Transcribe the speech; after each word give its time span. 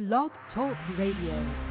Blog 0.00 0.30
Talk 0.54 0.78
Radio. 0.96 1.69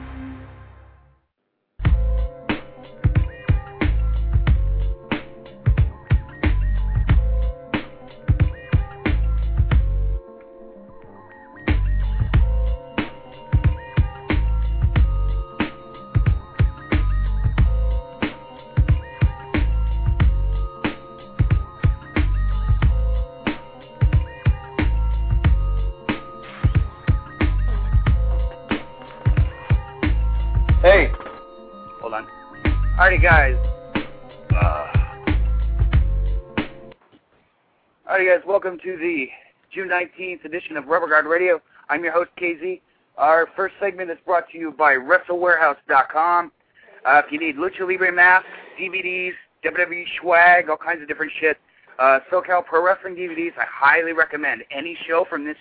Welcome 38.62 38.80
to 38.84 38.98
the 38.98 39.30
June 39.74 39.88
19th 39.88 40.44
edition 40.44 40.76
of 40.76 40.88
Rubber 40.88 41.08
Guard 41.08 41.26
Radio. 41.28 41.62
I'm 41.88 42.04
your 42.04 42.12
host, 42.12 42.30
KZ. 42.38 42.82
Our 43.18 43.48
first 43.56 43.76
segment 43.80 44.12
is 44.12 44.18
brought 44.26 44.50
to 44.50 44.58
you 44.58 44.72
by 44.78 44.96
WrestleWarehouse.com. 44.96 46.52
Uh, 47.06 47.22
if 47.26 47.32
you 47.32 47.40
need 47.40 47.56
Lucha 47.56 47.88
Libre 47.88 48.12
masks, 48.12 48.50
DVDs, 48.78 49.32
WWE 49.64 50.04
swag, 50.20 50.70
all 50.70 50.76
kinds 50.76 51.02
of 51.02 51.08
different 51.08 51.32
shit, 51.40 51.56
uh, 52.00 52.20
SoCal 52.30 52.66
Pro 52.66 52.84
Wrestling 52.84 53.16
DVDs, 53.16 53.58
I 53.58 53.64
highly 53.66 54.12
recommend 54.12 54.66
any 54.72 54.98
show 55.08 55.26
from 55.30 55.46
this 55.46 55.56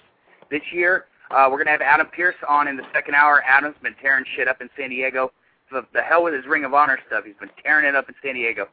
this 0.50 0.62
year. 0.72 1.04
Uh, 1.30 1.46
we're 1.48 1.58
gonna 1.58 1.70
have 1.70 1.80
Adam 1.80 2.08
Pearce 2.08 2.34
on 2.48 2.66
in 2.66 2.76
the 2.76 2.86
second 2.92 3.14
hour. 3.14 3.44
Adam's 3.46 3.76
been 3.80 3.94
tearing 4.02 4.24
shit 4.34 4.48
up 4.48 4.60
in 4.60 4.68
San 4.76 4.90
Diego. 4.90 5.30
The, 5.70 5.86
the 5.94 6.02
hell 6.02 6.24
with 6.24 6.34
his 6.34 6.46
Ring 6.46 6.64
of 6.64 6.74
Honor 6.74 6.98
stuff. 7.06 7.22
He's 7.24 7.36
been 7.38 7.50
tearing 7.62 7.86
it 7.86 7.94
up 7.94 8.08
in 8.08 8.16
San 8.24 8.34
Diego. 8.34 8.66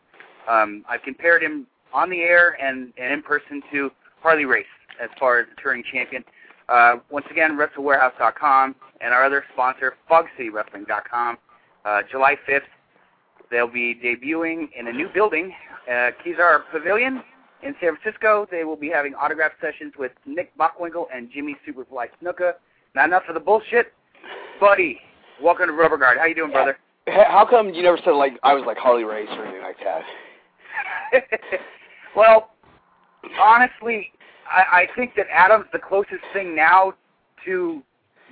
Um, 0.49 0.83
I've 0.89 1.03
compared 1.03 1.43
him 1.43 1.67
on 1.93 2.09
the 2.09 2.21
air 2.21 2.57
and, 2.59 2.91
and 2.97 3.13
in 3.13 3.21
person 3.21 3.61
to 3.71 3.91
Harley 4.21 4.45
Race 4.45 4.65
as 5.01 5.09
far 5.19 5.39
as 5.39 5.47
the 5.53 5.61
touring 5.61 5.83
champion. 5.91 6.23
Uh, 6.67 6.95
once 7.11 7.25
again, 7.29 7.57
WrestleWarehouse.com 7.57 8.75
and 9.01 9.13
our 9.13 9.23
other 9.23 9.43
sponsor, 9.53 9.95
FogCityWrestling.com. 10.09 11.37
Uh, 11.83 12.01
July 12.09 12.35
5th, 12.49 12.61
they'll 13.51 13.71
be 13.71 13.93
debuting 14.03 14.69
in 14.77 14.87
a 14.87 14.91
new 14.91 15.07
building, 15.13 15.53
uh, 15.87 16.09
Kezar 16.25 16.63
Pavilion 16.71 17.21
in 17.61 17.75
San 17.79 17.95
Francisco. 17.95 18.47
They 18.49 18.63
will 18.63 18.75
be 18.75 18.89
having 18.89 19.13
autograph 19.13 19.51
sessions 19.61 19.93
with 19.97 20.11
Nick 20.25 20.57
Bockwinkel 20.57 21.05
and 21.13 21.29
Jimmy 21.31 21.55
Superfly 21.67 22.07
Snuka. 22.21 22.53
Not 22.95 23.09
enough 23.09 23.23
of 23.27 23.35
the 23.35 23.39
bullshit. 23.39 23.93
Buddy, 24.59 24.99
welcome 25.41 25.67
to 25.67 25.73
Rubber 25.73 25.97
Guard. 25.97 26.17
How 26.17 26.25
you 26.25 26.35
doing, 26.35 26.51
brother? 26.51 26.77
How 27.07 27.45
come 27.47 27.69
you 27.69 27.83
never 27.83 27.99
said 28.03 28.11
like 28.11 28.33
I 28.41 28.53
was 28.53 28.63
like 28.65 28.77
Harley 28.77 29.03
Race 29.03 29.27
or 29.31 29.45
anything 29.45 29.61
like 29.61 29.77
that? 29.83 30.01
well, 32.15 32.51
honestly, 33.39 34.11
I, 34.51 34.81
I 34.81 34.87
think 34.95 35.15
that 35.15 35.27
Adam's 35.31 35.65
the 35.71 35.79
closest 35.79 36.23
thing 36.33 36.55
now 36.55 36.93
to 37.45 37.81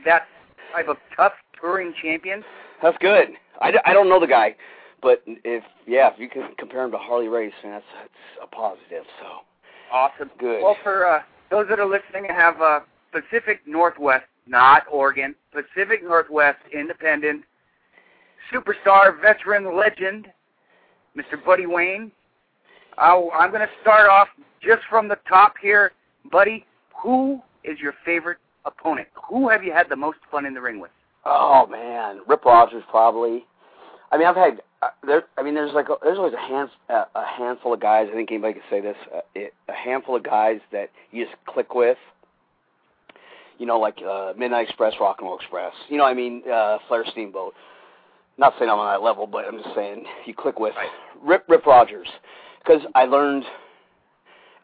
that 0.05 0.27
type 0.73 0.87
of 0.87 0.97
tough 1.15 1.33
touring 1.59 1.93
champion. 2.01 2.43
That's 2.81 2.97
good. 2.99 3.29
I, 3.61 3.71
d- 3.71 3.79
I 3.85 3.93
don't 3.93 4.09
know 4.09 4.19
the 4.19 4.27
guy, 4.27 4.55
but 5.01 5.23
if 5.25 5.63
yeah, 5.87 6.11
if 6.11 6.19
you 6.19 6.29
can 6.29 6.49
compare 6.57 6.83
him 6.83 6.91
to 6.91 6.97
Harley 6.97 7.27
Race, 7.27 7.53
man, 7.63 7.73
that's 7.73 7.85
that's 8.01 8.43
a 8.43 8.55
positive. 8.55 9.03
So 9.19 9.27
Awesome. 9.91 10.31
Good. 10.39 10.63
Well, 10.63 10.75
for 10.83 11.05
uh, 11.05 11.19
those 11.51 11.67
that 11.69 11.79
are 11.79 11.85
listening, 11.85 12.29
I 12.29 12.33
have 12.33 12.59
uh, 12.59 12.79
Pacific 13.11 13.61
Northwest, 13.67 14.25
not 14.47 14.83
Oregon, 14.91 15.35
Pacific 15.51 16.03
Northwest 16.03 16.57
Independent 16.73 17.43
superstar, 18.51 19.19
veteran, 19.21 19.75
legend, 19.77 20.27
Mr. 21.17 21.43
Buddy 21.43 21.65
Wayne. 21.65 22.11
I 22.97 23.29
I'm 23.33 23.51
going 23.51 23.61
to 23.61 23.73
start 23.81 24.09
off 24.09 24.27
just 24.61 24.81
from 24.89 25.07
the 25.07 25.17
top 25.27 25.55
here. 25.61 25.91
Buddy, 26.31 26.65
who 27.01 27.41
is 27.63 27.79
your 27.79 27.93
favorite 28.05 28.37
opponent? 28.65 29.07
Who 29.29 29.49
have 29.49 29.63
you 29.63 29.73
had 29.73 29.89
the 29.89 29.95
most 29.95 30.19
fun 30.31 30.45
in 30.45 30.53
the 30.53 30.61
ring 30.61 30.79
with? 30.79 30.91
oh 31.25 31.67
man, 31.67 32.19
Rip 32.27 32.43
Rogers 32.45 32.83
probably. 32.89 33.45
I 34.11 34.17
mean, 34.17 34.27
I've 34.27 34.35
had 34.35 34.61
uh, 34.81 34.87
there. 35.05 35.23
I 35.37 35.43
mean, 35.43 35.55
there's 35.55 35.73
like 35.73 35.89
a, 35.89 35.95
there's 36.03 36.17
always 36.17 36.33
a 36.33 36.37
hand 36.37 36.69
uh, 36.89 37.05
a 37.15 37.25
handful 37.25 37.73
of 37.73 37.79
guys. 37.79 38.07
I 38.11 38.15
think 38.15 38.31
anybody 38.31 38.53
could 38.53 38.63
say 38.69 38.81
this. 38.81 38.97
Uh, 39.13 39.21
it, 39.33 39.53
a 39.69 39.73
handful 39.73 40.15
of 40.15 40.23
guys 40.23 40.59
that 40.71 40.89
you 41.11 41.25
just 41.25 41.35
click 41.45 41.73
with. 41.73 41.97
You 43.57 43.65
know, 43.65 43.79
like 43.79 43.97
uh, 44.07 44.33
Midnight 44.37 44.67
Express, 44.67 44.93
Rock 44.99 45.17
and 45.19 45.27
Roll 45.27 45.37
Express. 45.37 45.73
You 45.87 45.97
know, 45.97 46.05
I 46.05 46.13
mean, 46.13 46.43
uh, 46.51 46.79
Flair 46.87 47.05
Steamboat. 47.11 47.53
Not 48.37 48.53
saying 48.57 48.69
I'm 48.69 48.79
on 48.79 48.91
that 48.91 49.03
level, 49.03 49.27
but 49.27 49.45
I'm 49.45 49.57
just 49.61 49.75
saying 49.75 50.05
you 50.25 50.33
click 50.33 50.59
with 50.59 50.75
Right. 50.75 50.89
Rip 51.23 51.45
Rip 51.47 51.65
Rogers 51.65 52.07
because 52.63 52.81
I 52.95 53.05
learned 53.05 53.43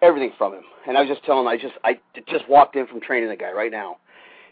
everything 0.01 0.31
from 0.37 0.53
him. 0.53 0.63
And 0.87 0.97
I 0.97 1.01
was 1.01 1.09
just 1.09 1.23
telling 1.25 1.41
him, 1.41 1.47
I 1.47 1.57
just 1.57 1.75
I 1.83 1.99
just 2.27 2.47
walked 2.49 2.75
in 2.75 2.87
from 2.87 3.01
training 3.01 3.29
the 3.29 3.35
guy 3.35 3.51
right 3.51 3.71
now, 3.71 3.97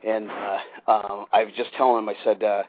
and 0.06 0.30
uh, 0.30 0.92
um, 0.92 1.26
I 1.32 1.44
was 1.44 1.54
just 1.56 1.72
telling 1.76 2.04
him, 2.04 2.10
I 2.10 2.16
said, 2.24 2.44
uh, 2.44 2.64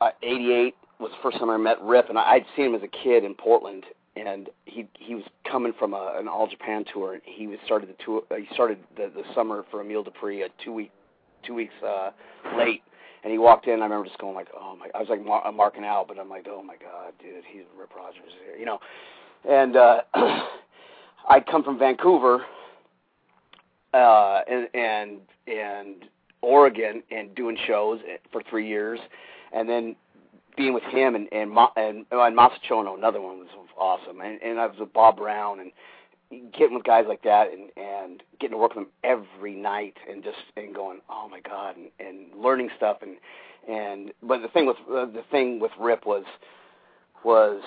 uh, 0.00 0.10
88 0.22 0.74
was 0.98 1.10
the 1.10 1.16
first 1.22 1.38
time 1.38 1.50
I 1.50 1.56
met 1.56 1.80
Rip, 1.82 2.08
and 2.08 2.18
I'd 2.18 2.44
seen 2.56 2.66
him 2.66 2.74
as 2.74 2.82
a 2.82 2.88
kid 2.88 3.24
in 3.24 3.34
Portland, 3.34 3.84
and 4.16 4.48
he 4.64 4.88
he 4.98 5.14
was 5.14 5.24
coming 5.50 5.72
from 5.78 5.94
a, 5.94 6.16
an 6.18 6.28
All 6.28 6.48
Japan 6.48 6.84
tour, 6.92 7.14
and 7.14 7.22
he 7.24 7.46
was 7.46 7.58
started 7.64 7.88
the 7.88 8.04
tour. 8.04 8.22
Uh, 8.30 8.36
he 8.36 8.46
started 8.54 8.78
the, 8.96 9.10
the 9.14 9.22
summer 9.34 9.64
for 9.70 9.80
Emile 9.80 10.02
Dupree, 10.02 10.42
a 10.42 10.48
two 10.64 10.72
week 10.72 10.90
two 11.46 11.54
weeks 11.54 11.74
uh, 11.86 12.10
late. 12.56 12.82
And 13.24 13.30
he 13.30 13.38
walked 13.38 13.68
in. 13.68 13.74
I 13.74 13.84
remember 13.84 14.06
just 14.06 14.18
going 14.18 14.34
like, 14.34 14.48
"Oh 14.52 14.76
my!" 14.76 14.88
I 14.96 14.98
was 14.98 15.08
like 15.08 15.24
mar- 15.24 15.52
marking 15.52 15.84
out, 15.84 16.08
but 16.08 16.18
I'm 16.18 16.28
like, 16.28 16.46
"Oh 16.50 16.60
my 16.60 16.74
God, 16.74 17.12
dude, 17.22 17.44
he's 17.46 17.62
Rip 17.78 17.94
Rogers 17.94 18.32
here," 18.44 18.56
you 18.56 18.66
know. 18.66 18.80
And 19.48 19.76
uh, 19.76 20.02
I'd 21.28 21.46
come 21.46 21.64
from 21.64 21.78
Vancouver, 21.78 22.44
uh, 23.94 24.40
and 24.48 24.68
and 24.74 25.18
and 25.46 26.04
Oregon, 26.40 27.02
and 27.10 27.34
doing 27.34 27.56
shows 27.66 28.00
for 28.30 28.42
three 28.48 28.68
years, 28.68 29.00
and 29.52 29.68
then 29.68 29.96
being 30.56 30.74
with 30.74 30.84
him 30.84 31.14
and 31.14 31.28
and 31.32 31.50
and, 31.76 32.06
and 32.10 32.38
Masachono, 32.38 32.96
another 32.96 33.20
one 33.20 33.38
was 33.38 33.48
awesome, 33.78 34.20
and 34.20 34.40
and 34.42 34.58
I 34.60 34.66
was 34.66 34.76
with 34.78 34.92
Bob 34.92 35.16
Brown 35.16 35.60
and 35.60 35.72
getting 36.52 36.74
with 36.74 36.84
guys 36.84 37.04
like 37.08 37.22
that 37.22 37.48
and 37.52 37.70
and 37.76 38.22
getting 38.40 38.52
to 38.52 38.58
work 38.58 38.74
with 38.74 38.84
them 38.84 38.92
every 39.04 39.54
night 39.54 39.96
and 40.08 40.22
just 40.22 40.38
and 40.56 40.74
going 40.74 41.00
oh 41.10 41.28
my 41.28 41.40
god 41.40 41.76
and, 41.76 41.90
and 41.98 42.42
learning 42.42 42.70
stuff. 42.76 42.98
And 43.02 43.16
and 43.68 44.12
but 44.22 44.40
the 44.42 44.48
thing 44.48 44.66
with 44.66 44.76
uh, 44.90 45.06
the 45.06 45.24
thing 45.30 45.60
with 45.60 45.72
Rip 45.78 46.06
was 46.06 46.24
was 47.24 47.62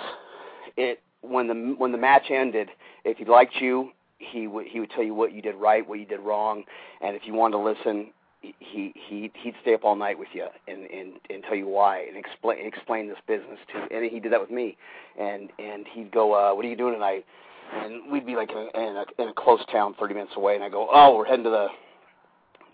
it 0.77 1.01
when 1.29 1.47
the 1.47 1.75
when 1.77 1.91
the 1.91 1.97
match 1.97 2.29
ended 2.29 2.69
if 3.03 3.17
he 3.17 3.25
liked 3.25 3.55
you 3.59 3.91
he 4.17 4.47
would 4.47 4.65
he 4.67 4.79
would 4.79 4.89
tell 4.91 5.03
you 5.03 5.13
what 5.13 5.33
you 5.33 5.41
did 5.41 5.55
right 5.55 5.87
what 5.87 5.99
you 5.99 6.05
did 6.05 6.19
wrong 6.19 6.63
and 7.01 7.15
if 7.15 7.23
you 7.25 7.33
wanted 7.33 7.57
to 7.57 7.63
listen 7.63 8.11
he 8.59 8.93
he 9.07 9.31
he'd 9.41 9.55
stay 9.61 9.73
up 9.73 9.83
all 9.83 9.95
night 9.95 10.17
with 10.17 10.27
you 10.33 10.47
and 10.67 10.85
and 10.85 11.13
and 11.29 11.43
tell 11.43 11.55
you 11.55 11.67
why 11.67 11.99
and 12.01 12.17
explain 12.17 12.65
explain 12.65 13.07
this 13.07 13.17
business 13.27 13.59
to 13.71 13.95
and 13.95 14.09
he 14.09 14.19
did 14.19 14.31
that 14.31 14.41
with 14.41 14.51
me. 14.51 14.77
And 15.19 15.51
and 15.59 15.85
he'd 15.93 16.11
go 16.11 16.33
uh 16.33 16.53
what 16.53 16.65
are 16.65 16.69
you 16.69 16.75
doing 16.75 16.93
tonight? 16.93 17.25
And 17.73 18.11
we'd 18.11 18.25
be 18.25 18.35
like 18.35 18.51
in 18.51 18.57
a, 18.57 18.79
in 18.79 18.95
a 18.97 19.21
in 19.21 19.29
a 19.29 19.33
close 19.33 19.61
town 19.71 19.95
30 19.99 20.13
minutes 20.13 20.33
away 20.35 20.55
and 20.55 20.63
I 20.63 20.69
go 20.69 20.87
oh 20.91 21.15
we're 21.15 21.25
heading 21.25 21.45
to 21.45 21.49
the 21.49 21.67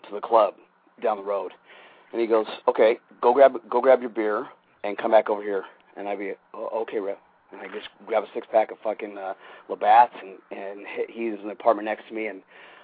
to 0.08 0.14
the 0.14 0.20
club 0.20 0.54
down 1.02 1.16
the 1.16 1.24
road. 1.24 1.52
And 2.12 2.20
he 2.20 2.26
goes 2.26 2.46
okay 2.68 2.98
go 3.20 3.32
grab 3.32 3.56
go 3.70 3.80
grab 3.80 4.00
your 4.00 4.10
beer 4.10 4.46
and 4.84 4.98
come 4.98 5.10
back 5.10 5.30
over 5.30 5.42
here. 5.42 5.64
And 5.96 6.08
I'd 6.08 6.18
be 6.18 6.32
okay 6.54 6.98
Rip 6.98 7.18
and 7.52 7.60
I 7.60 7.66
just 7.66 7.88
grab 8.06 8.24
a 8.24 8.26
six 8.34 8.46
pack 8.50 8.70
of 8.70 8.78
fucking 8.82 9.16
uh 9.18 9.34
Labatt's 9.68 10.14
and 10.22 10.58
and 10.58 10.86
he's 11.08 11.34
in 11.40 11.46
the 11.46 11.52
apartment 11.52 11.86
next 11.86 12.08
to 12.08 12.14
me 12.14 12.26
and 12.26 12.42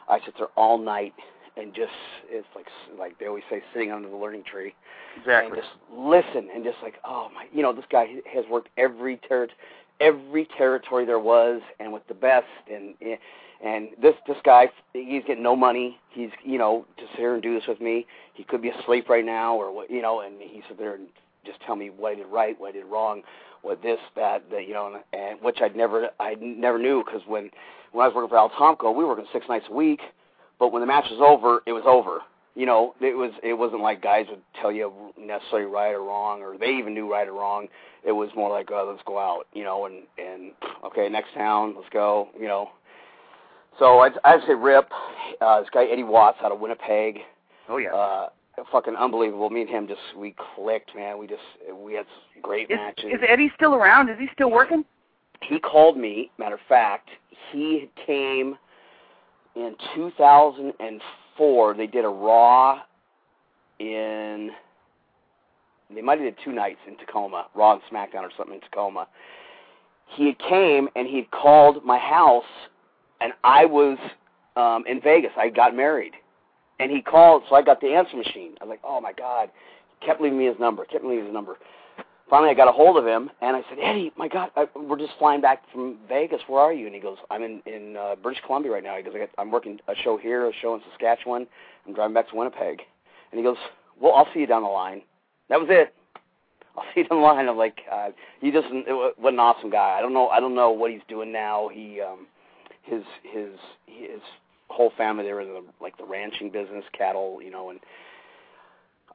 I 0.08 0.20
sit 0.24 0.34
there 0.38 0.48
all 0.56 0.78
night 0.78 1.14
and 1.56 1.74
just 1.74 1.92
it's 2.28 2.46
like 2.54 2.66
like 2.98 3.18
they 3.18 3.26
always 3.26 3.44
say 3.50 3.62
sitting 3.72 3.92
under 3.92 4.08
the 4.08 4.16
learning 4.16 4.44
tree. 4.44 4.74
Exactly. 5.19 5.58
And 5.58 5.62
just 5.62 5.75
listen 5.93 6.48
and 6.54 6.64
just 6.64 6.78
like 6.82 6.94
oh 7.04 7.28
my 7.34 7.46
you 7.52 7.62
know 7.62 7.72
this 7.72 7.84
guy 7.90 8.06
has 8.32 8.44
worked 8.50 8.69
every 8.76 9.16
ter- 9.28 9.48
every 10.00 10.48
territory 10.56 11.04
there 11.04 11.19
was 11.19 11.60
and 11.81 11.93
with 11.93 12.06
the 12.08 12.14
best 12.14 12.46
and 12.72 12.94
and 13.64 13.88
this 14.00 14.14
this 14.26 14.37
guy 14.44 14.69
he's 14.93 15.22
getting 15.26 15.43
no 15.43 15.56
money. 15.56 15.98
He's 16.10 16.31
you 16.44 16.58
know 16.58 16.87
to 16.96 17.02
sit 17.10 17.19
here 17.19 17.34
and 17.34 17.43
do 17.43 17.54
this 17.54 17.66
with 17.66 17.81
me. 17.81 18.06
He 18.34 18.44
could 18.44 18.62
be 18.62 18.69
asleep 18.69 19.08
right 19.08 19.25
now 19.25 19.56
or 19.56 19.75
what 19.75 19.90
you 19.90 20.02
know 20.02 20.20
and 20.20 20.40
he 20.40 20.62
sit 20.69 20.78
there 20.78 20.94
and 20.94 21.08
just 21.44 21.60
tell 21.62 21.76
me 21.76 21.90
what 21.90 22.12
I 22.12 22.14
did 22.16 22.26
right 22.26 22.58
what 22.60 22.70
I 22.70 22.72
did 22.72 22.84
wrong 22.87 23.22
what 23.62 23.82
this 23.82 23.99
that 24.16 24.44
that 24.50 24.66
you 24.66 24.75
know 24.75 24.93
and, 24.93 25.05
and 25.12 25.40
which 25.40 25.58
I'd 25.60 25.76
never 25.76 26.08
I 26.20 26.34
never 26.40 26.78
knew 26.78 27.02
because 27.05 27.22
when 27.26 27.50
when 27.93 28.05
I 28.05 28.08
was 28.08 28.14
working 28.14 28.28
for 28.28 28.38
Al 28.38 28.50
Tomko 28.50 28.94
we 28.94 29.05
were 29.05 29.10
working 29.10 29.26
six 29.32 29.46
nights 29.49 29.66
a 29.70 29.75
week 29.75 30.00
but 30.58 30.72
when 30.72 30.81
the 30.81 30.87
match 30.87 31.06
was 31.10 31.20
over, 31.20 31.62
it 31.66 31.72
was 31.72 31.84
over. 31.87 32.20
You 32.55 32.66
know, 32.66 32.94
it 33.00 33.16
was 33.16 33.31
it 33.44 33.55
wasn't 33.55 33.82
like 33.82 34.02
guys 34.02 34.26
would 34.28 34.43
tell 34.60 34.72
you 34.72 34.93
necessarily 35.16 35.70
right 35.70 35.93
or 35.93 36.02
wrong, 36.02 36.43
or 36.43 36.58
they 36.58 36.70
even 36.70 36.93
knew 36.93 37.10
right 37.10 37.28
or 37.28 37.34
wrong. 37.34 37.69
It 38.05 38.10
was 38.10 38.31
more 38.34 38.50
like, 38.50 38.70
oh, 38.72 38.88
let's 38.90 39.02
go 39.06 39.19
out, 39.19 39.46
you 39.52 39.62
know, 39.62 39.87
and 39.87 40.02
and 40.19 40.52
okay, 40.84 41.08
next 41.08 41.34
town, 41.34 41.75
let's 41.76 41.88
go, 41.93 42.28
you 42.38 42.49
know. 42.49 42.70
So 43.78 44.00
I'd, 44.00 44.14
I'd 44.25 44.40
say 44.44 44.55
Rip, 44.55 44.90
uh, 45.40 45.60
this 45.60 45.70
guy 45.72 45.84
Eddie 45.84 46.02
Watts 46.02 46.38
out 46.43 46.50
of 46.50 46.58
Winnipeg. 46.58 47.20
Oh 47.69 47.76
yeah. 47.76 47.94
Uh, 47.94 48.28
fucking 48.70 48.96
unbelievable. 48.96 49.50
Me 49.50 49.62
and 49.62 49.70
him 49.70 49.87
just 49.88 50.00
we 50.16 50.34
clicked, 50.55 50.94
man. 50.94 51.19
We 51.19 51.26
just 51.26 51.43
we 51.75 51.94
had 51.94 52.06
great 52.43 52.70
Is, 52.70 52.76
matches. 52.76 53.06
is 53.12 53.20
Eddie 53.28 53.50
still 53.56 53.75
around? 53.75 54.08
Is 54.08 54.19
he 54.19 54.28
still 54.34 54.50
working? 54.50 54.84
he 55.43 55.58
called 55.58 55.96
me. 55.96 56.31
Matter 56.38 56.56
of 56.56 56.60
fact, 56.69 57.10
he 57.52 57.88
came 58.06 58.56
in 59.55 59.75
2004. 59.94 61.75
They 61.75 61.87
did 61.87 62.05
a 62.05 62.08
Raw 62.08 62.81
in. 63.78 64.50
They 65.94 66.02
might 66.02 66.20
have 66.20 66.34
did 66.34 66.37
two 66.44 66.52
nights 66.52 66.81
in 66.87 66.96
Tacoma, 66.99 67.46
Raw 67.55 67.72
and 67.72 67.82
SmackDown 67.90 68.22
or 68.22 68.31
something 68.37 68.56
in 68.56 68.60
Tacoma. 68.60 69.08
He 70.06 70.26
had 70.26 70.38
came 70.38 70.88
and 70.96 71.06
he 71.06 71.16
had 71.16 71.31
called 71.31 71.84
my 71.84 71.99
house, 71.99 72.44
and 73.20 73.32
I 73.44 73.64
was 73.64 73.99
um 74.56 74.84
in 74.87 75.00
Vegas. 75.00 75.31
I 75.37 75.49
got 75.49 75.75
married, 75.75 76.12
and 76.78 76.90
he 76.90 77.02
called, 77.02 77.42
so 77.48 77.56
I 77.56 77.62
got 77.62 77.80
the 77.80 77.88
answer 77.88 78.16
machine. 78.16 78.54
I 78.60 78.64
was 78.64 78.70
like, 78.70 78.80
oh 78.84 79.00
my 79.00 79.12
god. 79.12 79.50
He 80.00 80.06
kept 80.06 80.20
leaving 80.20 80.38
me 80.38 80.46
his 80.46 80.58
number. 80.60 80.84
Kept 80.84 81.04
leaving 81.04 81.26
his 81.26 81.34
number 81.34 81.56
finally 82.28 82.50
I 82.50 82.54
got 82.54 82.69
a 82.69 82.72
hold 82.72 82.96
of 82.96 83.06
him 83.06 83.30
and 83.40 83.56
I 83.56 83.62
said, 83.69 83.78
Eddie, 83.82 84.12
my 84.16 84.28
God, 84.28 84.50
I, 84.56 84.66
we're 84.76 84.98
just 84.98 85.12
flying 85.19 85.40
back 85.40 85.62
from 85.72 85.98
Vegas. 86.08 86.40
Where 86.46 86.60
are 86.60 86.72
you? 86.72 86.86
And 86.86 86.94
he 86.94 87.00
goes, 87.00 87.19
I'm 87.30 87.42
in 87.42 87.62
in 87.66 87.96
uh, 87.96 88.16
British 88.22 88.42
Columbia 88.46 88.72
right 88.72 88.82
now. 88.82 88.96
He 88.96 89.02
goes, 89.02 89.12
I 89.14 89.19
got, 89.19 89.30
I'm 89.38 89.50
working 89.50 89.78
a 89.88 89.94
show 90.02 90.16
here, 90.16 90.48
a 90.48 90.52
show 90.60 90.75
in 90.75 90.80
Saskatchewan. 90.90 91.46
I'm 91.86 91.94
driving 91.94 92.14
back 92.14 92.28
to 92.30 92.36
Winnipeg. 92.36 92.82
And 93.31 93.38
he 93.38 93.42
goes, 93.42 93.56
Well, 94.00 94.14
I'll 94.14 94.28
see 94.32 94.40
you 94.40 94.46
down 94.46 94.62
the 94.62 94.69
line. 94.69 95.02
That 95.48 95.60
was 95.60 95.69
it. 95.70 95.94
I'll 96.76 96.84
see 96.94 97.00
you 97.00 97.08
down 97.08 97.19
the 97.19 97.24
line. 97.24 97.48
I'm 97.48 97.56
like, 97.56 97.78
uh, 97.90 98.10
he 98.40 98.50
just 98.50 98.69
what 99.19 99.32
an 99.32 99.40
awesome 99.40 99.70
guy. 99.70 99.96
I 99.98 100.02
don't 100.02 100.14
know. 100.14 100.28
I 100.28 100.40
don't 100.40 100.54
know 100.54 100.70
what 100.70 100.90
he's 100.90 101.00
doing 101.08 101.32
now. 101.32 101.69
He 101.72 102.00
um, 102.00 102.26
his 102.82 103.02
his 103.22 103.50
his 103.86 104.20
whole 104.69 104.93
family 104.97 105.25
they 105.25 105.32
were 105.32 105.41
in 105.41 105.49
the 105.49 105.65
like 105.81 105.97
the 105.97 106.05
ranching 106.05 106.50
business, 106.50 106.85
cattle, 106.93 107.41
you 107.43 107.50
know, 107.50 107.70
and 107.70 107.81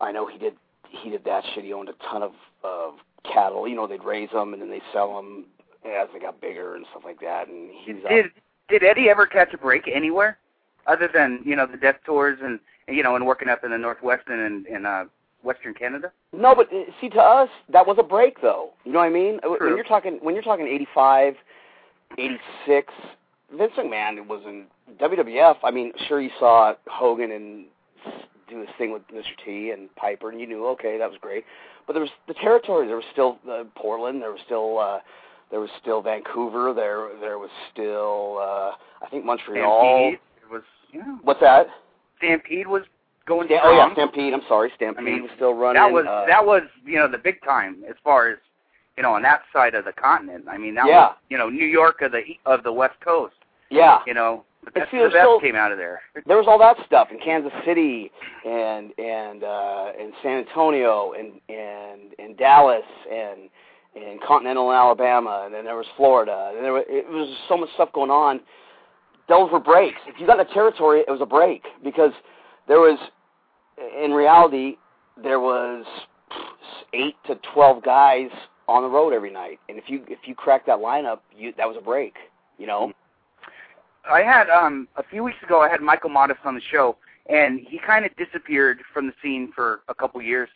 I 0.02 0.12
know 0.12 0.28
he 0.28 0.38
did 0.38 0.56
he 0.90 1.10
did 1.10 1.24
that 1.26 1.44
shit. 1.54 1.64
He 1.64 1.74
owned 1.74 1.90
a 1.90 1.96
ton 2.10 2.24
of 2.24 2.34
of 2.64 2.96
cattle. 3.24 3.68
You 3.68 3.76
know, 3.76 3.88
they'd 3.88 4.04
raise 4.04 4.30
them 4.32 4.54
and 4.54 4.62
then 4.62 4.70
they 4.70 4.82
sell 4.92 5.16
them 5.16 5.46
as 5.86 6.08
they 6.14 6.20
got 6.20 6.40
bigger 6.42 6.76
and 6.76 6.86
stuff 6.92 7.04
like 7.06 7.20
that. 7.22 7.48
And 7.48 7.70
he's 7.72 7.96
did 8.10 8.26
did 8.70 8.84
Eddie 8.84 9.10
ever 9.10 9.26
catch 9.26 9.54
a 9.54 9.58
break 9.58 9.88
anywhere, 9.94 10.38
other 10.88 11.10
than 11.14 11.42
you 11.46 11.56
know 11.56 11.68
the 11.68 11.78
death 11.78 11.98
tours 12.06 12.40
and 12.42 12.60
you 12.88 13.04
know 13.04 13.16
and 13.16 13.26
working 13.26 13.50
up 13.50 13.64
in 13.64 13.72
the 13.72 13.78
northwest 13.78 14.24
and 14.28 14.66
in, 14.68 14.76
in 14.76 14.86
uh, 14.86 15.06
Western 15.44 15.74
Canada? 15.74 16.12
no, 16.32 16.56
but 16.56 16.72
uh, 16.74 16.84
see, 17.00 17.10
to 17.10 17.20
us 17.20 17.50
that 17.70 17.86
was 17.86 17.98
a 18.00 18.04
break, 18.04 18.42
though. 18.42 18.72
You 18.86 18.92
know 18.94 19.00
what 19.00 19.06
I 19.06 19.10
mean? 19.10 19.40
Uh, 19.44 19.56
True. 19.58 19.68
When 19.68 19.76
you're 19.76 19.86
talking 19.86 20.20
when 20.22 20.36
you're 20.36 20.44
talking 20.44 20.68
85, 20.68 21.36
86, 22.18 22.94
Vince 23.58 23.74
McMahon 23.78 24.28
was 24.28 24.42
in 24.46 24.66
WWF. 25.00 25.58
I 25.64 25.72
mean, 25.72 25.92
sure 26.08 26.20
you 26.22 26.30
saw 26.40 26.74
Hogan 26.88 27.32
and 27.32 27.66
do 28.50 28.60
his 28.60 28.70
thing 28.78 28.92
with 28.92 29.04
Mr. 29.14 29.24
T 29.46 29.72
and 29.72 29.94
Piper, 29.96 30.30
and 30.30 30.40
you 30.40 30.48
knew 30.48 30.66
okay 30.70 30.98
that 30.98 31.10
was 31.10 31.18
great. 31.22 31.46
But 31.88 31.94
there 31.94 32.02
was 32.02 32.12
the 32.28 32.34
territory. 32.36 32.88
There 32.88 32.96
was 32.96 33.06
still 33.12 33.38
uh, 33.50 33.64
Portland. 33.76 34.22
There 34.22 34.32
was 34.32 34.42
still 34.46 34.80
uh, 34.80 35.00
there 35.52 35.60
was 35.60 35.70
still 35.82 36.02
Vancouver. 36.02 36.74
There 36.74 37.10
there 37.20 37.38
was 37.40 37.50
still 37.72 38.38
uh, 38.42 38.72
I 39.06 39.10
think 39.10 39.26
Montreal. 39.26 39.82
Stampede 39.82 40.20
was 40.52 40.62
yeah. 40.94 41.18
What's 41.24 41.40
that? 41.42 41.68
Stampede 42.18 42.68
was 42.68 42.84
going 43.28 43.48
Sta- 43.48 43.60
oh 43.64 43.72
yeah. 43.76 43.92
Stampede. 43.94 44.34
I'm 44.34 44.42
sorry, 44.48 44.72
Stampede 44.76 45.02
I 45.02 45.06
mean, 45.06 45.22
was 45.24 45.32
still 45.36 45.54
running. 45.54 45.82
that 45.82 45.92
was 45.92 46.06
uh, 46.08 46.26
that 46.28 46.46
was 46.46 46.64
you 46.86 46.96
know 46.96 47.08
the 47.10 47.18
big 47.18 47.42
time 47.44 47.84
as 47.90 47.96
far 48.04 48.30
as 48.30 48.38
you 48.98 49.04
know 49.04 49.14
on 49.14 49.22
that 49.24 49.42
side 49.52 49.74
of 49.76 49.86
the 49.86 49.94
continent. 49.94 50.46
I 50.50 50.58
mean 50.58 50.76
that 50.76 50.86
Yeah. 50.88 51.08
was 51.08 51.16
you 51.30 51.38
know 51.38 51.50
New 51.50 51.66
York 51.66 52.02
of 52.02 52.12
the 52.12 52.22
of 52.46 52.64
the 52.64 52.72
West 52.74 53.00
Coast. 53.04 53.34
Yeah. 53.74 54.00
You 54.08 54.14
know 54.14 54.46
the 54.66 54.72
best, 54.72 54.92
see, 54.92 54.98
the 54.98 55.06
best 55.06 55.16
still- 55.16 55.40
came 55.40 55.56
out 55.56 55.72
of 55.72 55.78
there. 55.78 56.02
there 56.26 56.38
was 56.38 56.46
all 56.48 56.60
that 56.60 56.78
stuff 56.86 57.10
in 57.12 57.20
Kansas 57.20 57.52
City 57.66 58.12
and 58.46 58.92
and 58.98 59.44
uh 59.44 59.92
and 60.00 60.14
San 60.22 60.46
Antonio 60.48 61.14
and 61.18 61.40
and 61.50 62.14
and 62.20 62.38
Dallas 62.38 62.86
and 63.12 63.50
and 63.96 64.22
continental 64.22 64.72
Alabama 64.72 65.44
and 65.46 65.54
then 65.54 65.66
there 65.66 65.76
was 65.76 65.86
Florida 65.98 66.52
and 66.56 66.64
there 66.64 66.74
was, 66.74 66.86
it 66.88 67.08
was 67.08 67.36
so 67.48 67.58
much 67.58 67.70
stuff 67.76 67.92
going 67.94 68.12
on. 68.12 68.40
Those 69.30 69.52
were 69.52 69.60
breaks. 69.60 70.00
If 70.08 70.20
you 70.20 70.28
got 70.28 70.40
in 70.40 70.48
a 70.48 70.54
territory, 70.54 71.02
it 71.02 71.12
was 71.12 71.22
a 71.22 71.26
break 71.26 71.64
because 71.84 72.12
there 72.68 72.80
was 72.80 73.00
in 74.04 74.12
reality 74.12 74.78
there 75.22 75.40
was 75.40 75.86
eight 76.94 77.16
to 77.28 77.40
twelve 77.54 77.84
guys 77.84 78.30
on 78.68 78.82
the 78.84 78.90
road 78.90 79.14
every 79.14 79.32
night, 79.32 79.60
and 79.68 79.78
if 79.78 79.86
you 79.88 80.04
if 80.08 80.20
you 80.26 80.36
cracked 80.36 80.68
that 80.68 80.80
lineup, 80.80 81.20
you 81.36 81.54
that 81.58 81.68
was 81.68 81.78
a 81.78 81.84
break. 81.84 82.16
You 82.58 82.68
know. 82.68 82.94
I 84.10 84.22
had 84.22 84.50
um 84.50 84.88
a 84.98 85.04
few 85.04 85.24
weeks 85.24 85.42
ago 85.44 85.62
I 85.62 85.70
had 85.70 85.82
Michael 85.82 86.10
Modest 86.10 86.40
on 86.46 86.56
the 86.56 86.62
show 86.62 86.98
and 87.30 87.60
he 87.60 87.80
kind 87.80 88.06
of 88.06 88.12
disappeared 88.18 88.80
from 88.94 89.08
the 89.08 89.14
scene 89.22 89.52
for 89.56 89.82
a 89.88 89.94
couple 89.96 90.22
years 90.22 90.50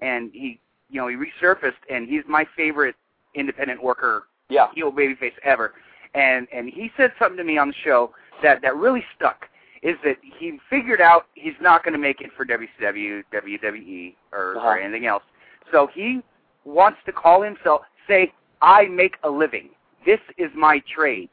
and 0.00 0.30
he 0.32 0.58
you 0.90 1.00
know 1.00 1.08
he 1.08 1.16
resurfaced 1.16 1.72
and 1.90 2.08
he's 2.08 2.22
my 2.28 2.46
favorite 2.56 2.94
independent 3.34 3.82
worker 3.82 4.24
Yeah. 4.48 4.68
heel 4.74 4.90
babyface 4.92 5.34
ever 5.42 5.74
and 6.14 6.46
and 6.52 6.68
he 6.68 6.90
said 6.96 7.12
something 7.18 7.36
to 7.38 7.44
me 7.44 7.58
on 7.58 7.68
the 7.68 7.74
show 7.84 8.12
that 8.42 8.62
that 8.62 8.76
really 8.76 9.04
stuck 9.16 9.46
is 9.82 9.96
that 10.02 10.16
he 10.22 10.58
figured 10.70 11.00
out 11.00 11.26
he's 11.34 11.52
not 11.60 11.84
going 11.84 11.92
to 11.92 11.98
make 11.98 12.22
it 12.22 12.30
for 12.34 12.46
WCW, 12.46 13.22
WWE 13.34 14.14
or, 14.32 14.56
Uh-huh. 14.56 14.66
or 14.68 14.78
anything 14.78 15.04
else. 15.04 15.22
So 15.70 15.88
he 15.92 16.22
wants 16.64 16.98
to 17.04 17.12
call 17.12 17.42
himself 17.42 17.82
say 18.08 18.32
I 18.62 18.86
make 18.86 19.16
a 19.24 19.28
living. 19.28 19.68
This 20.06 20.20
is 20.38 20.50
my 20.54 20.82
trade 20.94 21.28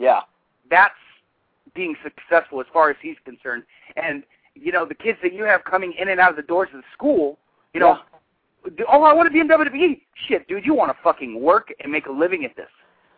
Yeah. 0.00 0.20
That's 0.70 0.94
being 1.74 1.94
successful 2.02 2.60
as 2.60 2.66
far 2.72 2.90
as 2.90 2.96
he's 3.02 3.16
concerned. 3.24 3.64
And 3.96 4.22
you 4.54 4.72
know, 4.72 4.86
the 4.86 4.94
kids 4.94 5.18
that 5.22 5.32
you 5.32 5.44
have 5.44 5.64
coming 5.64 5.92
in 5.98 6.08
and 6.08 6.18
out 6.18 6.30
of 6.30 6.36
the 6.36 6.42
doors 6.42 6.68
of 6.72 6.80
the 6.80 6.86
school, 6.92 7.38
you 7.74 7.80
know, 7.80 7.98
oh, 8.90 9.02
I 9.02 9.12
want 9.12 9.26
to 9.26 9.32
be 9.32 9.40
in 9.40 9.48
WWE. 9.48 10.00
Shit, 10.28 10.48
dude, 10.48 10.64
you 10.64 10.74
want 10.74 10.90
to 10.90 11.02
fucking 11.02 11.40
work 11.40 11.72
and 11.80 11.92
make 11.92 12.06
a 12.06 12.12
living 12.12 12.44
at 12.44 12.56
this. 12.56 12.68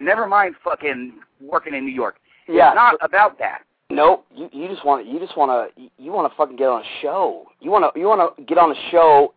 Never 0.00 0.26
mind 0.26 0.56
fucking 0.62 1.14
working 1.40 1.74
in 1.74 1.84
New 1.84 1.92
York. 1.92 2.16
Yeah. 2.48 2.70
It's 2.70 2.76
not 2.76 2.96
about 3.00 3.38
that. 3.38 3.62
Nope. 3.90 4.26
You 4.34 4.50
you 4.52 4.68
just 4.68 4.84
want 4.84 5.06
you 5.06 5.18
just 5.18 5.36
want 5.36 5.74
to 5.76 5.82
you 5.96 6.12
want 6.12 6.30
to 6.30 6.36
fucking 6.36 6.56
get 6.56 6.68
on 6.68 6.82
a 6.82 6.88
show. 7.00 7.46
You 7.60 7.70
want 7.70 7.92
to 7.92 7.98
you 7.98 8.06
want 8.06 8.36
to 8.36 8.42
get 8.44 8.58
on 8.58 8.70
a 8.70 8.90
show, 8.90 9.32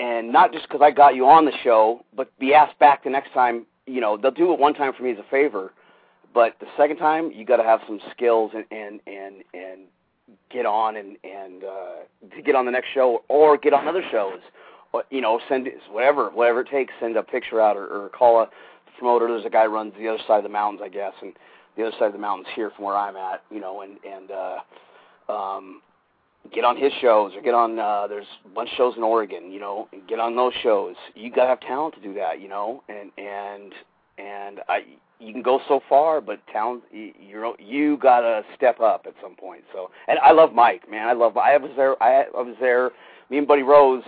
and 0.00 0.32
not 0.32 0.52
just 0.52 0.66
because 0.66 0.80
I 0.82 0.90
got 0.90 1.14
you 1.14 1.26
on 1.26 1.44
the 1.44 1.52
show, 1.62 2.04
but 2.16 2.36
be 2.40 2.54
asked 2.54 2.78
back 2.80 3.04
the 3.04 3.10
next 3.10 3.32
time. 3.32 3.66
You 3.86 4.00
know 4.00 4.16
they'll 4.16 4.32
do 4.32 4.52
it 4.52 4.58
one 4.58 4.74
time 4.74 4.92
for 4.96 5.04
me 5.04 5.12
as 5.12 5.18
a 5.18 5.30
favor, 5.30 5.72
but 6.32 6.56
the 6.60 6.66
second 6.76 6.96
time 6.96 7.32
you 7.32 7.44
got 7.44 7.56
to 7.56 7.64
have 7.64 7.80
some 7.86 8.00
skills 8.10 8.52
and 8.54 8.64
and 8.70 9.00
and 9.06 9.44
and 9.54 9.80
get 10.50 10.66
on 10.66 10.96
and 10.96 11.16
and 11.24 11.64
uh, 11.64 12.34
to 12.34 12.42
get 12.42 12.54
on 12.54 12.66
the 12.66 12.72
next 12.72 12.88
show 12.94 13.22
or 13.28 13.56
get 13.56 13.72
on 13.72 13.88
other 13.88 14.04
shows. 14.10 14.40
Or, 14.92 15.04
you 15.10 15.20
know, 15.20 15.40
send 15.48 15.68
whatever 15.90 16.30
whatever 16.30 16.62
it 16.62 16.68
takes. 16.68 16.92
Send 17.00 17.16
a 17.16 17.22
picture 17.22 17.60
out 17.60 17.76
or, 17.76 17.86
or 17.86 18.08
call 18.08 18.42
a 18.42 18.48
promoter. 18.98 19.28
There's 19.28 19.46
a 19.46 19.50
guy 19.50 19.64
who 19.64 19.70
runs 19.70 19.92
the 19.98 20.08
other 20.08 20.22
side 20.26 20.38
of 20.38 20.42
the 20.42 20.48
mountains, 20.48 20.82
I 20.84 20.88
guess, 20.88 21.12
and 21.22 21.32
the 21.76 21.84
other 21.84 21.96
side 21.98 22.06
of 22.06 22.12
the 22.12 22.18
mountains 22.18 22.48
here 22.54 22.70
from 22.74 22.84
where 22.84 22.96
I'm 22.96 23.16
at, 23.16 23.42
you 23.50 23.60
know, 23.60 23.82
and 23.82 23.98
and 24.04 24.30
uh, 24.30 25.32
um, 25.32 25.82
get 26.52 26.64
on 26.64 26.76
his 26.76 26.92
shows 27.00 27.32
or 27.36 27.42
get 27.42 27.54
on. 27.54 27.78
Uh, 27.78 28.06
there's 28.08 28.26
a 28.44 28.48
bunch 28.48 28.70
of 28.70 28.76
shows 28.76 28.94
in 28.96 29.02
Oregon, 29.02 29.50
you 29.50 29.60
know, 29.60 29.88
and 29.92 30.06
get 30.08 30.18
on 30.18 30.36
those 30.36 30.52
shows. 30.62 30.96
You 31.14 31.30
gotta 31.30 31.48
have 31.48 31.60
talent 31.60 31.94
to 31.94 32.00
do 32.00 32.14
that, 32.14 32.40
you 32.40 32.48
know, 32.48 32.82
and 32.88 33.10
and 33.16 33.72
and 34.18 34.60
I 34.68 34.80
you 35.20 35.32
can 35.32 35.42
go 35.42 35.60
so 35.68 35.80
far, 35.88 36.20
but 36.20 36.40
talent 36.52 36.82
you 36.92 37.54
you 37.58 37.96
gotta 37.98 38.42
step 38.56 38.80
up 38.80 39.04
at 39.06 39.14
some 39.22 39.36
point. 39.36 39.62
So, 39.72 39.90
and 40.08 40.18
I 40.20 40.32
love 40.32 40.52
Mike, 40.52 40.90
man. 40.90 41.08
I 41.08 41.12
love. 41.12 41.36
I 41.36 41.56
was 41.56 41.70
there. 41.76 42.00
I 42.02 42.22
I 42.22 42.40
was 42.40 42.56
there. 42.60 42.90
Me 43.28 43.38
and 43.38 43.46
Buddy 43.46 43.62
Rose 43.62 44.02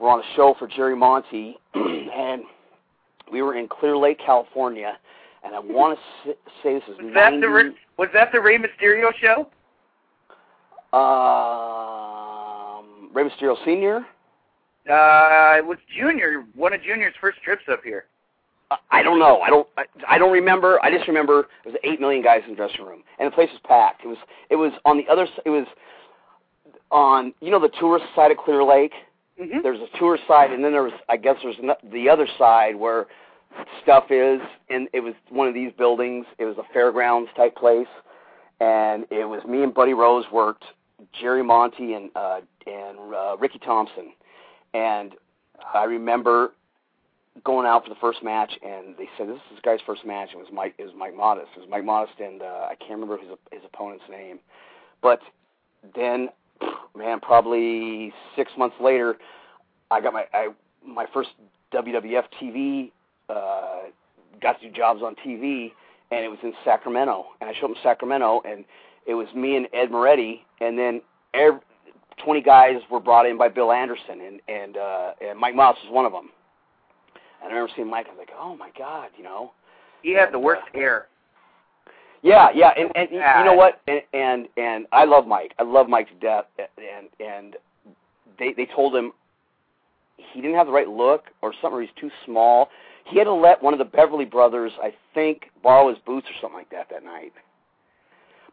were 0.00 0.08
on 0.08 0.20
a 0.20 0.36
show 0.36 0.54
for 0.58 0.66
Jerry 0.66 0.96
Monti, 0.96 1.56
and 1.74 2.42
we 3.30 3.42
were 3.42 3.56
in 3.56 3.68
Clear 3.68 3.96
Lake, 3.96 4.18
California. 4.24 4.98
And 5.44 5.54
I 5.54 5.58
want 5.60 5.98
to 6.24 6.34
say 6.62 6.74
this 6.74 6.82
is 6.88 6.98
Was 6.98 7.12
that 7.14 7.40
the 7.40 7.48
Ray, 7.48 7.70
was 7.96 8.08
that 8.12 8.30
the 8.32 8.40
Rey 8.40 8.58
Mysterio 8.58 9.10
show? 9.20 9.48
um, 10.92 13.10
Rey 13.14 13.24
Mysterio 13.24 13.56
Senior. 13.64 14.04
Uh, 14.90 15.54
it 15.58 15.64
was 15.64 15.78
Junior, 15.96 16.44
one 16.54 16.72
of 16.72 16.82
Junior's 16.82 17.14
first 17.20 17.40
trips 17.42 17.62
up 17.70 17.82
here. 17.84 18.06
I- 18.90 19.02
don't 19.02 19.18
know. 19.18 19.40
I 19.40 19.50
don't. 19.50 19.66
I, 19.76 19.84
I 20.08 20.18
don't 20.18 20.32
remember. 20.32 20.78
I 20.82 20.90
just 20.90 21.08
remember 21.08 21.48
there 21.64 21.72
was 21.72 21.80
eight 21.84 22.00
million 22.00 22.22
guys 22.22 22.40
in 22.44 22.50
the 22.50 22.56
dressing 22.56 22.84
room, 22.84 23.02
and 23.18 23.30
the 23.30 23.34
place 23.34 23.48
was 23.50 23.60
packed. 23.64 24.04
It 24.04 24.08
was. 24.08 24.18
It 24.50 24.56
was 24.56 24.72
on 24.84 24.96
the 24.96 25.06
other. 25.10 25.26
It 25.44 25.50
was 25.50 25.66
on. 26.90 27.34
You 27.40 27.50
know 27.50 27.60
the 27.60 27.72
tourist 27.80 28.06
side 28.14 28.30
of 28.30 28.36
Clear 28.38 28.62
Lake. 28.62 28.92
Mm-hmm. 29.40 29.58
There's 29.62 29.80
a 29.80 29.98
tourist 29.98 30.24
side, 30.28 30.52
and 30.52 30.64
then 30.64 30.72
there 30.72 30.82
was. 30.82 30.92
I 31.08 31.16
guess 31.16 31.36
there's 31.42 31.56
the 31.92 32.08
other 32.08 32.28
side 32.38 32.76
where 32.76 33.06
stuff 33.82 34.04
is, 34.10 34.40
and 34.70 34.88
it 34.92 35.00
was 35.00 35.14
one 35.28 35.48
of 35.48 35.54
these 35.54 35.72
buildings. 35.76 36.26
It 36.38 36.44
was 36.44 36.56
a 36.58 36.72
fairgrounds 36.72 37.30
type 37.36 37.56
place, 37.56 37.88
and 38.60 39.04
it 39.10 39.28
was 39.28 39.44
me 39.46 39.62
and 39.62 39.74
Buddy 39.74 39.94
Rose 39.94 40.24
worked, 40.32 40.64
Jerry 41.20 41.42
Monti 41.42 41.94
and 41.94 42.10
uh, 42.14 42.40
and 42.66 42.98
uh, 43.14 43.36
Ricky 43.38 43.58
Thompson, 43.58 44.12
and 44.74 45.14
I 45.74 45.84
remember 45.84 46.52
going 47.44 47.66
out 47.66 47.84
for 47.84 47.88
the 47.88 48.00
first 48.00 48.22
match, 48.22 48.52
and 48.62 48.96
they 48.98 49.08
said 49.16 49.28
this 49.28 49.36
is 49.36 49.42
this 49.52 49.60
guy's 49.62 49.80
first 49.86 50.04
match. 50.04 50.30
It 50.32 50.38
was 50.38 50.48
Mike. 50.52 50.74
It 50.78 50.84
was 50.84 50.92
Mike 50.96 51.16
Modest. 51.16 51.48
It 51.56 51.60
was 51.60 51.68
Mike 51.68 51.84
Modest, 51.84 52.18
and 52.20 52.42
uh, 52.42 52.68
I 52.70 52.74
can't 52.78 52.92
remember 52.92 53.18
his 53.18 53.30
his 53.50 53.62
opponent's 53.64 54.04
name, 54.10 54.38
but 55.00 55.20
then 55.94 56.28
man, 56.96 57.20
probably 57.20 58.12
six 58.36 58.50
months 58.56 58.76
later, 58.80 59.16
I 59.90 60.00
got 60.00 60.12
my 60.12 60.24
I 60.32 60.48
my 60.86 61.06
first 61.12 61.30
WWF 61.72 62.24
TV. 62.40 62.90
Uh, 63.28 63.90
got 64.40 64.60
to 64.60 64.68
do 64.68 64.74
jobs 64.74 65.02
on 65.02 65.14
TV, 65.26 65.72
and 66.10 66.24
it 66.24 66.28
was 66.28 66.38
in 66.42 66.52
Sacramento. 66.64 67.26
And 67.40 67.48
I 67.48 67.54
showed 67.54 67.70
up 67.70 67.76
in 67.76 67.82
Sacramento, 67.82 68.42
and 68.44 68.64
it 69.06 69.14
was 69.14 69.28
me 69.34 69.56
and 69.56 69.68
Ed 69.72 69.90
Moretti, 69.90 70.44
and 70.60 70.78
then 70.78 71.00
every, 71.34 71.60
20 72.24 72.42
guys 72.42 72.76
were 72.90 73.00
brought 73.00 73.26
in 73.26 73.38
by 73.38 73.48
Bill 73.48 73.72
Anderson, 73.72 74.20
and 74.20 74.40
and 74.48 74.76
uh, 74.76 75.12
and 75.20 75.38
Mike 75.38 75.54
Moss 75.54 75.76
was 75.84 75.92
one 75.92 76.04
of 76.04 76.12
them. 76.12 76.30
And 77.42 77.50
I 77.50 77.54
remember 77.54 77.72
seeing 77.74 77.90
Mike. 77.90 78.06
I 78.06 78.10
was 78.10 78.18
like, 78.18 78.30
oh 78.38 78.56
my 78.56 78.70
god, 78.78 79.08
you 79.16 79.24
know. 79.24 79.52
He 80.02 80.12
had 80.12 80.32
the 80.32 80.38
worst 80.38 80.62
uh, 80.74 80.78
hair. 80.78 81.06
Yeah, 82.22 82.48
yeah, 82.54 82.70
and 82.76 82.90
and 82.94 83.08
you 83.10 83.44
know 83.44 83.54
what? 83.54 83.80
And, 83.88 84.02
and 84.12 84.48
and 84.56 84.86
I 84.92 85.04
love 85.04 85.26
Mike. 85.26 85.54
I 85.58 85.64
love 85.64 85.88
Mike 85.88 86.08
to 86.08 86.14
death. 86.14 86.44
And 86.58 87.08
and 87.18 87.56
they 88.38 88.52
they 88.52 88.66
told 88.66 88.94
him 88.94 89.12
he 90.16 90.40
didn't 90.40 90.56
have 90.56 90.66
the 90.66 90.72
right 90.72 90.88
look 90.88 91.24
or 91.42 91.52
something. 91.60 91.78
Or 91.78 91.82
he's 91.82 91.90
too 92.00 92.10
small. 92.24 92.68
He 93.04 93.18
had 93.18 93.24
to 93.24 93.32
let 93.32 93.60
one 93.60 93.72
of 93.72 93.78
the 93.78 93.84
Beverly 93.84 94.24
brothers, 94.24 94.72
I 94.80 94.94
think, 95.14 95.50
borrow 95.62 95.88
his 95.88 95.98
boots 96.06 96.28
or 96.28 96.34
something 96.40 96.58
like 96.58 96.70
that 96.70 96.88
that 96.90 97.04
night. 97.04 97.32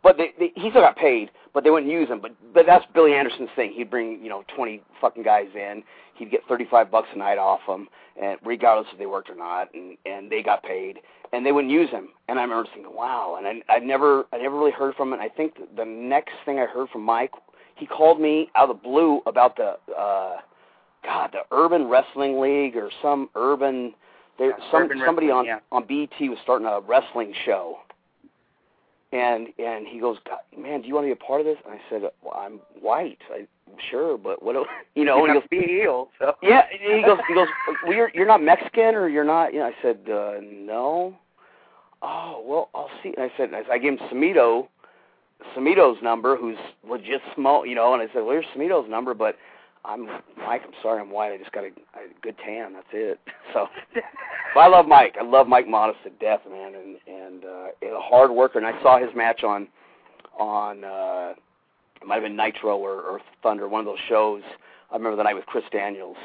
But 0.02 0.18
they, 0.18 0.32
they, 0.40 0.52
he 0.56 0.70
still 0.70 0.82
got 0.82 0.96
paid, 0.96 1.30
but 1.54 1.64
they 1.64 1.70
wouldn't 1.70 1.92
use 1.92 2.08
him. 2.10 2.22
But 2.22 2.32
but 2.54 2.66
that's 2.66 2.86
Billy 2.94 3.14
Anderson's 3.14 3.50
thing. 3.56 3.74
He'd 3.74 3.90
bring 3.90 4.24
you 4.24 4.30
know 4.30 4.44
twenty 4.56 4.82
fucking 5.02 5.24
guys 5.24 5.48
in. 5.54 5.84
He'd 6.16 6.32
get 6.32 6.42
thirty 6.48 6.66
five 6.70 6.90
bucks 6.90 7.10
a 7.14 7.18
night 7.18 7.38
off 7.38 7.60
them, 7.68 7.88
and 8.22 8.38
regardless 8.46 8.88
if 8.94 9.00
they 9.00 9.06
worked 9.06 9.30
or 9.30 9.36
not, 9.36 9.74
and 9.74 9.98
and 10.06 10.32
they 10.32 10.42
got 10.42 10.64
paid, 10.64 11.00
and 11.34 11.46
they 11.46 11.52
wouldn't 11.52 11.72
use 11.72 11.90
him. 11.90 12.10
And 12.28 12.40
I 12.40 12.44
remember 12.44 12.70
thinking, 12.74 12.96
wow. 12.96 13.36
And 13.38 13.48
I 13.48 13.74
I 13.74 13.80
never 13.80 14.26
I 14.32 14.38
never 14.38 14.58
really 14.58 14.72
heard 14.72 14.96
from 14.96 15.10
him. 15.10 15.14
And 15.14 15.22
I 15.22 15.30
think 15.30 15.56
the 15.76 15.86
next 15.86 16.34
thing 16.46 16.60
I 16.60 16.66
heard 16.66 16.90
from 16.90 17.04
Mike, 17.04 17.34
he 17.76 17.86
called 17.86 18.22
me 18.22 18.50
out 18.56 18.70
of 18.70 18.78
the 18.78 18.82
blue 18.82 19.22
about 19.26 19.58
the 19.58 19.78
uh, 19.94 20.38
God 21.04 21.32
the 21.34 21.42
Urban 21.52 21.88
Wrestling 21.88 22.40
League 22.40 22.78
or 22.78 22.90
some 23.02 23.30
urban. 23.36 23.94
There, 24.38 24.52
yeah, 24.52 24.72
some 24.72 24.84
urban 24.84 25.02
somebody 25.06 25.30
on 25.30 25.46
yeah. 25.46 25.60
on 25.74 25.86
BET 25.86 26.18
was 26.22 26.38
starting 26.44 26.66
a 26.66 26.80
wrestling 26.80 27.34
show 27.46 27.80
and 29.12 29.48
and 29.58 29.88
he 29.88 30.00
goes, 30.00 30.18
man, 30.58 30.82
do 30.82 30.88
you 30.88 30.94
want 30.94 31.06
to 31.06 31.08
be 31.08 31.12
a 31.12 31.16
part 31.16 31.42
of 31.42 31.46
this? 31.46 31.58
And 31.66 31.74
I 31.74 31.82
said, 31.90 32.02
well, 32.22 32.34
I'm 32.36 32.60
white. 32.80 33.20
I 33.32 33.48
sure, 33.90 34.18
but 34.18 34.44
what? 34.44 34.54
Do, 34.54 34.66
you 34.96 35.06
know, 35.06 35.26
you 35.26 35.34
he 35.34 35.40
goes, 35.40 35.48
be 35.52 35.62
heel. 35.62 36.10
So 36.20 36.34
yeah. 36.42 36.64
He 36.72 37.04
goes, 37.04 37.18
he 37.28 37.34
goes, 37.34 37.48
well, 37.84 37.94
you're 37.94 38.12
you're 38.14 38.28
not 38.28 38.44
Mexican 38.44 38.96
or 38.96 39.10
you're 39.10 39.24
not. 39.24 39.54
You 39.54 39.60
know, 39.60 39.66
I 39.66 39.74
said, 39.82 40.00
uh, 40.10 40.34
no. 40.42 41.16
Oh 42.02 42.44
well, 42.46 42.70
I'll 42.76 42.90
see. 43.02 43.14
And 43.18 43.30
I 43.32 43.38
said, 43.38 43.50
I 43.70 43.78
gave 43.78 43.94
him 43.94 44.00
Samito, 44.12 44.68
Samito's 45.56 46.02
number, 46.04 46.38
who's 46.38 46.58
legit 46.88 47.22
small. 47.36 47.66
You 47.66 47.76
know, 47.76 47.94
and 47.94 48.02
I 48.02 48.08
said, 48.14 48.24
well, 48.24 48.32
here's 48.32 48.46
Samito's 48.56 48.90
number, 48.90 49.14
but 49.14 49.36
I'm 49.90 50.06
Mike. 50.38 50.62
I'm 50.66 50.74
sorry, 50.84 51.02
I'm 51.02 51.10
white. 51.10 51.32
I 51.32 51.38
just 51.38 51.52
got 51.52 51.64
a, 51.64 51.68
a 51.68 52.08
good 52.22 52.36
tan. 52.46 52.74
That's 52.74 52.88
it. 52.94 53.20
So, 53.52 53.66
but 54.54 54.60
I 54.60 54.68
love 54.68 54.86
Mike. 54.86 55.16
I 55.20 55.24
love 55.24 55.48
Mike 55.48 55.68
Modest 55.68 56.04
to 56.04 56.12
death, 56.12 56.42
man, 56.48 56.76
and 56.76 56.98
and 57.08 57.44
uh, 57.44 57.98
a 57.98 58.00
hard 58.00 58.30
worker. 58.30 58.60
And 58.60 58.68
I 58.68 58.80
saw 58.84 59.00
his 59.00 59.10
match 59.16 59.44
on 59.44 59.68
on 60.40 60.84
uh, 60.84 61.34
it 62.00 62.08
might 62.08 62.16
have 62.16 62.24
been 62.24 62.36
Nitro 62.36 62.78
or, 62.78 63.02
or 63.02 63.22
Thunder, 63.42 63.68
one 63.68 63.80
of 63.80 63.88
those 63.88 63.98
shows. 64.08 64.44
I 64.92 64.96
remember 64.98 65.18
the 65.18 65.24
night 65.24 65.34
with 65.34 65.48
Chris 65.48 65.64
Daniels. 65.72 66.18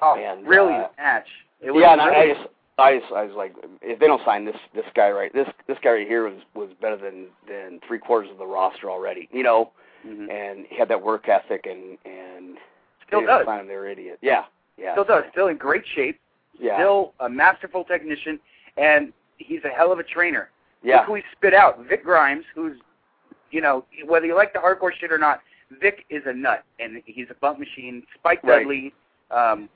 Oh, 0.00 0.16
and, 0.16 0.46
brilliant 0.46 0.84
uh, 0.84 0.88
match. 0.96 1.26
It 1.60 1.70
was 1.70 1.82
yeah, 1.82 1.92
and 1.92 2.00
I, 2.00 2.22
I 2.22 2.34
just. 2.34 2.48
I 2.78 2.98
just, 2.98 3.12
I 3.12 3.24
was 3.24 3.34
like, 3.36 3.54
if 3.82 3.98
they 3.98 4.06
don't 4.06 4.24
sign 4.24 4.46
this 4.46 4.56
this 4.74 4.86
guy 4.94 5.10
right, 5.10 5.30
this 5.34 5.46
this 5.68 5.76
guy 5.84 5.90
right 5.90 6.08
here 6.08 6.24
was 6.24 6.40
was 6.54 6.70
better 6.80 6.96
than 6.96 7.26
than 7.46 7.78
three 7.86 7.98
quarters 7.98 8.30
of 8.30 8.38
the 8.38 8.46
roster 8.46 8.90
already, 8.90 9.28
you 9.32 9.42
know. 9.42 9.72
Mhm. 10.06 10.30
And 10.30 10.64
he 10.70 10.78
had 10.78 10.88
that 10.88 11.02
work 11.02 11.28
ethic, 11.28 11.66
and 11.66 11.98
and 12.06 12.56
Still 13.18 13.26
does. 13.26 13.46
sign 13.46 13.66
they 13.68 13.74
were 13.76 13.86
idiot. 13.88 14.18
Yeah, 14.22 14.44
yeah. 14.78 14.92
Still 14.94 15.04
does. 15.04 15.24
Still 15.32 15.48
in 15.48 15.56
great 15.56 15.84
shape. 15.94 16.18
Yeah. 16.58 16.76
Still 16.76 17.14
a 17.20 17.28
masterful 17.28 17.84
technician, 17.84 18.38
and 18.76 19.12
he's 19.38 19.60
a 19.64 19.68
hell 19.68 19.92
of 19.92 19.98
a 19.98 20.02
trainer. 20.04 20.50
yeah. 20.82 20.98
Look 20.98 21.06
who 21.06 21.14
he 21.16 21.22
spit 21.32 21.54
out. 21.54 21.84
Vic 21.88 22.04
Grimes, 22.04 22.44
who's, 22.54 22.76
you 23.50 23.60
know, 23.60 23.84
whether 24.06 24.26
you 24.26 24.34
like 24.34 24.52
the 24.52 24.58
hardcore 24.58 24.92
shit 24.98 25.10
or 25.12 25.18
not, 25.18 25.40
Vic 25.80 26.04
is 26.10 26.22
a 26.26 26.32
nut, 26.32 26.64
and 26.78 27.02
he's 27.06 27.26
a 27.30 27.34
bump 27.34 27.58
machine. 27.58 28.02
Spike 28.18 28.40
Right. 28.42 28.60
Dudley, 28.60 28.92
um, 29.30 29.68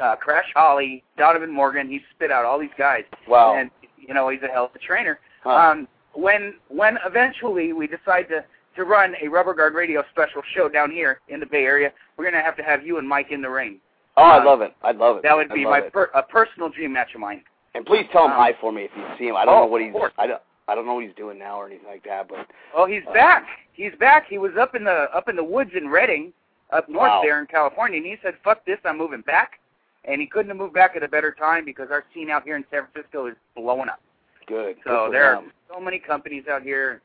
uh, 0.00 0.16
Crash 0.16 0.50
Holly, 0.54 1.02
Donovan 1.16 1.50
Morgan. 1.52 1.88
He 1.88 2.00
spit 2.14 2.30
out 2.30 2.44
all 2.44 2.58
these 2.58 2.70
guys, 2.76 3.04
Wow. 3.28 3.54
and 3.56 3.70
you 3.98 4.12
know 4.14 4.28
he's 4.28 4.42
a 4.42 4.48
hell 4.48 4.64
of 4.66 4.74
a 4.74 4.78
trainer. 4.78 5.18
Huh. 5.44 5.50
Um, 5.50 5.88
when 6.14 6.54
when 6.68 6.98
eventually 7.06 7.72
we 7.72 7.86
decide 7.86 8.28
to 8.28 8.44
to 8.76 8.84
run 8.84 9.14
a 9.22 9.28
Rubber 9.28 9.54
Guard 9.54 9.74
Radio 9.74 10.02
special 10.10 10.42
show 10.54 10.68
down 10.68 10.90
here 10.90 11.20
in 11.28 11.40
the 11.40 11.46
Bay 11.46 11.64
Area, 11.64 11.92
we're 12.16 12.24
gonna 12.24 12.42
have 12.42 12.56
to 12.56 12.62
have 12.62 12.84
you 12.86 12.98
and 12.98 13.08
Mike 13.08 13.30
in 13.30 13.42
the 13.42 13.50
ring. 13.50 13.78
oh, 14.16 14.22
I 14.22 14.42
love 14.42 14.60
it. 14.60 14.74
I 14.82 14.92
love 14.92 15.16
it. 15.18 15.22
That 15.22 15.36
would 15.36 15.48
be 15.50 15.64
my 15.64 15.80
per- 15.80 16.10
a 16.14 16.22
personal 16.22 16.68
dream 16.68 16.92
match 16.92 17.14
of 17.14 17.20
mine. 17.20 17.42
And 17.74 17.86
please 17.86 18.06
tell 18.12 18.24
him 18.26 18.32
um, 18.32 18.36
hi 18.38 18.52
for 18.60 18.70
me 18.72 18.82
if 18.84 18.90
you 18.96 19.04
see 19.18 19.28
him. 19.28 19.36
I 19.36 19.44
don't 19.44 19.54
oh, 19.54 19.60
know 19.60 19.66
what 19.66 19.80
he's. 19.80 19.92
I 20.18 20.26
don't. 20.26 20.42
I 20.68 20.74
don't 20.76 20.86
know 20.86 20.94
what 20.94 21.04
he's 21.04 21.14
doing 21.16 21.38
now 21.38 21.58
or 21.60 21.66
anything 21.66 21.88
like 21.88 22.04
that. 22.04 22.28
But 22.28 22.46
Oh, 22.74 22.86
he's 22.86 23.02
Uh, 23.08 23.12
back. 23.12 23.46
He's 23.72 23.92
back. 23.98 24.26
He 24.28 24.38
was 24.38 24.52
up 24.60 24.74
in 24.74 24.84
the 24.84 25.08
up 25.14 25.28
in 25.28 25.36
the 25.36 25.42
woods 25.44 25.70
in 25.76 25.88
Redding, 25.88 26.32
up 26.70 26.88
north 26.88 27.08
Wow. 27.08 27.20
there 27.22 27.40
in 27.40 27.46
California, 27.46 27.96
and 27.96 28.06
he 28.06 28.16
said, 28.22 28.34
"Fuck 28.44 28.64
this, 28.64 28.78
I'm 28.84 28.96
moving 28.98 29.22
back." 29.22 29.58
And 30.04 30.20
he 30.20 30.26
couldn't 30.26 30.48
have 30.48 30.56
moved 30.58 30.74
back 30.74 30.96
at 30.96 31.02
a 31.02 31.08
better 31.08 31.30
time 31.32 31.64
because 31.64 31.88
our 31.90 32.04
scene 32.12 32.28
out 32.30 32.42
here 32.44 32.56
in 32.56 32.64
San 32.70 32.86
Francisco 32.92 33.26
is 33.26 33.34
blowing 33.56 33.88
up. 33.88 34.00
good. 34.46 34.76
So 34.84 35.06
good 35.06 35.14
there 35.14 35.36
are 35.36 35.42
so 35.72 35.80
many 35.80 35.98
companies 35.98 36.44
out 36.48 36.62
here. 36.62 37.00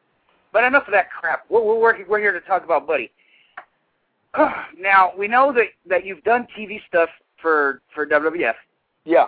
But 0.57 0.63
enough 0.63 0.87
of 0.87 0.93
that 0.93 1.11
crap. 1.11 1.45
We're 1.49 1.61
we're 1.61 1.79
working, 1.79 2.05
we're 2.09 2.17
here 2.17 2.31
to 2.31 2.41
talk 2.41 2.63
about 2.63 2.87
Buddy. 2.87 3.11
now 4.79 5.11
we 5.15 5.27
know 5.27 5.53
that 5.53 5.65
that 5.87 6.03
you've 6.03 6.23
done 6.23 6.47
TV 6.57 6.79
stuff 6.87 7.09
for 7.39 7.83
for 7.93 8.07
WWF. 8.07 8.55
Yeah. 9.05 9.27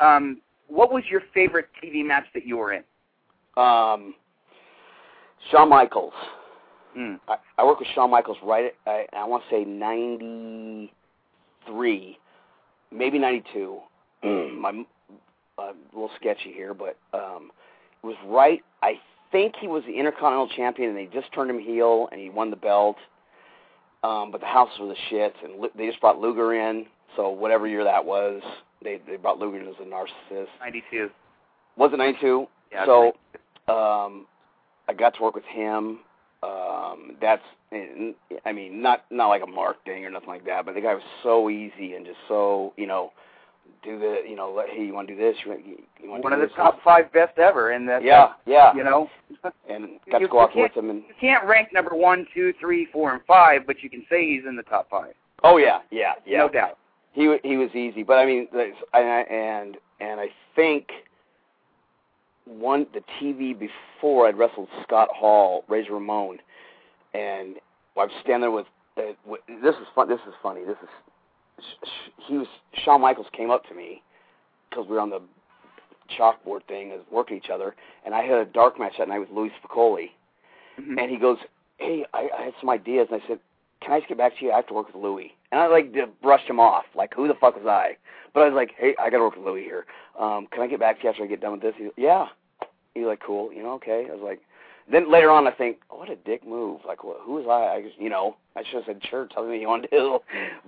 Um, 0.00 0.40
what 0.66 0.92
was 0.92 1.04
your 1.08 1.20
favorite 1.32 1.68
TV 1.80 2.04
match 2.04 2.24
that 2.34 2.44
you 2.44 2.56
were 2.56 2.72
in? 2.72 2.82
Um. 3.56 4.16
Shawn 5.52 5.68
Michaels. 5.68 6.12
Mm. 6.98 7.20
I, 7.28 7.36
I 7.56 7.64
worked 7.64 7.78
with 7.78 7.88
Shawn 7.94 8.10
Michaels 8.10 8.38
right. 8.42 8.64
At, 8.64 8.90
I, 8.90 9.06
I 9.12 9.24
want 9.26 9.44
to 9.48 9.54
say 9.54 9.64
ninety 9.64 10.92
three, 11.68 12.18
maybe 12.90 13.20
ninety 13.20 13.44
two. 13.52 13.78
My 14.24 14.84
uh, 15.56 15.62
a 15.62 15.74
little 15.92 16.10
sketchy 16.16 16.52
here, 16.52 16.74
but 16.74 16.96
um, 17.12 17.52
it 18.02 18.06
was 18.08 18.16
right. 18.26 18.60
I 18.82 18.94
think 19.34 19.56
he 19.60 19.66
was 19.66 19.82
the 19.84 19.98
Intercontinental 19.98 20.48
Champion, 20.56 20.90
and 20.90 20.96
they 20.96 21.06
just 21.12 21.32
turned 21.32 21.50
him 21.50 21.58
heel, 21.58 22.08
and 22.12 22.20
he 22.20 22.30
won 22.30 22.50
the 22.50 22.56
belt. 22.56 22.96
Um, 24.04 24.30
but 24.30 24.40
the 24.40 24.46
house 24.46 24.70
were 24.78 24.86
the 24.86 24.96
shits, 25.10 25.34
and 25.42 25.68
they 25.76 25.88
just 25.88 26.00
brought 26.00 26.18
Luger 26.18 26.54
in. 26.54 26.86
So 27.16 27.30
whatever 27.30 27.66
year 27.66 27.82
that 27.84 28.04
was, 28.04 28.42
they 28.82 29.00
they 29.06 29.16
brought 29.16 29.38
Luger 29.38 29.58
in 29.58 29.66
as 29.66 29.74
a 29.80 29.84
narcissist. 29.84 30.46
Ninety-two. 30.60 31.10
Was 31.76 31.90
it 31.92 31.96
ninety 31.96 32.18
two? 32.20 32.46
Yeah. 32.70 32.86
so 32.86 33.08
um, 33.72 34.26
I 34.88 34.94
got 34.96 35.14
to 35.16 35.22
work 35.22 35.34
with 35.34 35.44
him. 35.44 36.00
Um, 36.42 37.16
that's, 37.22 37.42
I 37.72 38.52
mean, 38.52 38.82
not 38.82 39.04
not 39.10 39.28
like 39.28 39.42
a 39.42 39.46
Mark 39.46 39.82
thing 39.84 40.04
or 40.04 40.10
nothing 40.10 40.28
like 40.28 40.44
that, 40.44 40.66
but 40.66 40.74
the 40.74 40.80
guy 40.80 40.94
was 40.94 41.02
so 41.22 41.48
easy 41.48 41.94
and 41.94 42.04
just 42.04 42.18
so, 42.28 42.74
you 42.76 42.86
know, 42.86 43.10
do 43.82 43.98
the, 43.98 44.22
you 44.28 44.34
know, 44.36 44.50
let, 44.52 44.68
hey, 44.70 44.84
you 44.84 44.94
want 44.94 45.08
to 45.08 45.14
do 45.14 45.20
this? 45.20 45.36
You 45.44 45.50
want, 45.52 45.66
you 45.66 45.76
want 46.10 46.22
to 46.22 46.28
one 46.28 46.32
do 46.32 46.34
of 46.36 46.40
the 46.40 46.46
this? 46.46 46.56
top 46.56 46.82
five 46.82 47.12
best 47.12 47.38
ever, 47.38 47.70
and 47.72 47.86
that 47.88 48.02
Yeah, 48.02 48.32
yeah. 48.46 48.74
you 48.74 48.82
know. 48.84 49.10
and 49.68 50.00
got 50.10 50.20
You- 50.20 50.26
to 50.26 50.30
go 50.32 50.40
out 50.40 50.54
you 50.56 50.62
with 50.62 50.72
him 50.76 50.90
and. 50.90 51.02
You 51.06 51.14
can't 51.20 51.44
rank 51.46 51.68
number 51.72 51.94
one, 51.94 52.26
two, 52.34 52.52
three, 52.60 52.86
four, 52.92 53.12
and 53.12 53.22
five, 53.26 53.66
but 53.66 53.82
you 53.82 53.90
can 53.90 54.04
say 54.10 54.26
he's 54.26 54.44
in 54.48 54.56
the 54.56 54.62
top 54.62 54.88
five, 54.90 55.12
Oh 55.42 55.58
yeah, 55.58 55.80
yeah, 55.90 56.12
yeah. 56.26 56.38
no 56.38 56.48
doubt. 56.48 56.78
He 57.12 57.28
wa- 57.28 57.38
he 57.44 57.56
was 57.58 57.70
easy, 57.74 58.02
but 58.02 58.14
I 58.18 58.24
mean, 58.26 58.48
there's- 58.52 58.74
and 58.94 59.06
I- 59.08 59.20
and 59.34 59.76
and 60.00 60.18
I 60.20 60.28
think 60.56 60.88
one 62.46 62.86
the 62.92 63.02
TV 63.20 63.52
before 63.58 64.26
I'd 64.26 64.36
wrestled 64.36 64.68
Scott 64.82 65.08
Hall, 65.14 65.64
Razor 65.68 65.92
Ramon, 65.94 66.38
and 67.14 67.56
I 67.96 68.00
was 68.04 68.10
standing 68.22 68.40
there 68.42 68.50
with. 68.50 68.66
Uh, 68.96 69.12
with 69.26 69.40
this 69.62 69.74
is 69.74 69.86
fun. 69.94 70.08
This 70.08 70.20
is 70.28 70.34
funny. 70.42 70.60
This 70.64 70.76
is 70.82 70.88
sh- 70.88 71.10
sh- 71.10 71.13
he 72.26 72.36
was 72.38 72.46
Shawn 72.84 73.00
Michaels 73.00 73.26
came 73.32 73.50
up 73.50 73.66
to 73.68 73.74
me 73.74 74.02
because 74.70 74.86
we 74.86 74.94
were 74.94 75.00
on 75.00 75.10
the 75.10 75.20
chalkboard 76.18 76.64
thing 76.68 76.92
as 76.92 77.00
working 77.10 77.36
each 77.36 77.50
other, 77.50 77.74
and 78.04 78.14
I 78.14 78.22
had 78.22 78.38
a 78.38 78.44
dark 78.44 78.78
match 78.78 78.94
that 78.98 79.08
night 79.08 79.20
with 79.20 79.30
Louis 79.30 79.50
Spicolli, 79.62 80.10
Mhm. 80.78 81.00
and 81.00 81.10
he 81.10 81.16
goes, 81.16 81.38
"Hey, 81.78 82.04
I, 82.12 82.28
I 82.36 82.42
had 82.42 82.54
some 82.60 82.70
ideas," 82.70 83.08
and 83.10 83.22
I 83.22 83.26
said, 83.26 83.38
"Can 83.80 83.92
I 83.92 83.98
just 84.00 84.08
get 84.08 84.18
back 84.18 84.36
to 84.36 84.44
you? 84.44 84.52
I 84.52 84.56
have 84.56 84.66
to 84.66 84.74
work 84.74 84.86
with 84.86 84.96
Louis." 84.96 85.34
And 85.52 85.60
I 85.60 85.66
like 85.66 85.94
brushed 86.20 86.48
him 86.48 86.60
off, 86.60 86.84
like, 86.94 87.14
"Who 87.14 87.28
the 87.28 87.34
fuck 87.34 87.56
was 87.56 87.66
I?" 87.66 87.96
But 88.32 88.42
I 88.42 88.46
was 88.46 88.54
like, 88.54 88.72
"Hey, 88.76 88.94
I 88.98 89.08
got 89.10 89.18
to 89.18 89.24
work 89.24 89.36
with 89.36 89.46
Louis 89.46 89.62
here. 89.62 89.86
Um, 90.18 90.46
can 90.48 90.62
I 90.62 90.66
get 90.66 90.80
back 90.80 90.98
to 90.98 91.04
you 91.04 91.10
after 91.10 91.22
I 91.22 91.26
get 91.26 91.40
done 91.40 91.52
with 91.52 91.62
this?" 91.62 91.74
He, 91.76 91.90
yeah. 91.96 92.28
He's 92.94 93.06
like, 93.06 93.20
"Cool, 93.20 93.52
you 93.52 93.62
know, 93.62 93.72
okay." 93.74 94.06
I 94.10 94.12
was 94.12 94.22
like, 94.22 94.40
then 94.90 95.10
later 95.10 95.30
on, 95.30 95.46
I 95.46 95.50
think, 95.50 95.78
oh, 95.90 95.98
"What 95.98 96.10
a 96.10 96.16
dick 96.16 96.46
move! 96.46 96.80
Like, 96.86 96.98
wh- 96.98 97.20
who 97.22 97.34
was 97.34 97.46
I?" 97.48 97.76
I 97.76 97.82
just, 97.82 97.98
you 97.98 98.10
know, 98.10 98.36
I 98.56 98.62
should 98.64 98.76
have 98.76 98.84
said, 98.86 99.02
"Sure, 99.08 99.26
tell 99.26 99.44
me 99.44 99.50
what 99.50 99.60
you 99.60 99.68
want 99.68 99.82
to 99.84 99.88
do." 99.90 100.18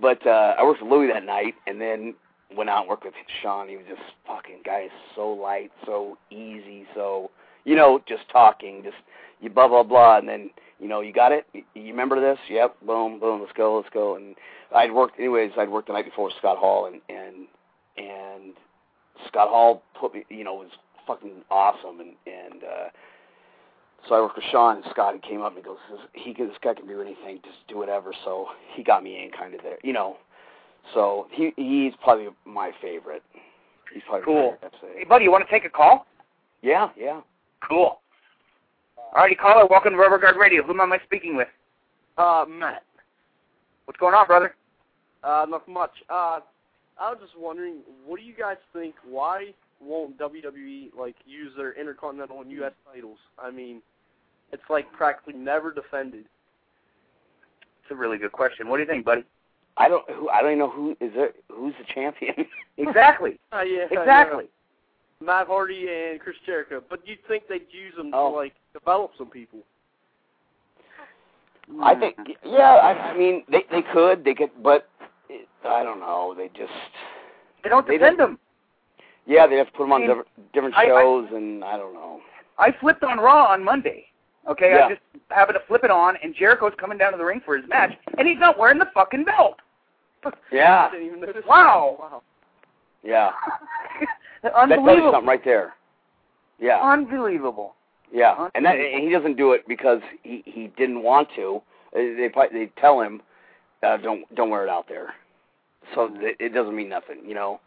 But 0.00 0.26
uh, 0.26 0.54
I 0.58 0.64
worked 0.64 0.82
with 0.82 0.90
Louis 0.90 1.08
that 1.12 1.24
night, 1.24 1.54
and 1.66 1.80
then 1.80 2.14
went 2.54 2.70
out 2.70 2.80
and 2.80 2.88
worked 2.88 3.04
with 3.04 3.14
Shawn. 3.42 3.68
He 3.68 3.76
was 3.76 3.86
just 3.88 4.00
fucking 4.26 4.60
guy 4.64 4.82
is 4.82 4.90
so 5.14 5.28
light, 5.28 5.70
so 5.84 6.16
easy, 6.30 6.86
so 6.94 7.30
you 7.64 7.74
know, 7.74 8.00
just 8.08 8.22
talking, 8.30 8.82
just 8.82 8.96
you 9.40 9.50
blah 9.50 9.68
blah 9.68 9.82
blah, 9.82 10.18
and 10.18 10.28
then 10.28 10.50
you 10.78 10.88
know 10.88 11.00
you 11.00 11.12
got 11.12 11.32
it. 11.32 11.46
You, 11.52 11.62
you 11.74 11.90
remember 11.90 12.20
this? 12.20 12.38
Yep. 12.48 12.76
Boom, 12.86 13.18
boom. 13.20 13.40
Let's 13.40 13.52
go, 13.52 13.76
let's 13.76 13.92
go. 13.92 14.16
And 14.16 14.36
I'd 14.74 14.92
worked 14.92 15.18
anyways. 15.18 15.52
I'd 15.58 15.68
worked 15.68 15.88
the 15.88 15.92
night 15.94 16.04
before 16.04 16.26
with 16.26 16.34
Scott 16.38 16.58
Hall, 16.58 16.86
and 16.86 17.00
and 17.08 17.46
and 17.96 18.54
Scott 19.26 19.48
Hall 19.48 19.82
put 19.98 20.14
me, 20.14 20.24
you 20.28 20.44
know, 20.44 20.54
was 20.54 20.70
fucking 21.06 21.42
awesome, 21.50 22.00
and 22.00 22.14
and 22.26 22.62
uh, 22.64 22.88
so 24.08 24.14
I 24.14 24.20
worked 24.20 24.36
with 24.36 24.44
Shawn 24.50 24.76
and 24.76 24.84
Scott. 24.90 25.14
He 25.14 25.28
came 25.28 25.42
up 25.42 25.56
and 25.56 25.58
he 25.58 25.64
goes, 25.64 25.78
he 26.12 26.32
this 26.32 26.56
guy 26.62 26.74
can 26.74 26.86
do 26.86 27.00
anything, 27.00 27.40
just 27.44 27.58
do 27.68 27.76
whatever. 27.76 28.12
So 28.24 28.46
he 28.74 28.82
got 28.82 29.02
me 29.02 29.22
in 29.22 29.30
kind 29.30 29.54
of 29.54 29.62
there, 29.62 29.78
you 29.82 29.92
know. 29.92 30.16
So 30.94 31.26
he 31.30 31.52
he's 31.56 31.92
probably 32.02 32.28
my 32.44 32.70
favorite. 32.80 33.22
He's 33.92 34.02
probably 34.06 34.24
Cool. 34.24 34.56
My 34.62 34.68
favorite, 34.68 34.98
Hey, 34.98 35.04
buddy, 35.04 35.24
you 35.24 35.32
want 35.32 35.46
to 35.46 35.50
take 35.50 35.64
a 35.64 35.70
call? 35.70 36.06
Yeah, 36.62 36.90
yeah. 36.96 37.20
Cool. 37.66 38.00
Alrighty, 39.14 39.38
caller, 39.38 39.66
welcome 39.68 39.92
to 39.92 39.98
Rubber 39.98 40.18
Guard 40.18 40.36
Radio. 40.36 40.62
Whom 40.62 40.80
am 40.80 40.92
I 40.92 40.98
speaking 41.04 41.36
with? 41.36 41.48
Uh, 42.18 42.44
Matt. 42.48 42.82
What's 43.86 43.98
going 43.98 44.14
on, 44.14 44.26
brother? 44.26 44.54
Uh, 45.22 45.46
not 45.48 45.66
much. 45.68 45.92
Uh, 46.10 46.40
I 46.98 47.10
was 47.10 47.18
just 47.20 47.38
wondering, 47.38 47.78
what 48.06 48.18
do 48.18 48.24
you 48.24 48.34
guys 48.34 48.56
think? 48.72 48.94
Why 49.08 49.54
won't 49.80 50.18
WWE 50.18 50.94
like 50.98 51.16
use 51.26 51.52
their 51.56 51.72
Intercontinental 51.72 52.40
and 52.40 52.50
U.S. 52.52 52.72
titles? 52.92 53.18
I 53.38 53.50
mean, 53.50 53.82
it's 54.52 54.62
like 54.70 54.90
practically 54.92 55.34
never 55.34 55.72
defended. 55.72 56.24
It's 57.82 57.90
a 57.90 57.94
really 57.94 58.18
good 58.18 58.32
question. 58.32 58.68
What 58.68 58.76
do 58.78 58.82
you 58.82 58.88
think, 58.88 59.04
buddy? 59.04 59.24
I 59.76 59.88
don't 59.88 60.08
who 60.10 60.28
I 60.30 60.40
don't 60.40 60.50
even 60.52 60.58
know 60.60 60.70
who 60.70 60.96
is 61.00 61.12
there 61.14 61.30
who's 61.52 61.74
the 61.78 61.92
champion. 61.94 62.34
Exactly. 62.78 63.38
Uh, 63.52 63.62
yeah, 63.62 63.86
Exactly. 63.90 64.44
yeah. 65.20 65.26
Matt 65.26 65.46
Hardy 65.46 65.86
and 65.88 66.20
Chris 66.20 66.36
Jericho. 66.44 66.82
But 66.90 67.00
you'd 67.06 67.18
think 67.26 67.44
they'd 67.48 67.66
use 67.70 67.94
them 67.96 68.10
Oh. 68.12 68.30
to 68.32 68.36
like 68.36 68.52
develop 68.74 69.12
some 69.16 69.28
people. 69.30 69.60
I 71.82 71.94
think 71.94 72.16
yeah, 72.44 72.76
I, 72.76 72.92
I 73.12 73.16
mean 73.18 73.44
they 73.50 73.64
they 73.70 73.82
could 73.92 74.24
they 74.24 74.34
could 74.34 74.50
but 74.62 74.88
it, 75.28 75.48
I 75.64 75.82
don't 75.82 75.98
know 76.00 76.34
they 76.36 76.48
just 76.48 76.70
they 77.64 77.68
don't 77.70 77.86
they 77.88 77.98
defend 77.98 78.20
them. 78.20 78.38
yeah 79.26 79.46
they 79.48 79.56
have 79.56 79.66
to 79.66 79.72
put 79.72 79.84
them 79.84 79.92
on 79.92 80.02
I 80.02 80.06
mean, 80.06 80.08
different 80.16 80.52
different 80.52 80.74
I- 80.76 80.82
I- 80.84 81.00
shows 81.02 81.28
and 81.32 81.64
I 81.64 81.76
don't 81.76 81.94
know. 81.94 82.20
I 82.58 82.72
flipped 82.80 83.02
on 83.02 83.18
Raw 83.18 83.46
on 83.52 83.64
Monday. 83.64 84.06
Okay, 84.48 84.70
Yeah. 84.70 84.86
I 84.86 84.88
just 84.90 85.00
happened 85.30 85.58
to 85.60 85.66
flip 85.66 85.82
it 85.84 85.90
on, 85.90 86.16
and 86.22 86.34
Jericho's 86.34 86.72
coming 86.78 86.98
down 86.98 87.12
to 87.12 87.18
the 87.18 87.24
ring 87.24 87.40
for 87.44 87.56
his 87.56 87.68
match, 87.68 87.92
and 88.18 88.26
he's 88.28 88.38
not 88.38 88.58
wearing 88.58 88.78
the 88.78 88.88
fucking 88.94 89.24
belt. 89.24 89.56
Yeah, 90.52 90.86
I 90.88 90.92
didn't 90.92 91.06
even 91.08 91.20
notice. 91.20 91.44
Wow. 91.46 91.96
Wow. 91.98 92.22
yeah. 93.02 93.30
That 94.42 94.52
tells 94.52 94.68
you 94.68 94.74
Unbelievable. 94.76 95.12
something 95.12 95.26
right 95.28 95.44
there. 95.44 95.74
Yeah. 96.60 96.78
Unbelievable. 96.80 97.74
Yeah, 98.12 98.48
and 98.54 98.64
that 98.64 98.76
and 98.76 99.02
he 99.02 99.10
doesn't 99.10 99.36
do 99.36 99.52
it 99.52 99.66
because 99.66 100.00
he 100.22 100.42
he 100.46 100.68
didn't 100.76 101.02
want 101.02 101.28
to. 101.34 101.60
Uh, 101.94 101.98
They 101.98 102.30
they 102.52 102.66
tell 102.80 103.00
him, 103.00 103.20
uh, 103.82 103.96
don't 103.96 104.32
don't 104.36 104.50
wear 104.50 104.62
it 104.62 104.68
out 104.68 104.86
there. 104.88 105.14
So 105.94 106.08
th- 106.08 106.36
it 106.38 106.50
doesn't 106.54 106.76
mean 106.76 106.88
nothing, 106.88 107.18
you 107.26 107.34
know. 107.34 107.60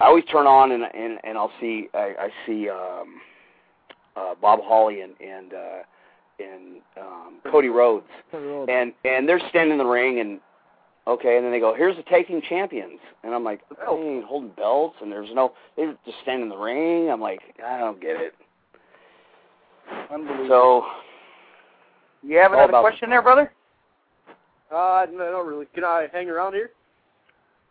I 0.00 0.04
always 0.06 0.24
turn 0.26 0.46
on 0.46 0.70
and 0.72 0.84
and 0.94 1.18
and 1.24 1.36
I'll 1.36 1.50
see 1.60 1.88
I, 1.94 2.14
I 2.20 2.28
see 2.46 2.68
um 2.68 3.20
uh 4.16 4.34
Bob 4.40 4.60
Holly 4.62 5.00
and 5.02 5.12
and 5.20 5.52
uh 5.54 5.78
and 6.38 6.80
um 7.00 7.34
Cody 7.50 7.68
Rhodes 7.68 8.06
and 8.32 8.92
and 9.04 9.28
they're 9.28 9.40
standing 9.50 9.72
in 9.72 9.78
the 9.78 9.84
ring 9.84 10.20
and 10.20 10.40
okay 11.06 11.36
and 11.36 11.44
then 11.44 11.52
they 11.52 11.60
go 11.60 11.74
here's 11.74 11.96
the 11.96 12.02
tag 12.04 12.26
team 12.26 12.40
champions 12.48 12.98
and 13.24 13.34
I'm 13.34 13.44
like 13.44 13.60
they 13.70 13.92
ain't 13.92 14.24
holding 14.24 14.50
belts 14.50 14.96
and 15.00 15.10
there's 15.10 15.30
no 15.34 15.52
they're 15.76 15.94
just 16.06 16.18
standing 16.22 16.44
in 16.44 16.48
the 16.48 16.56
ring 16.56 17.10
I'm 17.10 17.20
like 17.20 17.40
I 17.64 17.78
don't 17.78 18.00
get 18.00 18.16
it 18.20 18.34
Unbelievable. 20.12 20.48
so 20.48 20.84
you 22.22 22.38
have 22.38 22.52
another 22.52 22.68
about- 22.68 22.82
question 22.82 23.10
there, 23.10 23.20
brother? 23.22 23.52
Uh, 24.70 25.06
no, 25.12 25.30
not 25.32 25.44
really. 25.46 25.66
Can 25.74 25.84
I 25.84 26.06
hang 26.12 26.30
around 26.30 26.54
here? 26.54 26.70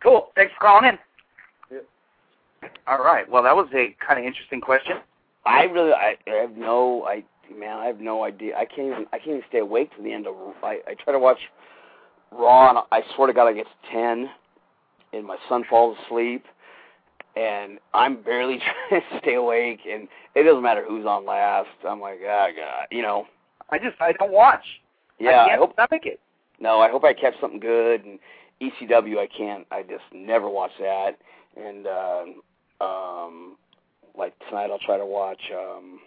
Cool. 0.02 0.28
Thanks 0.36 0.52
for 0.54 0.60
calling 0.60 0.90
in. 0.90 0.98
Yep. 1.72 1.84
All 2.86 2.98
right. 3.02 3.28
Well, 3.28 3.42
that 3.42 3.56
was 3.56 3.66
a 3.74 3.96
kind 4.06 4.20
of 4.20 4.24
interesting 4.26 4.60
question. 4.60 4.98
I 5.44 5.62
really 5.64 5.92
I, 5.92 6.16
I 6.26 6.34
have 6.40 6.56
no 6.56 7.04
I 7.04 7.24
man 7.56 7.78
I 7.78 7.86
have 7.86 8.00
no 8.00 8.24
idea 8.24 8.56
I 8.56 8.64
can't 8.64 8.88
even 8.88 9.06
I 9.12 9.18
can't 9.18 9.28
even 9.30 9.42
stay 9.48 9.58
awake 9.58 9.94
to 9.96 10.02
the 10.02 10.12
end 10.12 10.26
of 10.26 10.34
I 10.62 10.78
I 10.86 10.94
try 11.02 11.12
to 11.12 11.18
watch 11.18 11.38
Raw 12.30 12.70
and 12.70 12.78
I 12.90 13.02
swear 13.14 13.26
to 13.26 13.32
God 13.32 13.48
I 13.48 13.52
get 13.52 13.66
to 13.66 13.90
ten 13.92 14.30
and 15.12 15.26
my 15.26 15.36
son 15.48 15.64
falls 15.68 15.96
asleep 16.06 16.44
and 17.36 17.78
I'm 17.94 18.22
barely 18.22 18.58
trying 18.88 19.00
to 19.02 19.18
stay 19.18 19.34
awake 19.34 19.80
and 19.90 20.08
it 20.34 20.44
doesn't 20.44 20.62
matter 20.62 20.84
who's 20.86 21.06
on 21.06 21.26
last 21.26 21.68
I'm 21.88 22.00
like 22.00 22.20
ah 22.26 22.46
God 22.56 22.86
you 22.90 23.02
know 23.02 23.26
I 23.70 23.78
just 23.78 24.00
I 24.00 24.12
don't 24.12 24.32
watch. 24.32 24.64
yeah 25.18 25.30
I 25.30 25.34
hope 25.34 25.40
I 25.42 25.48
can't 25.48 25.58
hope 25.60 25.72
stomach 25.74 26.06
it. 26.06 26.20
no 26.60 26.80
I 26.80 26.90
hope 26.90 27.04
I 27.04 27.12
catch 27.14 27.34
something 27.40 27.60
good 27.60 28.04
and 28.04 28.18
ECW 28.62 29.18
I 29.18 29.26
can't 29.26 29.66
I 29.70 29.82
just 29.82 30.04
never 30.14 30.48
watch 30.48 30.72
that 30.78 31.18
and 31.56 31.86
um 31.86 32.42
um 32.80 33.56
like 34.16 34.34
tonight 34.48 34.70
I'll 34.70 34.78
try 34.78 34.98
to 34.98 35.06
watch 35.06 35.40
um 35.52 36.00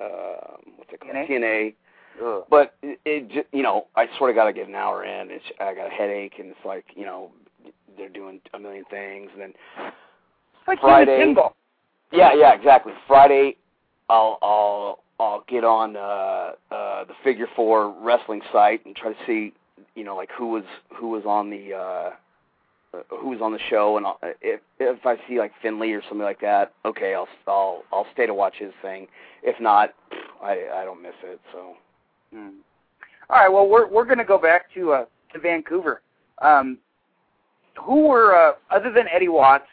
uh 0.00 0.56
what's 0.76 0.92
it 0.92 1.00
called 1.00 1.14
TNA? 1.14 1.28
TNA 1.30 1.74
Ugh. 2.22 2.44
but 2.50 2.74
it, 2.82 2.98
it 3.04 3.28
ju- 3.30 3.44
you 3.52 3.62
know 3.62 3.86
I 3.96 4.06
sort 4.18 4.30
of 4.30 4.36
got 4.36 4.44
to 4.44 4.52
get 4.52 4.68
an 4.68 4.74
hour 4.74 5.04
in 5.04 5.30
it's 5.30 5.44
I 5.60 5.74
got 5.74 5.86
a 5.86 5.90
headache 5.90 6.34
and 6.38 6.48
it's 6.50 6.64
like 6.64 6.84
you 6.94 7.04
know 7.04 7.30
they're 7.96 8.08
doing 8.08 8.40
a 8.54 8.58
million 8.58 8.84
things 8.90 9.30
and 9.32 9.40
then 9.42 9.52
It's 9.78 10.68
like 10.68 10.80
Friday. 10.80 11.16
playing 11.34 11.36
yeah 12.12 12.32
yeah 12.34 12.52
exactly 12.54 12.92
Friday 13.06 13.56
I'll 14.08 14.38
I'll 14.42 14.98
I'll 15.20 15.44
get 15.48 15.64
on 15.64 15.96
uh 15.96 16.52
uh 16.74 17.04
the 17.04 17.14
figure 17.22 17.46
4 17.54 17.94
wrestling 18.00 18.40
site 18.52 18.84
and 18.86 18.96
try 18.96 19.12
to 19.12 19.18
see 19.26 19.52
you 19.94 20.04
know 20.04 20.16
like 20.16 20.30
who 20.36 20.48
was 20.48 20.64
who 20.94 21.08
was 21.08 21.24
on 21.26 21.50
the 21.50 21.74
uh 21.74 22.10
uh, 22.92 22.98
who 23.08 23.28
was 23.28 23.40
on 23.40 23.52
the 23.52 23.58
show 23.68 23.96
and 23.96 24.06
I'll, 24.06 24.18
if 24.40 24.60
if 24.78 25.06
I 25.06 25.16
see 25.28 25.38
like 25.38 25.52
Finlay 25.62 25.92
or 25.92 26.02
something 26.02 26.20
like 26.20 26.40
that 26.40 26.72
okay 26.84 27.14
I'll 27.14 27.28
I'll 27.46 27.84
I'll 27.92 28.06
stay 28.12 28.26
to 28.26 28.34
watch 28.34 28.56
his 28.58 28.72
thing 28.82 29.06
if 29.42 29.60
not 29.60 29.94
I 30.42 30.68
I 30.74 30.84
don't 30.84 31.02
miss 31.02 31.14
it 31.22 31.40
so 31.52 31.76
Hmm. 32.32 32.48
All 33.28 33.36
right. 33.36 33.48
Well, 33.48 33.68
we're 33.68 33.86
we're 33.86 34.04
going 34.04 34.18
to 34.18 34.24
go 34.24 34.38
back 34.38 34.72
to 34.74 34.92
uh, 34.92 35.04
to 35.32 35.38
Vancouver. 35.38 36.02
Um, 36.42 36.78
who 37.80 38.08
were 38.08 38.34
uh, 38.34 38.52
other 38.70 38.92
than 38.92 39.06
Eddie 39.12 39.28
Watts? 39.28 39.66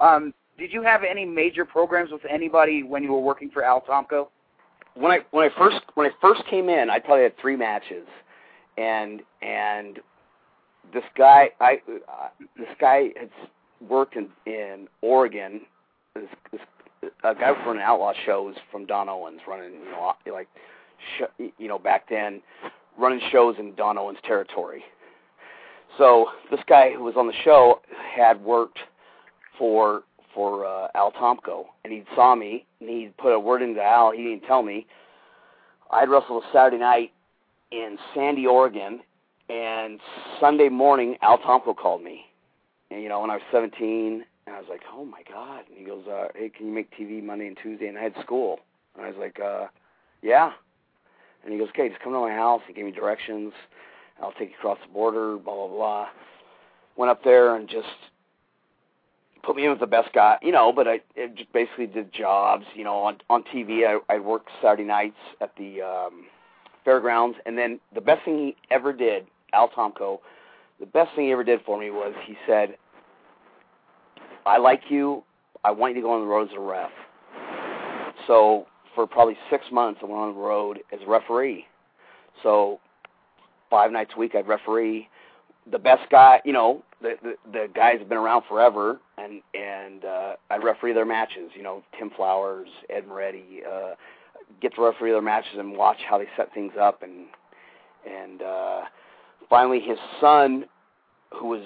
Um, 0.00 0.34
did 0.58 0.72
you 0.72 0.82
have 0.82 1.02
any 1.08 1.24
major 1.24 1.64
programs 1.64 2.10
with 2.10 2.22
anybody 2.28 2.82
when 2.82 3.02
you 3.02 3.12
were 3.12 3.20
working 3.20 3.50
for 3.50 3.64
Al 3.64 3.80
Tomko? 3.80 4.28
when 4.94 5.10
I 5.10 5.20
when 5.32 5.50
I 5.50 5.58
first 5.58 5.80
when 5.94 6.06
I 6.06 6.10
first 6.20 6.42
came 6.48 6.68
in, 6.68 6.88
I 6.90 6.98
probably 6.98 7.24
had 7.24 7.36
three 7.38 7.56
matches, 7.56 8.06
and 8.78 9.22
and 9.42 9.98
this 10.92 11.04
guy 11.16 11.50
I 11.60 11.80
uh, 11.88 12.28
this 12.56 12.68
guy 12.80 13.10
had 13.16 13.30
worked 13.88 14.16
in 14.16 14.28
in 14.46 14.88
Oregon. 15.02 15.62
This, 16.14 16.24
this 16.52 16.60
a 17.22 17.34
guy 17.34 17.50
running 17.66 17.82
outlaw 17.82 18.12
shows 18.24 18.54
from 18.70 18.86
Don 18.86 19.08
Owens, 19.08 19.40
running 19.46 19.72
you 19.72 19.90
know 19.90 20.14
like 20.32 20.48
sh- 21.18 21.42
you 21.58 21.68
know 21.68 21.78
back 21.78 22.08
then 22.08 22.42
running 22.98 23.20
shows 23.30 23.56
in 23.58 23.74
Don 23.74 23.98
Owens 23.98 24.18
territory. 24.24 24.84
So 25.98 26.26
this 26.50 26.60
guy 26.66 26.92
who 26.92 27.04
was 27.04 27.14
on 27.16 27.26
the 27.26 27.34
show 27.44 27.80
had 28.14 28.42
worked 28.42 28.78
for 29.58 30.02
for 30.34 30.66
uh, 30.66 30.88
Al 30.94 31.12
Tomko, 31.12 31.66
and 31.84 31.92
he 31.92 32.04
saw 32.14 32.34
me, 32.34 32.66
and 32.80 32.88
he 32.88 33.10
put 33.18 33.32
a 33.32 33.38
word 33.38 33.62
into 33.62 33.80
Al. 33.80 34.10
He 34.10 34.24
didn't 34.24 34.42
tell 34.42 34.62
me. 34.62 34.86
I'd 35.90 36.08
wrestled 36.08 36.42
a 36.42 36.52
Saturday 36.52 36.78
night 36.78 37.12
in 37.70 37.96
Sandy, 38.14 38.46
Oregon, 38.46 39.00
and 39.48 40.00
Sunday 40.40 40.68
morning 40.68 41.16
Al 41.22 41.38
Tomko 41.38 41.76
called 41.76 42.02
me, 42.02 42.26
and 42.90 43.02
you 43.02 43.08
know 43.08 43.20
when 43.20 43.30
I 43.30 43.34
was 43.34 43.42
17, 43.52 44.24
and 44.46 44.54
I 44.54 44.58
was 44.58 44.68
like, 44.68 44.82
oh 44.92 45.04
my 45.04 45.22
god. 45.28 45.64
And 45.68 45.78
he 45.78 45.84
goes, 45.84 46.06
uh, 46.06 46.28
hey, 46.34 46.48
can 46.50 46.66
you 46.66 46.72
make 46.72 46.90
TV 46.96 47.22
Monday 47.22 47.46
and 47.46 47.56
Tuesday? 47.62 47.86
And 47.86 47.98
I 47.98 48.02
had 48.02 48.14
school, 48.22 48.60
and 48.96 49.04
I 49.04 49.08
was 49.08 49.16
like, 49.18 49.40
uh, 49.40 49.66
yeah. 50.22 50.52
And 51.42 51.52
he 51.52 51.58
goes, 51.58 51.68
okay, 51.70 51.88
just 51.88 52.00
come 52.00 52.12
to 52.12 52.20
my 52.20 52.32
house. 52.32 52.62
He 52.66 52.72
gave 52.72 52.84
me 52.84 52.92
directions. 52.92 53.52
I'll 54.22 54.32
take 54.32 54.50
you 54.50 54.56
across 54.58 54.78
the 54.86 54.92
border. 54.92 55.36
Blah 55.36 55.54
blah 55.54 55.68
blah. 55.68 56.06
Went 56.96 57.10
up 57.10 57.24
there 57.24 57.56
and 57.56 57.68
just 57.68 57.88
put 59.42 59.56
me 59.56 59.64
in 59.64 59.70
with 59.70 59.80
the 59.80 59.86
best 59.86 60.12
guy, 60.14 60.38
you 60.42 60.52
know. 60.52 60.72
But 60.72 60.88
I 60.88 61.00
it 61.16 61.34
just 61.36 61.52
basically 61.52 61.86
did 61.86 62.12
jobs, 62.12 62.64
you 62.74 62.84
know, 62.84 62.96
on 62.96 63.18
on 63.28 63.42
TV. 63.44 63.86
I 63.86 63.98
I 64.14 64.18
worked 64.18 64.48
Saturday 64.62 64.84
nights 64.84 65.18
at 65.40 65.54
the 65.56 65.82
um, 65.82 66.24
fairgrounds, 66.84 67.36
and 67.46 67.58
then 67.58 67.80
the 67.94 68.00
best 68.00 68.24
thing 68.24 68.38
he 68.38 68.56
ever 68.70 68.92
did, 68.92 69.26
Al 69.54 69.68
Tomko, 69.68 70.20
the 70.80 70.86
best 70.86 71.14
thing 71.14 71.26
he 71.26 71.32
ever 71.32 71.44
did 71.44 71.60
for 71.64 71.78
me 71.78 71.90
was 71.90 72.14
he 72.26 72.36
said, 72.46 72.76
"I 74.44 74.58
like 74.58 74.82
you. 74.90 75.22
I 75.62 75.70
want 75.70 75.94
you 75.94 76.02
to 76.02 76.06
go 76.06 76.12
on 76.12 76.20
the 76.20 76.26
road 76.26 76.48
as 76.48 76.54
a 76.56 76.60
ref." 76.60 76.90
So 78.26 78.66
for 78.94 79.06
probably 79.06 79.36
six 79.50 79.64
months, 79.72 80.00
I 80.02 80.06
went 80.06 80.18
on 80.18 80.34
the 80.34 80.40
road 80.40 80.80
as 80.92 81.00
a 81.06 81.10
referee. 81.10 81.66
So 82.42 82.80
five 83.70 83.90
nights 83.92 84.12
a 84.16 84.18
week, 84.18 84.34
I'd 84.34 84.46
referee 84.46 85.08
the 85.70 85.78
best 85.78 86.10
guy, 86.10 86.40
you 86.44 86.52
know, 86.52 86.82
the 87.00 87.14
the, 87.22 87.34
the 87.52 87.68
guys 87.74 87.98
have 87.98 88.08
been 88.08 88.18
around 88.18 88.44
forever, 88.48 89.00
and 89.18 89.40
and 89.54 90.04
uh, 90.04 90.34
I 90.50 90.56
referee 90.56 90.92
their 90.92 91.06
matches. 91.06 91.50
You 91.54 91.62
know, 91.62 91.82
Tim 91.98 92.10
Flowers, 92.10 92.68
Ed 92.90 93.06
Moretti, 93.06 93.62
uh, 93.64 93.94
get 94.60 94.74
to 94.74 94.82
referee 94.82 95.12
their 95.12 95.22
matches 95.22 95.52
and 95.58 95.76
watch 95.76 95.98
how 96.08 96.18
they 96.18 96.26
set 96.36 96.52
things 96.54 96.72
up 96.80 97.02
and 97.02 97.26
and 98.06 98.42
uh 98.42 98.82
finally 99.48 99.80
his 99.80 99.98
son 100.20 100.64
who 101.32 101.48
was 101.48 101.62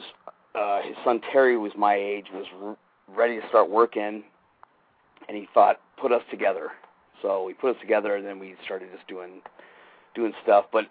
uh 0.55 0.81
his 0.83 0.97
son 1.05 1.21
Terry 1.33 1.57
was 1.57 1.73
my 1.77 1.95
age 1.95 2.27
was 2.33 2.47
r- 2.63 2.77
ready 3.15 3.41
to 3.41 3.49
start 3.49 3.71
working 3.71 4.23
and 5.29 5.37
he 5.37 5.47
thought 5.53 5.81
put 6.01 6.13
us 6.13 6.23
together. 6.31 6.71
So 7.23 7.45
we 7.45 7.55
put 7.55 7.75
us 7.75 7.81
together 7.81 8.17
and 8.17 8.27
then 8.27 8.39
we 8.39 8.55
started 8.65 8.89
just 8.95 9.07
doing 9.09 9.43
doing 10.15 10.33
stuff. 10.43 10.67
But 10.73 10.87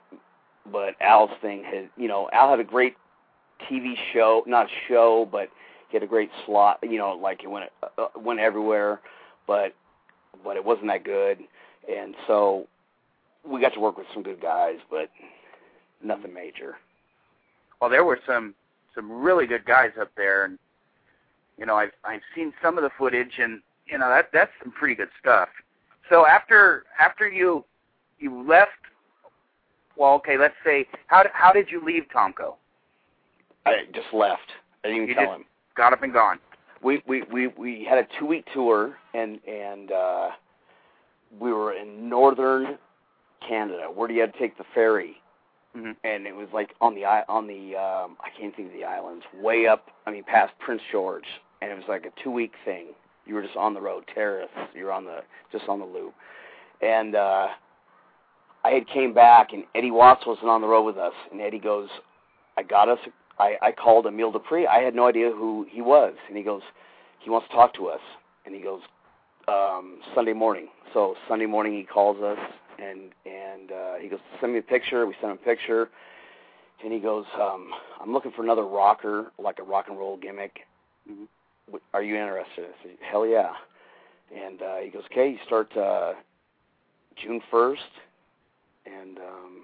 but 0.71 0.95
Al's 1.01 1.31
thing 1.41 1.63
had 1.63 1.89
you 1.97 2.07
know 2.07 2.29
Al 2.33 2.49
had 2.49 2.59
a 2.59 2.63
great 2.63 2.95
TV 3.71 3.95
show 4.13 4.43
not 4.45 4.67
show 4.87 5.27
but 5.31 5.49
he 5.89 5.95
had 5.97 6.03
a 6.03 6.07
great 6.07 6.29
slot 6.45 6.79
you 6.83 6.97
know 6.97 7.13
like 7.13 7.43
it 7.43 7.47
went 7.49 7.69
uh, 7.97 8.07
went 8.15 8.39
everywhere 8.39 8.99
but 9.47 9.73
but 10.43 10.57
it 10.57 10.63
wasn't 10.63 10.87
that 10.87 11.03
good. 11.03 11.39
And 11.89 12.15
so 12.27 12.67
we 13.47 13.61
got 13.61 13.73
to 13.73 13.79
work 13.79 13.97
with 13.97 14.07
some 14.13 14.23
good 14.23 14.41
guys, 14.41 14.77
but 14.89 15.09
nothing 16.03 16.33
major. 16.33 16.75
Well, 17.81 17.89
there 17.89 18.03
were 18.03 18.19
some 18.25 18.53
some 18.95 19.11
really 19.11 19.45
good 19.45 19.65
guys 19.65 19.91
up 19.99 20.11
there, 20.17 20.45
and 20.45 20.57
you 21.57 21.65
know 21.65 21.75
I've 21.75 21.91
I've 22.03 22.21
seen 22.35 22.53
some 22.61 22.77
of 22.77 22.83
the 22.83 22.89
footage, 22.97 23.33
and 23.39 23.61
you 23.85 23.97
know 23.97 24.09
that 24.09 24.29
that's 24.33 24.51
some 24.63 24.71
pretty 24.71 24.95
good 24.95 25.09
stuff. 25.19 25.49
So 26.09 26.25
after 26.25 26.85
after 26.99 27.27
you 27.29 27.63
you 28.19 28.41
left, 28.47 28.71
well, 29.95 30.13
okay, 30.15 30.37
let's 30.37 30.55
say 30.65 30.87
how 31.07 31.23
how 31.33 31.51
did 31.53 31.69
you 31.69 31.83
leave 31.83 32.03
Tomko? 32.13 32.55
I 33.65 33.83
just 33.93 34.13
left. 34.13 34.49
I 34.83 34.87
didn't 34.87 35.03
even 35.03 35.09
You 35.09 35.15
tell 35.15 35.23
just- 35.25 35.35
him. 35.41 35.45
Got 35.75 35.93
up 35.93 36.01
and 36.01 36.11
gone. 36.11 36.39
We 36.81 37.03
we 37.07 37.21
we 37.31 37.47
we 37.49 37.83
had 37.87 37.99
a 37.99 38.07
two 38.19 38.25
week 38.25 38.45
tour, 38.53 38.97
and 39.13 39.39
and 39.47 39.91
uh 39.91 40.29
we 41.39 41.51
were 41.53 41.73
in 41.73 42.09
northern 42.09 42.77
Canada, 43.47 43.87
where 43.93 44.07
do 44.07 44.13
you 44.15 44.21
had 44.21 44.33
to 44.33 44.39
take 44.39 44.57
the 44.57 44.63
ferry, 44.73 45.17
hmm 45.77 45.91
and 46.03 46.25
it 46.27 46.35
was 46.35 46.47
like 46.53 46.73
on 46.81 46.95
the 46.95 47.05
on 47.05 47.47
the 47.47 47.75
um 47.77 48.17
I 48.21 48.29
can't 48.39 48.55
think 48.55 48.69
of 48.69 48.73
the 48.73 48.85
islands, 48.85 49.25
way 49.41 49.67
up. 49.67 49.87
I 50.05 50.11
mean, 50.11 50.23
past 50.23 50.53
Prince 50.59 50.81
George, 50.91 51.25
and 51.61 51.71
it 51.71 51.75
was 51.75 51.85
like 51.87 52.05
a 52.05 52.23
two 52.23 52.31
week 52.31 52.53
thing. 52.65 52.87
You 53.25 53.35
were 53.35 53.43
just 53.43 53.57
on 53.57 53.73
the 53.73 53.81
road, 53.81 54.05
terrace. 54.13 54.49
You're 54.73 54.91
on 54.91 55.05
the 55.05 55.19
just 55.51 55.67
on 55.69 55.79
the 55.79 55.85
loop, 55.85 56.13
and 56.81 57.15
uh 57.15 57.47
I 58.65 58.71
had 58.71 58.87
came 58.89 59.13
back, 59.13 59.53
and 59.53 59.63
Eddie 59.75 59.91
Watts 59.91 60.25
wasn't 60.25 60.49
on 60.49 60.61
the 60.61 60.67
road 60.67 60.83
with 60.83 60.97
us, 60.97 61.13
and 61.31 61.41
Eddie 61.41 61.59
goes, 61.59 61.89
"I 62.57 62.63
got 62.63 62.89
us." 62.89 62.99
I 63.39 63.55
I 63.61 63.71
called 63.71 64.07
Emile 64.07 64.31
Dupree. 64.31 64.67
I 64.67 64.79
had 64.79 64.95
no 64.95 65.07
idea 65.07 65.31
who 65.31 65.67
he 65.69 65.81
was, 65.81 66.15
and 66.27 66.37
he 66.37 66.43
goes, 66.43 66.63
"He 67.19 67.29
wants 67.29 67.47
to 67.49 67.55
talk 67.55 67.73
to 67.75 67.87
us," 67.87 68.01
and 68.45 68.55
he 68.55 68.61
goes, 68.61 68.81
um 69.47 69.99
Sunday 70.15 70.33
morning. 70.33 70.67
So 70.93 71.15
Sunday 71.27 71.45
morning 71.45 71.73
he 71.73 71.83
calls 71.83 72.21
us 72.21 72.39
and 72.79 73.11
and 73.25 73.71
uh 73.71 73.95
he 74.01 74.07
goes, 74.09 74.19
Send 74.39 74.53
me 74.53 74.59
a 74.59 74.63
picture, 74.63 75.05
we 75.05 75.15
send 75.19 75.31
him 75.31 75.39
a 75.41 75.45
picture 75.45 75.89
and 76.83 76.93
he 76.93 76.99
goes, 76.99 77.25
um, 77.41 77.71
I'm 77.99 78.13
looking 78.13 78.31
for 78.31 78.43
another 78.43 78.63
rocker, 78.65 79.31
like 79.39 79.57
a 79.57 79.63
rock 79.63 79.85
and 79.89 79.97
roll 79.97 80.15
gimmick. 80.17 80.59
Mhm. 81.09 81.27
Are 81.93 82.03
you 82.03 82.15
interested? 82.15 82.65
I 82.65 82.83
said, 82.83 82.97
Hell 83.01 83.25
yeah. 83.25 83.53
And 84.35 84.61
uh 84.61 84.75
he 84.77 84.89
goes, 84.89 85.03
Okay, 85.11 85.31
you 85.31 85.37
start 85.45 85.75
uh 85.75 86.13
June 87.21 87.41
first 87.49 87.81
and 88.85 89.17
um 89.17 89.61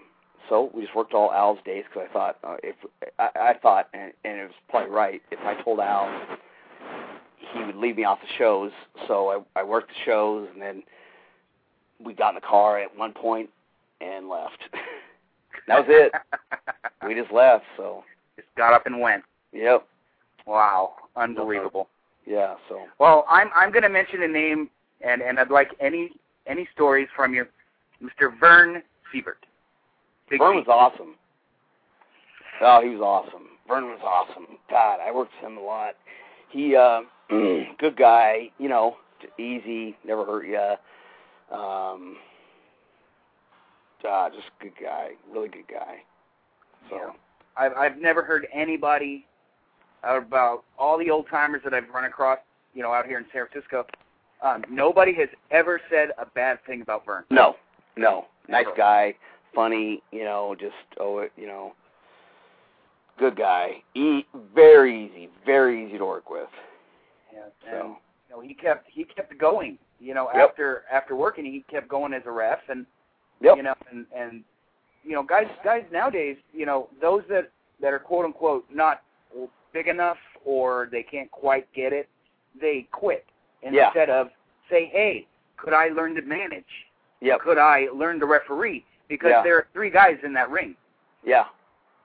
so 0.49 0.69
we 0.73 0.82
just 0.84 0.95
worked 0.95 1.13
all 1.13 1.32
Al's 1.32 1.60
days 1.65 1.86
because 1.88 2.08
I 2.10 2.13
thought 2.13 2.38
uh, 2.43 2.56
if 2.63 2.76
I, 3.19 3.30
I 3.36 3.54
thought 3.62 3.88
and, 3.93 4.12
and 4.26 4.39
it 4.39 4.43
was 4.43 4.52
probably 4.69 4.89
right 4.89 5.21
if 5.32 5.39
I 5.39 5.62
told 5.63 5.80
Al 5.80 6.38
he 7.54 7.63
would 7.63 7.76
leave 7.76 7.97
me 7.97 8.04
off 8.04 8.19
the 8.21 8.28
shows. 8.38 8.71
So 9.08 9.45
I, 9.56 9.60
I 9.62 9.63
worked 9.63 9.89
the 9.89 9.95
shows, 10.06 10.47
and 10.54 10.62
then 10.62 10.84
we 12.06 12.13
got 12.13 12.30
in 12.30 12.36
the 12.36 12.42
car 12.42 12.80
at 12.80 12.96
one 12.98 13.13
point 13.13 13.50
and 14.02 14.28
left. 14.30 14.58
that 15.68 15.80
was 15.80 15.88
it. 15.89 16.12
We 17.06 17.13
just 17.16 17.34
left. 17.34 17.66
So 17.76 18.04
just 18.38 18.48
got 18.56 18.74
up 18.74 18.86
and 18.86 19.00
went. 19.02 19.24
yep, 19.52 19.86
Wow, 20.48 20.94
unbelievable. 21.18 21.89
yeah. 22.26 22.56
So 22.70 22.84
Well, 22.98 23.26
I'm 23.30 23.50
I'm 23.54 23.72
going 23.72 23.84
to 23.84 23.89
mention 23.89 24.24
a 24.24 24.28
name, 24.28 24.70
and 25.02 25.22
and 25.22 25.38
I'd 25.38 25.52
like 25.52 25.72
any 25.82 26.12
any 26.48 26.66
stories 26.74 27.10
from 27.13 27.34
you, 27.34 27.46
Mr. 28.02 28.38
Vern 28.39 28.82
Siebert. 29.12 29.46
Big 30.30 30.39
Vern 30.39 30.56
was 30.56 30.66
awesome. 30.70 31.16
Oh, 32.62 32.80
he 32.82 32.89
was 32.89 33.02
awesome. 33.02 33.48
Vern 33.68 33.86
was 33.86 34.00
awesome. 34.02 34.48
God, 34.70 35.00
I 35.06 35.12
worked 35.12 35.32
with 35.42 35.52
him 35.52 35.58
a 35.58 35.62
lot. 35.62 35.96
He, 36.50 36.76
uh, 36.76 37.02
good 37.80 37.98
guy. 37.98 38.50
You 38.60 38.70
know, 38.70 38.96
easy, 39.38 39.98
never 40.06 40.24
hurt 40.26 40.46
you. 40.48 40.76
Um, 41.54 42.18
uh, 44.08 44.30
just 44.30 44.48
good 44.60 44.74
guy, 44.82 45.12
really 45.32 45.48
good 45.48 45.68
guy. 45.70 45.98
So. 46.89 46.96
Yeah. 46.98 47.10
I've 47.56 47.74
I've 47.74 47.98
never 47.98 48.24
heard 48.24 48.48
anybody 48.52 49.26
about 50.04 50.63
all 50.78 50.98
the 50.98 51.10
old 51.10 51.28
timers 51.30 51.62
that 51.63 51.74
I've 51.74 51.88
run 51.94 52.06
across, 52.06 52.39
you 52.74 52.82
know, 52.82 52.92
out 52.92 53.06
here 53.06 53.18
in 53.20 53.26
San 53.32 53.46
Francisco. 53.48 53.86
Um, 54.42 54.63
nobody 54.70 55.13
has 55.16 55.30
ever 55.52 55.80
said 55.89 56.10
a 56.18 56.26
bad 56.26 56.60
thing 56.66 56.82
about 56.82 57.06
Vern. 57.06 57.24
No, 57.30 57.56
no. 57.96 58.26
Nice 58.50 58.66
Never. 58.66 58.76
guy, 58.76 59.16
funny, 59.56 60.02
you 60.12 60.26
know, 60.26 60.56
just 60.60 60.74
oh, 61.00 61.26
you 61.38 61.48
know, 61.48 61.74
good 63.18 63.38
guy. 63.38 63.84
E- 63.96 64.26
very 64.54 65.06
easy, 65.06 65.30
very 65.46 65.88
easy 65.88 65.98
to 65.98 66.06
work 66.06 66.30
with. 66.30 66.50
Yeah, 67.32 67.39
So 67.72 67.78
and 67.78 67.88
you 68.30 68.36
know, 68.36 68.42
he 68.42 68.54
kept 68.54 68.89
he 68.92 69.06
kept 69.06 69.38
going. 69.38 69.78
You 69.99 70.13
know, 70.13 70.29
Yep. 70.34 70.49
after 70.49 70.84
after 70.91 71.15
working, 71.15 71.45
he 71.45 71.62
kept 71.69 71.88
going 71.88 72.13
as 72.13 72.23
a 72.25 72.32
ref, 72.32 72.60
and 72.69 72.86
yep, 73.39 73.58
you 73.58 73.63
know, 73.63 73.73
and 73.91 74.06
and 74.15 74.43
you 75.03 75.13
know, 75.13 75.23
guys 75.23 75.47
guys 75.63 75.84
nowadays, 75.91 76.38
you 76.53 76.65
know, 76.65 76.89
those 77.01 77.23
that 77.29 77.49
that 77.79 77.93
are 77.93 77.99
quote 77.99 78.25
unquote 78.25 78.65
not 78.69 79.01
big 79.73 79.88
enough 79.88 80.17
or 80.45 80.88
they 80.91 81.01
can't 81.03 81.32
quite 81.32 81.71
get 81.73 81.93
it, 81.93 82.08
they 82.60 82.88
quit 82.91 83.25
Yeah. 83.63 83.88
instead 83.88 84.10
of 84.10 84.29
say, 84.69 84.86
hey, 84.86 85.25
could 85.58 85.73
I 85.73 85.88
learn 85.88 86.13
to 86.15 86.21
manage? 86.21 86.88
yep, 87.21 87.39
Could 87.39 87.58
I 87.58 87.88
learn 87.93 88.19
to 88.19 88.25
referee? 88.27 88.86
Because 89.08 89.32
Yeah. 89.32 89.41
there 89.43 89.58
are 89.58 89.67
three 89.73 89.89
guys 89.89 90.19
in 90.23 90.32
that 90.34 90.49
ring. 90.51 90.75
yeah, 91.23 91.47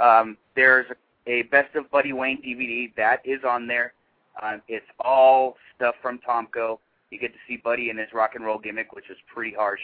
Um, 0.00 0.38
there's 0.56 0.86
a, 0.90 0.96
a 1.30 1.42
Best 1.42 1.74
of 1.74 1.90
Buddy 1.90 2.14
Wayne 2.14 2.40
DVD 2.42 2.90
that 2.96 3.20
is 3.24 3.40
on 3.46 3.66
there. 3.66 3.92
Um, 4.42 4.62
it's 4.68 4.86
all 5.00 5.56
stuff 5.76 5.94
from 6.00 6.18
Tomko. 6.26 6.78
You 7.10 7.18
get 7.18 7.32
to 7.32 7.38
see 7.46 7.58
Buddy 7.58 7.90
in 7.90 7.98
his 7.98 8.08
rock 8.14 8.34
and 8.34 8.44
roll 8.44 8.58
gimmick, 8.58 8.92
which 8.92 9.10
is 9.10 9.18
pretty 9.32 9.54
harsh. 9.54 9.80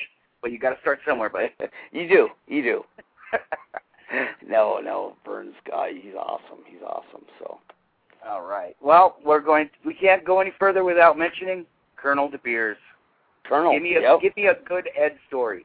You 0.47 0.59
got 0.59 0.71
to 0.71 0.81
start 0.81 1.01
somewhere, 1.07 1.31
but 1.31 1.53
you 1.93 2.09
do, 2.09 2.29
you 2.47 2.63
do. 2.63 2.85
no, 4.47 4.79
no, 4.83 5.17
Burns 5.25 5.55
guy, 5.69 5.91
he's 6.01 6.15
awesome. 6.15 6.65
He's 6.67 6.83
awesome. 6.83 7.25
So. 7.39 7.59
All 8.29 8.43
right. 8.43 8.77
Well, 8.81 9.17
we're 9.25 9.41
going. 9.41 9.71
We 9.85 9.95
can't 9.95 10.25
go 10.25 10.41
any 10.41 10.53
further 10.59 10.85
without 10.85 11.19
mentioning 11.19 11.65
Colonel 11.97 12.31
DeBeers. 12.31 12.77
Colonel. 13.45 13.73
Give 13.73 13.83
me 13.83 13.95
a 13.95 14.01
yep. 14.01 14.21
give 14.21 14.37
me 14.37 14.47
a 14.47 14.55
good 14.67 14.89
Ed 14.99 15.17
story. 15.29 15.65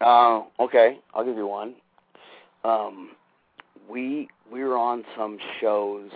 Uh, 0.00 0.42
okay, 0.58 0.98
I'll 1.14 1.24
give 1.24 1.36
you 1.36 1.46
one. 1.46 1.74
Um, 2.64 3.10
we 3.88 4.28
we 4.52 4.62
were 4.62 4.76
on 4.76 5.04
some 5.16 5.38
shows. 5.60 6.10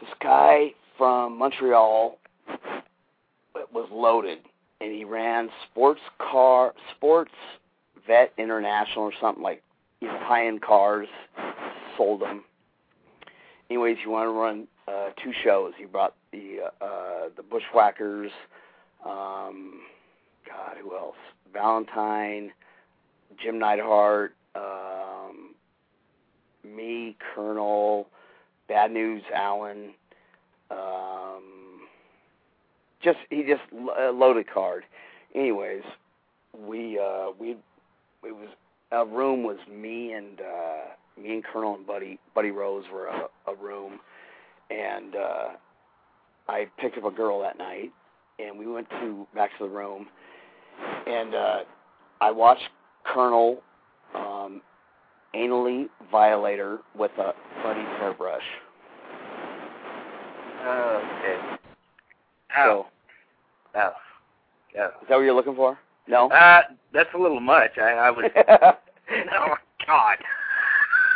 This 0.00 0.10
guy 0.22 0.72
from 0.96 1.38
Montreal 1.38 2.18
was 3.72 3.88
loaded, 3.92 4.38
and 4.80 4.92
he 4.92 5.04
ran 5.04 5.48
sports 5.70 6.00
car 6.18 6.74
sports 6.96 7.32
vet 8.06 8.32
international 8.38 9.04
or 9.04 9.12
something 9.20 9.42
like 9.42 9.62
you 10.00 10.08
know 10.08 10.18
high 10.20 10.46
end 10.46 10.62
cars. 10.62 11.08
Sold 11.96 12.20
them. 12.20 12.44
Anyways, 13.70 13.98
he 14.02 14.08
wanted 14.08 14.26
to 14.26 14.32
run 14.32 14.66
uh, 14.88 15.10
two 15.22 15.32
shows. 15.44 15.72
He 15.78 15.84
brought 15.84 16.14
the 16.32 16.70
uh, 16.80 16.84
uh, 16.84 17.28
the 17.36 17.42
Bushwhackers. 17.42 18.30
Um, 19.04 19.80
God, 20.46 20.76
who 20.82 20.96
else? 20.96 21.16
Valentine, 21.52 22.50
Jim 23.42 23.58
Neidhart, 23.58 24.34
um, 24.54 25.54
me, 26.64 27.16
Colonel, 27.34 28.08
Bad 28.68 28.90
News 28.90 29.22
Allen. 29.34 29.94
Um, 30.70 31.53
just 33.04 33.18
he 33.30 33.42
just 33.42 33.62
a 33.98 34.10
loaded 34.10 34.46
card. 34.52 34.84
Anyways, 35.34 35.82
we 36.58 36.98
uh, 36.98 37.26
we 37.38 37.50
it 37.50 38.32
was 38.32 38.48
a 38.92 39.04
room 39.04 39.42
was 39.42 39.58
me 39.70 40.12
and 40.12 40.40
uh, 40.40 41.20
me 41.20 41.34
and 41.34 41.44
Colonel 41.44 41.74
and 41.74 41.86
Buddy 41.86 42.18
Buddy 42.34 42.50
Rose 42.50 42.84
were 42.92 43.06
a, 43.06 43.28
a 43.46 43.54
room, 43.54 44.00
and 44.70 45.14
uh, 45.14 45.48
I 46.48 46.66
picked 46.78 46.98
up 46.98 47.04
a 47.04 47.10
girl 47.10 47.40
that 47.42 47.58
night, 47.58 47.92
and 48.38 48.58
we 48.58 48.66
went 48.66 48.88
to 48.90 49.26
back 49.34 49.50
to 49.58 49.64
the 49.64 49.70
room, 49.70 50.06
and 51.06 51.34
uh, 51.34 51.58
I 52.20 52.30
watched 52.30 52.68
Colonel 53.04 53.62
um, 54.14 54.62
anally 55.34 55.86
violate 56.10 56.58
her 56.58 56.78
with 56.96 57.10
a 57.18 57.32
Buddy's 57.62 57.84
hairbrush. 57.98 58.42
Oh, 60.66 61.02
okay. 61.18 61.56
So, 62.56 62.86
Oh. 63.76 63.92
Yeah. 64.74 64.86
is 64.88 65.08
that 65.08 65.16
what 65.16 65.22
you're 65.22 65.34
looking 65.34 65.54
for? 65.54 65.78
No. 66.08 66.28
Uh, 66.30 66.62
that's 66.92 67.08
a 67.14 67.18
little 67.18 67.40
much. 67.40 67.78
I, 67.78 67.92
I 67.92 68.10
was. 68.10 68.30
oh 68.36 69.54
God. 69.86 70.16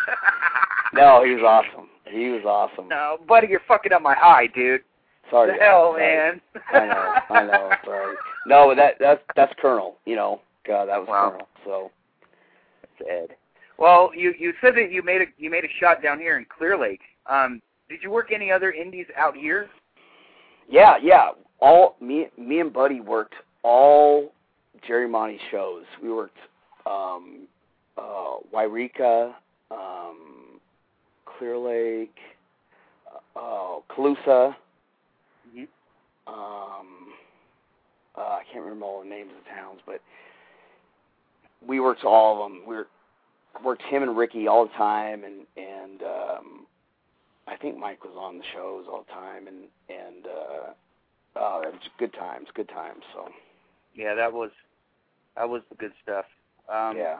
no, 0.94 1.24
he 1.24 1.32
was 1.34 1.42
awesome. 1.44 1.88
He 2.06 2.28
was 2.28 2.42
awesome. 2.44 2.88
No, 2.88 3.18
buddy, 3.26 3.48
you're 3.48 3.60
fucking 3.68 3.92
up 3.92 4.02
my 4.02 4.14
eye, 4.14 4.48
dude. 4.54 4.82
Sorry. 5.30 5.52
the 5.52 5.62
hell, 5.62 5.94
man. 5.96 6.40
I 6.72 6.86
know. 6.86 7.14
I 7.30 7.44
know. 7.44 7.70
Sorry. 7.84 8.16
No, 8.46 8.68
but 8.68 8.76
that 8.76 8.94
that's 8.98 9.20
that's 9.36 9.52
Colonel. 9.60 9.96
You 10.06 10.16
know, 10.16 10.40
God, 10.66 10.86
that 10.88 10.98
was 10.98 11.08
Wow. 11.08 11.30
Colonel. 11.30 11.48
So 11.64 11.90
That's 12.98 13.10
Ed. 13.10 13.36
Well, 13.78 14.10
you 14.16 14.34
you 14.38 14.54
said 14.62 14.74
that 14.76 14.90
you 14.90 15.02
made 15.02 15.20
a 15.20 15.26
you 15.36 15.50
made 15.50 15.64
a 15.64 15.68
shot 15.80 16.02
down 16.02 16.18
here 16.18 16.38
in 16.38 16.46
Clear 16.46 16.78
Lake. 16.78 17.00
Um, 17.26 17.60
did 17.90 18.02
you 18.02 18.10
work 18.10 18.32
any 18.32 18.50
other 18.50 18.72
indies 18.72 19.06
out 19.16 19.36
here? 19.36 19.68
yeah, 20.68 20.96
yeah. 21.02 21.30
All 21.60 21.96
me 22.00 22.28
me 22.36 22.60
and 22.60 22.72
Buddy 22.72 23.00
worked 23.00 23.34
all 23.62 24.32
Jerry 24.86 25.08
Monti 25.08 25.38
shows. 25.50 25.84
We 26.02 26.12
worked 26.12 26.38
um 26.86 27.46
uh 27.96 28.36
Wairika, 28.54 29.34
um 29.70 30.60
Clear 31.38 31.58
Lake, 31.58 32.16
uh, 33.36 33.78
Colusa, 33.90 34.54
Mhm. 35.54 35.68
um 36.26 37.12
uh, 38.16 38.20
I 38.20 38.42
can't 38.52 38.64
remember 38.64 38.84
all 38.86 39.00
the 39.02 39.08
names 39.08 39.30
of 39.30 39.44
the 39.44 39.50
towns, 39.50 39.80
but 39.86 40.00
we 41.66 41.78
worked 41.78 42.04
all 42.04 42.44
of 42.44 42.50
them. 42.50 42.62
We 42.66 42.74
were, 42.76 42.88
worked 43.64 43.82
him 43.82 44.02
and 44.02 44.16
Ricky 44.16 44.48
all 44.48 44.66
the 44.66 44.72
time, 44.72 45.22
and 45.24 45.46
and 45.56 46.02
um, 46.02 46.66
I 47.46 47.56
think 47.56 47.78
Mike 47.78 48.02
was 48.04 48.14
on 48.16 48.38
the 48.38 48.44
shows 48.54 48.86
all 48.90 49.04
the 49.06 49.12
time, 49.12 49.46
and 49.46 49.64
and 49.88 50.26
uh, 50.26 50.72
oh, 51.38 51.62
it 51.64 51.72
was 51.72 51.82
good 51.98 52.12
times, 52.14 52.48
good 52.54 52.68
times. 52.68 53.02
So 53.14 53.28
Yeah, 53.94 54.14
that 54.14 54.32
was 54.32 54.50
that 55.36 55.48
was 55.48 55.62
the 55.70 55.76
good 55.76 55.92
stuff. 56.02 56.24
Um, 56.68 56.96
yeah, 56.96 57.18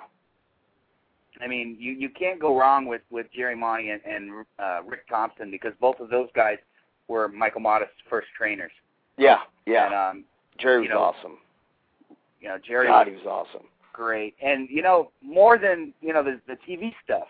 I 1.40 1.46
mean, 1.46 1.76
you 1.78 1.92
you 1.92 2.08
can't 2.10 2.40
go 2.40 2.58
wrong 2.58 2.86
with 2.86 3.02
with 3.10 3.26
Jerry 3.34 3.54
Monti 3.56 3.90
and, 3.90 4.00
and 4.04 4.44
uh, 4.58 4.80
Rick 4.84 5.08
Thompson 5.08 5.50
because 5.50 5.72
both 5.80 6.00
of 6.00 6.10
those 6.10 6.28
guys 6.34 6.58
were 7.06 7.28
Michael 7.28 7.60
Modest's 7.60 7.94
first 8.10 8.28
trainers. 8.36 8.72
yeah, 9.16 9.38
yeah. 9.66 9.86
And 9.86 9.94
um, 9.94 10.24
Jerry 10.58 10.80
was 10.82 10.90
know, 10.90 10.98
awesome. 11.00 11.38
you 12.40 12.48
know, 12.48 12.58
Jerry 12.66 12.88
God, 12.88 13.06
was 13.06 13.16
he 13.20 13.24
was 13.26 13.46
awesome. 13.48 13.66
great. 13.92 14.34
And 14.42 14.68
you 14.68 14.82
know, 14.82 15.10
more 15.22 15.58
than 15.58 15.92
you 16.00 16.12
know 16.12 16.22
the 16.22 16.40
the 16.46 16.56
TV 16.68 16.92
stuff, 17.04 17.28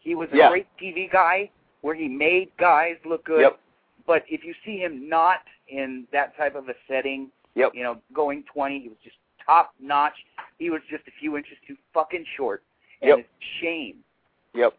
he 0.00 0.14
was 0.14 0.28
a 0.32 0.36
Yeah. 0.36 0.48
great 0.48 0.66
TV 0.82 1.10
guy 1.12 1.50
where 1.82 1.94
he 1.94 2.08
made 2.08 2.50
guys 2.58 2.96
look 3.04 3.24
good. 3.24 3.40
Yep, 3.42 3.60
But 4.06 4.24
if 4.28 4.44
you 4.44 4.54
see 4.64 4.78
him 4.78 5.08
not 5.08 5.38
in 5.68 6.06
that 6.12 6.36
type 6.36 6.54
of 6.54 6.68
a 6.68 6.74
setting, 6.88 7.30
yep, 7.54 7.72
you 7.74 7.82
know, 7.82 7.98
going 8.12 8.44
20, 8.52 8.80
he 8.80 8.88
was 8.88 8.98
just 9.02 9.16
top 9.44 9.72
notch. 9.80 10.14
He 10.58 10.70
was 10.70 10.80
just 10.90 11.06
a 11.08 11.10
few 11.20 11.36
inches 11.36 11.56
too 11.66 11.76
fucking 11.94 12.24
short, 12.36 12.62
and 13.00 13.08
Yep. 13.10 13.18
it's 13.20 13.28
shame. 13.60 13.96
yep, 14.54 14.74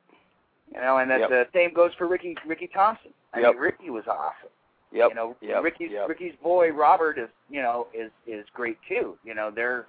You 0.74 0.80
know, 0.82 0.98
and 0.98 1.10
that 1.12 1.22
Yep. 1.22 1.30
the 1.30 1.48
same 1.54 1.74
goes 1.74 1.94
for 1.96 2.08
Ricky 2.08 2.36
Ricky 2.46 2.68
Thompson. 2.68 3.14
I 3.34 3.40
Yep. 3.40 3.54
mean, 3.54 3.62
Ricky 3.62 3.90
was 3.90 4.08
awesome. 4.08 4.50
yep. 4.92 5.10
You 5.10 5.16
know, 5.16 5.36
yep, 5.42 5.64
Ricky's 5.64 5.92
yep. 5.92 6.08
Ricky's 6.08 6.36
boy 6.38 6.72
Robert 6.72 7.18
is 7.18 7.30
you 7.50 7.62
know 7.62 7.88
is 7.94 8.12
is 8.28 8.46
great 8.54 8.78
too. 8.88 9.18
You 9.24 9.34
know, 9.34 9.50
they're 9.52 9.88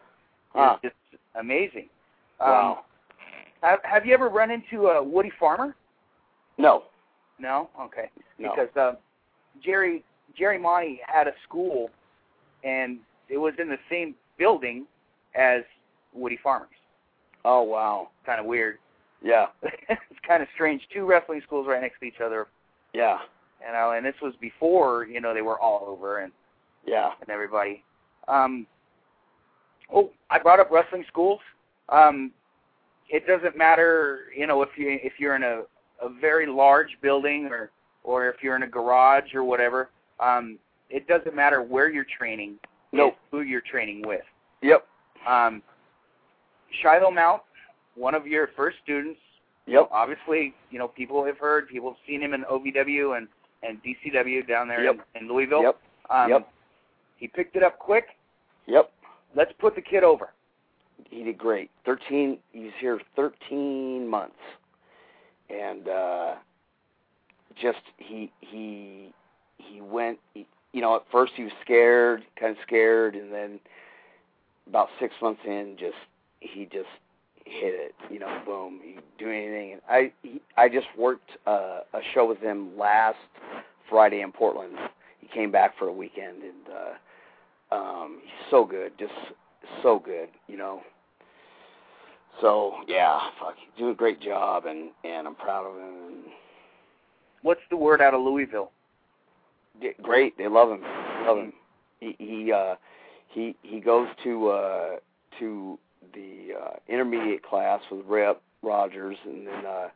Huh. 0.55 0.79
is 0.83 0.90
just 0.90 1.23
amazing. 1.35 1.88
Um, 2.40 2.49
Wow. 2.51 2.85
Have 3.62 3.83
Have 3.85 4.07
you 4.07 4.14
ever 4.14 4.29
run 4.29 4.51
into 4.51 4.88
a 4.88 5.03
Woody 5.03 5.31
Farmer? 5.31 5.75
No, 6.59 6.85
No. 7.38 7.68
Okay. 7.81 8.11
no. 8.38 8.51
Because 8.55 8.77
uh, 8.77 8.97
Jerry 9.64 10.05
Jerry 10.37 10.59
Monti 10.59 11.00
had 11.07 11.29
a 11.29 11.33
school, 11.46 11.90
and 12.64 12.98
it 13.29 13.38
was 13.38 13.55
in 13.59 13.68
the 13.68 13.79
same 13.90 14.14
building 14.38 14.87
as 15.35 15.62
Woody 16.12 16.38
Farmer's. 16.42 16.68
oh 17.44 17.62
wow. 17.62 18.09
Kind 18.27 18.40
of 18.40 18.46
weird. 18.46 18.79
Yeah, 19.22 19.46
it's 19.62 20.00
kind 20.27 20.42
of 20.42 20.48
strange. 20.55 20.83
Two 20.92 21.07
wrestling 21.07 21.40
schools 21.46 21.66
right 21.66 21.81
next 21.81 21.98
to 22.00 22.07
each 22.07 22.20
other, 22.22 22.46
yeah, 22.92 23.18
you 23.66 23.72
know. 23.72 23.92
And 23.92 24.05
this 24.05 24.14
was 24.20 24.35
before 24.40 25.07
you 25.07 25.20
know 25.20 25.33
they 25.33 25.42
were 25.42 25.59
all 25.59 25.85
over 25.87 26.18
and 26.18 26.33
yeah. 26.87 27.11
and 27.20 27.31
everybody. 27.31 27.83
Um, 28.29 28.66
oh, 29.92 30.11
I 30.31 30.38
brought 30.38 30.61
up 30.61 30.70
wrestling 30.70 31.05
schools. 31.09 31.40
Um, 31.88 32.33
it 33.09 33.27
doesn't 33.27 33.57
matter, 33.57 34.27
you 34.37 34.46
know, 34.46 34.62
if 34.62 34.70
you 34.77 34.98
if 35.03 35.14
you're 35.18 35.37
in 35.37 35.42
a 35.42 35.62
a 36.03 36.09
very 36.20 36.46
large 36.46 36.98
building 37.00 37.46
or 37.46 37.70
or 38.05 38.29
if 38.29 38.37
you're 38.43 38.55
in 38.57 38.62
a 38.62 38.69
garage 38.69 39.35
or 39.35 39.43
whatever. 39.43 39.90
Um, 40.21 40.59
it 40.90 41.09
doesn't 41.09 41.35
matter 41.35 41.62
where 41.62 41.90
you're 41.90 42.07
training. 42.19 42.57
Nope. 42.93 43.17
Who 43.33 43.40
you're 43.40 43.61
training 43.62 44.03
with. 44.07 44.21
Yep, 44.62 44.87
Um, 45.27 45.62
Shiloh 46.83 47.11
Mount, 47.11 47.43
one 47.97 48.14
of 48.14 48.27
your 48.27 48.49
first 48.57 48.77
students. 48.83 49.19
yep, 49.67 49.88
Obviously, 49.90 50.55
you 50.71 50.79
know 50.79 50.88
people 50.88 51.25
have 51.25 51.38
heard, 51.38 51.69
people 51.69 51.90
have 51.90 51.99
seen 52.07 52.21
him 52.23 52.35
in 52.35 52.45
OVW 52.45 53.17
and 53.17 53.27
and 53.62 53.79
DCW 53.83 54.47
down 54.47 54.69
there 54.69 54.85
Yep. 54.85 55.07
in, 55.14 55.23
in 55.23 55.29
Louisville. 55.29 55.62
yep, 55.62 55.81
Um, 56.11 56.29
Yep. 56.31 56.49
He 57.17 57.29
picked 57.29 57.57
it 57.57 57.62
up 57.62 57.79
quick. 57.79 58.07
yep. 58.67 58.93
Let's 59.35 59.53
put 59.59 59.75
the 59.75 59.83
kid 59.83 60.05
over. 60.05 60.31
he 61.11 61.25
did 61.25 61.37
great. 61.38 61.71
Thirteen. 61.85 62.38
He 62.53 62.64
was 62.64 62.73
here 62.81 63.01
thirteen 63.17 64.07
months, 64.07 64.38
and 65.51 65.88
uh, 65.88 66.35
just 67.61 67.79
he 67.97 68.33
he 68.40 69.12
he 69.59 69.81
went. 69.81 70.19
He, 70.35 70.47
you 70.73 70.81
know, 70.81 70.97
at 70.97 71.03
first 71.12 71.33
he 71.37 71.45
was 71.45 71.53
scared, 71.62 72.25
kind 72.38 72.53
of 72.53 72.59
scared, 72.67 73.14
and 73.14 73.33
then 73.33 73.61
about 74.69 74.88
six 74.99 75.14
months 75.23 75.40
in, 75.47 75.77
just 75.79 75.95
he 76.40 76.64
just 76.64 76.88
hit 77.45 77.75
it. 77.75 77.95
You 78.11 78.19
know, 78.19 78.43
boom. 78.45 78.81
He 78.83 78.97
do 79.19 79.31
anything. 79.31 79.73
And 79.73 79.81
I 79.88 80.12
he, 80.23 80.40
I 80.57 80.69
just 80.69 80.87
worked 80.99 81.31
uh, 81.47 81.81
a 81.93 82.01
show 82.12 82.27
with 82.27 82.38
him 82.38 82.77
last 82.79 83.19
Friday 83.88 84.21
in 84.23 84.33
Portland. 84.33 84.77
He 85.21 85.29
came 85.29 85.51
back 85.51 85.79
for 85.79 85.88
a 85.88 85.93
weekend, 85.93 86.43
and 86.43 86.75
uh, 87.73 87.75
um, 87.75 88.21
he's 88.23 88.51
so 88.51 88.64
good. 88.64 88.93
Just 88.99 89.12
so 89.83 89.99
good, 89.99 90.29
you 90.49 90.57
know. 90.57 90.81
So 92.40 92.75
yeah, 92.88 93.21
fuck, 93.38 93.55
he's 93.57 93.79
doing 93.79 93.93
a 93.93 93.97
great 93.97 94.21
job, 94.21 94.67
and 94.67 94.90
and 95.05 95.27
I'm 95.27 95.35
proud 95.37 95.67
of 95.67 95.77
him. 95.77 96.09
And 96.09 96.25
What's 97.44 97.61
the 97.70 97.76
word 97.76 98.00
out 98.00 98.14
of 98.14 98.22
Louisville? 98.22 98.72
di- 99.80 99.94
great, 100.02 100.37
they 100.38 100.48
love 100.48 100.70
him, 100.70 100.83
love 101.26 101.38
him. 101.38 101.52
He 102.00 102.16
he 102.18 102.52
uh, 102.52 102.74
he 103.28 103.57
he 103.62 103.80
goes 103.80 104.09
to 104.24 104.48
uh, 104.48 104.90
to 105.38 105.78
the 106.14 106.54
uh, 106.61 106.76
intermediate 106.88 107.42
class 107.42 107.80
with 107.90 108.04
Rip 108.07 108.40
Rogers, 108.62 109.16
and 109.24 109.46
then 109.46 109.66
uh, 109.66 109.88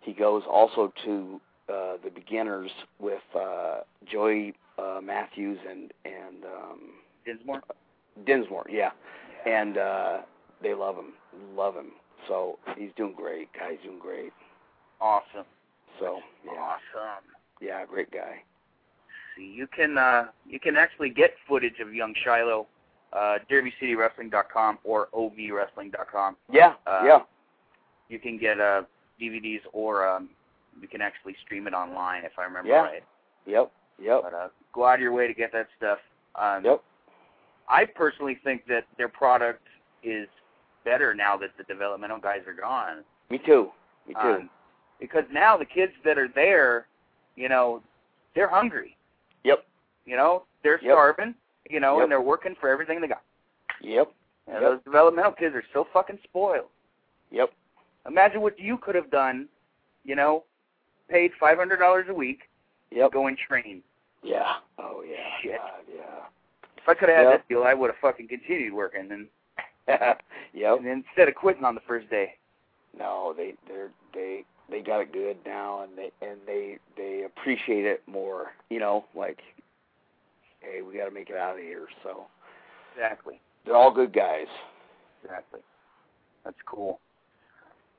he 0.00 0.12
goes 0.12 0.42
also 0.50 0.92
to 1.04 1.40
uh, 1.68 1.94
the 2.02 2.10
beginners 2.14 2.70
with 2.98 3.22
uh, 3.38 3.80
Joey 4.06 4.54
uh, 4.78 5.00
Matthews 5.02 5.58
and 5.68 5.92
and 6.04 6.44
um, 6.44 6.80
Dinsmore. 7.24 7.62
Dinsmore, 8.26 8.66
yeah, 8.70 8.90
and 9.46 9.78
uh, 9.78 10.18
they 10.62 10.74
love 10.74 10.96
him, 10.96 11.12
love 11.56 11.74
him. 11.74 11.92
So 12.28 12.58
he's 12.78 12.90
doing 12.96 13.14
great. 13.16 13.48
Guy's 13.52 13.78
doing 13.84 13.98
great. 13.98 14.32
Awesome. 15.00 15.44
So 16.00 16.20
yeah, 16.44 16.52
Awesome. 16.52 17.24
yeah, 17.60 17.84
great 17.86 18.10
guy. 18.10 18.42
See, 19.36 19.52
you 19.54 19.66
can 19.66 19.98
uh, 19.98 20.26
you 20.46 20.60
can 20.60 20.76
actually 20.76 21.10
get 21.10 21.32
footage 21.48 21.80
of 21.80 21.92
young 21.94 22.14
Shiloh, 22.24 22.66
uh, 23.12 23.38
DerbyCityWrestling.com 23.50 24.78
or 24.84 25.08
OVWrestling.com. 25.14 26.36
Yeah, 26.52 26.74
Uh, 26.86 27.02
yeah, 27.04 27.18
You 28.08 28.18
can 28.18 28.38
get 28.38 28.60
uh, 28.60 28.82
DVDs 29.20 29.60
or 29.72 30.06
um, 30.08 30.30
you 30.80 30.88
can 30.88 31.00
actually 31.00 31.36
stream 31.44 31.66
it 31.66 31.74
online 31.74 32.24
if 32.24 32.32
I 32.38 32.44
remember 32.44 32.68
Yeah. 32.70 32.82
right. 32.82 33.04
yep, 33.46 33.70
yep, 34.00 34.20
But 34.22 34.34
uh, 34.34 34.48
go 34.72 34.84
out 34.86 34.94
of 34.94 35.00
your 35.00 35.12
way 35.12 35.26
to 35.26 35.34
get 35.34 35.52
that 35.52 35.68
stuff. 35.76 35.98
Um, 36.34 36.64
yep. 36.64 36.82
I 37.68 37.84
personally 37.86 38.38
think 38.44 38.66
that 38.66 38.84
their 38.98 39.08
product 39.08 39.62
is 40.02 40.28
better 40.84 41.14
now 41.14 41.36
that 41.38 41.50
the 41.56 41.64
developmental 41.64 42.18
guys 42.18 42.40
are 42.46 42.52
gone. 42.52 43.04
Me 43.30 43.38
too. 43.38 43.70
Me 44.06 44.14
too. 44.14 44.20
Um, 44.20 44.50
because 45.00 45.24
now 45.32 45.56
the 45.56 45.64
kids 45.64 45.92
that 46.04 46.18
are 46.18 46.28
there, 46.34 46.86
you 47.36 47.48
know, 47.48 47.82
they're 48.34 48.48
hungry. 48.48 48.96
Yep. 49.44 49.64
You 50.06 50.16
know, 50.16 50.44
they're 50.62 50.80
Yep. 50.82 50.92
starving. 50.94 51.34
You 51.70 51.80
know, 51.80 51.94
Yep. 51.96 52.02
and 52.04 52.12
they're 52.12 52.20
working 52.20 52.54
for 52.60 52.68
everything 52.68 53.00
they 53.00 53.08
got. 53.08 53.22
yep, 53.80 54.08
know, 54.46 54.52
Yep. 54.52 54.60
Those 54.62 54.82
developmental 54.84 55.32
kids 55.32 55.54
are 55.54 55.64
so 55.72 55.84
fucking 55.92 56.18
spoiled. 56.24 56.68
yep. 57.30 57.52
Imagine 58.06 58.40
what 58.42 58.58
you 58.58 58.76
could 58.78 58.94
have 58.94 59.10
done. 59.10 59.48
You 60.04 60.14
know, 60.14 60.44
paid 61.08 61.32
five 61.40 61.56
hundred 61.58 61.78
dollars 61.78 62.06
a 62.10 62.14
week, 62.14 62.48
Yep. 62.90 63.12
go 63.12 63.26
and 63.26 63.38
train. 63.38 63.82
Yeah. 64.22 64.56
Oh 64.78 65.02
yeah. 65.02 65.36
Shit. 65.40 65.56
God, 65.56 65.84
yeah. 65.94 66.26
If 66.76 66.88
I 66.88 66.94
could 66.94 67.08
have 67.08 67.16
had 67.18 67.24
Yep. 67.30 67.32
that 67.40 67.48
deal, 67.48 67.64
I 67.64 67.72
would 67.72 67.88
have 67.90 67.98
fucking 67.98 68.28
continued 68.28 68.74
working, 68.74 69.10
and, 69.10 69.28
yep. 70.52 70.78
and 70.78 70.86
instead 70.86 71.28
of 71.28 71.34
quitting 71.34 71.64
on 71.64 71.74
the 71.74 71.80
first 71.82 72.08
day. 72.10 72.36
No, 72.96 73.32
they 73.32 73.54
they're 73.66 73.90
they 74.12 74.44
they 74.70 74.80
got 74.80 75.00
it 75.00 75.12
good 75.12 75.36
now, 75.44 75.82
and 75.82 75.92
they 75.96 76.10
and 76.26 76.38
they 76.46 76.78
they 76.96 77.24
appreciate 77.24 77.84
it 77.84 78.02
more. 78.06 78.52
You 78.70 78.80
know, 78.80 79.04
like, 79.14 79.40
hey, 80.60 80.82
we 80.82 80.96
got 80.96 81.04
to 81.06 81.10
make 81.10 81.30
it 81.30 81.36
out 81.36 81.56
of 81.56 81.62
here. 81.62 81.86
So 82.02 82.26
Exactly. 82.94 83.40
they're 83.64 83.76
all 83.76 83.92
good 83.92 84.12
guys. 84.12 84.46
Exactly. 85.22 85.60
That's 86.44 86.56
cool. 86.66 87.00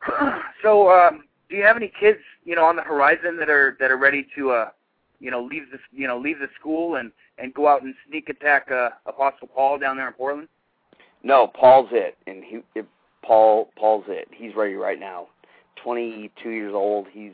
so, 0.61 0.89
um, 0.89 1.23
do 1.49 1.55
you 1.55 1.63
have 1.63 1.77
any 1.77 1.91
kids, 1.99 2.19
you 2.43 2.55
know, 2.55 2.65
on 2.65 2.75
the 2.75 2.81
horizon 2.81 3.37
that 3.37 3.49
are 3.49 3.75
that 3.79 3.91
are 3.91 3.97
ready 3.97 4.27
to, 4.35 4.51
uh, 4.51 4.69
you 5.19 5.31
know, 5.31 5.43
leave 5.43 5.63
the 5.71 5.79
you 5.91 6.07
know 6.07 6.17
leave 6.17 6.39
the 6.39 6.47
school 6.59 6.95
and 6.95 7.11
and 7.37 7.53
go 7.53 7.67
out 7.67 7.83
and 7.83 7.93
sneak 8.09 8.29
attack 8.29 8.69
uh, 8.71 8.89
Apostle 9.05 9.47
Paul 9.53 9.77
down 9.77 9.97
there 9.97 10.07
in 10.07 10.13
Portland? 10.13 10.47
No, 11.23 11.47
Paul's 11.47 11.89
it, 11.91 12.17
and 12.27 12.43
he 12.43 12.59
it, 12.75 12.85
Paul 13.23 13.69
Paul's 13.77 14.05
it. 14.07 14.27
He's 14.31 14.55
ready 14.55 14.75
right 14.75 14.99
now. 14.99 15.27
Twenty 15.81 16.31
two 16.41 16.49
years 16.51 16.73
old. 16.73 17.07
He's 17.11 17.33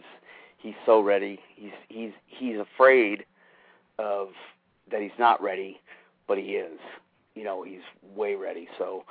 he's 0.57 0.75
so 0.85 1.01
ready. 1.01 1.39
He's 1.55 1.71
he's 1.89 2.11
he's 2.27 2.57
afraid 2.59 3.25
of 3.99 4.29
that 4.91 5.01
he's 5.01 5.11
not 5.19 5.41
ready, 5.41 5.79
but 6.27 6.37
he 6.37 6.55
is. 6.55 6.79
You 7.35 7.43
know, 7.43 7.63
he's 7.63 7.81
way 8.15 8.35
ready. 8.35 8.67
So 8.77 9.03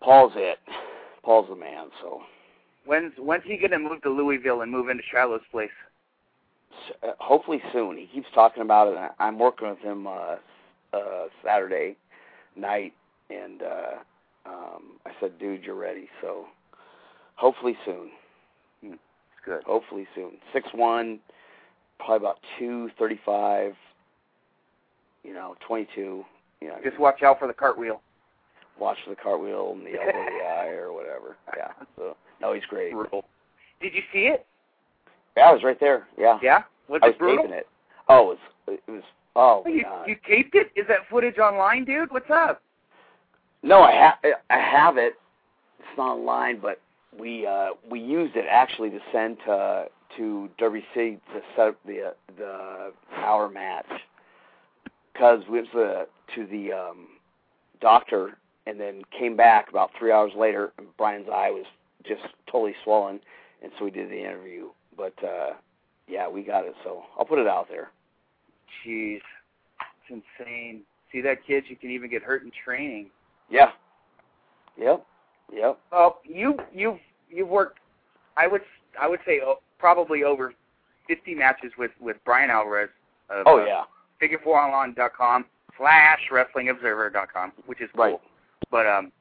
Paul's 0.00 0.32
it. 0.36 0.58
Paul's 1.22 1.48
the 1.48 1.56
man. 1.56 1.88
So 2.00 2.22
When's 2.86 3.12
when's 3.18 3.44
he 3.44 3.56
gonna 3.56 3.78
move 3.78 4.02
to 4.02 4.10
Louisville 4.10 4.62
and 4.62 4.70
move 4.72 4.88
into 4.88 5.02
Shiloh's 5.12 5.42
place? 5.50 5.70
uh, 7.02 7.12
hopefully 7.18 7.62
soon. 7.72 7.96
He 7.96 8.06
keeps 8.06 8.28
talking 8.34 8.62
about 8.62 8.88
it. 8.88 8.96
I- 8.96 9.24
I'm 9.26 9.38
working 9.38 9.68
with 9.68 9.78
him 9.80 10.06
uh, 10.06 10.36
uh, 10.92 11.26
Saturday 11.44 11.96
night, 12.56 12.92
and 13.28 13.62
uh, 13.62 13.92
um, 14.46 14.82
I 15.06 15.10
said, 15.20 15.38
"Dude, 15.38 15.62
you're 15.64 15.74
ready." 15.74 16.08
So 16.20 16.46
hopefully 17.40 17.76
soon. 17.84 18.10
Hmm. 18.84 18.92
It's 18.92 19.44
good. 19.44 19.62
Hopefully 19.64 20.06
soon. 20.14 20.32
Six 20.52 20.68
one, 20.74 21.18
probably 21.98 22.16
about 22.18 22.38
two 22.58 22.90
thirty 22.98 23.18
five. 23.24 23.72
You 25.24 25.32
know, 25.34 25.56
twenty 25.66 25.88
two. 25.94 26.24
You 26.60 26.68
know, 26.68 26.76
Just 26.84 27.00
watch 27.00 27.22
out 27.22 27.38
for 27.38 27.48
the 27.48 27.54
cartwheel. 27.54 28.02
watch 28.78 28.98
for 29.04 29.10
the 29.10 29.16
cartwheel 29.16 29.72
and 29.72 29.86
the 29.86 29.98
elbow 29.98 30.12
the 30.12 30.44
eye 30.60 30.68
or 30.68 30.92
whatever. 30.92 31.36
Yeah. 31.56 31.68
So 31.96 32.16
no, 32.40 32.52
he's 32.52 32.64
great. 32.68 32.92
Brutal. 32.92 33.24
Did 33.80 33.94
you 33.94 34.02
see 34.12 34.26
it? 34.26 34.46
Yeah, 35.36 35.44
I 35.44 35.52
was 35.52 35.62
right 35.62 35.80
there. 35.80 36.06
Yeah. 36.18 36.38
Yeah. 36.42 36.62
Was 36.88 37.00
I 37.02 37.08
was 37.08 37.16
brutal? 37.18 37.44
taping 37.44 37.56
it. 37.58 37.66
Oh, 38.08 38.32
it 38.32 38.38
was. 38.66 38.80
It 38.86 38.90
was. 38.92 39.02
Oh 39.36 39.62
you, 39.66 39.84
God. 39.84 40.08
you 40.08 40.16
taped 40.28 40.54
it? 40.54 40.70
Is 40.76 40.86
that 40.88 40.98
footage 41.08 41.38
online, 41.38 41.84
dude? 41.84 42.10
What's 42.10 42.30
up? 42.30 42.60
No, 43.62 43.82
I 43.82 43.92
have 43.92 44.14
I 44.50 44.58
have 44.58 44.96
it. 44.98 45.14
It's 45.78 45.96
not 45.96 46.16
online, 46.16 46.58
but 46.60 46.80
we 47.18 47.46
uh 47.46 47.70
we 47.90 48.00
used 48.00 48.36
it 48.36 48.44
actually 48.48 48.90
to 48.90 49.00
send 49.12 49.38
to 49.46 49.86
to 50.16 50.48
Derby 50.58 50.84
City 50.94 51.18
to 51.32 51.40
set 51.56 51.68
up 51.68 51.76
the 51.86 52.08
uh, 52.08 52.10
the 52.36 52.92
hour 53.16 53.48
match. 53.48 53.86
Because 55.12 55.42
we 55.48 55.58
went 55.58 55.70
to 55.72 55.78
the 55.78 56.06
to 56.34 56.46
the 56.46 56.72
um 56.72 57.08
doctor 57.80 58.38
and 58.66 58.78
then 58.78 59.02
came 59.18 59.36
back 59.36 59.68
about 59.70 59.90
three 59.98 60.12
hours 60.12 60.32
later 60.36 60.72
and 60.78 60.86
Brian's 60.96 61.28
eye 61.32 61.50
was 61.50 61.64
just 62.06 62.22
totally 62.50 62.74
swollen 62.84 63.20
and 63.62 63.72
so 63.78 63.84
we 63.84 63.90
did 63.90 64.10
the 64.10 64.18
interview. 64.18 64.68
But 64.96 65.14
uh 65.24 65.54
yeah 66.08 66.28
we 66.28 66.42
got 66.42 66.64
it. 66.64 66.74
So 66.84 67.02
I'll 67.18 67.24
put 67.24 67.38
it 67.38 67.46
out 67.46 67.68
there. 67.68 67.90
Jeez, 68.86 69.20
it's 70.10 70.22
insane. 70.38 70.82
See 71.12 71.20
that 71.22 71.44
kid? 71.44 71.64
You 71.68 71.74
can 71.76 71.90
even 71.90 72.08
get 72.08 72.22
hurt 72.22 72.42
in 72.44 72.52
training. 72.64 73.10
yeah. 73.50 73.70
Yep 74.78 75.04
yep 75.52 75.78
Well, 75.92 76.20
you 76.24 76.56
you've 76.72 76.98
you've 77.30 77.48
worked. 77.48 77.78
I 78.36 78.46
would 78.46 78.62
I 79.00 79.08
would 79.08 79.20
say 79.26 79.40
oh, 79.44 79.60
probably 79.78 80.24
over 80.24 80.54
50 81.08 81.34
matches 81.34 81.72
with 81.78 81.90
with 82.00 82.16
Brian 82.24 82.50
Alvarez. 82.50 82.90
Of, 83.28 83.44
oh 83.46 83.60
uh, 83.60 83.64
yeah 83.64 83.82
Figure4online.com 84.20 85.46
slash 85.78 86.18
WrestlingObserver.com, 86.30 87.52
which 87.66 87.80
is 87.80 87.88
cool. 87.96 88.04
Right. 88.04 88.20
But 88.70 88.86
um, 88.86 89.12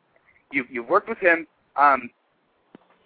you 0.52 0.66
you've 0.70 0.90
worked 0.90 1.08
with 1.08 1.20
him. 1.20 1.48
Um, 1.78 2.10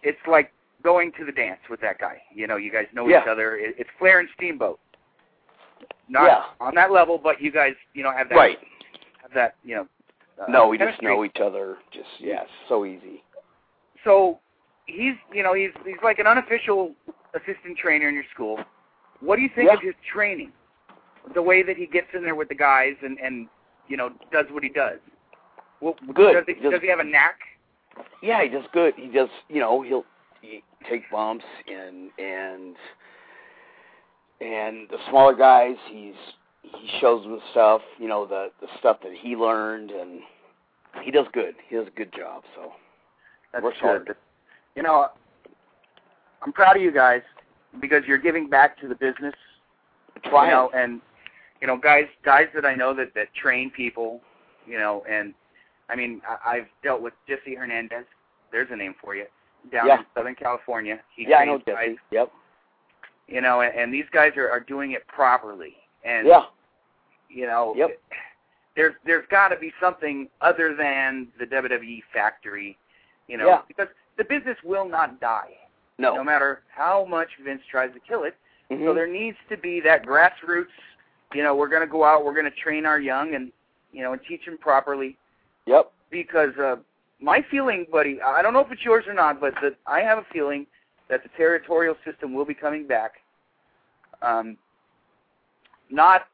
it's 0.02 0.18
like 0.28 0.52
going 0.84 1.12
to 1.20 1.26
the 1.26 1.32
dance 1.32 1.60
with 1.70 1.80
that 1.82 2.00
guy. 2.00 2.22
You 2.34 2.48
know, 2.48 2.58
you 2.58 2.72
guys 2.72 2.88
know 2.94 3.08
Yeah. 3.08 3.22
each 3.22 3.28
other. 3.28 3.58
It, 3.58 3.76
it's 3.78 3.90
Flair 4.00 4.20
and 4.20 4.30
Steamboat. 4.36 4.80
Not 6.10 6.26
Yeah. 6.26 6.44
on 6.60 6.74
that 6.76 6.92
level, 6.92 7.18
but 7.22 7.40
you 7.42 7.52
guys, 7.52 7.74
you 7.94 8.04
know, 8.04 8.12
have 8.12 8.28
that 8.30 8.36
right 8.36 8.58
have 9.22 9.32
that, 9.34 9.56
you 9.64 9.76
know. 9.76 9.88
Uh, 10.42 10.46
No, 10.50 10.68
we 10.68 10.78
just 10.78 11.02
know 11.02 11.24
each 11.24 11.38
other. 11.44 11.78
Just 11.92 12.08
yeah, 12.20 12.44
so 12.68 12.86
easy. 12.86 13.24
So 14.04 14.40
he's, 14.86 15.14
you 15.34 15.44
know, 15.44 15.54
he's 15.54 15.72
he's 15.86 15.96
like 16.04 16.20
an 16.20 16.28
unofficial 16.28 16.94
assistant 17.34 17.78
trainer 17.78 18.10
in 18.10 18.16
your 18.16 18.26
school. 18.34 18.60
What 19.22 19.38
do 19.38 19.42
you 19.42 19.50
think 19.56 19.70
Yeah. 19.70 19.76
of 19.76 19.82
his 19.82 19.96
training? 20.12 20.52
The 21.34 21.42
way 21.42 21.64
that 21.64 21.78
he 21.78 21.86
gets 21.88 22.08
in 22.14 22.24
there 22.24 22.36
with 22.36 22.50
the 22.50 22.56
guys 22.56 22.96
and 23.02 23.18
and 23.20 23.48
you 23.88 23.96
know 23.98 24.10
does 24.32 24.46
what 24.52 24.64
he 24.64 24.70
does. 24.70 25.00
Well, 25.82 25.96
Good. 26.14 26.34
Does 26.34 26.44
he, 26.48 26.54
Just- 26.56 26.72
does 26.72 26.82
he 26.82 26.88
have 26.90 27.00
a 27.00 27.04
knack? 27.04 27.40
Yeah, 28.22 28.42
he 28.42 28.50
does 28.50 28.64
good. 28.74 28.94
He 28.96 29.08
does, 29.08 29.30
you 29.50 29.60
know, 29.60 29.82
he'll 29.82 30.06
he 30.42 30.64
take 30.90 31.10
bumps 31.12 31.46
and 31.68 32.10
and 32.18 32.76
and 34.42 34.90
the 34.90 34.98
smaller 35.10 35.36
guys, 35.36 35.76
he's 35.90 36.16
he 36.64 36.90
shows 37.00 37.24
them 37.24 37.40
stuff, 37.52 37.82
you 38.00 38.08
know, 38.08 38.26
the 38.26 38.52
the 38.62 38.68
stuff 38.80 38.98
that 39.04 39.14
he 39.14 39.36
learned, 39.36 39.92
and 39.92 40.22
he 41.02 41.12
does 41.12 41.28
good. 41.34 41.56
He 41.68 41.76
does 41.76 41.88
a 41.88 41.92
good 41.98 42.12
job. 42.14 42.44
So 42.56 42.72
That's 43.52 43.64
Works 43.64 43.78
good. 43.82 43.88
hard. 43.88 44.16
You 44.76 44.84
know, 44.84 45.08
I'm 46.42 46.54
proud 46.54 46.76
of 46.78 46.82
you 46.82 46.92
guys 46.92 47.22
because 47.80 48.04
you're 48.08 48.18
giving 48.18 48.50
back 48.50 48.80
to 48.82 48.88
the 48.88 48.96
business. 48.96 49.34
try 50.26 50.46
you 50.46 50.52
know, 50.52 50.70
and 50.76 51.02
you 51.62 51.68
know, 51.68 51.78
guys, 51.78 52.06
guys 52.26 52.48
that 52.56 52.66
I 52.66 52.76
know 52.76 52.94
that 52.96 53.14
that 53.16 53.34
train 53.34 53.70
people, 53.72 54.22
you 54.66 54.78
know, 54.78 55.04
and 55.10 55.34
I 55.90 55.96
mean, 55.96 56.22
I, 56.28 56.58
I've 56.58 56.68
dealt 56.84 57.02
with 57.02 57.14
Jesse 57.28 57.56
Hernandez. 57.56 58.06
There's 58.52 58.68
a 58.72 58.76
name 58.76 58.96
for 59.02 59.16
you 59.16 59.26
down 59.72 59.88
Yeah. 59.88 60.00
in 60.00 60.06
Southern 60.16 60.36
California. 60.36 61.00
He 61.16 61.26
Yeah, 61.28 61.38
I 61.38 61.46
know 61.46 61.60
trains 61.60 61.66
guys, 61.78 61.88
Jesse. 61.88 62.00
Yep. 62.12 62.32
you 63.28 63.42
know, 63.42 63.62
and, 63.62 63.76
and 63.78 63.94
these 63.94 64.06
guys 64.12 64.32
are 64.38 64.50
are 64.50 64.60
doing 64.60 64.92
it 64.92 65.06
properly. 65.08 65.76
And 66.04 66.28
Yeah. 66.28 66.46
you 67.30 67.46
know, 67.48 67.74
Yep. 67.76 68.00
there's 68.76 68.96
there's 69.06 69.26
got 69.28 69.50
to 69.50 69.56
be 69.58 69.74
something 69.80 70.30
other 70.42 70.74
than 70.76 71.32
the 71.40 71.46
WWE 71.46 72.02
factory, 72.14 72.78
you 73.28 73.38
know, 73.38 73.48
Yeah. 73.48 73.62
because 73.68 73.88
the 74.18 74.24
business 74.24 74.58
will 74.64 74.86
not 74.88 75.20
die, 75.20 75.58
No. 75.98 76.16
no 76.16 76.24
matter 76.24 76.62
how 76.70 77.06
much 77.06 77.36
Vince 77.38 77.66
tries 77.66 77.92
to 77.94 78.00
kill 78.00 78.24
it. 78.24 78.36
Mhm. 78.70 78.86
So 78.86 78.94
there 78.94 79.08
needs 79.08 79.38
to 79.50 79.58
be 79.58 79.80
that 79.82 80.04
grassroots. 80.06 80.72
You 81.34 81.42
know, 81.44 81.56
we're 81.56 81.68
going 81.68 81.82
to 81.82 81.88
go 81.88 82.04
out, 82.04 82.24
we're 82.24 82.34
going 82.34 82.46
to 82.46 82.52
train 82.52 82.86
our 82.86 83.00
young, 83.00 83.34
and 83.36 83.52
you 83.92 84.02
know, 84.04 84.14
and 84.14 84.22
teach 84.24 84.46
them 84.46 84.58
properly 84.58 85.18
Yep. 85.66 85.92
because 86.10 86.58
uh, 86.58 86.78
my 87.20 87.42
feeling, 87.44 87.86
buddy, 87.92 88.20
I 88.22 88.42
don't 88.42 88.54
know 88.54 88.60
if 88.60 88.72
it's 88.72 88.84
yours 88.84 89.08
or 89.08 89.14
not, 89.14 89.40
but 89.40 89.54
the, 89.62 89.76
I 89.88 90.02
have 90.02 90.18
a 90.18 90.24
feeling 90.26 90.66
that 91.10 91.22
the 91.24 91.30
territorial 91.30 91.96
system 92.04 92.34
will 92.34 92.46
be 92.46 92.54
coming 92.56 92.86
back. 92.88 93.22
Um, 94.22 94.58
not 95.94 96.28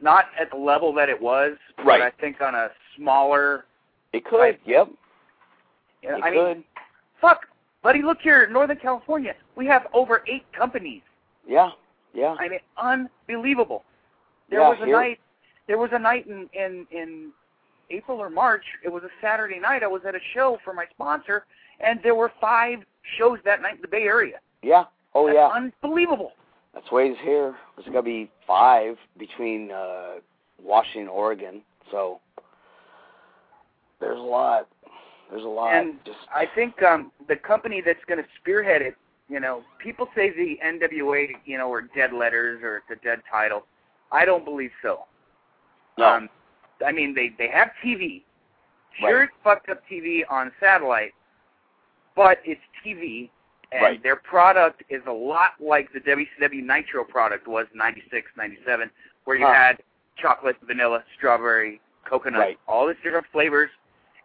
not 0.00 0.26
at 0.38 0.50
the 0.50 0.56
level 0.56 0.92
that 0.92 1.08
it 1.08 1.20
was, 1.20 1.56
Right. 1.78 2.00
but 2.00 2.02
I 2.02 2.10
think 2.20 2.40
on 2.42 2.54
a 2.54 2.70
smaller. 2.96 3.64
It 4.12 4.24
could. 4.24 4.38
Right. 4.40 4.60
Yep. 4.66 4.88
Know, 6.02 6.16
It 6.16 6.22
I 6.22 6.30
could. 6.30 6.56
mean, 6.58 6.64
fuck, 7.20 7.46
buddy, 7.82 8.02
look 8.02 8.20
here, 8.20 8.46
Northern 8.48 8.76
California. 8.76 9.34
We 9.56 9.66
have 9.66 9.86
over 9.94 10.22
eight 10.26 10.44
companies. 10.52 11.02
yeah. 11.46 11.70
Yeah. 12.12 12.36
I 12.38 12.48
mean, 12.48 12.60
unbelievable. 12.76 13.82
There 14.48 14.60
Yeah, 14.60 14.68
was 14.68 14.78
a 14.80 14.84
here- 14.86 14.96
night. 14.96 15.20
There 15.66 15.78
was 15.78 15.90
a 15.92 15.98
night 15.98 16.26
in 16.28 16.48
in 16.52 16.86
in 16.92 17.32
April 17.90 18.18
or 18.20 18.30
March. 18.30 18.64
It 18.84 18.88
was 18.88 19.02
a 19.02 19.10
Saturday 19.20 19.58
night. 19.58 19.82
I 19.82 19.88
was 19.88 20.04
at 20.04 20.14
a 20.14 20.20
show 20.32 20.58
for 20.64 20.72
my 20.72 20.86
sponsor, 20.90 21.44
and 21.80 22.00
there 22.04 22.14
were 22.14 22.28
five 22.40 22.84
shows 23.18 23.40
that 23.44 23.60
night 23.62 23.76
in 23.76 23.80
the 23.82 23.88
Bay 23.88 24.04
Area. 24.04 24.38
Yeah. 24.62 24.84
Oh 25.14 25.26
That's 25.26 25.36
yeah. 25.36 25.48
unbelievable. 25.48 26.34
That's 26.74 26.86
why 26.90 27.06
he's 27.08 27.18
here. 27.22 27.54
There's 27.76 27.86
gonna 27.86 28.02
be 28.02 28.30
five 28.46 28.96
between 29.18 29.70
uh 29.70 30.14
Washington 30.62 31.02
and 31.02 31.10
Oregon. 31.10 31.62
So 31.90 32.20
there's 34.00 34.18
a 34.18 34.22
lot. 34.22 34.68
There's 35.30 35.44
a 35.44 35.48
lot. 35.48 35.74
And 35.74 35.94
Just 36.04 36.18
I 36.34 36.46
think 36.54 36.82
um, 36.82 37.10
the 37.28 37.36
company 37.36 37.82
that's 37.84 38.04
going 38.06 38.22
to 38.22 38.28
spearhead 38.40 38.82
it, 38.82 38.94
you 39.28 39.40
know, 39.40 39.62
people 39.78 40.08
say 40.14 40.30
the 40.30 40.58
NWA, 40.64 41.28
you 41.46 41.56
know, 41.58 41.72
are 41.72 41.82
dead 41.82 42.12
letters 42.12 42.60
or 42.62 42.78
it's 42.78 43.00
a 43.00 43.04
dead 43.04 43.20
title. 43.30 43.64
I 44.12 44.24
don't 44.24 44.44
believe 44.44 44.70
so. 44.82 45.00
no. 45.98 46.04
Um, 46.06 46.28
I 46.84 46.92
mean, 46.92 47.14
they 47.14 47.30
they 47.38 47.48
have 47.48 47.70
TV. 47.84 48.22
Sure, 49.00 49.20
Right. 49.20 49.24
it's 49.24 49.32
fucked 49.42 49.70
up 49.70 49.82
TV 49.90 50.20
on 50.30 50.52
satellite, 50.60 51.12
but 52.14 52.38
it's 52.44 52.60
TV, 52.84 53.30
and 53.74 53.82
Right. 53.82 54.02
their 54.02 54.16
product 54.16 54.82
is 54.88 55.02
a 55.06 55.12
lot 55.12 55.54
like 55.60 55.92
the 55.92 56.00
WCW 56.00 56.62
Nitro 56.62 57.04
product 57.04 57.46
was 57.48 57.66
'96, 57.74 58.30
'97, 58.36 58.90
where 59.24 59.36
you 59.36 59.44
Huh. 59.46 59.52
had 59.52 59.82
chocolate, 60.16 60.56
vanilla, 60.62 61.04
strawberry, 61.16 61.80
coconut, 62.04 62.40
Right. 62.40 62.58
all 62.68 62.86
these 62.86 62.96
different 63.02 63.26
flavors. 63.26 63.70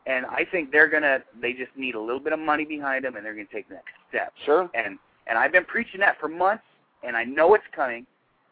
And 0.05 0.25
I 0.27 0.45
think 0.45 0.71
they're 0.71 0.87
gonna. 0.87 1.23
They 1.39 1.53
just 1.53 1.75
need 1.75 1.95
a 1.95 1.99
little 1.99 2.19
bit 2.21 2.31
of 2.33 2.39
money 2.39 2.63
behind 2.65 3.05
them, 3.05 3.15
and 3.15 3.25
they're 3.25 3.33
gonna 3.33 3.45
take 3.45 3.67
the 3.67 3.75
next 3.75 3.91
step. 4.07 4.33
sure. 4.37 4.69
And 4.73 4.97
and 5.27 5.37
I've 5.37 5.51
been 5.51 5.65
preaching 5.65 5.99
that 5.99 6.17
for 6.19 6.27
months, 6.27 6.63
and 7.03 7.15
I 7.17 7.23
know 7.23 7.53
it's 7.55 7.67
coming 7.67 8.07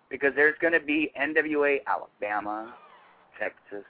because 0.10 0.34
there's 0.36 0.58
going 0.60 0.74
to 0.74 0.80
be 0.80 1.12
NWA 1.16 1.82
Alabama, 1.88 2.74
Texas, 3.40 3.84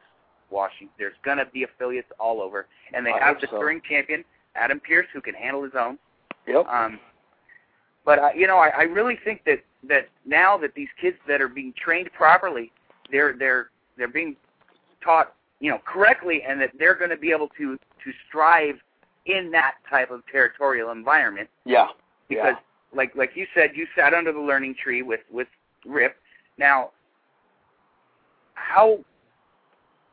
Washington. 0.49 0.93
There's 0.97 1.17
going 1.23 1.37
to 1.37 1.45
be 1.45 1.63
affiliates 1.63 2.09
all 2.19 2.41
over, 2.41 2.67
and 2.93 3.05
they 3.05 3.11
I 3.11 3.19
have 3.19 3.41
the 3.41 3.47
so. 3.47 3.57
touring 3.59 3.81
champion 3.81 4.23
Adam 4.55 4.79
Pearce 4.79 5.07
who 5.11 5.19
can 5.21 5.33
handle 5.35 5.63
his 5.63 5.75
own. 5.75 5.99
Yep. 6.47 6.65
Um, 6.67 6.99
but 8.05 8.19
uh, 8.19 8.29
you 8.35 8.47
know, 8.47 8.57
I, 8.57 8.69
I 8.69 8.83
really 8.83 9.19
think 9.23 9.43
that 9.45 9.59
that 9.87 10.09
now 10.25 10.57
that 10.57 10.73
these 10.75 10.87
kids 10.99 11.17
that 11.27 11.41
are 11.41 11.47
being 11.47 11.73
trained 11.73 12.11
properly, 12.13 12.71
they're 13.11 13.35
they're 13.37 13.69
they're 13.97 14.07
being 14.07 14.35
taught 15.03 15.33
you 15.59 15.69
know 15.69 15.79
correctly, 15.85 16.43
and 16.47 16.59
that 16.61 16.71
they're 16.79 16.95
going 16.95 17.09
to 17.09 17.17
be 17.17 17.31
able 17.31 17.49
to 17.57 17.75
to 17.75 18.11
strive 18.27 18.75
in 19.25 19.51
that 19.51 19.75
type 19.89 20.09
of 20.09 20.21
territorial 20.31 20.91
environment 20.91 21.49
yeah. 21.65 21.87
because 22.29 22.55
like 22.93 23.15
like 23.15 23.31
you 23.35 23.45
said, 23.53 23.71
you 23.75 23.85
sat 23.95 24.13
under 24.13 24.31
the 24.31 24.39
learning 24.39 24.75
tree 24.81 25.01
with 25.01 25.21
with 25.31 25.47
Rip. 25.85 26.15
Now, 26.57 26.91
how? 28.53 28.99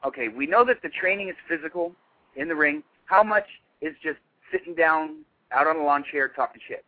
Okay, 0.05 0.29
we 0.29 0.47
know 0.47 0.65
that 0.65 0.83
the 0.83 0.91
training 0.91 1.29
is 1.29 1.37
physical 1.49 1.93
in 2.37 2.49
the 2.49 2.55
ring. 2.55 2.83
How 3.07 3.23
much 3.23 3.47
is 3.81 3.95
just 4.03 4.19
sitting 4.53 4.75
down 4.75 5.25
out 5.53 5.67
on 5.67 5.77
a 5.77 5.83
lawn 5.83 6.05
chair 6.11 6.29
talking 6.29 6.61
shit? 6.67 6.85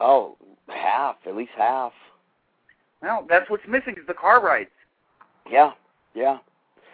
Oh, 0.00 0.36
half, 0.68 1.16
at 1.26 1.36
least 1.36 1.52
half. 1.56 1.92
Well, 3.02 3.26
that's 3.28 3.48
what's 3.50 3.66
missing 3.68 3.94
is 3.98 4.06
the 4.06 4.14
car 4.14 4.42
rides. 4.42 4.70
Yeah. 5.50 5.72
Yeah. 6.14 6.38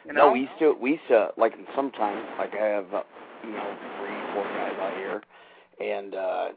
You 0.06 0.12
know? 0.12 0.28
No, 0.28 0.32
we 0.32 0.40
used 0.40 0.58
to 0.58 0.74
we 0.80 0.92
used 0.92 1.08
to 1.08 1.28
like 1.36 1.54
sometimes 1.74 2.26
like 2.38 2.52
I 2.54 2.66
have 2.66 2.92
uh, 2.92 3.02
you 3.42 3.52
know 3.52 3.76
three 3.98 4.34
four 4.34 4.44
guys 4.44 4.74
out 4.78 4.94
here, 4.96 5.22
and 5.80 6.14
uh 6.14 6.48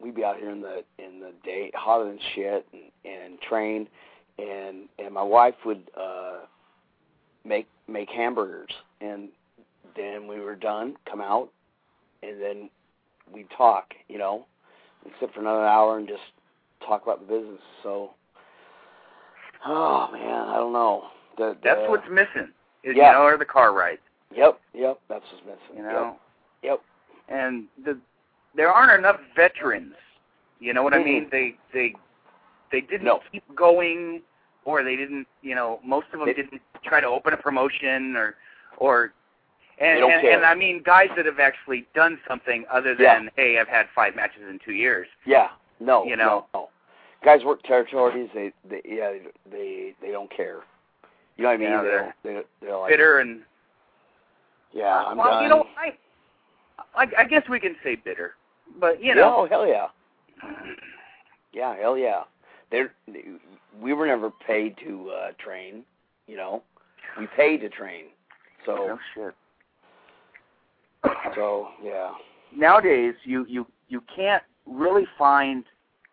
we'd 0.00 0.14
be 0.14 0.24
out 0.24 0.38
here 0.38 0.50
in 0.50 0.60
the 0.60 0.82
in 0.98 1.20
the 1.20 1.32
day 1.44 1.70
hotter 1.74 2.04
than 2.06 2.18
shit 2.34 2.66
and, 2.72 2.82
and 3.04 3.40
train, 3.40 3.86
and 4.38 4.88
and 4.98 5.14
my 5.14 5.22
wife 5.22 5.54
would 5.64 5.88
uh 5.96 6.38
make 7.44 7.68
make 7.86 8.08
hamburgers, 8.10 8.70
and 9.00 9.28
then 9.96 10.26
we 10.26 10.40
were 10.40 10.56
done, 10.56 10.96
come 11.08 11.20
out, 11.20 11.50
and 12.24 12.40
then 12.40 12.70
we'd 13.32 13.48
talk, 13.56 13.94
you 14.08 14.18
know, 14.18 14.46
sit 15.20 15.32
for 15.32 15.40
another 15.40 15.64
hour 15.66 15.98
and 15.98 16.08
just 16.08 16.22
talk 16.86 17.02
about 17.02 17.20
the 17.26 17.26
business. 17.34 17.60
So, 17.82 18.10
oh 19.66 20.08
man, 20.12 20.48
I 20.48 20.56
don't 20.56 20.72
know. 20.72 21.04
The, 21.36 21.56
that's 21.62 21.80
what's 21.88 22.08
missing. 22.10 22.50
Is, 22.84 22.96
Yeah. 22.96 23.08
You 23.10 23.12
know, 23.12 23.22
are 23.22 23.38
the 23.38 23.44
car 23.44 23.72
rides. 23.72 24.00
Yep, 24.34 24.60
yep, 24.74 25.00
that's 25.08 25.24
what's 25.32 25.44
missing. 25.46 25.76
You 25.76 25.82
know. 25.82 26.16
Yep. 26.62 26.80
And 27.28 27.64
the 27.84 27.98
there 28.54 28.70
aren't 28.72 28.98
enough 28.98 29.20
veterans. 29.36 29.94
You 30.60 30.74
know 30.74 30.82
what 30.82 30.94
I 30.94 30.98
Mhm. 30.98 31.04
mean? 31.04 31.28
They 31.30 31.56
they 31.72 31.94
they 32.70 32.80
didn't 32.80 33.04
No. 33.06 33.20
keep 33.32 33.44
going, 33.54 34.22
or 34.64 34.82
they 34.82 34.96
didn't. 34.96 35.26
You 35.42 35.54
know, 35.54 35.80
most 35.84 36.06
of 36.12 36.18
them 36.20 36.26
They- 36.26 36.34
didn't 36.34 36.60
try 36.84 37.00
to 37.00 37.06
open 37.06 37.32
a 37.32 37.36
promotion 37.36 38.16
or 38.16 38.36
or. 38.78 39.12
And, 39.80 40.02
and, 40.02 40.26
and 40.26 40.44
I 40.44 40.54
mean 40.54 40.82
guys 40.84 41.08
that 41.16 41.26
have 41.26 41.38
actually 41.38 41.86
done 41.94 42.18
something 42.26 42.64
other 42.70 42.96
Yeah. 42.98 43.14
than 43.18 43.30
hey 43.36 43.58
I've 43.58 43.68
had 43.68 43.86
five 43.94 44.16
matches 44.16 44.42
in 44.48 44.58
two 44.64 44.72
years. 44.72 45.06
Yeah. 45.24 45.48
No. 45.80 46.04
You 46.04 46.16
know. 46.16 46.46
No, 46.54 46.60
no. 46.60 46.68
Guys 47.24 47.44
work 47.44 47.62
territories. 47.64 48.30
They, 48.32 48.52
they, 48.68 48.80
yeah, 48.84 49.12
they, 49.50 49.94
they 50.00 50.10
don't 50.12 50.30
care. 50.30 50.60
You 51.36 51.44
know 51.44 51.50
what 51.50 51.54
I 51.54 51.56
mean? 51.58 51.70
Yeah, 51.70 51.82
they, 51.82 51.88
they're 51.88 52.02
don't, 52.02 52.46
they, 52.60 52.66
they're 52.66 52.76
like, 52.78 52.90
Bitter 52.90 53.18
and 53.18 53.40
yeah, 54.72 55.04
I'm 55.06 55.16
well 55.16 55.30
done. 55.30 55.42
you 55.44 55.48
know 55.48 55.66
I, 55.76 55.96
I 56.94 57.06
I 57.18 57.24
guess 57.24 57.48
we 57.48 57.58
can 57.58 57.74
say 57.82 57.96
bitter, 57.96 58.34
but 58.78 59.02
you 59.02 59.14
know 59.14 59.34
oh, 59.38 59.48
hell 59.48 59.66
yeah. 59.66 59.86
Yeah, 61.52 61.74
hell 61.76 61.96
yeah. 61.96 62.22
They're, 62.70 62.92
we 63.80 63.94
were 63.94 64.06
never 64.06 64.30
paid 64.30 64.76
to 64.84 65.10
uh 65.10 65.32
train. 65.38 65.84
You 66.26 66.36
know, 66.36 66.62
we 67.18 67.26
paid 67.36 67.62
to 67.62 67.70
train. 67.70 68.06
So, 68.66 68.74
no 68.74 68.98
shit. 69.14 69.34
So 71.34 71.68
yeah. 71.82 72.12
nowadays 72.54 73.14
you 73.24 73.44
you 73.48 73.66
you 73.88 74.02
can't 74.14 74.42
really 74.66 75.06
find 75.18 75.64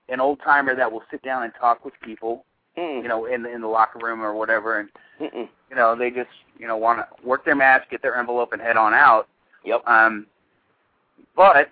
an 0.10 0.20
old 0.20 0.40
timer 0.44 0.76
that 0.76 0.92
will 0.92 1.04
sit 1.10 1.22
down 1.24 1.44
and 1.44 1.52
talk 1.60 1.84
with 1.84 1.94
people, 2.04 2.46
Mm-mm. 2.78 3.02
you 3.02 3.08
know, 3.08 3.26
in 3.26 3.44
the 3.44 3.54
in 3.54 3.62
the 3.62 3.68
locker 3.68 4.00
room 4.02 4.22
or 4.22 4.34
whatever, 4.34 4.80
and 4.80 4.90
Mm-mm. 5.20 5.48
you 5.70 5.76
know 5.76 5.96
they 5.96 6.10
just 6.10 6.30
you 6.58 6.68
know 6.68 6.78
want 6.78 7.00
to 7.00 7.28
work 7.28 7.46
their 7.46 7.56
match, 7.56 7.84
get 7.90 8.02
their 8.02 8.18
envelope, 8.18 8.54
and 8.54 8.62
head 8.62 8.78
on 8.78 8.94
out. 8.94 9.28
Yep. 9.64 9.86
Um, 9.88 10.28
but 11.36 11.70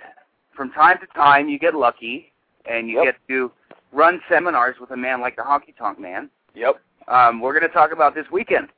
from 0.55 0.71
time 0.71 0.97
to 0.99 1.07
time 1.13 1.47
you 1.49 1.59
get 1.59 1.75
lucky 1.75 2.31
and 2.65 2.87
you 2.87 2.97
Yep. 3.03 3.05
get 3.05 3.15
to 3.29 3.51
run 3.91 4.19
seminars 4.29 4.75
with 4.79 4.91
a 4.91 4.97
man 4.97 5.21
like 5.21 5.35
the 5.35 5.41
Honky 5.41 5.75
Tonk 5.77 5.99
Man. 5.99 6.29
Yep. 6.55 6.81
Um, 7.07 7.41
we're 7.41 7.57
going 7.57 7.69
to 7.69 7.73
talk 7.73 7.91
about 7.91 8.15
this 8.15 8.25
weekend. 8.31 8.69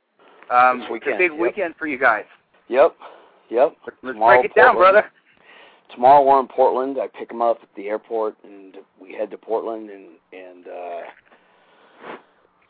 Um, 0.50 0.80
This 0.80 0.88
it's 1.02 1.06
a 1.06 1.18
big 1.18 1.32
yep. 1.32 1.40
weekend 1.40 1.74
for 1.76 1.86
you 1.86 1.98
guys. 1.98 2.24
Yep. 2.68 2.94
Yep. 3.50 3.76
Let's, 3.86 4.14
Tomorrow, 4.14 4.40
break 4.42 4.50
it 4.50 4.54
down, 4.54 4.74
Portland. 4.74 4.92
brother. 4.94 5.12
tomorrow 5.94 6.22
we're 6.24 6.40
in 6.40 6.48
Portland. 6.48 6.98
I 7.00 7.06
pick 7.18 7.30
him 7.30 7.42
up 7.42 7.58
at 7.62 7.68
the 7.76 7.88
airport, 7.88 8.36
and 8.44 8.76
we 9.00 9.12
head 9.12 9.30
to 9.30 9.38
Portland. 9.38 9.90
And 9.90 10.06
and 10.32 10.66
uh, 10.66 11.00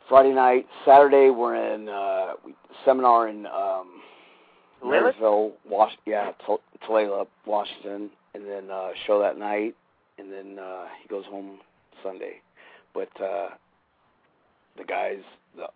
Friday 0.09 0.33
night, 0.33 0.67
Saturday 0.85 1.31
we're 1.31 1.57
in 1.57 1.89
uh, 1.89 2.33
we, 2.45 2.55
seminar 2.85 3.29
in 3.29 3.47
um? 3.47 4.03
Marysville, 4.85 5.53
Wash, 5.69 5.93
yeah, 6.05 6.33
Tul- 6.45 6.61
Tulalip, 6.87 7.29
Washington, 7.47 8.11
and 8.35 8.45
then 8.47 8.71
uh, 8.71 8.91
show 9.07 9.19
that 9.21 9.39
night, 9.39 9.75
and 10.19 10.31
then 10.31 10.59
uh, 10.63 10.85
he 11.03 11.09
goes 11.09 11.25
home 11.25 11.59
Sunday. 12.03 12.35
But 12.93 13.09
uh, 13.21 13.49
the 14.77 14.85
guys, 14.85 15.21
the 15.57 15.67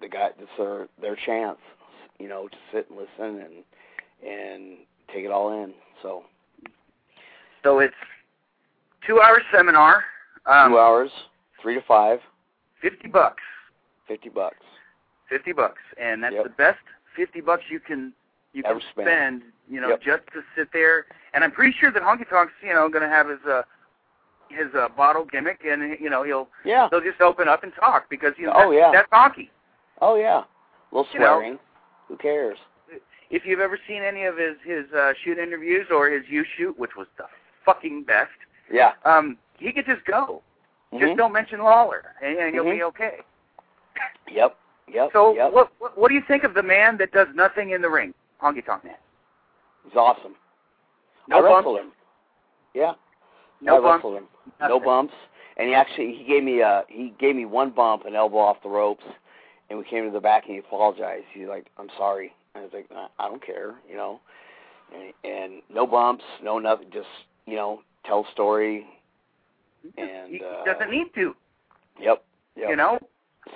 the 0.00 0.08
guy, 0.08 0.28
it's 0.38 0.50
their 0.58 0.88
their 1.00 1.16
chance, 1.26 1.58
you 2.18 2.28
know, 2.28 2.48
to 2.48 2.56
sit 2.72 2.86
and 2.90 2.98
listen 2.98 3.40
and 3.42 3.64
and 4.26 4.78
take 5.12 5.24
it 5.24 5.30
all 5.30 5.62
in. 5.64 5.72
So 6.02 6.24
So 7.62 7.78
it's 7.80 7.94
two 9.06 9.20
hour 9.20 9.40
seminar. 9.52 10.04
Um, 10.46 10.72
two 10.72 10.78
hours, 10.78 11.10
three 11.60 11.74
to 11.74 11.82
five, 11.82 12.18
Fifty 12.80 13.08
bucks. 13.08 13.42
fifty 14.08 14.28
bucks. 14.30 14.56
Fifty 15.28 15.52
bucks, 15.52 15.82
and 16.00 16.22
that's 16.22 16.34
Yep. 16.34 16.44
the 16.44 16.50
best 16.50 16.78
fifty 17.14 17.40
bucks 17.40 17.64
you 17.70 17.78
can 17.80 18.12
you 18.52 18.62
can 18.62 18.72
Ever 18.72 18.80
spend. 18.90 19.42
You 19.68 19.80
know, 19.80 19.90
Yep. 19.90 20.00
just 20.02 20.22
to 20.32 20.42
sit 20.56 20.72
there. 20.72 21.06
And 21.34 21.44
I'm 21.44 21.52
pretty 21.52 21.72
sure 21.78 21.92
that 21.92 22.02
Honky 22.02 22.28
Tonk's 22.28 22.52
you 22.62 22.72
know 22.74 22.88
going 22.88 23.02
to 23.02 23.08
have 23.08 23.28
his 23.28 23.38
uh 23.46 23.62
his 24.48 24.74
uh, 24.74 24.88
bottle 24.96 25.24
gimmick, 25.24 25.60
and 25.64 25.96
you 26.00 26.10
know 26.10 26.22
he'll 26.24 26.48
Yeah. 26.64 26.88
they'll 26.90 27.00
just 27.02 27.20
open 27.20 27.46
up 27.48 27.62
and 27.62 27.72
talk 27.74 28.08
because 28.10 28.32
you 28.38 28.46
know 28.46 28.52
Oh, 28.56 28.70
that's, 28.72 28.74
yeah. 28.74 28.90
that's 28.92 29.10
honky. 29.12 29.50
Oh 30.00 30.16
yeah. 30.16 30.38
A 30.38 30.44
little 30.96 31.06
You 31.12 31.20
know. 31.20 31.36
swearing. 31.36 31.58
Who 32.08 32.16
cares? 32.16 32.58
If 33.30 33.46
you've 33.46 33.60
ever 33.60 33.78
seen 33.88 34.02
any 34.02 34.24
of 34.24 34.36
his 34.36 34.56
his 34.64 34.90
uh, 34.92 35.12
shoot 35.24 35.38
interviews 35.38 35.86
or 35.90 36.10
his 36.10 36.22
you 36.28 36.44
shoot, 36.56 36.78
which 36.78 36.96
was 36.96 37.06
the 37.16 37.24
fucking 37.64 38.04
best, 38.04 38.30
Yeah. 38.70 38.92
um, 39.04 39.36
he 39.58 39.72
could 39.72 39.86
just 39.86 40.04
go. 40.04 40.42
Mhm. 40.92 41.00
Just 41.00 41.16
don't 41.16 41.32
mention 41.32 41.60
Lawler, 41.60 42.14
and, 42.22 42.36
and 42.38 42.54
you'll 42.54 42.64
Mhm. 42.64 42.76
be 42.76 42.82
okay. 42.84 43.20
Yep. 44.30 44.56
Yep. 44.88 45.10
So, 45.12 45.34
yep. 45.34 45.52
what, 45.52 45.70
what 45.78 45.96
what 45.96 46.08
do 46.08 46.14
you 46.14 46.22
think 46.26 46.42
of 46.44 46.54
the 46.54 46.62
man 46.62 46.96
that 46.98 47.12
does 47.12 47.28
nothing 47.34 47.70
in 47.70 47.80
the 47.82 47.88
ring, 47.88 48.12
Honky 48.42 48.64
Tonk 48.64 48.82
Man? 48.84 48.96
He's 49.84 49.94
awesome. 49.96 50.34
No 51.28 51.38
I 51.38 51.62
bumps? 51.62 51.80
him. 51.80 51.92
Yeah. 52.74 52.94
No 53.60 53.76
I 53.78 53.80
bumps. 53.80 54.04
him. 54.04 54.28
No 54.60 54.80
bumps. 54.80 55.14
And 55.56 55.68
he 55.68 55.74
actually 55.74 56.14
he 56.14 56.24
gave 56.24 56.42
me 56.42 56.62
uh 56.62 56.82
he 56.88 57.10
gave 57.18 57.36
me 57.36 57.44
one 57.44 57.70
bump, 57.70 58.04
an 58.06 58.16
elbow 58.16 58.38
off 58.38 58.62
the 58.62 58.68
ropes, 58.68 59.04
and 59.68 59.78
we 59.78 59.84
came 59.84 60.04
to 60.06 60.10
the 60.10 60.20
back 60.20 60.44
and 60.46 60.54
he 60.54 60.58
apologized. 60.58 61.26
He's 61.32 61.46
like, 61.46 61.66
"I'm 61.78 61.90
sorry." 61.96 62.34
I 62.54 62.60
was 62.62 62.70
like, 62.72 62.88
"I 63.18 63.28
don't 63.28 63.44
care," 63.44 63.74
you 63.88 63.96
know. 63.96 64.20
And, 64.94 65.12
and 65.24 65.62
no 65.72 65.86
bumps, 65.86 66.24
no 66.42 66.58
nothing. 66.58 66.88
Just 66.92 67.08
you 67.46 67.56
know, 67.56 67.80
tell 68.04 68.26
a 68.28 68.32
story. 68.32 68.86
And 69.96 70.30
he 70.30 70.42
uh, 70.44 70.64
doesn't 70.64 70.90
need 70.90 71.06
to, 71.14 71.34
Yep. 72.00 72.22
Yep. 72.56 72.68
you 72.68 72.76
know. 72.76 72.98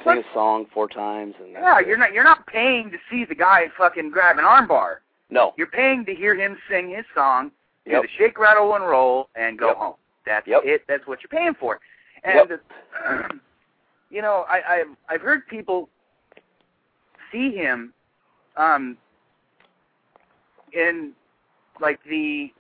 Sing 0.05 0.19
a 0.19 0.23
song 0.35 0.67
four 0.73 0.89
times 0.89 1.35
and 1.39 1.53
Yeah, 1.53 1.79
it. 1.81 1.87
you're 1.87 1.99
not 1.99 2.13
you're 2.15 2.25
not 2.25 2.47
paying 2.47 2.91
to 2.91 2.97
see 3.11 3.25
the 3.25 3.35
guy 3.35 3.67
fucking 3.77 4.11
grab 4.11 4.39
an 4.39 4.45
armbar. 4.45 4.97
No. 5.31 5.53
You're 5.57 5.67
paying 5.67 6.05
to 6.07 6.15
hear 6.15 6.35
him 6.35 6.57
sing 6.71 6.89
his 6.91 7.05
song, 7.15 7.51
do 7.85 7.93
Yep. 7.93 8.03
the 8.03 8.09
shake, 8.17 8.39
rattle, 8.39 8.75
and 8.75 8.85
roll, 8.87 9.29
and 9.37 9.59
go 9.59 9.69
Yep. 9.69 9.77
home. 9.77 9.95
That's 10.25 10.47
Yep. 10.47 10.63
it. 10.65 10.83
That's 10.89 11.07
what 11.07 11.21
you're 11.23 11.29
paying 11.29 11.55
for. 11.55 11.81
And 12.25 12.49
Yep. 12.51 13.33
you 14.11 14.23
know, 14.23 14.47
I, 14.49 14.63
I've 14.77 14.97
I've 15.11 15.21
heard 15.21 15.47
people 15.49 15.91
see 17.31 17.51
him 17.55 17.93
um, 18.57 18.97
in 20.73 21.13
like 21.81 21.99
the 22.09 22.53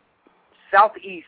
southeast, 0.71 1.27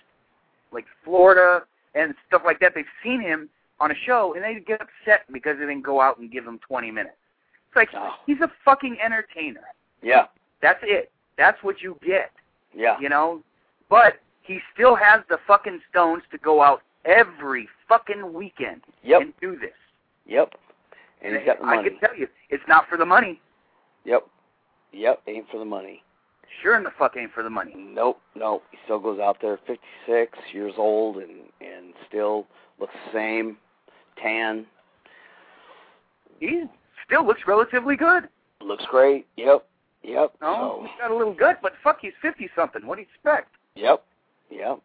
like 0.73 0.85
Florida 1.05 1.65
and 1.95 2.15
stuff 2.27 2.43
like 2.45 2.61
that. 2.61 2.73
They've 2.75 2.85
seen 3.03 3.21
him 3.21 3.49
on 3.81 3.91
a 3.91 3.95
show, 4.07 4.35
and 4.35 4.43
they 4.43 4.59
get 4.61 4.81
upset 4.81 5.23
because 5.33 5.57
they 5.59 5.67
didn't 5.67 5.83
go 5.83 6.01
out 6.01 6.19
and 6.19 6.31
give 6.31 6.45
him 6.47 6.59
20 6.67 6.91
minutes. 6.91 7.17
It's 7.69 7.77
like 7.77 7.89
Oh. 7.95 8.15
he's 8.27 8.41
a 8.41 8.51
fucking 8.65 8.99
entertainer. 9.05 9.65
Yeah. 10.03 10.27
That's 10.63 10.81
it. 10.83 11.11
That's 11.37 11.63
what 11.63 11.83
you 11.83 11.99
get 12.05 12.33
Yeah. 12.75 12.99
you 13.01 13.09
know. 13.09 13.43
But 13.89 14.19
he 14.43 14.61
still 14.73 14.95
has 14.95 15.23
the 15.29 15.39
fucking 15.47 15.81
stones 15.91 16.23
to 16.31 16.39
go 16.39 16.63
out 16.63 16.83
every 17.05 17.69
fucking 17.89 18.33
weekend 18.33 18.83
Yep. 19.03 19.21
and 19.21 19.37
do 19.41 19.57
this. 19.57 19.75
Yep. 20.27 20.55
And 21.23 21.37
he's 21.37 21.45
got 21.47 21.59
the 21.61 21.67
money. 21.67 21.79
I 21.79 21.89
can 21.89 21.99
tell 21.99 22.17
you, 22.17 22.29
it's 22.51 22.67
not 22.67 22.89
for 22.89 22.97
the 22.97 23.07
money. 23.07 23.41
Yep. 24.05 24.27
Yep. 24.93 25.23
Ain't 25.27 25.49
for 25.51 25.59
the 25.59 25.65
money. 25.65 26.03
Sure 26.63 26.77
in 26.77 26.85
the 26.85 26.91
fuck 26.99 27.17
ain't 27.17 27.33
for 27.33 27.43
the 27.43 27.51
money. 27.51 27.75
Nope, 27.77 28.21
nope. 28.35 28.63
He 28.71 28.79
still 28.85 28.99
goes 28.99 29.19
out 29.21 29.39
there, 29.43 29.59
56 29.67 30.39
years 30.53 30.75
old, 30.79 31.17
and 31.19 31.31
and 31.61 31.93
still 32.09 32.47
looks 32.81 32.95
the 33.07 33.13
same, 33.19 33.57
tan, 34.23 34.65
He 36.41 36.65
still 37.05 37.27
looks 37.27 37.43
relatively 37.47 37.97
good. 37.97 38.29
looks 38.61 38.85
great. 38.91 39.27
Yep, 39.37 39.67
yep. 40.03 40.33
No, 40.41 40.79
So, 40.81 40.87
he's 40.87 40.99
got 41.01 41.11
a 41.11 41.17
little 41.17 41.35
gut, 41.35 41.59
but 41.63 41.73
fuck, 41.83 41.99
he's 42.01 42.13
fifty 42.23 42.49
something. 42.57 42.87
What 42.87 42.97
do 42.97 43.03
you 43.03 43.09
expect? 43.13 43.55
yep, 43.75 44.03
yep. 44.51 44.79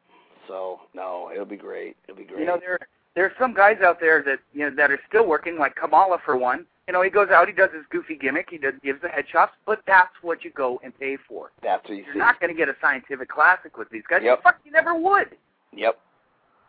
So 0.48 0.82
no, 0.94 1.30
it'll 1.34 1.46
be 1.46 1.56
great. 1.58 1.96
It'll 2.08 2.18
be 2.18 2.24
great. 2.26 2.40
You 2.42 2.46
know, 2.48 2.58
there 2.60 2.80
there 3.16 3.26
are 3.26 3.34
some 3.40 3.54
guys 3.54 3.78
out 3.84 4.00
there 4.00 4.24
that 4.24 4.40
you 4.54 4.70
know 4.70 4.76
that 4.76 4.92
are 4.92 5.00
still 5.08 5.28
working, 5.28 5.58
like 5.58 5.76
Kamala 5.76 6.18
for 6.26 6.38
one. 6.38 6.66
You 6.88 6.94
know, 6.94 7.04
he 7.04 7.10
goes 7.10 7.30
out, 7.30 7.48
he 7.48 7.54
does 7.54 7.70
his 7.74 7.86
goofy 7.90 8.16
gimmick, 8.16 8.48
he 8.50 8.58
does 8.58 8.74
gives 8.84 9.02
the 9.02 9.08
headshots, 9.08 9.52
but 9.66 9.82
that's 9.88 10.12
what 10.24 10.44
you 10.44 10.52
go 10.52 10.80
and 10.84 10.98
pay 11.00 11.16
for. 11.28 11.52
That's 11.64 11.84
what 11.88 11.98
you 11.98 12.04
You're 12.04 12.14
see. 12.16 12.20
not 12.20 12.40
going 12.42 12.52
to 12.54 12.58
get 12.58 12.68
a 12.70 12.76
scientific 12.82 13.30
classic 13.30 13.78
with 13.78 13.90
these 13.92 14.02
guys. 14.10 14.22
Yep. 14.24 14.44
Fuck, 14.44 14.60
you 14.66 14.72
never 14.72 14.94
would. 14.96 15.30
Yep, 15.74 15.98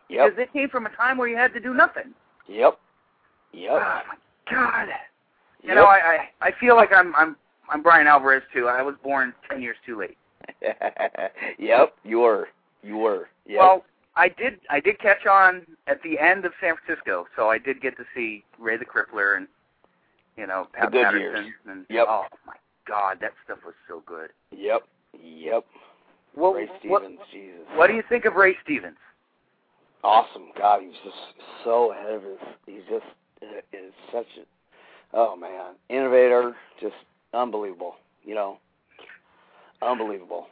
Yep. 0.09 0.29
Because 0.29 0.39
it 0.43 0.53
came 0.53 0.69
from 0.69 0.85
a 0.85 0.89
time 0.91 1.17
where 1.17 1.27
you 1.27 1.35
had 1.35 1.53
to 1.53 1.59
do 1.59 1.73
nothing. 1.73 2.13
yep, 2.47 2.77
yep. 3.51 3.71
Oh 3.73 4.01
my 4.07 4.15
God. 4.53 4.87
You 5.61 5.69
Yep. 5.69 5.75
know, 5.77 5.85
I, 5.85 6.27
I 6.41 6.47
I 6.47 6.51
feel 6.59 6.75
like 6.75 6.91
I'm 6.95 7.13
I'm 7.15 7.35
I'm 7.69 7.81
Brian 7.81 8.05
Alvarez 8.07 8.43
too. 8.53 8.67
I 8.67 8.81
was 8.81 8.95
born 9.03 9.33
ten 9.49 9.61
years 9.61 9.77
too 9.85 9.97
late. 9.99 10.17
yep, 11.57 11.93
you 12.03 12.19
were, 12.19 12.49
you 12.83 12.97
were. 12.97 13.29
Yep. 13.47 13.59
Well, 13.59 13.85
I 14.15 14.29
did 14.29 14.59
I 14.69 14.79
did 14.79 14.99
catch 14.99 15.25
on 15.25 15.65
at 15.87 16.01
the 16.03 16.19
end 16.19 16.45
of 16.45 16.53
San 16.61 16.75
Francisco, 16.77 17.25
so 17.35 17.49
I 17.49 17.57
did 17.57 17.81
get 17.81 17.97
to 17.97 18.03
see 18.15 18.43
Ray 18.59 18.77
the 18.77 18.85
Crippler 18.85 19.37
and 19.37 19.47
you 20.37 20.45
know 20.47 20.67
Pat 20.73 20.91
good 20.91 21.03
Patterson 21.03 21.45
years. 21.45 21.53
and 21.67 21.85
Yep. 21.89 22.05
oh 22.07 22.25
my 22.45 22.53
God, 22.87 23.17
that 23.21 23.31
stuff 23.43 23.59
was 23.65 23.73
so 23.87 24.03
good. 24.05 24.29
yep, 24.51 24.83
yep. 25.19 25.65
Well, 26.35 26.53
Ray 26.53 26.67
what 26.85 27.01
Stevens, 27.03 27.19
Jesus. 27.31 27.61
what 27.75 27.87
do 27.87 27.93
you 27.93 28.03
think 28.09 28.25
of 28.25 28.35
Ray 28.35 28.55
Stevens? 28.63 28.97
awesome. 30.03 30.49
God, 30.57 30.81
he's 30.81 30.99
just 31.03 31.15
so 31.63 31.91
ahead 31.93 32.11
of 32.13 32.23
his. 32.23 32.37
He's 32.65 32.83
just 32.89 33.05
uh, 33.41 33.61
is 33.71 33.93
such 34.11 34.27
a. 34.37 34.43
Oh 35.15 35.35
man, 35.35 35.75
innovator, 35.89 36.55
just 36.81 36.95
unbelievable. 37.33 37.95
You 38.23 38.35
know, 38.35 38.57
unbelievable. 39.81 40.47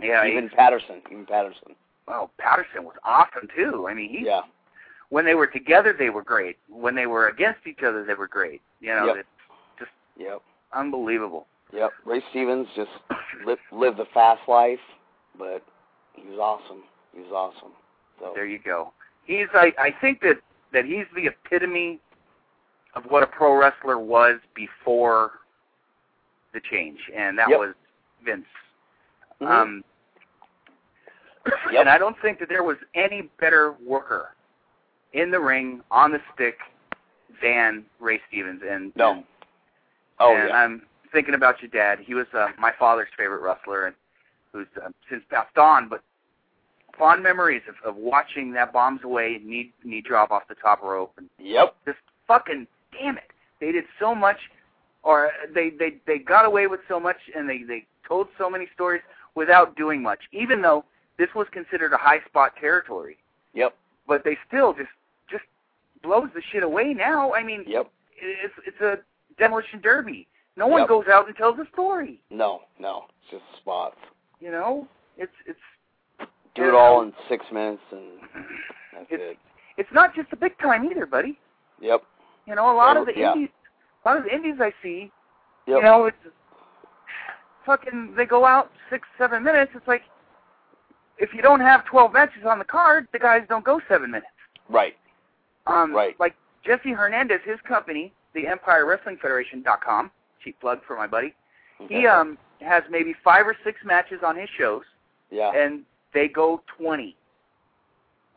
Yeah, 0.00 0.26
even 0.26 0.48
Patterson, 0.48 1.02
even 1.10 1.26
Patterson. 1.26 1.76
Well, 2.06 2.30
Patterson 2.38 2.84
was 2.84 2.96
awesome 3.04 3.48
too. 3.56 3.86
I 3.88 3.94
mean, 3.94 4.10
he 4.10 4.24
Yeah, 4.26 4.42
when 5.10 5.24
they 5.24 5.34
were 5.34 5.46
together, 5.46 5.94
they 5.96 6.10
were 6.10 6.22
great. 6.22 6.58
When 6.68 6.94
they 6.94 7.06
were 7.06 7.28
against 7.28 7.66
each 7.66 7.82
other, 7.82 8.04
they 8.04 8.14
were 8.14 8.28
great. 8.28 8.60
You 8.80 8.94
know, 8.94 9.06
Yep. 9.06 9.16
it's 9.16 9.28
just 9.78 9.90
yep, 10.16 10.42
unbelievable. 10.72 11.46
yep. 11.72 11.92
Ray 12.04 12.22
Stevens 12.30 12.68
just 12.76 12.90
lived 13.44 13.62
lived 13.72 13.96
the 13.98 14.06
fast 14.06 14.46
life, 14.48 14.80
but 15.38 15.62
he 16.14 16.26
was 16.28 16.38
awesome. 16.38 16.84
He 17.12 17.20
was 17.20 17.32
awesome. 17.32 17.72
So 18.20 18.32
There 18.34 18.46
you 18.46 18.58
go. 18.58 18.92
He's 19.24 19.48
I 19.54 19.72
I 19.78 19.90
think 20.00 20.20
that 20.20 20.38
that 20.72 20.84
he's 20.84 21.06
the 21.14 21.26
epitome 21.26 22.00
of 22.94 23.04
what 23.06 23.22
a 23.22 23.26
pro 23.26 23.54
wrestler 23.56 23.98
was 23.98 24.38
before 24.54 25.32
the 26.52 26.60
change, 26.60 26.98
and 27.14 27.36
that 27.38 27.48
Yep. 27.48 27.58
was 27.58 27.74
Vince. 28.24 28.46
Mhm. 29.40 29.48
Um, 29.48 29.84
Yep. 31.46 31.80
And 31.80 31.88
I 31.88 31.98
don't 31.98 32.16
think 32.22 32.38
that 32.40 32.48
there 32.48 32.62
was 32.62 32.76
any 32.94 33.30
better 33.40 33.74
worker 33.84 34.34
in 35.12 35.30
the 35.30 35.40
ring 35.40 35.80
on 35.90 36.12
the 36.12 36.20
stick 36.34 36.58
than 37.42 37.84
Ray 38.00 38.20
Stevens. 38.28 38.62
And 38.68 38.92
No. 38.96 39.12
and, 39.12 39.24
oh 40.20 40.34
and 40.34 40.48
yeah, 40.48 40.54
I'm 40.54 40.82
thinking 41.12 41.34
about 41.34 41.60
your 41.62 41.70
dad. 41.70 41.98
He 42.00 42.14
was 42.14 42.26
uh, 42.34 42.48
my 42.58 42.72
father's 42.78 43.08
favorite 43.16 43.42
wrestler, 43.42 43.86
and 43.86 43.94
who's 44.52 44.66
uh, 44.84 44.88
since 45.10 45.22
passed 45.30 45.56
on. 45.56 45.88
But 45.88 46.02
fond 46.98 47.22
memories 47.22 47.62
of, 47.68 47.74
of 47.88 47.96
watching 47.96 48.52
that 48.52 48.72
bombs 48.72 49.00
away 49.04 49.40
knee 49.42 49.72
knee 49.84 50.02
drop 50.02 50.30
off 50.30 50.42
the 50.48 50.54
top 50.56 50.82
rope, 50.82 51.12
and 51.16 51.28
yep, 51.38 51.76
just 51.84 51.98
fucking 52.26 52.66
damn 52.92 53.16
it, 53.16 53.30
they 53.60 53.72
did 53.72 53.84
so 53.98 54.14
much, 54.14 54.38
or 55.02 55.30
they 55.54 55.70
they 55.70 55.94
they 56.06 56.18
got 56.18 56.44
away 56.44 56.66
with 56.66 56.80
so 56.88 56.98
much, 57.00 57.16
and 57.34 57.48
they 57.48 57.62
they 57.62 57.86
told 58.06 58.28
so 58.36 58.50
many 58.50 58.68
stories 58.74 59.02
without 59.34 59.76
doing 59.76 60.02
much, 60.02 60.20
even 60.32 60.62
though 60.62 60.84
this 61.18 61.28
was 61.34 61.46
considered 61.52 61.92
a 61.92 61.96
high 61.96 62.20
spot 62.28 62.52
territory. 62.60 63.16
yep, 63.52 63.74
But 64.06 64.24
they 64.24 64.36
still 64.48 64.72
just 64.74 64.90
just 65.30 65.44
blows 66.02 66.28
the 66.34 66.42
shit 66.52 66.62
away 66.62 66.92
now. 66.94 67.32
I 67.34 67.42
mean, 67.42 67.64
yep. 67.66 67.90
it's 68.16 68.54
it's 68.66 68.80
a 68.80 68.98
demolition 69.38 69.80
derby. 69.80 70.26
No 70.56 70.66
one 70.68 70.82
Yep. 70.82 70.88
goes 70.88 71.04
out 71.08 71.26
and 71.26 71.36
tells 71.36 71.58
a 71.58 71.66
story. 71.72 72.20
No, 72.30 72.62
no, 72.78 73.06
it's 73.08 73.30
just 73.30 73.60
spots. 73.60 73.96
You 74.40 74.50
know, 74.50 74.86
it's 75.16 75.32
it's 75.46 75.58
Do 76.54 76.68
it 76.68 76.74
all 76.74 77.02
in 77.02 77.12
six 77.28 77.44
minutes, 77.52 77.82
and 77.90 78.02
that's 78.92 79.10
It's- 79.12 79.30
it. 79.32 79.38
it's 79.76 79.92
not 79.92 80.14
just 80.14 80.30
the 80.30 80.36
big 80.36 80.56
time 80.58 80.84
either, 80.90 81.06
buddy. 81.06 81.38
Yep, 81.80 82.02
You 82.46 82.54
know, 82.54 82.70
a 82.72 82.76
lot 82.76 82.96
of 82.96 83.06
the 83.06 83.12
yeah. 83.16 83.32
indies, 83.32 83.48
a 84.04 84.08
lot 84.08 84.16
of 84.18 84.24
the 84.24 84.32
indies 84.34 84.56
I 84.60 84.72
see, 84.82 85.10
yep. 85.66 85.78
you 85.78 85.82
know, 85.82 86.04
it's 86.06 86.16
fucking. 87.66 88.14
They 88.16 88.26
go 88.26 88.44
out 88.44 88.70
six, 88.90 89.08
seven 89.18 89.42
minutes. 89.42 89.72
It's 89.74 89.88
like 89.88 90.02
if 91.18 91.32
you 91.34 91.42
don't 91.42 91.60
have 91.60 91.84
twelve 91.84 92.12
matches 92.12 92.44
on 92.46 92.58
the 92.58 92.64
card, 92.64 93.06
the 93.12 93.18
guys 93.18 93.42
don't 93.48 93.64
go 93.64 93.80
seven 93.88 94.10
minutes. 94.10 94.30
right, 94.68 94.96
Um, 95.66 95.92
Right. 95.94 96.18
Like 96.18 96.34
Jesse 96.64 96.92
Hernandez, 96.92 97.40
his 97.44 97.60
company, 97.62 98.12
the 98.34 98.46
Empire 98.46 98.86
Wrestling 98.86 99.18
Federation.com, 99.20 100.10
cheap 100.42 100.58
plug 100.60 100.80
for 100.86 100.96
my 100.96 101.06
buddy. 101.06 101.34
He 101.88 102.06
um 102.06 102.38
has 102.60 102.82
maybe 102.90 103.14
five 103.22 103.46
or 103.46 103.56
six 103.64 103.78
matches 103.84 104.20
on 104.24 104.36
his 104.36 104.48
shows, 104.56 104.84
yeah, 105.30 105.52
and 105.54 105.84
they 106.14 106.28
go 106.28 106.62
twenty. 106.78 107.16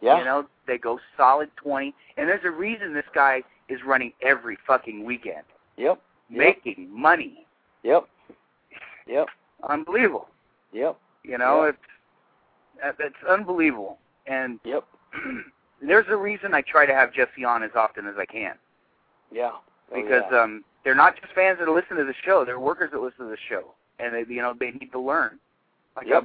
yeah, 0.01 0.17
You 0.19 0.25
know, 0.25 0.47
they 0.67 0.77
go 0.77 0.99
solid 1.15 1.49
20. 1.55 1.93
And 2.17 2.27
there's 2.29 2.43
a 2.43 2.51
reason 2.51 2.93
this 2.93 3.05
guy 3.15 3.41
is 3.69 3.79
running 3.85 4.11
every 4.21 4.57
fucking 4.67 5.03
weekend, 5.05 5.43
yep, 5.77 5.99
Yep. 6.29 6.37
making 6.37 6.89
money. 6.91 7.45
yep, 7.83 8.03
yep, 9.07 9.27
Unbelievable. 9.63 10.27
yep, 10.73 10.97
You 11.23 11.37
know, 11.37 11.63
Yeah. 11.63 11.69
it's 11.69 11.77
that's 12.81 13.15
unbelievable. 13.29 13.97
And 14.25 14.59
yep, 14.63 14.85
there's 15.81 16.05
a 16.09 16.15
reason 16.15 16.53
I 16.53 16.61
try 16.61 16.85
to 16.85 16.93
have 16.93 17.13
Jesse 17.13 17.43
on 17.45 17.63
as 17.63 17.71
often 17.75 18.07
as 18.07 18.15
I 18.17 18.25
can 18.25 18.55
yeah. 19.31 19.51
Oh, 19.53 19.61
because 19.93 20.23
yeah. 20.31 20.41
um 20.43 20.63
they're 20.83 20.95
not 20.95 21.19
just 21.19 21.33
fans 21.33 21.59
that 21.59 21.67
listen 21.69 21.97
to 21.97 22.05
the 22.05 22.13
show, 22.23 22.45
they're 22.45 22.59
workers 22.59 22.91
that 22.93 23.01
listen 23.01 23.25
to 23.25 23.31
the 23.31 23.37
show. 23.49 23.73
and 23.99 24.13
they, 24.13 24.33
you 24.33 24.41
know 24.41 24.53
they 24.59 24.71
need 24.71 24.91
to 24.91 24.99
learn. 24.99 25.39
Like 25.95 26.07
Yep. 26.07 26.23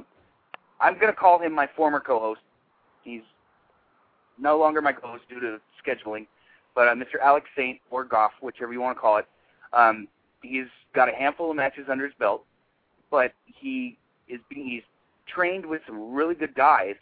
I'm, 0.79 0.93
I'm 0.93 0.99
gonna 0.99 1.13
call 1.13 1.39
him 1.39 1.53
my 1.53 1.67
former 1.75 1.99
co-host. 1.99 2.41
He's 3.03 3.21
no 4.37 4.57
longer 4.57 4.81
my 4.81 4.93
co-host 4.93 5.23
due 5.29 5.39
to 5.39 5.59
scheduling, 5.85 6.27
but 6.75 6.87
uh, 6.87 6.95
Mr. 6.95 7.19
Alex 7.21 7.47
Saint 7.55 7.79
or 7.91 8.03
Goff, 8.03 8.31
whichever 8.41 8.73
you 8.73 8.81
want 8.81 8.95
to 8.97 9.01
call 9.01 9.17
it. 9.17 9.25
Um, 9.73 10.07
he's 10.41 10.67
got 10.93 11.09
a 11.09 11.11
handful 11.11 11.49
of 11.49 11.55
matches 11.55 11.85
under 11.89 12.05
his 12.05 12.13
belt, 12.19 12.45
but 13.11 13.33
he 13.45 13.97
is 14.27 14.39
being 14.49 14.67
he's 14.67 14.83
trained 15.27 15.65
with 15.65 15.81
some 15.85 16.13
really 16.13 16.35
good 16.35 16.53
guys, 16.55 16.95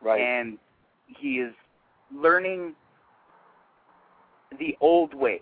Right. 0.00 0.20
and 0.20 0.58
he 1.06 1.38
is 1.40 1.54
learning 2.12 2.74
the 4.58 4.76
old 4.80 5.14
way, 5.14 5.40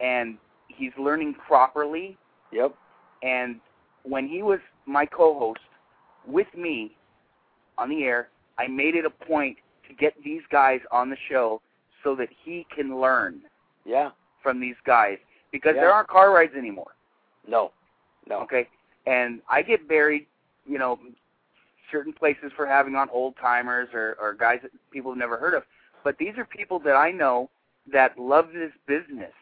and 0.00 0.38
he's 0.68 0.92
learning 0.98 1.34
properly. 1.34 2.16
yep. 2.50 2.74
And 3.22 3.60
when 4.02 4.26
he 4.28 4.42
was 4.42 4.60
my 4.84 5.06
co-host 5.06 5.60
with 6.26 6.52
me 6.54 6.96
on 7.78 7.88
the 7.88 8.04
air, 8.04 8.28
I 8.58 8.66
made 8.66 8.94
it 8.94 9.04
a 9.06 9.10
point 9.10 9.56
to 9.88 9.94
get 9.94 10.12
these 10.22 10.42
guys 10.50 10.80
on 10.90 11.08
the 11.08 11.16
show 11.28 11.60
so 12.02 12.14
that 12.16 12.28
he 12.44 12.66
can 12.74 13.00
learn 13.00 13.42
Yeah. 13.84 14.10
from 14.42 14.60
these 14.60 14.76
guys 14.84 15.18
because 15.50 15.74
Yeah. 15.76 15.82
there 15.82 15.92
aren't 15.92 16.08
car 16.08 16.30
rides 16.32 16.54
anymore. 16.54 16.94
No. 17.46 17.72
No. 18.26 18.40
Okay, 18.42 18.68
and 19.06 19.40
I 19.48 19.62
get 19.62 19.88
buried, 19.88 20.26
you 20.66 20.78
know, 20.78 20.98
certain 21.90 22.12
places 22.12 22.52
for 22.56 22.66
having 22.66 22.94
on 22.94 23.08
old 23.10 23.34
timers 23.40 23.88
or 23.92 24.16
or 24.20 24.34
guys 24.34 24.58
that 24.62 24.70
people 24.90 25.10
have 25.10 25.18
never 25.18 25.36
heard 25.36 25.54
of. 25.54 25.62
But 26.04 26.18
these 26.18 26.36
are 26.38 26.44
people 26.44 26.78
that 26.80 26.94
I 26.96 27.10
know 27.10 27.50
that 27.92 28.18
love 28.18 28.48
this 28.52 28.72
business. 28.86 29.32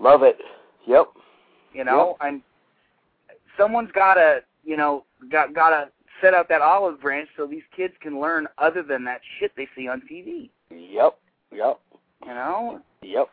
Love 0.00 0.22
it. 0.22 0.36
Yep. 0.86 1.06
You 1.72 1.84
know, 1.84 2.16
and 2.20 2.42
someone's 3.58 3.90
gotta, 3.92 4.40
you 4.64 4.76
know, 4.76 5.04
got 5.30 5.54
gotta 5.54 5.90
set 6.20 6.34
out 6.34 6.48
that 6.48 6.62
olive 6.62 7.00
branch 7.00 7.28
so 7.36 7.46
these 7.46 7.62
kids 7.74 7.94
can 8.00 8.20
learn 8.20 8.46
other 8.58 8.82
than 8.82 9.04
that 9.04 9.20
shit 9.38 9.52
they 9.56 9.68
see 9.76 9.88
on 9.88 10.02
TV. 10.10 10.50
Yep. 10.70 11.18
Yep. 11.52 11.80
You 12.22 12.34
know? 12.34 12.80
Yep. 13.02 13.28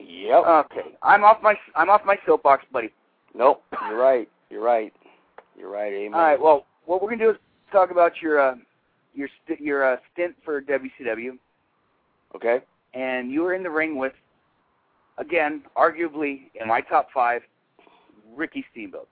Yep. 0.00 0.44
Okay, 0.46 0.96
I'm 1.02 1.24
off 1.24 1.42
my 1.42 1.54
I'm 1.74 1.88
off 1.88 2.02
my 2.04 2.16
soapbox, 2.26 2.64
buddy. 2.72 2.90
nope. 3.34 3.62
You're 3.88 3.98
right. 3.98 4.28
You're 4.50 4.62
right. 4.62 4.92
You're 5.56 5.70
right. 5.70 5.92
Amen. 5.92 6.14
All 6.14 6.20
right. 6.20 6.40
Well, 6.40 6.66
what 6.86 7.02
we're 7.02 7.10
gonna 7.10 7.24
do 7.24 7.30
is 7.30 7.36
talk 7.72 7.90
about 7.90 8.12
your 8.20 8.40
uh, 8.40 8.54
your 9.14 9.28
st- 9.44 9.60
your 9.60 9.92
uh, 9.92 9.96
stint 10.12 10.34
for 10.44 10.60
WCW, 10.60 11.38
Okay. 12.34 12.60
and 12.94 13.30
you 13.30 13.42
were 13.42 13.54
in 13.54 13.62
the 13.62 13.70
ring 13.70 13.96
with, 13.96 14.12
again, 15.18 15.62
arguably 15.76 16.50
in 16.60 16.68
my 16.68 16.80
top 16.80 17.08
five, 17.12 17.42
Ricky 18.34 18.64
Steamboat. 18.72 19.08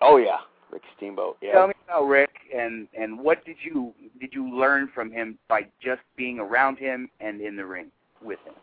Oh 0.00 0.16
yeah. 0.16 0.38
Rick 0.70 0.82
Steamboat. 0.96 1.36
Yeah. 1.40 1.52
Tell 1.52 1.68
me 1.68 1.74
about 1.84 2.04
Rick, 2.04 2.30
and 2.54 2.88
and 2.98 3.18
what 3.18 3.44
did 3.44 3.56
you 3.62 3.92
did 4.20 4.32
you 4.32 4.52
learn 4.54 4.90
from 4.94 5.10
him 5.10 5.38
by 5.48 5.62
just 5.82 6.00
being 6.16 6.38
around 6.38 6.78
him 6.78 7.08
and 7.20 7.40
in 7.40 7.56
the 7.56 7.64
ring 7.64 7.86
with 8.22 8.38
him? 8.44 8.54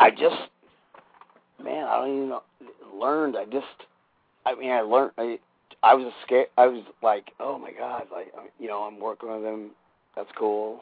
I 0.00 0.10
just, 0.10 0.36
man, 1.62 1.84
I 1.84 1.96
don't 1.98 2.16
even 2.16 2.28
know. 2.30 2.42
Learned. 2.92 3.36
I 3.36 3.44
just, 3.44 3.66
I 4.46 4.54
mean, 4.54 4.70
I 4.70 4.80
learned. 4.80 5.12
I, 5.18 5.38
I 5.84 5.94
was 5.94 6.12
scared. 6.24 6.46
I 6.56 6.66
was 6.66 6.82
like, 7.02 7.30
oh 7.40 7.58
my 7.58 7.70
god, 7.72 8.04
like, 8.10 8.32
you 8.58 8.68
know, 8.68 8.78
I'm 8.82 8.98
working 8.98 9.28
with 9.30 9.44
him. 9.44 9.70
That's 10.16 10.30
cool. 10.38 10.80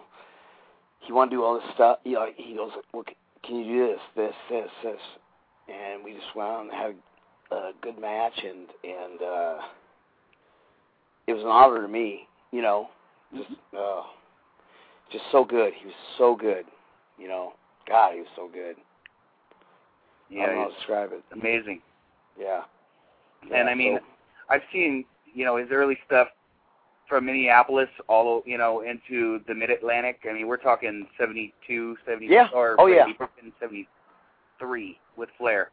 He 1.01 1.13
wanted 1.13 1.31
to 1.31 1.37
do 1.37 1.43
all 1.45 1.55
this 1.55 1.69
stuff. 1.75 1.99
You 2.05 2.13
know, 2.13 2.27
he 2.37 2.55
goes, 2.55 2.71
well, 2.95 3.03
can 3.45 3.57
you 3.57 3.65
do 3.65 3.87
this, 3.89 4.01
this, 4.17 4.35
this, 4.49 4.71
this? 4.85 5.01
And 5.69 6.05
we 6.05 6.13
just 6.13 6.27
went 6.37 6.49
out 6.51 6.61
and 6.63 6.71
had 6.71 6.95
a 7.51 7.71
good 7.83 7.99
match, 8.01 8.33
and 8.45 8.69
and 8.85 9.23
uh 9.23 9.57
it 11.27 11.33
was 11.35 11.43
an 11.43 11.49
honor 11.49 11.83
to 11.83 11.89
me. 11.89 12.29
You 12.53 12.63
know, 12.63 12.89
just, 13.35 13.51
uh, 13.77 14.03
just 15.11 15.25
so 15.33 15.45
good. 15.45 15.73
He 15.79 15.87
was 15.87 15.95
so 16.19 16.37
good. 16.37 16.65
You 17.19 17.29
know, 17.29 17.55
God, 17.89 18.13
he 18.15 18.21
was 18.21 18.29
so 18.37 18.49
good. 18.53 18.77
Yeah, 20.31 20.43
I 20.43 20.47
don't 20.47 20.55
know 20.55 20.61
how 20.63 20.67
Yeah, 20.69 20.73
to 20.73 20.75
describe 20.77 21.11
it. 21.13 21.23
amazing. 21.33 21.81
Yeah. 22.39 22.63
And 23.55 23.69
I 23.69 23.75
mean, 23.75 23.99
so- 23.99 24.05
I've 24.49 24.63
seen 24.73 25.05
you 25.35 25.45
know 25.45 25.57
his 25.57 25.69
early 25.71 25.99
stuff 26.07 26.29
from 27.09 27.27
Minneapolis 27.27 27.89
all 28.09 28.43
you 28.47 28.59
know 28.59 28.81
into 28.83 29.41
the 29.47 29.55
Mid 29.55 29.71
Atlantic. 29.71 30.21
I 30.29 30.33
mean, 30.33 30.47
we're 30.47 30.57
talking 30.57 31.07
seventy 31.19 31.53
two, 31.67 31.97
seventy 32.07 32.27
Yeah. 32.27 32.49
or 32.55 32.77
Oh, 32.79 32.87
yeah. 32.87 33.07
he 33.07 33.13
broke 33.13 33.31
in 33.43 33.53
seventy 33.61 33.89
three 34.59 34.99
with 35.17 35.29
Flair, 35.39 35.71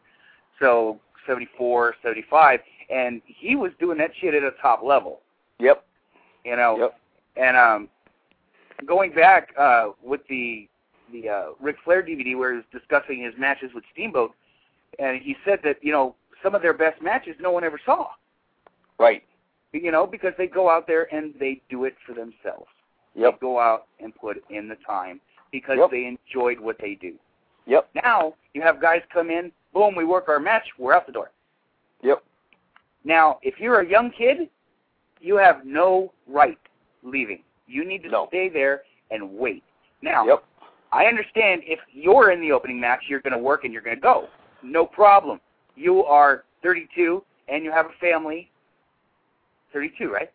so 0.59 0.99
seventy 1.27 1.47
four, 1.57 1.95
seventy 2.01 2.25
five, 2.29 2.59
and 2.89 3.21
he 3.25 3.55
was 3.55 3.71
doing 3.79 3.97
that 3.99 4.11
shit 4.19 4.33
at 4.33 4.43
a 4.43 4.51
top 4.61 4.81
level. 4.83 5.21
Yep. 5.59 5.85
You 6.45 6.55
know, 6.55 6.77
Yep. 6.79 6.99
and 7.37 7.57
um, 7.57 7.89
going 8.85 9.11
back 9.13 9.53
uh, 9.57 9.89
with 10.03 10.21
the 10.29 10.67
the 11.11 11.27
uh, 11.27 11.45
Ric 11.59 11.75
Flair 11.83 12.03
DVD 12.03 12.37
where 12.37 12.51
he 12.51 12.57
was 12.57 12.65
discussing 12.71 13.21
his 13.21 13.33
matches 13.37 13.71
with 13.73 13.83
Steamboat, 13.91 14.31
and 14.99 15.21
he 15.21 15.35
said 15.45 15.59
that 15.63 15.77
you 15.83 15.91
know 15.91 16.15
some 16.43 16.55
of 16.55 16.61
their 16.61 16.73
best 16.73 17.01
matches 17.01 17.35
no 17.39 17.51
one 17.51 17.63
ever 17.63 17.79
saw. 17.85 18.09
Right. 18.99 19.23
You 19.71 19.91
know, 19.91 20.05
because 20.05 20.33
they 20.37 20.47
go 20.47 20.69
out 20.69 20.87
there 20.87 21.13
and 21.13 21.33
they 21.39 21.61
do 21.69 21.85
it 21.85 21.95
for 22.05 22.13
themselves. 22.13 22.67
Yep. 23.15 23.33
They 23.33 23.37
go 23.39 23.59
out 23.59 23.87
and 23.99 24.13
put 24.15 24.43
in 24.49 24.67
the 24.67 24.75
time 24.85 25.21
because 25.51 25.77
Yep. 25.77 25.91
they 25.91 26.05
enjoyed 26.05 26.59
what 26.59 26.77
they 26.79 26.95
do. 26.95 27.15
Yep. 27.65 27.89
Now 28.03 28.35
you 28.53 28.61
have 28.61 28.81
guys 28.81 29.01
come 29.13 29.29
in, 29.29 29.51
boom, 29.73 29.95
we 29.95 30.03
work 30.05 30.27
our 30.27 30.39
match, 30.39 30.67
we're 30.77 30.93
out 30.93 31.05
the 31.05 31.11
door. 31.11 31.31
Yep. 32.01 32.23
Now, 33.03 33.39
if 33.41 33.59
you're 33.59 33.79
a 33.81 33.87
young 33.87 34.11
kid, 34.11 34.49
you 35.21 35.37
have 35.37 35.65
no 35.65 36.11
right 36.27 36.57
leaving. 37.03 37.43
You 37.67 37.85
need 37.85 38.03
to 38.03 38.09
No. 38.09 38.27
stay 38.27 38.49
there 38.49 38.83
and 39.11 39.37
wait. 39.37 39.63
Now, 40.01 40.25
Yep. 40.25 40.43
I 40.91 41.05
understand 41.05 41.61
if 41.65 41.79
you're 41.91 42.31
in 42.31 42.41
the 42.41 42.51
opening 42.51 42.79
match, 42.79 43.03
you're 43.07 43.19
going 43.19 43.33
to 43.33 43.39
work 43.39 43.63
and 43.63 43.71
you're 43.71 43.81
going 43.83 43.95
to 43.97 44.01
go. 44.01 44.27
No 44.63 44.85
problem. 44.85 45.39
You 45.75 46.03
are 46.05 46.45
32 46.63 47.23
and 47.47 47.63
you 47.63 47.71
have 47.71 47.85
a 47.85 47.93
family. 48.01 48.48
32, 49.73 50.11
right? 50.11 50.31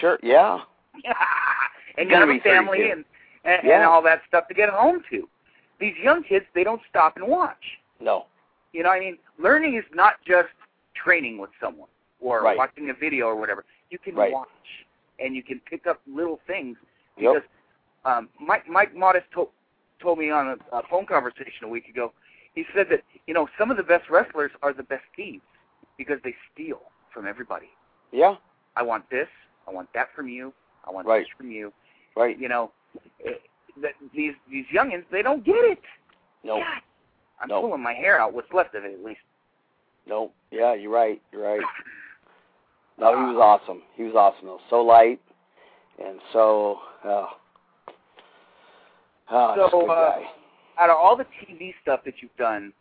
Sure. 0.00 0.18
Yeah. 0.22 0.60
and 1.98 2.10
you 2.10 2.16
have 2.16 2.28
a 2.28 2.32
be 2.32 2.40
family 2.40 2.78
32. 2.78 2.92
and 2.92 3.04
and, 3.44 3.68
and 3.72 3.82
all 3.84 4.02
that 4.02 4.20
stuff 4.28 4.46
to 4.48 4.54
get 4.54 4.68
home 4.68 5.02
to. 5.10 5.28
These 5.80 5.94
young 6.02 6.22
kids, 6.22 6.44
they 6.54 6.62
don't 6.62 6.80
stop 6.88 7.16
and 7.16 7.26
watch. 7.26 7.56
No. 8.00 8.26
You 8.72 8.84
know, 8.84 8.90
I 8.90 9.00
mean, 9.00 9.18
learning 9.38 9.74
is 9.76 9.84
not 9.92 10.14
just 10.26 10.48
training 10.94 11.38
with 11.38 11.50
someone 11.60 11.88
or 12.20 12.42
Right. 12.42 12.56
watching 12.56 12.90
a 12.90 12.94
video 12.94 13.26
or 13.26 13.36
whatever. 13.36 13.64
You 13.90 13.98
can 13.98 14.14
Right. 14.14 14.32
watch 14.32 14.48
and 15.18 15.34
you 15.34 15.42
can 15.42 15.60
pick 15.60 15.86
up 15.86 16.00
little 16.06 16.40
things 16.46 16.76
Yep. 17.16 17.34
because 17.34 17.48
um, 18.04 18.28
Mike 18.40 18.68
Mike 18.68 18.94
Modest 18.94 19.30
to, 19.32 19.48
told 20.00 20.18
me 20.18 20.30
on 20.30 20.48
a, 20.48 20.76
a 20.76 20.82
phone 20.88 21.06
conversation 21.06 21.64
a 21.64 21.68
week 21.68 21.88
ago. 21.88 22.12
He 22.54 22.64
said 22.74 22.88
that 22.90 23.02
you 23.26 23.34
know 23.34 23.48
some 23.58 23.70
of 23.70 23.76
the 23.76 23.82
best 23.82 24.08
wrestlers 24.08 24.50
are 24.62 24.72
the 24.72 24.82
best 24.82 25.04
thieves 25.16 25.44
because 25.98 26.18
they 26.24 26.34
steal 26.52 26.80
from 27.12 27.26
everybody. 27.26 27.68
Yeah. 28.12 28.34
I 28.76 28.82
want 28.82 29.08
this. 29.10 29.28
I 29.68 29.70
want 29.70 29.88
that 29.94 30.08
from 30.14 30.28
you. 30.28 30.52
I 30.86 30.90
want 30.90 31.06
Right. 31.06 31.20
this 31.20 31.28
from 31.36 31.50
you. 31.50 31.72
Right. 32.16 32.38
You 32.38 32.48
know, 32.48 32.72
that 33.80 33.92
these 34.14 34.34
these 34.50 34.66
youngins 34.74 35.04
they 35.10 35.22
don't 35.22 35.44
get 35.44 35.56
it. 35.56 35.78
No. 36.44 36.58
God, 36.58 36.82
I'm 37.40 37.48
No. 37.48 37.60
pulling 37.62 37.82
my 37.82 37.94
hair 37.94 38.20
out. 38.20 38.32
What's 38.32 38.52
left 38.52 38.74
of 38.74 38.84
it, 38.84 38.92
at 38.92 39.04
least. 39.04 39.20
No. 40.06 40.32
Yeah. 40.50 40.74
You're 40.74 40.90
right. 40.92 41.20
You're 41.32 41.42
right. 41.42 41.60
No, 42.98 43.16
he 43.16 43.34
was 43.34 43.40
awesome. 43.40 43.82
He 43.96 44.02
was 44.04 44.14
awesome. 44.14 44.46
Though. 44.46 44.60
So 44.68 44.82
light 44.82 45.18
and 45.98 46.20
so. 46.32 46.78
Oh. 47.04 47.28
Oh, 49.30 49.68
So, 49.70 49.90
uh. 49.90 50.20
Out 50.78 50.90
of 50.90 50.96
all 50.96 51.16
the 51.16 51.24
TV 51.24 51.74
stuff 51.82 52.00
that 52.04 52.14
you've 52.22 52.36
done 52.36 52.72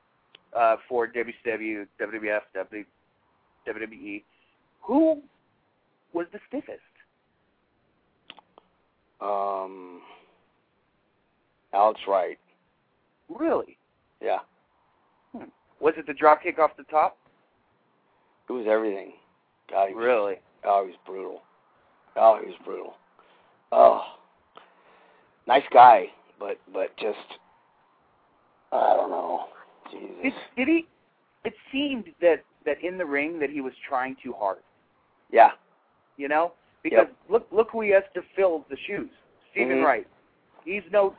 uh, 0.56 0.76
for 0.88 1.08
WCW, 1.08 1.88
WWF, 2.00 2.42
W- 2.54 2.86
WWE, 3.68 4.24
who 4.82 5.22
was 6.14 6.26
the 6.34 6.40
stiffest? 6.48 6.80
Um. 9.22 10.02
Alex 11.74 12.00
Wright. 12.08 12.38
Really? 13.30 13.78
Yeah. 14.22 14.40
Was 15.80 15.94
it 15.98 16.06
the 16.06 16.14
drop 16.14 16.44
kick 16.44 16.60
off 16.60 16.72
the 16.78 16.84
top? 16.84 17.18
It 18.50 18.54
was 18.54 18.66
everything. 18.70 19.14
God, 19.70 19.88
he 19.90 19.96
was, 19.96 20.04
Really? 20.04 20.36
oh, 20.66 20.84
he 20.84 20.92
was 20.92 21.00
brutal. 21.06 21.42
Oh, 22.18 22.40
he 22.42 22.48
was 22.48 22.56
brutal. 22.66 22.96
Oh, 23.72 24.02
nice 25.48 25.64
guy, 25.74 26.08
but 26.40 26.58
but 26.74 26.96
just 26.98 27.18
I 28.74 28.96
don't 28.98 29.10
know. 29.10 29.46
Did, 29.92 30.02
Jesus. 30.24 30.40
did 30.58 30.68
he? 30.68 30.88
It 31.46 31.54
seemed 31.72 32.06
that 32.20 32.44
that 32.66 32.84
in 32.84 32.98
the 32.98 33.06
ring 33.06 33.40
that 33.40 33.50
he 33.50 33.62
was 33.62 33.74
trying 33.88 34.16
too 34.24 34.34
hard. 34.34 34.60
Yeah. 35.32 35.52
You 36.18 36.28
know, 36.28 36.54
because 36.84 37.08
look 37.30 37.48
look 37.52 37.70
who 37.72 37.82
he 37.82 37.90
has 37.92 38.04
to 38.14 38.22
fill 38.36 38.66
the 38.70 38.78
shoes. 38.86 39.10
Stephen 39.52 39.78
Mhm. 39.78 39.86
Wright. 39.86 40.08
He's 40.66 40.84
no. 40.92 41.16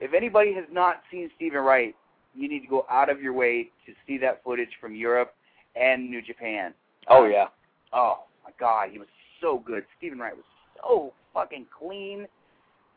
If 0.00 0.12
anybody 0.12 0.52
has 0.52 0.66
not 0.70 1.02
seen 1.10 1.30
Stephen 1.36 1.60
Wright, 1.60 1.94
you 2.34 2.48
need 2.48 2.60
to 2.60 2.66
go 2.66 2.86
out 2.90 3.08
of 3.08 3.22
your 3.22 3.32
way 3.32 3.70
to 3.86 3.94
see 4.06 4.18
that 4.18 4.42
footage 4.44 4.74
from 4.80 4.94
Europe 4.94 5.34
and 5.74 6.10
New 6.10 6.20
Japan. 6.20 6.74
Oh 7.08 7.24
Um, 7.24 7.32
yeah. 7.32 7.48
Oh 7.92 8.24
my 8.44 8.50
God, 8.58 8.90
he 8.90 8.98
was 8.98 9.08
so 9.40 9.58
good. 9.58 9.86
Stephen 9.96 10.18
Wright 10.18 10.36
was 10.36 10.44
so 10.82 11.12
fucking 11.32 11.66
clean. 11.66 12.28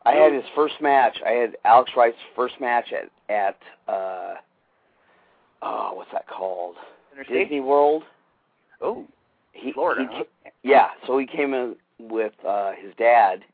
I 0.04 0.12
had 0.14 0.32
his 0.32 0.44
first 0.54 0.80
match. 0.80 1.20
I 1.24 1.30
had 1.32 1.56
Alex 1.64 1.90
Wright's 1.96 2.20
first 2.34 2.60
match 2.60 2.92
at 2.92 3.10
at 3.28 3.58
uh 3.88 4.34
oh, 5.62 5.94
what's 5.94 6.10
that 6.12 6.26
called? 6.26 6.76
Interstate. 7.20 7.48
Disney 7.48 7.60
World. 7.60 8.04
Oh, 8.80 9.04
He, 9.52 9.72
Florida. 9.72 10.06
he 10.10 10.16
huh? 10.16 10.50
yeah, 10.62 10.88
so 11.06 11.18
he 11.18 11.26
came 11.26 11.54
in 11.54 11.76
with 11.98 12.32
uh 12.46 12.72
his 12.80 12.94
dad 12.96 13.44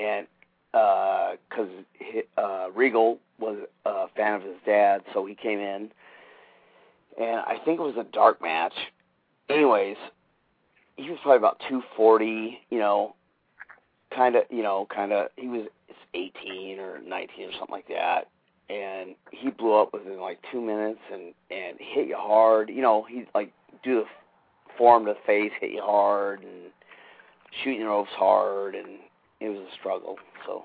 and 0.00 0.26
uh 0.74 1.32
'cause 1.50 1.68
cuz 1.98 2.22
uh 2.38 2.68
Regal 2.74 3.18
was 3.40 3.58
a 3.84 4.06
fan 4.16 4.34
of 4.34 4.42
his 4.42 4.56
dad, 4.64 5.02
so 5.12 5.26
he 5.26 5.34
came 5.34 5.58
in 5.58 5.90
and 7.18 7.40
I 7.40 7.58
think 7.64 7.80
it 7.80 7.82
was 7.82 7.96
a 7.96 8.04
dark 8.12 8.40
match. 8.40 8.74
Anyways, 9.48 9.96
he 10.96 11.10
was 11.10 11.18
probably 11.22 11.38
about 11.38 11.58
240, 11.68 12.60
you 12.70 12.78
know, 12.78 13.14
kind 14.14 14.36
of, 14.36 14.44
you 14.50 14.62
know, 14.62 14.86
kind 14.94 15.12
of 15.12 15.28
he 15.36 15.48
was 15.48 15.66
18 16.14 16.78
or 16.78 17.00
19 17.00 17.48
or 17.48 17.52
something 17.58 17.72
like 17.72 17.88
that. 17.88 18.28
And 18.68 19.14
he 19.30 19.50
blew 19.50 19.74
up 19.74 19.92
within 19.92 20.20
like 20.20 20.38
2 20.50 20.60
minutes 20.60 21.00
and 21.12 21.34
and 21.50 21.76
hit 21.78 22.08
you 22.08 22.16
hard. 22.16 22.68
You 22.68 22.82
know, 22.82 23.06
he 23.08 23.24
like 23.34 23.52
do 23.84 23.96
the 23.96 24.04
form 24.76 25.06
to 25.06 25.12
the 25.12 25.18
face, 25.26 25.52
hit 25.60 25.70
you 25.70 25.82
hard 25.82 26.40
and 26.40 26.72
shooting 27.62 27.80
the 27.80 27.86
ropes 27.86 28.10
hard 28.12 28.74
and 28.74 28.98
it 29.40 29.48
was 29.48 29.58
a 29.58 29.74
struggle. 29.78 30.16
So 30.44 30.64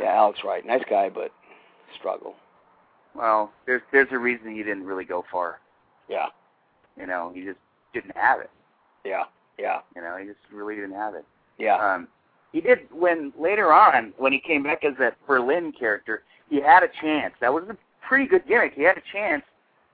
yeah, 0.00 0.12
Alex 0.14 0.40
Wright, 0.44 0.64
nice 0.66 0.84
guy 0.88 1.08
but 1.08 1.32
struggle. 1.98 2.34
Well, 3.14 3.52
there's 3.66 3.82
there's 3.92 4.08
a 4.10 4.18
reason 4.18 4.54
he 4.54 4.62
didn't 4.62 4.84
really 4.84 5.04
go 5.04 5.24
far. 5.30 5.60
Yeah. 6.08 6.26
You 6.98 7.06
know, 7.06 7.32
he 7.34 7.42
just 7.42 7.58
didn't 7.94 8.16
have 8.16 8.40
it. 8.40 8.50
Yeah. 9.04 9.24
Yeah. 9.58 9.80
You 9.94 10.02
know, 10.02 10.16
he 10.16 10.26
just 10.26 10.38
really 10.52 10.74
didn't 10.74 10.94
have 10.94 11.14
it. 11.14 11.24
Yeah. 11.58 11.76
Um, 11.76 12.08
he 12.52 12.60
did 12.60 12.80
when 12.90 13.32
later 13.38 13.72
on 13.72 14.12
when 14.18 14.32
he 14.32 14.38
came 14.38 14.62
back 14.62 14.84
as 14.84 14.94
that 14.98 15.16
Berlin 15.26 15.72
character, 15.72 16.22
he 16.52 16.60
had 16.60 16.82
a 16.82 16.88
chance. 17.00 17.32
That 17.40 17.52
was 17.52 17.64
a 17.70 17.76
pretty 18.06 18.26
good 18.26 18.46
gimmick. 18.46 18.74
He 18.74 18.82
had 18.82 18.98
a 18.98 19.02
chance, 19.10 19.42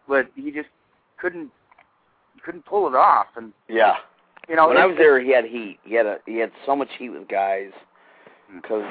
but 0.09 0.29
he 0.35 0.51
just 0.51 0.69
couldn't 1.17 1.51
couldn't 2.45 2.67
pull 2.67 2.89
it 2.89 2.97
off. 2.97 3.27
And 3.37 3.53
yeah. 3.69 3.95
you 4.49 4.57
know, 4.57 4.67
when 4.67 4.77
I 4.77 4.85
was 4.85 4.97
there, 4.99 5.21
he 5.21 5.33
had 5.33 5.45
heat. 5.45 5.79
He 5.85 5.95
had 5.95 6.05
a 6.07 6.19
he 6.27 6.37
had 6.39 6.51
so 6.67 6.75
much 6.75 6.89
heat 6.99 7.11
with 7.11 7.29
guys 7.29 7.71
Hmm. 8.51 8.57
because 8.57 8.85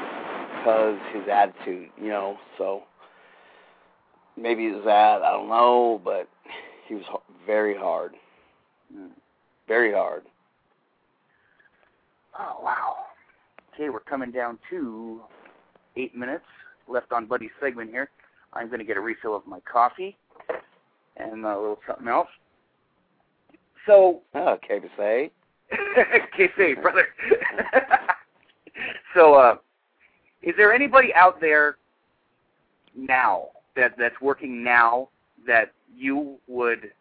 because 0.60 0.98
his 1.14 1.24
attitude, 1.30 1.90
you 2.02 2.08
know. 2.08 2.38
So 2.58 2.84
maybe 4.38 4.68
it 4.68 4.76
was 4.76 4.86
that 4.86 5.22
I 5.22 5.32
don't 5.32 5.50
know, 5.50 6.00
but 6.06 6.30
he 6.88 6.96
was 6.96 7.04
very 7.46 7.76
hard, 7.76 8.14
Hmm. 8.94 9.08
very 9.68 9.92
hard. 9.92 10.24
Oh 12.40 12.62
wow. 12.64 12.96
Okay, 13.74 13.90
we're 13.90 14.00
coming 14.00 14.32
down 14.32 14.58
to 14.70 15.22
eight 15.98 16.16
minutes 16.16 16.46
left 16.88 17.12
on 17.12 17.26
Buddy's 17.26 17.52
segment 17.62 17.90
here. 17.90 18.10
I'm 18.54 18.68
going 18.68 18.80
to 18.80 18.86
get 18.86 18.98
a 18.98 19.02
refill 19.02 19.36
of 19.36 19.46
my 19.46 19.60
coffee 19.62 20.18
and 21.18 21.46
a 21.46 21.60
little 21.60 21.80
something 21.88 22.08
else. 22.08 22.30
So, 23.86 24.22
Oh, 24.34 24.50
okay 24.50 24.80
to 24.80 24.88
say. 24.98 25.32
KC, 26.38 26.82
brother. 26.82 27.08
so, 29.14 29.34
uh, 29.34 29.56
is 30.42 30.54
there 30.58 30.74
anybody 30.74 31.14
out 31.14 31.42
there 31.42 31.78
now 32.96 33.48
that 33.76 33.94
that's 33.98 34.20
working 34.22 34.64
now 34.64 35.10
that 35.46 35.74
you 35.96 36.38
would? 36.48 36.92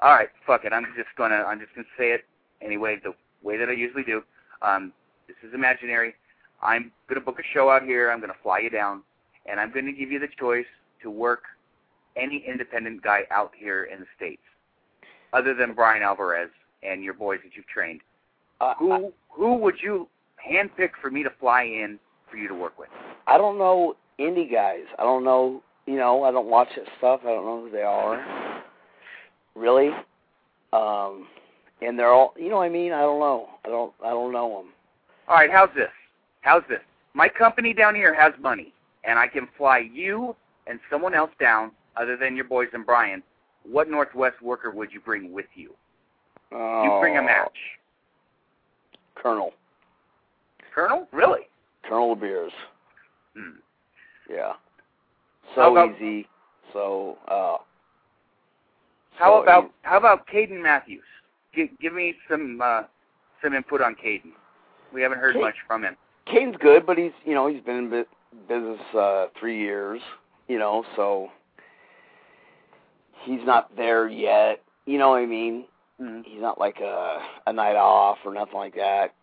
All 0.00 0.14
right, 0.14 0.28
fuck 0.46 0.64
it. 0.64 0.72
I'm 0.72 0.84
just 0.96 1.08
gonna 1.16 1.44
I'm 1.46 1.58
just 1.58 1.74
gonna 1.74 1.86
say 1.98 2.12
it 2.12 2.24
anyway, 2.60 2.98
the 3.02 3.14
way 3.42 3.56
that 3.56 3.68
I 3.68 3.72
usually 3.72 4.04
do. 4.04 4.22
Um, 4.62 4.92
this 5.26 5.36
is 5.46 5.54
imaginary. 5.54 6.14
I'm 6.62 6.92
gonna 7.08 7.20
book 7.20 7.38
a 7.40 7.42
show 7.54 7.70
out 7.70 7.82
here. 7.82 8.10
I'm 8.10 8.20
gonna 8.20 8.32
fly 8.42 8.60
you 8.60 8.70
down, 8.70 9.02
and 9.48 9.58
I'm 9.60 9.72
gonna 9.72 9.92
give 9.92 10.10
you 10.10 10.18
the 10.18 10.28
choice 10.38 10.66
to 11.02 11.10
work 11.10 11.44
any 12.16 12.44
independent 12.46 13.02
guy 13.02 13.22
out 13.30 13.52
here 13.56 13.84
in 13.84 14.00
the 14.00 14.06
states, 14.16 14.42
other 15.32 15.54
than 15.54 15.72
Brian 15.74 16.02
Alvarez 16.02 16.50
and 16.82 17.02
your 17.02 17.14
boys 17.14 17.40
that 17.44 17.54
you've 17.56 17.66
trained 17.66 18.00
Uh, 18.60 18.64
I, 18.66 18.74
who 18.78 19.12
who 19.30 19.54
would 19.56 19.76
you 19.80 20.08
handpick 20.48 20.90
for 21.00 21.10
me 21.10 21.22
to 21.22 21.30
fly 21.40 21.62
in 21.62 21.98
for 22.30 22.36
you 22.36 22.48
to 22.48 22.54
work 22.54 22.78
with? 22.78 22.88
I 23.26 23.38
don't 23.38 23.58
know 23.58 23.96
indie 24.18 24.50
guys. 24.50 24.84
I 24.98 25.02
don't 25.02 25.24
know. 25.24 25.62
You 25.86 25.96
know, 25.96 26.24
I 26.24 26.30
don't 26.30 26.48
watch 26.48 26.68
that 26.76 26.86
stuff. 26.98 27.20
I 27.22 27.28
don't 27.28 27.44
know 27.44 27.62
who 27.62 27.70
they 27.70 27.82
are. 27.82 28.62
Really. 29.54 29.90
Um, 30.72 31.26
and 31.80 31.98
they're 31.98 32.12
all. 32.12 32.34
You 32.36 32.48
know 32.48 32.56
what 32.56 32.64
I 32.64 32.68
mean? 32.68 32.92
I 32.92 33.00
don't 33.00 33.20
know. 33.20 33.48
I 33.64 33.68
don't. 33.68 33.92
I 34.04 34.10
don't 34.10 34.32
know 34.32 34.48
them. 34.62 34.72
All 35.28 35.36
right, 35.36 35.50
how's 35.50 35.70
this? 35.74 35.90
How's 36.42 36.62
this? 36.68 36.80
My 37.14 37.28
company 37.28 37.72
down 37.72 37.94
here 37.94 38.14
has 38.14 38.32
money, 38.40 38.72
and 39.08 39.18
I 39.18 39.26
can 39.26 39.48
fly 39.56 39.78
you 39.78 40.36
and 40.66 40.78
someone 40.90 41.14
else 41.14 41.30
down 41.40 41.72
other 41.96 42.16
than 42.16 42.36
your 42.36 42.44
boys 42.44 42.68
and 42.74 42.84
Brian. 42.86 43.22
What 43.64 43.88
Northwest 43.90 44.40
worker 44.42 44.70
would 44.70 44.92
you 44.92 45.00
bring 45.00 45.32
with 45.32 45.46
you? 45.54 45.74
You 46.52 46.98
bring 47.00 47.16
a 47.16 47.20
Oh, 47.20 47.24
match. 47.24 47.58
Colonel. 49.14 49.52
Colonel? 50.74 51.08
Really? 51.12 51.48
Colonel 51.88 52.16
DeBeers. 52.16 52.50
Hmm. 53.36 53.56
Yeah. 54.30 54.52
So 55.54 55.72
about- 55.72 55.96
easy. 55.96 56.28
So 56.72 57.16
uh 57.28 57.56
How 59.18 59.38
so 59.38 59.42
about 59.42 59.64
easy. 59.64 59.72
how 59.82 59.96
about 59.96 60.26
Caden 60.28 60.62
Matthews? 60.62 61.02
Give, 61.54 61.68
give 61.80 61.94
me 61.94 62.14
some 62.30 62.60
uh, 62.62 62.82
some 63.42 63.54
input 63.54 63.80
on 63.80 63.94
Caden. 63.96 64.32
We 64.92 65.00
haven't 65.02 65.18
heard 65.18 65.34
Ca- 65.34 65.40
much 65.40 65.54
from 65.66 65.82
him. 65.82 65.96
Caden's 66.26 66.56
good, 66.58 66.84
but 66.86 66.98
he's 66.98 67.12
you 67.24 67.34
know, 67.34 67.46
he's 67.48 67.62
been 67.62 67.76
in 67.76 67.90
bu- 67.90 68.04
business 68.48 68.80
uh 68.94 69.26
three 69.38 69.58
years, 69.58 70.00
you 70.48 70.58
know, 70.58 70.84
so 70.96 71.28
he's 73.24 73.40
not 73.44 73.74
there 73.76 74.08
yet. 74.08 74.62
You 74.86 74.98
know 74.98 75.10
what 75.10 75.18
I 75.22 75.26
mean? 75.26 75.64
Mm-hmm. 76.00 76.22
He's 76.24 76.40
not 76.40 76.58
like 76.58 76.78
a 76.80 77.18
a 77.46 77.52
night 77.52 77.76
off 77.76 78.18
or 78.24 78.32
nothing 78.34 78.54
like 78.56 78.74
that 78.76 79.14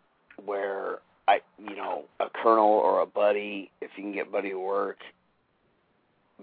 where 0.45 0.99
I 1.27 1.39
you 1.57 1.75
know, 1.75 2.03
a 2.19 2.25
colonel 2.43 2.67
or 2.67 3.01
a 3.01 3.05
buddy, 3.05 3.71
if 3.81 3.91
you 3.95 4.03
can 4.03 4.13
get 4.13 4.31
buddy 4.31 4.49
to 4.51 4.59
work, 4.59 4.97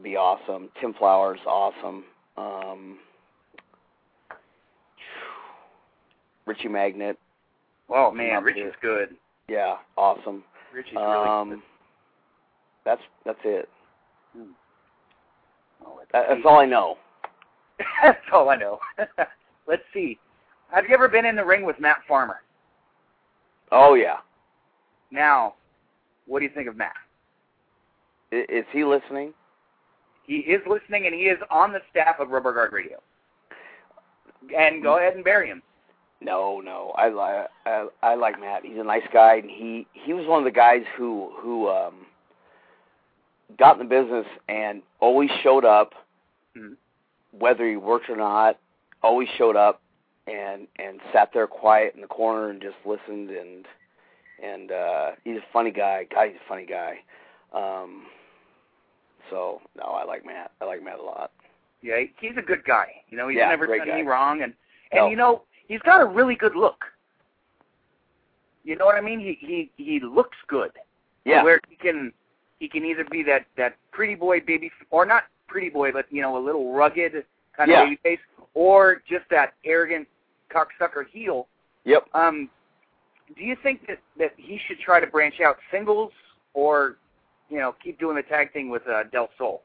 be 0.02 0.16
awesome. 0.16 0.70
Tim 0.80 0.94
Flowers, 0.94 1.40
awesome. 1.46 2.04
Um 2.36 2.98
Richie 6.46 6.68
Magnet, 6.68 7.18
Oh 7.88 8.10
man, 8.10 8.42
Richie's 8.42 8.72
good. 8.80 9.10
yeah, 9.48 9.76
awesome. 9.96 10.42
Richie's 10.74 10.94
really 10.94 11.28
Um 11.28 11.50
good. 11.50 11.58
That's 12.84 13.02
that's 13.24 13.38
it. 13.44 13.68
Oh, 15.84 15.94
let's 15.98 16.10
That, 16.12 16.26
that's 16.28 16.42
see. 16.42 16.48
all 16.48 16.58
I 16.60 16.66
know. 16.66 16.96
That's 18.02 18.18
all 18.32 18.48
I 18.48 18.56
know. 18.56 18.78
Let's 19.66 19.82
see. 19.92 20.18
Have 20.70 20.84
you 20.88 20.94
ever 20.94 21.08
been 21.08 21.24
in 21.24 21.34
the 21.34 21.44
ring 21.44 21.64
with 21.64 21.80
Matt 21.80 21.98
Farmer? 22.06 22.42
Oh 23.72 23.94
yeah. 23.94 24.18
Now, 25.10 25.54
what 26.26 26.38
do 26.38 26.44
you 26.44 26.50
think 26.54 26.68
of 26.68 26.76
Matt? 26.76 26.92
I, 28.32 28.44
is 28.48 28.64
he 28.72 28.84
listening? 28.84 29.32
He 30.26 30.36
is 30.36 30.60
listening, 30.68 31.06
and 31.06 31.14
he 31.14 31.22
is 31.22 31.38
on 31.50 31.72
the 31.72 31.80
staff 31.90 32.20
of 32.20 32.30
Rubber 32.30 32.52
Guard 32.52 32.72
Radio. 32.72 33.00
And 34.56 34.82
go 34.82 34.98
ahead 34.98 35.14
and 35.16 35.24
bury 35.24 35.48
him. 35.48 35.62
No, 36.20 36.60
no. 36.60 36.92
I 36.96 37.08
like 37.08 37.48
I, 37.66 37.86
I 38.02 38.14
like 38.14 38.38
Matt. 38.40 38.64
He's 38.64 38.78
a 38.78 38.84
nice 38.84 39.02
guy, 39.12 39.36
and 39.36 39.50
he 39.50 39.86
he 39.92 40.12
was 40.12 40.26
one 40.28 40.38
of 40.38 40.44
the 40.44 40.50
guys 40.56 40.82
who 40.96 41.32
who 41.40 41.68
um 41.68 42.06
got 43.58 43.78
in 43.80 43.88
the 43.88 44.02
business 44.02 44.26
and 44.48 44.82
always 45.00 45.30
showed 45.42 45.64
up, 45.64 45.94
Mhm. 46.56 46.76
whether 47.32 47.66
he 47.68 47.76
worked 47.76 48.08
or 48.10 48.16
not. 48.16 48.58
Always 49.02 49.28
showed 49.30 49.56
up 49.56 49.80
and 50.28 50.68
and 50.76 51.00
sat 51.12 51.32
there 51.32 51.46
quiet 51.48 51.94
in 51.94 52.00
the 52.00 52.06
corner 52.06 52.50
and 52.50 52.62
just 52.62 52.76
listened 52.84 53.30
and 53.30 53.66
and 54.42 54.70
uh 54.70 55.12
he's 55.24 55.38
a 55.38 55.44
funny 55.52 55.70
guy. 55.72 56.04
God, 56.04 56.28
he's 56.28 56.36
a 56.36 56.48
funny 56.48 56.64
guy. 56.66 57.02
Um 57.52 58.06
so 59.30 59.60
no, 59.76 59.82
I 59.84 60.04
like 60.04 60.24
Matt. 60.24 60.52
I 60.60 60.66
like 60.66 60.82
Matt 60.82 60.98
a 61.00 61.02
lot. 61.02 61.32
Yeah, 61.80 62.00
he's 62.20 62.36
a 62.36 62.42
good 62.42 62.64
guy. 62.64 63.02
You 63.08 63.16
know, 63.16 63.26
he's 63.28 63.38
Yeah, 63.38 63.48
never 63.48 63.66
done 63.66 63.86
guy. 63.88 63.92
any 63.94 64.02
wrong, 64.04 64.42
and 64.42 64.54
and 64.92 65.00
No. 65.00 65.08
you 65.08 65.16
know, 65.16 65.42
he's 65.66 65.80
got 65.82 66.00
a 66.00 66.04
really 66.04 66.36
good 66.36 66.54
look. 66.54 66.84
You 68.64 68.76
know 68.76 68.84
what 68.86 68.94
I 68.94 69.00
mean? 69.00 69.18
He 69.18 69.32
he 69.34 69.70
he 69.82 69.98
looks 70.00 70.38
good. 70.46 70.70
Yeah. 71.24 71.42
Where 71.42 71.58
he 71.68 71.74
can 71.76 72.12
he 72.62 72.68
can 72.68 72.84
either 72.84 73.04
be 73.10 73.24
that 73.24 73.44
that 73.56 73.76
pretty 73.90 74.14
boy 74.14 74.38
baby 74.38 74.70
or 74.90 75.04
not 75.04 75.24
pretty 75.48 75.68
boy, 75.68 75.90
but 75.90 76.06
you 76.10 76.22
know, 76.22 76.38
a 76.38 76.42
little 76.48 76.72
rugged 76.72 77.24
kind 77.56 77.68
Yeah. 77.68 77.82
of 77.82 77.86
baby 77.86 77.96
face, 78.04 78.20
or 78.54 79.02
just 79.08 79.28
that 79.30 79.54
arrogant 79.64 80.06
cocksucker 80.48 81.04
heel. 81.10 81.48
Yep. 81.84 82.04
Um, 82.14 82.48
do 83.36 83.42
you 83.42 83.56
think 83.64 83.84
that 83.88 83.98
that 84.16 84.32
he 84.36 84.60
should 84.64 84.78
try 84.78 85.00
to 85.00 85.08
branch 85.08 85.40
out 85.40 85.58
singles, 85.72 86.12
or 86.54 86.98
you 87.50 87.58
know, 87.58 87.74
keep 87.82 87.98
doing 87.98 88.14
the 88.14 88.22
tag 88.22 88.52
thing 88.52 88.70
with 88.70 88.86
uh, 88.86 89.02
Del 89.10 89.28
Sol? 89.36 89.62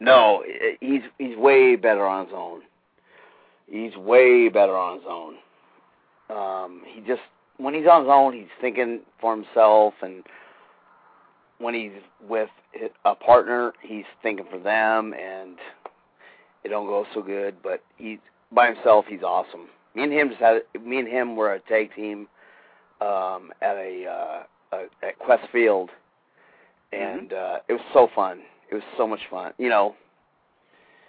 No, 0.00 0.42
he's 0.80 1.02
he's 1.18 1.36
way 1.36 1.76
better 1.76 2.04
on 2.04 2.26
his 2.26 2.34
own. 2.36 2.62
He's 3.70 3.94
way 3.96 4.48
better 4.48 4.76
on 4.76 4.98
his 4.98 5.06
own. 5.08 5.36
Um, 6.30 6.82
he 6.84 7.00
just 7.02 7.22
when 7.58 7.74
he's 7.74 7.86
on 7.86 8.02
his 8.02 8.10
own, 8.10 8.32
he's 8.32 8.50
thinking 8.60 9.02
for 9.20 9.36
himself, 9.36 9.94
and 10.02 10.24
when 11.58 11.74
he's 11.74 11.92
with 12.28 12.50
a 13.04 13.14
partner, 13.14 13.72
he's 13.82 14.04
thinking 14.22 14.46
for 14.50 14.58
them, 14.58 15.14
and 15.14 15.56
it 16.64 16.68
don't 16.68 16.86
go 16.86 17.06
so 17.14 17.22
good. 17.22 17.56
But 17.62 17.82
he 17.96 18.18
by 18.52 18.72
himself, 18.72 19.04
he's 19.08 19.22
awesome. 19.22 19.68
Me 19.94 20.02
and 20.04 20.12
him 20.12 20.28
just 20.28 20.40
had 20.40 20.62
me 20.84 20.98
and 20.98 21.08
him 21.08 21.36
were 21.36 21.54
a 21.54 21.60
tag 21.60 21.94
team 21.94 22.26
um, 23.00 23.52
at 23.62 23.76
a, 23.76 24.06
uh, 24.06 24.76
a 24.76 25.06
at 25.06 25.18
Qwest 25.20 25.48
Field, 25.52 25.90
and 26.92 27.30
Mm-hmm. 27.30 27.54
uh, 27.54 27.58
it 27.68 27.72
was 27.72 27.82
so 27.92 28.08
fun. 28.14 28.40
It 28.70 28.74
was 28.74 28.84
so 28.96 29.06
much 29.06 29.20
fun. 29.30 29.52
You 29.58 29.68
know, 29.68 29.94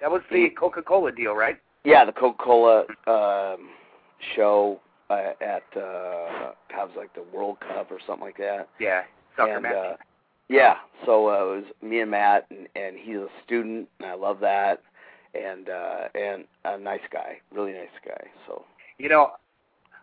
That 0.01 0.11
was 0.11 0.21
the 0.31 0.49
Coca-Cola 0.49 1.11
deal, 1.11 1.33
right? 1.33 1.57
yeah, 1.83 2.03
the 2.05 2.11
Coca 2.11 2.43
Cola 2.43 2.79
um, 3.07 3.69
show 4.35 4.79
uh, 5.09 5.33
at 5.41 5.63
uh, 5.75 6.51
was 6.75 6.89
like 6.97 7.13
the 7.15 7.23
World 7.35 7.57
Cup 7.59 7.91
or 7.91 7.99
something 8.05 8.25
like 8.25 8.37
that. 8.37 8.67
Yeah, 8.79 9.03
soccer 9.37 9.53
and, 9.53 9.63
match. 9.63 9.73
uh, 9.75 9.95
yeah, 10.49 10.75
so 11.05 11.29
uh, 11.29 11.53
it 11.53 11.55
was 11.57 11.63
me 11.81 12.01
and 12.01 12.11
Matt, 12.11 12.45
and, 12.49 12.67
and 12.75 12.97
he's 12.97 13.17
a 13.17 13.27
student, 13.45 13.87
and 13.99 14.09
I 14.09 14.15
love 14.15 14.39
that, 14.41 14.81
and 15.33 15.69
uh, 15.69 16.07
and 16.13 16.45
a 16.65 16.77
nice 16.77 17.01
guy, 17.11 17.37
really 17.51 17.73
nice 17.73 17.87
guy. 18.05 18.27
So 18.47 18.63
You 18.97 19.09
know, 19.09 19.31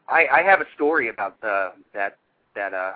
I 0.09 0.27
I 0.33 0.43
have 0.43 0.61
a 0.61 0.67
story 0.75 1.09
about 1.09 1.41
the 1.41 1.73
that 1.95 2.19
that 2.55 2.75
uh 2.75 2.93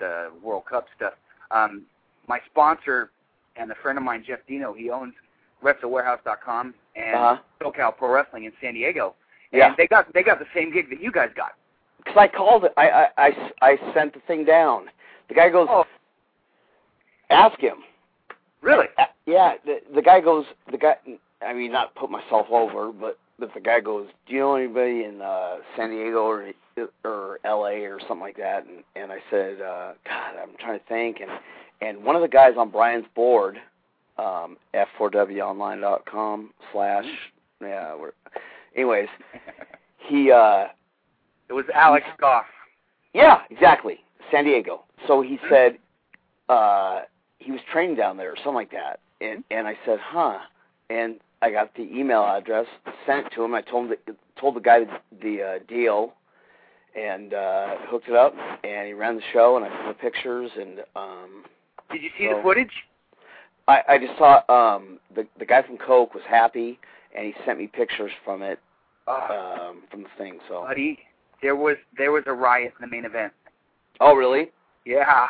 the 0.00 0.30
World 0.42 0.64
Cup 0.66 0.86
stuff. 0.96 1.14
Um, 1.50 1.82
my 2.26 2.40
sponsor 2.50 3.10
and 3.56 3.70
a 3.70 3.74
friend 3.76 3.96
of 3.96 4.04
mine, 4.04 4.24
Jeff 4.26 4.40
Dino, 4.48 4.72
he 4.72 4.90
owns 4.90 5.14
WrestleWarehouse.com 5.62 6.74
and 6.96 7.14
uh-huh. 7.16 7.36
SoCal 7.62 7.96
Pro 7.96 8.10
Wrestling 8.12 8.44
in 8.44 8.52
San 8.60 8.74
Diego. 8.74 9.14
And 9.52 9.58
yeah, 9.60 9.74
they 9.76 9.86
got 9.86 10.12
they 10.12 10.22
got 10.22 10.38
the 10.40 10.46
same 10.54 10.72
gig 10.72 10.90
that 10.90 11.00
you 11.00 11.12
guys 11.12 11.30
got. 11.36 11.52
because 11.98 12.16
I 12.18 12.28
called 12.28 12.64
it, 12.64 12.72
I 12.76 13.78
sent 13.94 14.14
the 14.14 14.20
thing 14.26 14.44
down. 14.44 14.86
The 15.28 15.34
guy 15.34 15.48
goes, 15.48 15.68
Oh, 15.70 15.84
ask 17.30 17.58
him. 17.60 17.78
really? 18.62 18.86
Yeah, 19.26 19.54
the 19.64 19.78
the 19.94 20.02
guy 20.02 20.20
goes. 20.20 20.44
The 20.70 20.78
guy. 20.78 20.96
I 21.46 21.52
mean, 21.52 21.72
not 21.72 21.94
put 21.94 22.10
myself 22.10 22.46
over, 22.50 22.92
but 22.92 23.18
but 23.38 23.52
the 23.54 23.60
guy 23.60 23.80
goes. 23.80 24.08
Do 24.26 24.34
you 24.34 24.40
know 24.40 24.54
anybody 24.56 25.04
in 25.04 25.20
uh 25.22 25.56
San 25.76 25.90
Diego 25.90 26.18
or 26.18 26.52
or 27.04 27.38
L.A. 27.44 27.84
or 27.84 27.98
something 28.00 28.20
like 28.20 28.36
that? 28.36 28.66
And 28.66 28.84
and 28.96 29.10
I 29.12 29.18
said, 29.30 29.60
uh 29.60 29.92
God, 30.06 30.34
I'm 30.42 30.56
trying 30.58 30.78
to 30.78 30.84
think. 30.86 31.20
And 31.20 31.30
and 31.80 32.04
one 32.04 32.16
of 32.16 32.22
the 32.22 32.28
guys 32.28 32.52
on 32.58 32.70
Brian's 32.70 33.06
board, 33.14 33.58
um, 34.18 34.56
f4wonline.com 34.74 36.50
slash 36.72 37.04
yeah. 37.60 37.94
We're, 37.96 38.12
anyways, 38.76 39.08
he 39.98 40.30
uh 40.30 40.66
It 41.48 41.52
was 41.54 41.64
Alex 41.74 42.06
Goff. 42.20 42.44
yeah, 43.14 43.38
exactly. 43.50 44.00
San 44.30 44.44
Diego. 44.44 44.84
So 45.06 45.22
he 45.22 45.38
said 45.50 45.78
uh 46.48 47.02
he 47.38 47.50
was 47.52 47.60
training 47.72 47.96
down 47.96 48.16
there 48.16 48.30
or 48.32 48.36
something 48.36 48.54
like 48.54 48.70
that. 48.72 49.00
And 49.20 49.44
and 49.50 49.66
I 49.66 49.76
said, 49.84 49.98
"Huh." 50.00 50.38
And 50.90 51.20
I 51.42 51.50
got 51.50 51.74
the 51.74 51.82
email 51.82 52.22
address, 52.22 52.66
sent 53.06 53.26
it 53.26 53.32
to 53.34 53.44
him. 53.44 53.54
I 53.54 53.62
told 53.62 53.90
him 53.90 53.96
the, 54.06 54.14
told 54.40 54.56
the 54.56 54.60
guy 54.60 54.80
the, 54.80 54.90
the 55.22 55.42
uh, 55.42 55.58
deal 55.68 56.14
and 56.96 57.34
uh 57.34 57.76
hooked 57.88 58.08
it 58.08 58.14
up 58.14 58.34
and 58.62 58.86
he 58.86 58.92
ran 58.92 59.16
the 59.16 59.22
show 59.32 59.56
and 59.56 59.64
I 59.64 59.68
took 59.68 59.96
the 59.96 60.00
pictures 60.00 60.50
and 60.58 60.80
um 60.94 61.44
Did 61.90 62.02
you 62.02 62.10
see 62.16 62.28
So- 62.30 62.36
the 62.36 62.42
footage? 62.42 62.70
I 63.66 63.80
I 63.88 63.98
just 63.98 64.16
saw 64.18 64.42
um 64.48 65.00
the 65.14 65.26
the 65.38 65.44
guy 65.44 65.62
from 65.62 65.76
Coke 65.76 66.14
was 66.14 66.22
happy 66.28 66.78
and 67.16 67.26
he 67.26 67.34
sent 67.44 67.58
me 67.58 67.66
pictures 67.66 68.12
from 68.24 68.42
it 68.42 68.60
Oh, 69.08 69.70
um 69.70 69.82
from 69.90 70.02
the 70.04 70.08
thing. 70.16 70.38
So 70.48 70.62
buddy, 70.62 70.98
there 71.42 71.56
was 71.56 71.76
there 71.98 72.12
was 72.12 72.22
a 72.26 72.32
riot 72.32 72.72
in 72.78 72.88
the 72.88 72.90
main 72.90 73.04
event. 73.04 73.32
Oh, 74.00 74.14
really? 74.14 74.50
Yeah, 74.84 75.28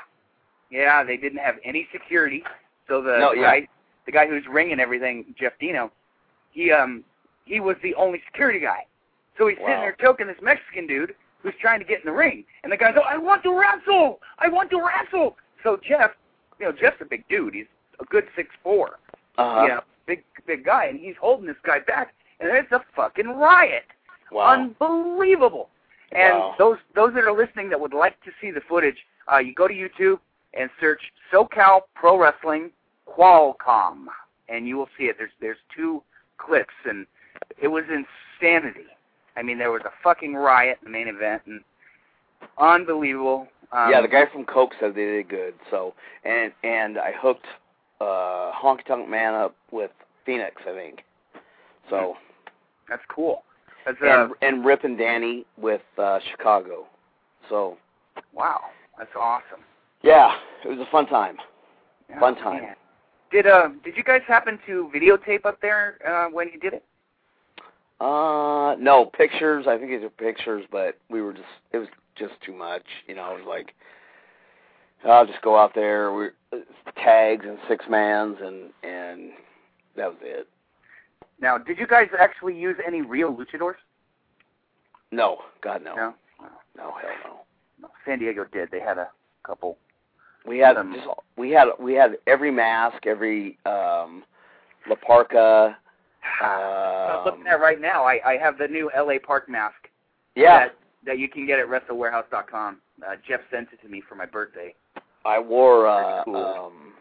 yeah. 0.74 1.04
They 1.04 1.16
didn't 1.16 1.38
have 1.38 1.56
any 1.64 1.86
security, 1.92 2.42
so 2.88 3.00
the 3.02 3.16
No, 3.18 3.32
yeah. 3.32 3.42
guy, 3.60 3.68
the 4.06 4.12
guy 4.12 4.26
who's 4.26 4.44
ringing 4.50 4.80
everything, 4.80 5.34
Jeff 5.38 5.52
Dino, 5.60 5.90
he 6.50 6.72
um 6.72 7.04
he 7.44 7.60
was 7.60 7.76
the 7.82 7.94
only 7.94 8.20
security 8.26 8.58
guy. 8.60 8.86
So 9.38 9.46
he's 9.48 9.56
sitting 9.58 9.70
Wow. 9.74 9.80
there 9.80 9.96
choking 10.00 10.26
this 10.26 10.36
Mexican 10.42 10.86
dude 10.86 11.14
who's 11.42 11.54
trying 11.60 11.78
to 11.80 11.84
get 11.84 12.00
in 12.00 12.06
the 12.06 12.12
ring, 12.12 12.44
and 12.62 12.72
the 12.72 12.76
guy's, 12.76 12.94
oh, 12.96 13.02
I 13.02 13.18
want 13.18 13.42
to 13.42 13.52
wrestle, 13.58 14.20
I 14.38 14.48
want 14.48 14.70
to 14.70 14.80
wrestle. 14.80 15.36
So 15.62 15.78
Jeff, 15.86 16.12
you 16.58 16.66
know, 16.66 16.72
Jeff's 16.72 17.00
a 17.00 17.04
big 17.04 17.26
dude. 17.28 17.54
He's 17.54 17.66
a 18.00 18.04
good 18.06 18.24
six 18.36 18.48
four, 18.62 18.98
Uh-huh. 19.38 19.62
you 19.62 19.68
know, 19.68 19.80
big 20.06 20.22
big 20.46 20.64
guy, 20.64 20.86
and 20.86 20.98
he's 20.98 21.16
holding 21.20 21.46
this 21.46 21.56
guy 21.64 21.80
back, 21.80 22.14
and 22.40 22.50
it's 22.50 22.72
a 22.72 22.82
fucking 22.96 23.28
riot. 23.28 23.84
Wow. 24.32 24.52
Unbelievable. 24.54 25.68
And 26.12 26.34
Wow. 26.38 26.54
those 26.58 26.78
those 26.94 27.12
that 27.14 27.24
are 27.24 27.32
listening 27.32 27.68
that 27.70 27.80
would 27.80 27.94
like 27.94 28.20
to 28.24 28.30
see 28.40 28.50
the 28.50 28.60
footage, 28.62 28.98
uh, 29.32 29.38
you 29.38 29.52
go 29.54 29.66
to 29.68 29.74
YouTube 29.74 30.18
and 30.58 30.70
search 30.80 31.00
SoCal 31.32 31.82
Pro 31.94 32.18
Wrestling 32.18 32.70
Qualcomm, 33.08 34.06
and 34.48 34.66
you 34.66 34.76
will 34.76 34.88
see 34.98 35.04
it. 35.04 35.16
There's 35.18 35.30
there's 35.40 35.58
two 35.74 36.02
clips, 36.38 36.74
and 36.84 37.06
it 37.60 37.68
was 37.68 37.84
insanity. 37.84 38.86
I 39.36 39.42
mean, 39.42 39.58
there 39.58 39.72
was 39.72 39.82
a 39.84 39.92
fucking 40.02 40.34
riot 40.34 40.78
in 40.84 40.92
the 40.92 40.98
main 40.98 41.08
event, 41.08 41.42
and 41.46 41.60
unbelievable. 42.58 43.48
Um, 43.72 43.90
yeah, 43.90 44.00
the 44.00 44.08
guy 44.08 44.24
from 44.32 44.44
Coke 44.44 44.72
said 44.78 44.94
they 44.94 45.04
did 45.04 45.28
good. 45.28 45.54
So 45.70 45.94
and 46.24 46.52
and 46.62 46.98
I 46.98 47.12
hooked 47.20 47.46
uh 48.00 48.52
Honky 48.52 48.84
Tonk 48.86 49.08
Man 49.08 49.34
up 49.34 49.56
with 49.70 49.90
Phoenix, 50.24 50.62
I 50.68 50.72
think. 50.72 51.04
So 51.90 52.16
That's 52.88 53.02
cool. 53.08 53.42
That's 53.84 53.98
uh, 54.02 54.06
and 54.06 54.32
and 54.42 54.64
Rip 54.64 54.84
and 54.84 54.96
Danny 54.96 55.44
with 55.56 55.82
uh 55.98 56.18
Chicago. 56.30 56.86
So 57.48 57.76
wow. 58.32 58.60
That's 58.98 59.10
awesome. 59.18 59.60
Yeah, 60.04 60.36
it 60.64 60.68
was 60.68 60.78
a 60.78 60.90
fun 60.90 61.06
time. 61.06 61.36
Yeah, 62.08 62.20
Fun 62.20 62.36
time. 62.36 62.62
man. 62.62 62.76
Did 63.32 63.46
uh 63.46 63.70
did 63.82 63.96
you 63.96 64.04
guys 64.04 64.20
happen 64.28 64.58
to 64.66 64.90
videotape 64.94 65.44
up 65.44 65.60
there 65.60 65.98
uh, 66.06 66.30
when 66.30 66.48
you 66.52 66.60
did 66.60 66.74
it? 66.74 66.84
Uh 68.00 68.76
no, 68.78 69.10
pictures, 69.12 69.66
I 69.66 69.76
think 69.78 69.90
these 69.90 70.02
are 70.02 70.10
pictures, 70.10 70.64
but 70.70 70.98
we 71.10 71.22
were 71.22 71.32
just 71.32 71.44
it 71.72 71.78
was 71.78 71.88
just 72.16 72.34
too 72.44 72.52
much, 72.52 72.84
you 73.08 73.14
know, 73.14 73.34
it 73.34 73.38
was 73.38 73.46
like 73.48 73.74
I'll 75.04 75.26
just 75.26 75.42
go 75.42 75.58
out 75.58 75.74
there, 75.74 76.12
we 76.14 76.28
tags 77.02 77.44
and 77.46 77.58
six 77.68 77.86
mans 77.88 78.36
and 78.40 78.70
and 78.82 79.30
that 79.96 80.08
was 80.08 80.18
it. 80.22 80.48
Now, 81.40 81.58
did 81.58 81.78
you 81.78 81.86
guys 81.86 82.08
actually 82.18 82.56
use 82.56 82.76
any 82.86 83.02
real 83.02 83.34
luchadors? 83.34 83.74
No, 85.10 85.38
God 85.62 85.82
no. 85.82 85.94
No. 85.94 86.14
No, 86.76 86.92
hell. 87.00 87.46
No, 87.80 87.88
San 88.04 88.18
Diego 88.18 88.44
did. 88.52 88.70
They 88.70 88.80
had 88.80 88.98
a 88.98 89.08
couple. 89.44 89.78
We 90.46 90.58
had 90.58 90.76
Um, 90.76 90.92
just 90.94 91.06
we 91.36 91.50
had 91.50 91.68
we 91.78 91.94
had 91.94 92.18
every 92.26 92.50
mask, 92.50 93.06
every 93.06 93.58
um 93.66 94.24
La 94.88 94.96
Parka. 94.96 95.76
I'm 96.42 97.18
Um, 97.18 97.24
looking 97.24 97.46
at 97.46 97.60
right 97.60 97.80
now. 97.80 98.04
I, 98.04 98.20
I 98.24 98.36
have 98.38 98.56
the 98.58 98.66
new 98.68 98.90
LA 98.96 99.14
Park 99.24 99.48
mask 99.48 99.88
yeah, 100.34 100.58
that 100.58 100.74
that 101.06 101.18
you 101.18 101.28
can 101.28 101.46
get 101.46 101.58
at 101.58 101.66
WrestleWarehouse.com. 101.66 102.78
Uh, 103.06 103.16
Jeff 103.26 103.40
sent 103.50 103.68
it 103.72 103.80
to 103.82 103.88
me 103.88 104.02
for 104.08 104.14
my 104.14 104.24
birthday. 104.26 104.74
I 105.24 105.38
wore 105.38 105.86
uh, 105.86 106.24
cool. 106.24 106.36
um 106.36 106.92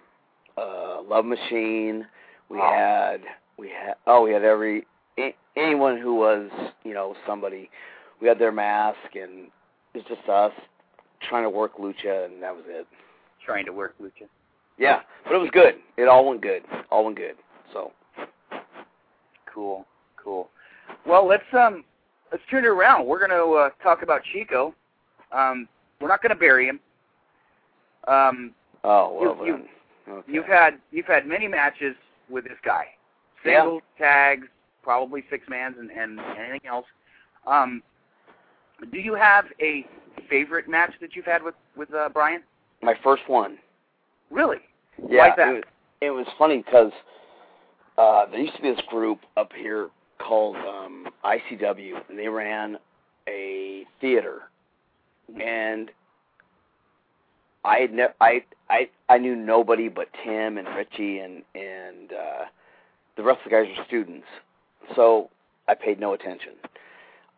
uh 0.57 1.01
Love 1.01 1.25
Machine. 1.25 2.05
We 2.49 2.59
Oh. 2.59 2.71
had 2.73 3.21
we 3.57 3.69
had 3.69 3.95
oh 4.07 4.23
we 4.23 4.31
had 4.31 4.43
every 4.43 4.85
a- 5.19 5.35
anyone 5.55 5.97
who 5.97 6.15
was 6.15 6.49
you 6.83 6.93
know 6.93 7.15
somebody. 7.27 7.69
We 8.21 8.27
had 8.27 8.39
their 8.39 8.51
mask 8.53 9.15
and 9.15 9.47
it's 9.93 10.07
just 10.07 10.27
us 10.29 10.53
trying 11.29 11.43
to 11.43 11.49
work 11.49 11.77
lucha 11.77 12.25
and 12.25 12.41
that 12.43 12.55
was 12.55 12.63
it. 12.67 12.87
Trying 13.45 13.65
to 13.65 13.73
work 13.73 13.95
lucha. 14.01 14.27
Yeah, 14.77 15.01
but 15.25 15.33
it 15.35 15.37
was 15.37 15.49
good. 15.51 15.75
It 15.97 16.07
all 16.07 16.27
went 16.27 16.41
good. 16.41 16.63
All 16.89 17.05
went 17.05 17.17
good. 17.17 17.35
So 17.71 17.91
Cool, 19.53 19.85
cool. 20.21 20.49
Well, 21.05 21.27
let's 21.27 21.43
um 21.53 21.83
let's 22.31 22.43
turn 22.49 22.63
it 22.63 22.67
around. 22.67 23.05
We're 23.05 23.19
gonna 23.19 23.43
uh, 23.51 23.69
talk 23.83 24.01
about 24.01 24.21
Chico. 24.31 24.73
Um, 25.31 25.67
we're 26.01 26.07
not 26.07 26.21
gonna 26.21 26.35
bury 26.35 26.67
him. 26.67 26.79
Um, 28.07 28.51
oh 28.83 29.17
well 29.37 29.45
You, 29.45 29.57
you, 30.07 30.13
okay. 30.13 30.31
You've 30.31 30.45
had 30.45 30.79
you've 30.91 31.05
had 31.05 31.27
many 31.27 31.47
matches 31.47 31.95
with 32.29 32.45
this 32.45 32.57
guy, 32.65 32.85
Yeah. 33.45 33.77
tags, 33.97 34.47
probably 34.81 35.23
six 35.29 35.45
mans, 35.49 35.75
and, 35.79 35.91
and 35.91 36.19
anything 36.19 36.67
else. 36.67 36.85
Um, 37.45 37.83
do 38.91 38.99
you 38.99 39.13
have 39.13 39.45
a 39.61 39.85
favorite 40.29 40.67
match 40.67 40.93
that 41.01 41.15
you've 41.15 41.25
had 41.25 41.43
with 41.43 41.55
with 41.77 41.93
uh, 41.93 42.09
Brian? 42.13 42.41
My 42.83 42.95
first 43.03 43.23
one. 43.27 43.57
Really? 44.29 44.57
Yeah, 45.09 45.27
Why's 45.27 45.33
that? 45.37 45.47
It, 45.47 45.53
was, 45.53 45.63
it 46.01 46.09
was 46.11 46.27
funny 46.37 46.57
because 46.57 46.91
uh, 47.97 48.25
there 48.29 48.39
used 48.39 48.55
to 48.55 48.61
be 48.61 48.71
this 48.71 48.81
group 48.89 49.19
up 49.37 49.51
here 49.53 49.89
called 50.19 50.55
um, 50.57 51.07
ICW, 51.23 51.93
and 52.09 52.17
they 52.17 52.27
ran 52.27 52.77
a 53.27 53.83
theater, 54.01 54.43
and 55.41 55.91
I 57.63 57.79
had 57.79 57.93
ne- 57.93 58.13
I 58.19 58.43
I 58.69 58.89
I 59.09 59.17
knew 59.17 59.35
nobody 59.35 59.89
but 59.89 60.07
Tim 60.23 60.57
and 60.57 60.67
Richie 60.75 61.19
and 61.19 61.43
and 61.55 62.11
uh, 62.11 62.45
the 63.15 63.23
rest 63.23 63.39
of 63.45 63.51
the 63.51 63.55
guys 63.55 63.67
were 63.77 63.85
students. 63.85 64.27
So 64.95 65.29
I 65.67 65.75
paid 65.75 65.99
no 65.99 66.13
attention. 66.13 66.53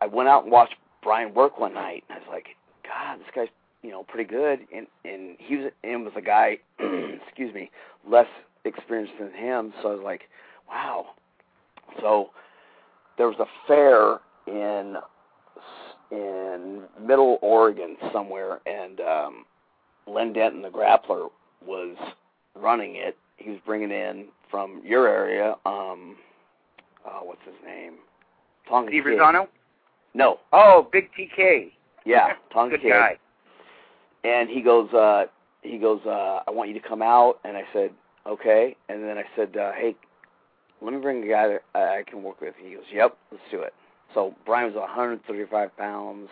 I 0.02 0.08
went 0.08 0.30
out 0.30 0.44
and 0.44 0.52
watched 0.52 0.76
Brian 1.04 1.34
work 1.34 1.60
one 1.60 1.74
night, 1.74 2.04
and 2.10 2.18
I 2.18 2.20
was 2.20 2.28
like, 2.30 2.48
God, 2.84 3.20
this 3.20 3.28
guy's 3.36 3.48
you 3.86 3.92
know 3.92 4.04
pretty 4.04 4.28
good, 4.28 4.60
and 4.76 4.88
and 5.06 5.36
he 5.38 5.58
was 5.58 5.72
and 5.84 6.04
was 6.04 6.14
a 6.18 6.22
guy, 6.22 6.58
excuse 6.80 7.54
me, 7.54 7.70
less 8.10 8.28
experienced 8.64 9.14
than 9.20 9.32
him. 9.32 9.74
So 9.82 9.92
I 9.92 9.96
was 9.96 10.04
like, 10.04 10.22
wow. 10.68 11.08
So 12.02 12.32
there 13.18 13.28
was 13.28 13.38
a 13.40 13.46
fair 13.68 14.20
in 14.48 14.96
in 16.12 16.82
Middle 17.00 17.38
Oregon 17.44 17.96
somewhere, 18.12 18.60
and 18.66 19.00
um, 19.02 19.46
Len 20.08 20.34
Denton, 20.34 20.64
the 20.64 20.70
grappler, 20.70 21.30
was 21.66 21.96
running 22.56 22.96
it. 22.96 23.16
He 23.38 23.52
was 23.52 23.60
bringing 23.66 23.92
in 23.92 24.26
from 24.50 24.82
your 24.84 25.08
area. 25.08 25.56
Um, 25.66 26.16
oh, 27.06 27.22
what's 27.24 27.42
his 27.46 27.56
name? 27.64 27.94
Tonga 28.68 28.90
Steve 28.90 29.04
Kid. 29.04 29.20
Rosano? 29.20 29.48
No, 30.16 30.40
Oh, 30.54 30.88
Big 30.92 31.10
TK. 31.14 31.72
yeah, 32.06 32.34
Tonga 32.54 32.78
Good 32.78 32.82
Kid. 32.84 32.90
guy. 32.90 33.18
And 34.26 34.50
he 34.50 34.62
goes, 34.62 34.92
uh, 34.92 35.26
he 35.62 35.78
goes, 35.78 36.02
uh, 36.06 36.40
I 36.48 36.52
want 36.52 36.70
you 36.70 36.80
to 36.80 36.88
come 36.88 37.04
out. 37.04 37.36
And 37.44 37.56
I 37.56 37.64
said, 37.72 37.92
okay. 38.26 38.76
And 38.90 39.04
then 39.04 39.20
I 39.20 39.24
said, 39.36 39.56
uh, 39.56 39.72
hey, 39.74 39.96
let 40.82 40.94
me 40.94 41.00
bring 41.00 41.24
a 41.24 41.28
guy 41.28 41.48
that 41.48 41.62
I 41.76 42.04
can 42.10 42.24
work 42.24 42.42
with. 42.42 42.56
He 42.60 42.74
goes, 42.74 42.84
yep, 42.92 43.16
let's 43.32 43.44
do 43.52 43.62
it. 43.62 43.74
So 44.16 44.34
Brian 44.44 44.66
was 44.66 44.76
135 44.76 45.78
pounds. 45.78 46.30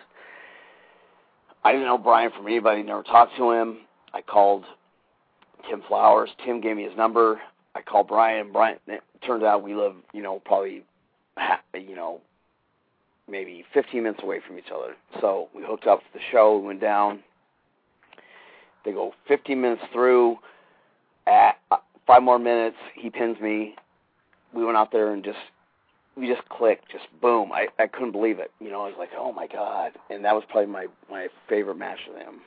I 1.64 1.72
didn't 1.72 1.86
know 1.86 2.00
Brian 2.00 2.32
from 2.36 2.48
anybody. 2.48 2.82
Never 2.82 3.04
talked 3.04 3.38
to 3.38 3.52
him. 3.52 3.80
I 4.14 4.22
called 4.22 4.66
Tim 5.70 5.84
Flowers. 5.88 6.32
Tim 6.44 6.62
gave 6.62 6.76
me 6.76 6.84
his 6.84 6.98
number. 6.98 7.40
I 7.76 7.82
called 7.82 8.08
Brian. 8.08 8.52
Brian. 8.52 8.80
It 8.88 9.02
turns 9.26 9.44
out 9.44 9.64
we 9.64 9.76
live, 9.76 9.94
you 10.14 10.24
know, 10.24 10.42
probably, 10.46 10.84
you 11.76 11.96
know, 11.96 12.22
maybe 13.30 13.64
15 13.74 14.02
minutes 14.02 14.24
away 14.24 14.40
from 14.46 14.58
each 14.58 14.72
other. 14.74 14.96
So 15.22 15.50
we 15.56 15.64
hooked 15.64 15.86
up 15.86 16.00
for 16.00 16.18
the 16.18 16.24
show. 16.32 16.58
We 16.58 16.68
went 16.68 16.82
down. 16.82 17.20
They 18.86 18.92
go 18.92 19.14
15 19.28 19.60
minutes 19.60 19.82
through. 19.92 20.38
At 21.26 21.58
uh, 21.72 21.78
five 22.06 22.22
more 22.24 22.40
minutes, 22.40 22.78
he 22.96 23.10
pins 23.10 23.40
me. 23.40 23.76
We 24.54 24.66
went 24.66 24.78
out 24.78 24.92
there 24.92 25.14
and 25.14 25.24
just 25.24 25.38
we 26.16 26.28
just 26.28 26.48
clicked, 26.50 26.92
just 26.92 27.06
boom. 27.22 27.52
I 27.52 27.68
I 27.80 27.88
couldn't 27.88 28.12
believe 28.12 28.40
it. 28.40 28.52
You 28.60 28.70
know, 28.70 28.82
I 28.82 28.88
was 28.88 28.96
like, 29.00 29.10
oh 29.18 29.32
my 29.32 29.48
god, 29.48 29.94
and 30.10 30.24
that 30.26 30.36
was 30.36 30.44
probably 30.50 30.72
my 30.72 30.88
my 31.10 31.28
favorite 31.48 31.78
match 31.78 32.00
of 32.10 32.16
them. 32.16 32.42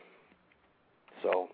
So 1.23 1.49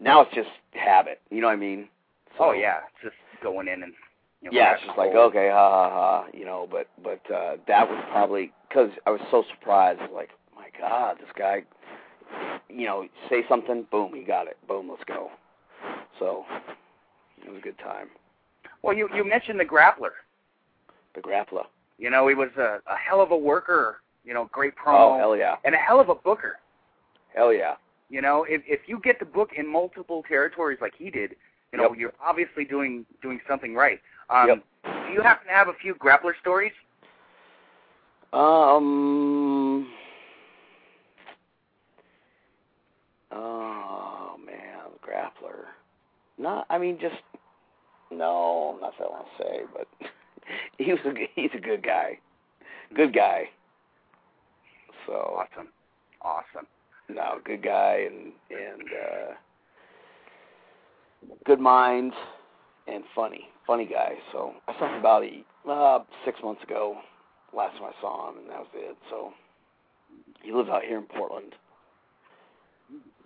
now 0.00 0.22
it's 0.22 0.34
just 0.34 0.48
habit. 0.72 1.20
You 1.30 1.40
know 1.40 1.48
what 1.48 1.54
I 1.54 1.56
mean? 1.56 1.88
So, 2.36 2.44
Oh 2.46 2.52
yeah, 2.52 2.78
it's 2.78 3.02
just 3.02 3.42
going 3.42 3.68
in 3.68 3.82
and 3.82 3.92
you 4.42 4.50
know, 4.50 4.56
yeah, 4.56 4.74
it's 4.74 4.84
just 4.84 4.96
like 4.96 5.14
okay, 5.14 5.50
ha 5.52 5.70
ha 5.70 5.90
ha, 5.90 6.26
you 6.32 6.44
know. 6.44 6.68
But 6.70 6.88
but 7.02 7.20
uh, 7.32 7.56
that 7.66 7.88
was 7.88 8.02
probably 8.10 8.52
because 8.68 8.90
I 9.06 9.10
was 9.10 9.20
so 9.30 9.44
surprised. 9.50 10.00
Like, 10.14 10.30
my 10.54 10.68
God, 10.78 11.16
this 11.18 11.28
guy, 11.36 11.64
you 12.68 12.86
know, 12.86 13.06
say 13.28 13.44
something, 13.48 13.86
boom, 13.90 14.12
he 14.14 14.22
got 14.22 14.46
it. 14.46 14.56
Boom, 14.66 14.88
let's 14.90 15.04
go. 15.04 15.30
So 16.18 16.44
it 17.44 17.48
was 17.50 17.58
a 17.58 17.62
good 17.62 17.78
time. 17.78 18.08
Well, 18.82 18.96
you 18.96 19.08
you 19.14 19.24
mentioned 19.28 19.58
the 19.60 19.64
grappler. 19.64 20.10
The 21.14 21.20
grappler. 21.20 21.64
You 21.98 22.10
know, 22.10 22.28
he 22.28 22.34
was 22.34 22.50
a, 22.56 22.80
a 22.86 22.96
hell 22.96 23.20
of 23.20 23.30
a 23.30 23.36
worker. 23.36 24.00
You 24.24 24.34
know, 24.34 24.48
great 24.52 24.74
promo. 24.76 25.14
Oh 25.14 25.18
hell 25.18 25.36
yeah, 25.36 25.56
and 25.64 25.74
a 25.74 25.78
hell 25.78 26.00
of 26.00 26.08
a 26.08 26.14
booker. 26.14 26.58
hell 27.34 27.52
yeah. 27.52 27.74
You 28.10 28.20
know, 28.22 28.44
if 28.48 28.62
if 28.66 28.80
you 28.86 29.00
get 29.00 29.18
the 29.18 29.24
book 29.24 29.50
in 29.56 29.66
multiple 29.70 30.22
territories 30.26 30.78
like 30.80 30.94
he 30.96 31.10
did, 31.10 31.34
you 31.72 31.78
know, 31.78 31.90
Yep. 31.90 31.98
you're 31.98 32.12
obviously 32.24 32.64
doing 32.64 33.04
doing 33.22 33.40
something 33.48 33.74
right. 33.74 34.00
Um, 34.30 34.48
Yep. 34.48 34.64
Do 35.06 35.12
you 35.14 35.22
happen 35.22 35.46
to 35.46 35.52
have 35.52 35.68
a 35.68 35.74
few 35.74 35.94
grappler 35.94 36.32
stories? 36.40 36.72
Um. 38.32 39.88
Oh 43.30 44.36
man, 44.44 44.78
grappler. 45.06 45.66
Not. 46.38 46.66
I 46.70 46.78
mean, 46.78 46.98
just 47.00 47.16
no. 48.10 48.78
Not 48.80 48.92
that 48.98 49.04
I 49.04 49.10
want 49.10 49.26
to 49.36 49.42
say, 49.42 49.60
but 49.72 49.88
he 50.78 50.92
was 50.92 51.00
a 51.04 51.12
he's 51.34 51.50
a 51.54 51.60
good 51.60 51.82
guy. 51.82 52.18
Good 52.94 53.14
guy. 53.14 53.44
So 55.06 55.14
Awesome, 55.14 55.68
awesome. 56.22 56.66
no, 57.08 57.40
good 57.44 57.62
guy 57.62 58.06
and 58.10 58.32
and 58.50 58.82
uh 58.82 59.34
good 61.44 61.60
mind 61.60 62.12
and 62.86 63.04
funny, 63.14 63.48
funny 63.66 63.86
guy. 63.86 64.14
So 64.32 64.52
I 64.66 64.78
saw 64.78 64.88
him 64.92 65.00
about 65.00 65.22
uh, 65.68 66.04
six 66.24 66.38
months 66.42 66.62
ago. 66.62 66.96
Last 67.54 67.78
time 67.78 67.84
I 67.84 68.00
saw 68.00 68.30
him, 68.30 68.38
and 68.38 68.50
that 68.50 68.58
was 68.58 68.68
it. 68.74 68.96
So 69.10 69.32
he 70.42 70.52
lives 70.52 70.68
out 70.68 70.82
here 70.82 70.98
in 70.98 71.04
Portland. 71.04 71.54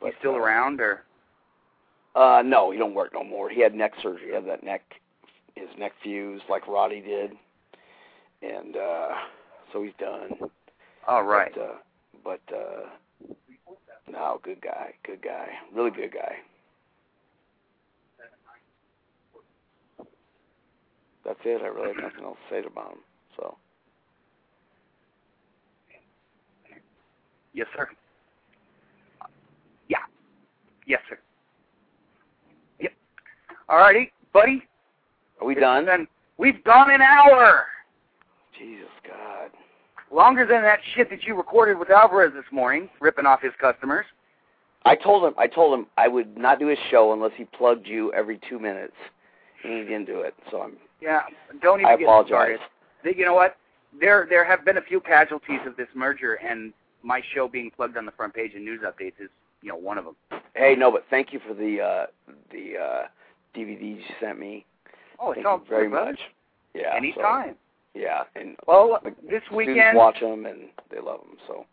He's 0.02 0.12
still 0.20 0.34
uh, 0.34 0.38
around, 0.38 0.80
or 0.80 1.02
Uh, 2.14 2.42
no, 2.44 2.70
he 2.70 2.78
don't 2.78 2.94
work 2.94 3.12
no 3.14 3.24
more. 3.24 3.48
He 3.48 3.60
had 3.60 3.74
neck 3.74 3.92
surgery. 4.02 4.28
He 4.28 4.34
had 4.34 4.46
that 4.46 4.62
neck, 4.62 4.82
his 5.54 5.68
neck 5.78 5.92
fused 6.02 6.44
like 6.50 6.68
Roddy 6.68 7.00
did, 7.00 7.32
and 8.42 8.76
uh 8.76 9.08
so 9.72 9.82
he's 9.82 9.94
done. 9.98 10.30
all 11.08 11.22
right. 11.24 11.52
But, 11.54 11.62
uh, 11.62 11.74
but 12.24 12.54
uh, 12.54 13.34
no, 14.10 14.40
good 14.42 14.60
guy, 14.60 14.92
good 15.06 15.22
guy, 15.22 15.48
really 15.74 15.90
good 15.90 16.12
guy. 16.12 16.36
That's 21.24 21.38
it. 21.44 21.62
I 21.62 21.68
really 21.68 21.94
have 21.94 22.02
nothing 22.02 22.24
else 22.24 22.36
to 22.50 22.54
say 22.62 22.66
about 22.66 22.92
him. 22.92 22.98
So 23.36 23.56
Yes, 27.54 27.66
sir. 27.76 27.88
Yeah. 29.88 29.98
Yes, 30.86 31.00
sir. 31.08 31.18
All 33.68 33.78
righty, 33.78 34.12
buddy. 34.32 34.62
are 35.40 35.46
we 35.46 35.54
It's 35.54 35.60
done? 35.60 35.86
been- 35.86 36.08
we've 36.36 36.62
gone 36.64 36.90
an 36.90 37.02
hour. 37.02 37.66
Jesus 38.58 38.90
God. 39.04 39.50
Longer 40.10 40.44
than 40.46 40.62
that 40.62 40.80
shit 40.94 41.08
that 41.10 41.24
you 41.24 41.34
recorded 41.34 41.78
with 41.78 41.90
Alvarez 41.90 42.32
this 42.34 42.50
morning, 42.52 42.90
ripping 43.00 43.26
off 43.26 43.40
his 43.40 43.54
customers. 43.56 44.06
I 44.84 44.94
told 44.96 45.24
him. 45.24 45.34
I 45.38 45.46
told 45.46 45.78
him 45.78 45.86
I 45.96 46.08
would 46.08 46.36
not 46.36 46.58
do 46.58 46.66
his 46.66 46.78
show 46.90 47.12
unless 47.12 47.32
he 47.34 47.44
plugged 47.44 47.86
you 47.86 48.12
every 48.12 48.38
two 48.48 48.58
minutes, 48.58 48.96
and 49.64 49.72
he 49.72 49.78
didn't 49.84 50.04
do 50.06 50.20
it. 50.20 50.34
So 50.50 50.62
I'm. 50.62 50.76
Yeah, 51.00 51.22
don't 51.62 51.80
even 51.80 51.92
I 51.92 51.96
get 51.96 52.04
apologize. 52.04 52.58
started. 53.00 53.16
You 53.18 53.24
know 53.24 53.34
what? 53.34 53.56
There 53.98 54.26
there 54.28 54.44
have 54.44 54.64
been 54.64 54.76
a 54.76 54.82
few 54.82 55.00
casualties 55.00 55.60
of 55.66 55.76
this 55.76 55.88
merger, 55.94 56.34
and 56.34 56.72
my 57.02 57.22
show 57.34 57.48
being 57.48 57.70
plugged 57.70 57.96
on 57.96 58.04
the 58.06 58.12
front 58.12 58.34
page 58.34 58.54
in 58.54 58.64
news 58.64 58.82
updates 58.82 59.20
is 59.20 59.30
you 59.62 59.68
know 59.70 59.76
one 59.76 59.98
of 59.98 60.04
them. 60.04 60.16
Hey, 60.54 60.74
no, 60.76 60.90
but 60.90 61.04
thank 61.08 61.32
you 61.32 61.38
for 61.46 61.54
the 61.54 61.80
uh 61.80 62.06
the 62.50 62.76
uh 62.78 63.02
DVDs 63.54 63.98
you 63.98 64.14
sent 64.20 64.38
me. 64.38 64.64
Oh, 65.18 65.30
it's 65.32 65.36
Thank 65.38 65.46
all 65.46 65.58
you 65.58 65.64
very 65.68 65.88
good, 65.88 66.04
much. 66.04 66.20
Yeah. 66.74 66.90
so- 66.92 66.96
Anytime. 66.96 67.56
yeah, 67.94 68.22
and 68.34 68.56
Well, 68.66 69.00
Like, 69.04 69.14
this 69.22 69.42
weekend, 69.50 69.96
watch 69.96 70.20
them 70.20 70.46
and 70.46 70.70
they 70.90 71.00
love 71.00 71.20
them. 71.20 71.36
So 71.46 71.66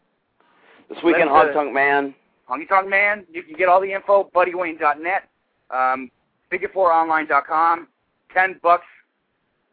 this 0.90 1.02
weekend, 1.04 1.32
Let's, 1.32 1.50
uh, 1.50 1.54
Honk 1.54 1.54
Tonk 1.54 1.74
Man. 1.74 2.16
Honky 2.50 2.68
Tonk 2.68 2.88
Man, 2.90 3.26
you 3.32 3.44
can 3.44 3.54
get 3.56 3.70
all 3.70 3.80
the 3.80 3.92
info, 3.94 4.30
buddywayne.net, 4.34 5.30
um, 5.70 6.10
figure4online.com, 6.52 7.88
10 8.34 8.60
bucks, 8.62 8.86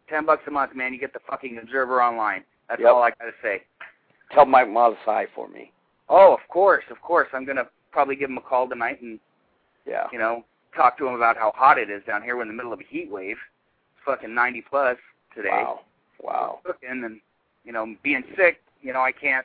10 0.08 0.24
bucks 0.26 0.42
a 0.46 0.50
month, 0.50 0.74
man. 0.74 0.92
You 0.92 0.98
get 1.00 1.12
the 1.12 1.20
fucking 1.20 1.58
Observer 1.58 2.02
Online. 2.02 2.44
That's 2.68 2.80
Yep. 2.80 2.90
all 2.92 3.02
I 3.02 3.10
got 3.10 3.24
to 3.24 3.34
say. 3.42 3.62
Tell 4.32 4.44
Mike 4.44 4.68
Modest 4.68 5.00
hi 5.04 5.26
for 5.34 5.48
me. 5.48 5.72
Oh, 6.08 6.34
of 6.34 6.46
course, 6.48 6.84
of 6.90 7.00
course. 7.00 7.28
I'm 7.32 7.44
going 7.44 7.56
to 7.56 7.66
probably 7.92 8.14
give 8.16 8.28
him 8.30 8.36
a 8.38 8.42
call 8.42 8.68
tonight 8.68 9.00
and, 9.00 9.18
Yeah. 9.86 10.08
you 10.12 10.18
know, 10.18 10.44
talk 10.76 10.96
to 10.98 11.06
him 11.06 11.14
about 11.14 11.36
how 11.36 11.52
hot 11.56 11.78
it 11.78 11.90
is 11.90 12.02
down 12.06 12.22
here. 12.22 12.36
We're 12.36 12.42
in 12.42 12.48
the 12.48 12.54
middle 12.54 12.72
of 12.72 12.80
a 12.80 12.84
heat 12.88 13.10
wave. 13.10 13.36
It's 13.36 14.04
fucking 14.04 14.34
90 14.34 14.64
plus 14.68 14.96
today. 15.34 15.48
Wow. 15.50 15.80
Wow. 16.22 16.58
Cooking 16.64 17.02
and, 17.04 17.20
you 17.64 17.72
know, 17.72 17.94
being 18.02 18.22
sick, 18.36 18.60
you 18.82 18.92
know, 18.92 19.00
I 19.00 19.12
can't 19.12 19.44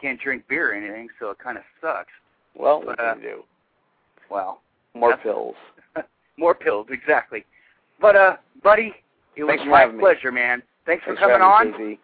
can't 0.00 0.20
drink 0.20 0.46
beer 0.48 0.72
or 0.72 0.74
anything, 0.74 1.08
so 1.18 1.30
it 1.30 1.38
kind 1.38 1.56
of 1.56 1.64
sucks. 1.80 2.10
Well, 2.56 2.82
what 2.84 3.00
Uh, 3.00 3.14
you 3.16 3.22
do? 3.22 3.42
Well, 4.30 4.60
More 4.94 5.16
pills. 5.16 5.54
more 6.36 6.54
pills, 6.54 6.88
exactly. 6.90 7.44
But 8.00 8.16
uh, 8.16 8.36
buddy, 8.62 8.92
it 9.36 9.44
Thanks 9.46 9.62
was 9.62 9.68
my 9.70 9.80
having 9.80 9.96
me. 9.96 10.02
pleasure, 10.02 10.30
man. 10.32 10.62
Thanks, 10.84 11.04
Thanks 11.06 11.20
for 11.20 11.26
coming 11.28 11.40
having 11.48 11.74
on. 11.74 11.88
me. 11.90 11.98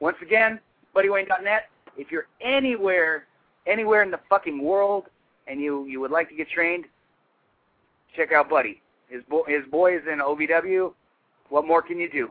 Once 0.00 0.16
again, 0.20 0.60
buddywayne.net. 0.94 1.62
If 1.96 2.10
you're 2.10 2.26
anywhere, 2.42 3.24
anywhere 3.66 4.02
in 4.02 4.10
the 4.10 4.20
fucking 4.28 4.62
world, 4.62 5.04
and 5.46 5.60
you 5.60 5.86
you 5.86 6.00
would 6.00 6.10
like 6.10 6.28
to 6.28 6.34
get 6.34 6.48
trained, 6.50 6.84
check 8.16 8.32
out 8.32 8.48
Buddy. 8.48 8.82
His 9.08 9.22
boy, 9.24 9.42
his 9.46 9.64
boy 9.70 9.96
is 9.96 10.02
in 10.10 10.18
OVW. 10.18 10.92
What 11.50 11.66
more 11.66 11.80
can 11.82 11.98
you 11.98 12.10
do? 12.10 12.30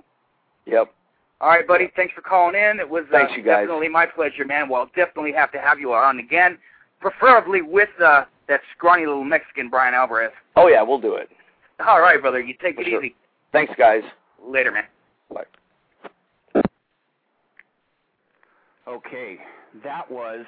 Yep. 0.66 0.92
All 1.42 1.50
right, 1.50 1.68
buddy. 1.68 1.92
Thanks 1.96 2.14
for 2.14 2.22
calling 2.22 2.56
in. 2.56 2.80
It 2.80 2.90
was 2.90 3.04
uh, 3.10 3.18
Thanks, 3.18 3.34
you 3.36 3.44
guys. 3.44 3.64
definitely 3.64 3.90
my 3.90 4.06
pleasure, 4.06 4.46
man. 4.46 4.68
Well, 4.70 4.90
definitely 4.96 5.34
have 5.34 5.52
to 5.52 5.60
have 5.60 5.80
you 5.80 5.94
on 5.94 6.20
again, 6.20 6.58
preferably 7.02 7.62
with 7.62 7.90
uh, 8.04 8.24
that 8.48 8.62
scrawny 8.76 9.06
little 9.06 9.24
Mexican 9.24 9.70
Brian 9.70 9.94
Alvarez. 9.94 10.32
Oh 10.56 10.68
yeah, 10.68 10.82
we'll 10.82 11.00
do 11.00 11.16
it. 11.16 11.30
All 11.86 12.00
right, 12.00 12.20
brother. 12.22 12.40
You 12.40 12.54
take 12.62 12.76
For 12.76 12.82
it 12.82 12.88
sure. 12.88 13.04
easy. 13.04 13.16
Thanks, 13.52 13.74
guys. 13.78 14.04
Later, 14.46 14.72
man. 14.72 14.84
Bye. 15.34 15.44
Okay, 18.88 19.38
that 19.84 20.10
was 20.10 20.46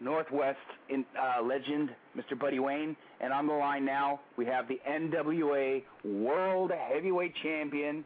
Northwest 0.00 0.58
in, 0.88 1.04
uh, 1.18 1.42
legend, 1.42 1.90
Mr. 2.16 2.38
Buddy 2.38 2.58
Wayne, 2.58 2.96
and 3.20 3.32
on 3.32 3.46
the 3.46 3.52
line 3.52 3.84
now 3.84 4.20
we 4.36 4.46
have 4.46 4.66
the 4.66 4.80
NWA 4.88 5.82
World 6.04 6.72
Heavyweight 6.72 7.34
Champion, 7.42 8.04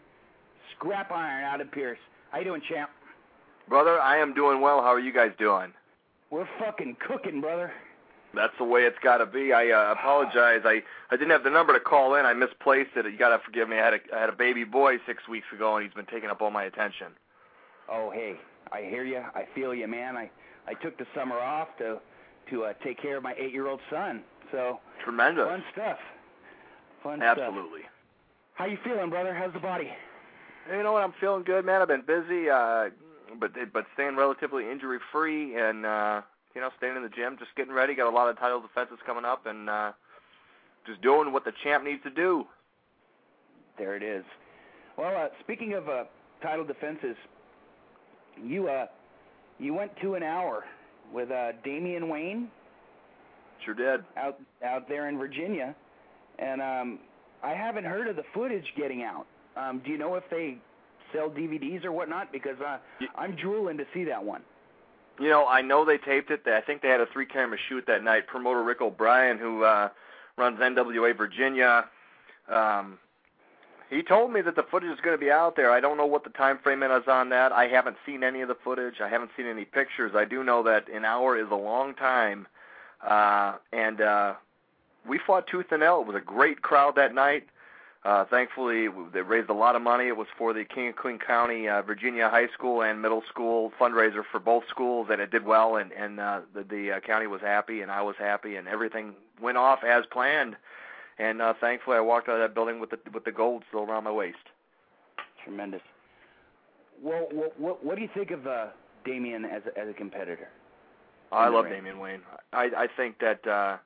Scrap 0.76 1.12
Iron 1.12 1.44
Adam 1.44 1.68
Pearce. 1.68 1.98
How 2.30 2.38
you 2.38 2.44
doing, 2.44 2.62
champ? 2.68 2.90
Brother, 3.68 4.00
I 4.00 4.18
am 4.18 4.34
doing 4.34 4.60
well. 4.60 4.82
How 4.82 4.88
are 4.88 5.00
you 5.00 5.12
guys 5.12 5.30
doing? 5.38 5.72
We're 6.30 6.48
fucking 6.58 6.96
cooking, 7.06 7.40
brother. 7.40 7.72
That's 8.34 8.52
the 8.58 8.64
way 8.64 8.82
it's 8.82 8.98
got 9.02 9.18
to 9.18 9.26
be. 9.26 9.52
I 9.52 9.70
uh, 9.70 9.92
apologize. 9.92 10.62
I 10.64 10.82
I 11.10 11.16
didn't 11.16 11.30
have 11.30 11.44
the 11.44 11.50
number 11.50 11.72
to 11.72 11.80
call 11.80 12.16
in. 12.16 12.26
I 12.26 12.32
misplaced 12.32 12.90
it. 12.96 13.06
You 13.06 13.16
got 13.16 13.28
to 13.28 13.38
forgive 13.44 13.68
me. 13.68 13.76
I 13.78 13.84
had 13.84 13.94
a 13.94 13.98
I 14.16 14.20
had 14.20 14.28
a 14.28 14.36
baby 14.36 14.64
boy 14.64 14.96
six 15.06 15.28
weeks 15.28 15.46
ago, 15.54 15.76
and 15.76 15.84
he's 15.84 15.94
been 15.94 16.06
taking 16.06 16.30
up 16.30 16.42
all 16.42 16.50
my 16.50 16.64
attention. 16.64 17.08
Oh, 17.88 18.10
hey, 18.10 18.34
I 18.72 18.80
hear 18.82 19.04
you. 19.04 19.22
I 19.34 19.46
feel 19.54 19.74
you, 19.74 19.86
man. 19.86 20.16
I 20.16 20.30
I 20.66 20.74
took 20.74 20.98
the 20.98 21.06
summer 21.14 21.38
off 21.38 21.68
to 21.78 22.00
to 22.50 22.64
uh, 22.64 22.72
take 22.82 23.00
care 23.00 23.16
of 23.16 23.22
my 23.22 23.34
eight-year-old 23.38 23.80
son. 23.90 24.22
So 24.52 24.80
tremendous. 25.02 25.46
Fun 25.46 25.64
stuff. 25.72 25.98
Fun 27.02 27.18
stuff 27.18 27.38
Absolutely. 27.38 27.80
Stuff. 27.80 27.90
How 28.54 28.64
you 28.66 28.78
feeling, 28.84 29.10
brother? 29.10 29.34
How's 29.34 29.52
the 29.52 29.58
body? 29.58 29.90
You 30.70 30.82
know 30.82 30.92
what? 30.92 31.02
I'm 31.02 31.14
feeling 31.20 31.42
good, 31.42 31.64
man. 31.64 31.82
I've 31.82 31.88
been 31.88 32.04
busy, 32.06 32.48
uh, 32.48 32.90
but 33.38 33.52
but 33.72 33.86
staying 33.94 34.16
relatively 34.16 34.70
injury 34.70 34.98
free, 35.12 35.56
and 35.56 35.84
uh, 35.84 36.22
you 36.54 36.60
know, 36.60 36.70
staying 36.78 36.96
in 36.96 37.02
the 37.02 37.08
gym, 37.08 37.36
just 37.38 37.54
getting 37.56 37.74
ready. 37.74 37.94
Got 37.94 38.10
a 38.10 38.14
lot 38.14 38.28
of 38.28 38.38
title 38.38 38.60
defenses 38.60 38.98
coming 39.04 39.24
up, 39.24 39.46
and 39.46 39.68
uh, 39.68 39.92
just 40.86 41.02
doing 41.02 41.32
what 41.32 41.44
the 41.44 41.52
champ 41.62 41.84
needs 41.84 42.02
to 42.04 42.10
do. 42.10 42.46
There 43.76 43.96
it 43.96 44.02
is. 44.02 44.24
Well, 44.96 45.16
uh, 45.16 45.28
speaking 45.40 45.74
of 45.74 45.88
uh, 45.88 46.04
title 46.40 46.64
defenses, 46.64 47.16
you 48.42 48.68
uh, 48.68 48.86
you 49.58 49.74
went 49.74 49.92
to 50.02 50.14
an 50.14 50.22
hour 50.22 50.64
with 51.12 51.30
uh, 51.30 51.52
Damien 51.62 52.08
Wayne. 52.08 52.48
Sure 53.64 53.74
did. 53.74 54.04
Out 54.16 54.40
out 54.64 54.88
there 54.88 55.08
in 55.08 55.18
Virginia, 55.18 55.74
and 56.38 56.60
um, 56.60 56.98
I 57.42 57.52
haven't 57.52 57.84
heard 57.84 58.08
of 58.08 58.16
the 58.16 58.24
footage 58.34 58.66
getting 58.76 59.02
out. 59.02 59.26
Um, 59.56 59.80
do 59.84 59.90
you 59.90 59.98
know 59.98 60.16
if 60.16 60.24
they 60.30 60.58
sell 61.12 61.30
DVDs 61.30 61.84
or 61.84 61.92
whatnot? 61.92 62.32
Because 62.32 62.60
uh, 62.60 62.78
I'm 63.16 63.36
drooling 63.36 63.76
to 63.78 63.84
see 63.94 64.04
that 64.04 64.22
one. 64.22 64.42
You 65.20 65.28
know, 65.28 65.46
I 65.46 65.62
know 65.62 65.84
they 65.84 65.98
taped 65.98 66.30
it. 66.30 66.42
I 66.46 66.60
think 66.60 66.82
they 66.82 66.88
had 66.88 67.00
a 67.00 67.06
three-camera 67.12 67.56
shoot 67.68 67.84
that 67.86 68.02
night. 68.02 68.26
Promoter 68.26 68.64
Rick 68.64 68.80
O'Brien, 68.80 69.38
who 69.38 69.62
uh, 69.62 69.90
runs 70.36 70.58
NWA 70.58 71.16
Virginia, 71.16 71.84
um, 72.48 72.98
he 73.90 74.02
told 74.02 74.32
me 74.32 74.40
that 74.40 74.56
the 74.56 74.62
footage 74.62 74.90
is 74.90 75.00
going 75.00 75.16
to 75.16 75.20
be 75.20 75.30
out 75.30 75.56
there. 75.56 75.70
I 75.70 75.80
don't 75.80 75.96
know 75.96 76.06
what 76.06 76.24
the 76.24 76.30
time 76.30 76.58
frame 76.62 76.82
is 76.82 77.06
on 77.06 77.28
that. 77.30 77.52
I 77.52 77.68
haven't 77.68 77.96
seen 78.06 78.24
any 78.24 78.40
of 78.40 78.48
the 78.48 78.56
footage. 78.56 79.00
I 79.00 79.08
haven't 79.08 79.30
seen 79.36 79.46
any 79.46 79.64
pictures. 79.64 80.12
I 80.14 80.24
do 80.24 80.42
know 80.42 80.62
that 80.64 80.88
an 80.88 81.04
hour 81.04 81.38
is 81.38 81.50
a 81.50 81.56
long 81.56 81.94
time, 81.94 82.46
uh, 83.06 83.56
and 83.72 84.00
uh, 84.00 84.34
we 85.06 85.18
fought 85.18 85.46
tooth 85.46 85.66
and 85.70 85.80
nail. 85.80 86.00
It 86.00 86.06
was 86.06 86.16
a 86.16 86.24
great 86.24 86.62
crowd 86.62 86.96
that 86.96 87.14
night. 87.14 87.44
Uh, 88.04 88.24
thankfully, 88.26 88.88
they 89.14 89.22
raised 89.22 89.48
a 89.48 89.54
lot 89.54 89.76
of 89.76 89.80
money. 89.80 90.08
It 90.08 90.16
was 90.16 90.26
for 90.36 90.52
the 90.52 90.64
King 90.64 90.88
and 90.88 90.96
Queen 90.96 91.18
County 91.18 91.68
uh, 91.68 91.80
Virginia 91.80 92.28
High 92.28 92.48
School 92.48 92.82
and 92.82 93.00
Middle 93.00 93.22
School 93.30 93.72
fundraiser 93.80 94.22
for 94.30 94.38
both 94.38 94.64
schools, 94.68 95.08
and 95.10 95.22
it 95.22 95.30
did 95.30 95.46
well. 95.46 95.76
And, 95.76 95.90
and 95.92 96.20
uh, 96.20 96.40
the, 96.54 96.64
the 96.64 96.92
uh, 96.92 97.00
county 97.00 97.26
was 97.26 97.40
happy, 97.40 97.80
and 97.80 97.90
I 97.90 98.02
was 98.02 98.16
happy, 98.18 98.56
and 98.56 98.68
everything 98.68 99.14
went 99.40 99.56
off 99.56 99.82
as 99.84 100.04
planned. 100.10 100.56
And 101.18 101.40
uh, 101.40 101.54
thankfully, 101.60 101.96
I 101.96 102.00
walked 102.00 102.28
out 102.28 102.36
of 102.36 102.40
that 102.40 102.54
building 102.54 102.80
with 102.80 102.90
the 102.90 102.98
with 103.12 103.24
the 103.24 103.32
gold 103.32 103.62
still 103.68 103.82
around 103.82 104.04
my 104.04 104.12
waist. 104.12 104.36
Tremendous. 105.44 105.82
Well, 107.02 107.28
what 107.32 107.58
what, 107.58 107.84
what 107.84 107.96
do 107.96 108.02
you 108.02 108.10
think 108.12 108.30
of 108.30 108.46
uh, 108.46 108.66
Damien 109.04 109.44
as 109.44 109.62
a, 109.66 109.78
as 109.78 109.88
a 109.88 109.92
competitor? 109.92 110.48
I 111.32 111.48
love 111.48 111.66
Damien 111.68 111.98
Wayne. 111.98 112.20
I 112.52 112.70
I 112.76 112.86
think 112.96 113.18
that 113.20 113.46
uh, 113.46 113.76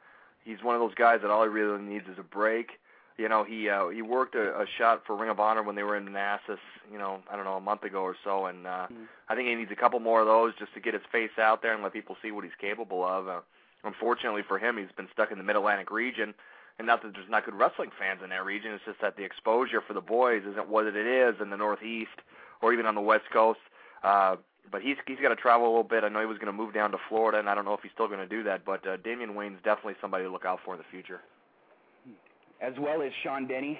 he's 0.45 0.63
one 0.63 0.75
of 0.75 0.81
those 0.81 0.95
guys 0.95 1.21
that 1.23 1.31
all 1.31 1.43
he 1.43 1.49
really 1.49 1.81
needs 1.81 2.07
is 2.07 2.19
a 2.19 2.23
break 2.23 2.73
you 3.19 3.29
know, 3.29 3.43
he 3.43 3.69
uh, 3.69 3.89
he 3.89 4.01
worked 4.01 4.37
a, 4.37 4.61
a 4.61 4.65
shot 4.79 5.03
for 5.05 5.17
Ring 5.17 5.29
of 5.29 5.41
Honor 5.41 5.65
when 5.65 5.75
they 5.75 5.83
were 5.83 5.97
in 5.97 6.05
Manassas, 6.05 6.61
you 6.91 6.99
know, 6.99 7.19
I 7.31 7.35
don't 7.35 7.45
know, 7.45 7.57
a 7.57 7.61
month 7.61 7.83
ago 7.83 8.03
or 8.03 8.17
so, 8.23 8.47
and 8.47 8.65
uh, 8.65 8.87
mm-hmm. 8.87 9.03
I 9.29 9.35
think 9.35 9.49
he 9.49 9.55
needs 9.57 9.73
a 9.73 9.77
couple 9.77 9.99
more 9.99 10.21
of 10.21 10.29
those 10.29 10.55
just 10.57 10.73
to 10.75 10.81
get 10.81 10.95
his 10.95 11.03
face 11.11 11.37
out 11.37 11.61
there 11.61 11.75
and 11.75 11.83
let 11.83 11.93
people 11.93 12.17
see 12.23 12.31
what 12.31 12.45
he's 12.45 12.55
capable 12.61 13.05
of. 13.05 13.27
Uh, 13.27 13.41
unfortunately 13.83 14.43
for 14.47 14.57
him, 14.59 14.79
he's 14.79 14.95
been 14.97 15.09
stuck 15.13 15.33
in 15.33 15.39
the 15.39 15.43
Mid 15.43 15.57
Atlantic 15.57 15.91
region, 15.91 16.33
and 16.79 16.87
not 16.87 17.03
that 17.03 17.13
there's 17.15 17.29
not 17.29 17.45
good 17.45 17.55
wrestling 17.55 17.91
fans 17.99 18.21
in 18.23 18.31
that 18.31 18.45
region. 18.45 18.73
It's 18.73 18.85
just 18.85 19.01
that 19.01 19.17
the 19.17 19.25
exposure 19.25 19.81
for 19.87 19.95
the 19.95 20.01
boys 20.01 20.43
isn't 20.49 20.69
what 20.69 20.87
it 20.87 20.97
is 20.97 21.35
in 21.41 21.51
the 21.51 21.57
Northeast 21.57 22.19
or 22.63 22.73
even 22.73 22.87
on 22.87 22.95
the 22.95 23.01
West 23.01 23.25
Coast. 23.33 23.61
Uh, 24.03 24.37
but 24.71 24.83
he's 24.83 24.97
he's 25.07 25.19
got 25.21 25.31
to 25.31 25.37
travel 25.37 25.67
a 25.67 25.71
little 25.71 25.83
bit. 25.83 26.05
I 26.05 26.09
know 26.09 26.21
he 26.21 26.27
was 26.27 26.39
going 26.39 26.53
to 26.53 26.53
move 26.53 26.75
down 26.75 26.91
to 26.93 26.99
Florida, 27.09 27.39
and 27.39 27.49
I 27.49 27.55
don't 27.55 27.65
know 27.65 27.75
if 27.75 27.81
he's 27.81 27.93
still 27.93 28.07
going 28.07 28.21
to 28.21 28.29
do 28.29 28.43
that. 28.45 28.65
But 28.65 28.87
uh, 28.87 28.99
Damien 28.99 29.35
Wayne's 29.35 29.59
definitely 29.65 29.95
somebody 30.01 30.25
to 30.25 30.31
look 30.31 30.45
out 30.45 30.61
for 30.65 30.75
in 30.75 30.79
the 30.79 30.85
future 30.91 31.21
as 32.61 32.75
well 32.79 33.03
as 33.03 33.13
Sean 33.23 33.47
Denny. 33.47 33.79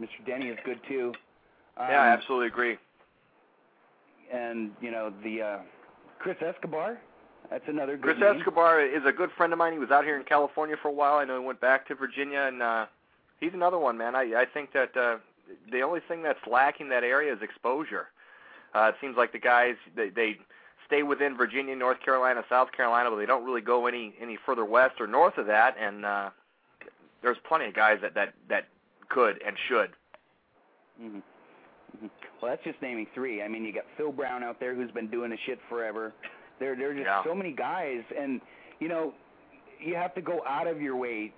Mr. 0.00 0.24
Denny 0.26 0.46
is 0.46 0.58
good 0.64 0.80
too. 0.88 1.12
Um, 1.76 1.86
yeah, 1.90 2.02
I 2.02 2.08
absolutely 2.08 2.48
agree. 2.48 2.76
And 4.32 4.70
you 4.80 4.90
know 4.90 5.12
the 5.22 5.42
uh, 5.42 5.58
Chris 6.18 6.36
Escobar. 6.40 6.98
That's 7.50 7.64
another 7.68 7.96
good 7.96 8.16
Chris 8.16 8.18
name. 8.18 8.38
Escobar 8.38 8.80
is 8.80 9.02
a 9.04 9.12
good 9.12 9.30
friend 9.36 9.52
of 9.52 9.58
mine. 9.58 9.72
He 9.72 9.78
was 9.78 9.90
out 9.90 10.04
here 10.04 10.16
in 10.16 10.24
California 10.24 10.76
for 10.80 10.88
a 10.88 10.92
while. 10.92 11.18
I 11.18 11.24
know 11.24 11.38
he 11.38 11.46
went 11.46 11.60
back 11.60 11.86
to 11.88 11.94
Virginia, 11.94 12.40
and 12.40 12.62
uh, 12.62 12.86
he's 13.40 13.52
another 13.52 13.78
one, 13.78 13.98
man. 13.98 14.16
I 14.16 14.22
I 14.34 14.46
think 14.52 14.72
that 14.72 14.96
uh, 14.96 15.18
the 15.70 15.82
only 15.82 16.00
thing 16.08 16.22
that's 16.22 16.38
lacking 16.50 16.88
that 16.90 17.04
area 17.04 17.32
is 17.32 17.42
exposure. 17.42 18.08
Uh, 18.74 18.90
it 18.94 18.94
seems 19.00 19.16
like 19.16 19.32
the 19.32 19.38
guys 19.38 19.74
they 19.94 20.08
they 20.08 20.38
stay 20.86 21.02
within 21.02 21.36
Virginia, 21.36 21.76
North 21.76 22.00
Carolina, 22.00 22.42
South 22.48 22.72
Carolina, 22.72 23.10
but 23.10 23.16
they 23.16 23.26
don't 23.26 23.44
really 23.44 23.60
go 23.60 23.86
any 23.86 24.14
any 24.20 24.38
further 24.46 24.64
west 24.64 25.00
or 25.00 25.06
north 25.06 25.36
of 25.36 25.46
that. 25.46 25.76
And 25.78 26.04
uh, 26.04 26.30
there's 27.22 27.38
plenty 27.46 27.66
of 27.66 27.74
guys 27.74 27.98
that 28.02 28.14
that 28.14 28.34
that 28.48 28.68
could 29.08 29.42
and 29.46 29.56
should. 29.68 29.90
Mm-hmm. 31.02 31.18
Mm-hmm. 31.18 32.06
Well, 32.40 32.50
that's 32.50 32.64
just 32.64 32.80
naming 32.82 33.06
three. 33.14 33.42
I 33.42 33.48
mean, 33.48 33.64
you 33.64 33.72
got 33.72 33.84
Phil 33.96 34.12
Brown 34.12 34.42
out 34.42 34.58
there 34.58 34.74
who's 34.74 34.90
been 34.90 35.08
doing 35.08 35.30
the 35.30 35.38
shit 35.46 35.58
forever. 35.68 36.12
There, 36.62 36.76
there 36.76 36.90
are 36.90 36.94
just 36.94 37.06
yeah. 37.06 37.24
so 37.24 37.34
many 37.34 37.50
guys, 37.52 38.02
and 38.16 38.40
you 38.78 38.88
know, 38.88 39.12
you 39.80 39.96
have 39.96 40.14
to 40.14 40.22
go 40.22 40.42
out 40.46 40.68
of 40.68 40.80
your 40.80 40.94
way, 40.94 41.32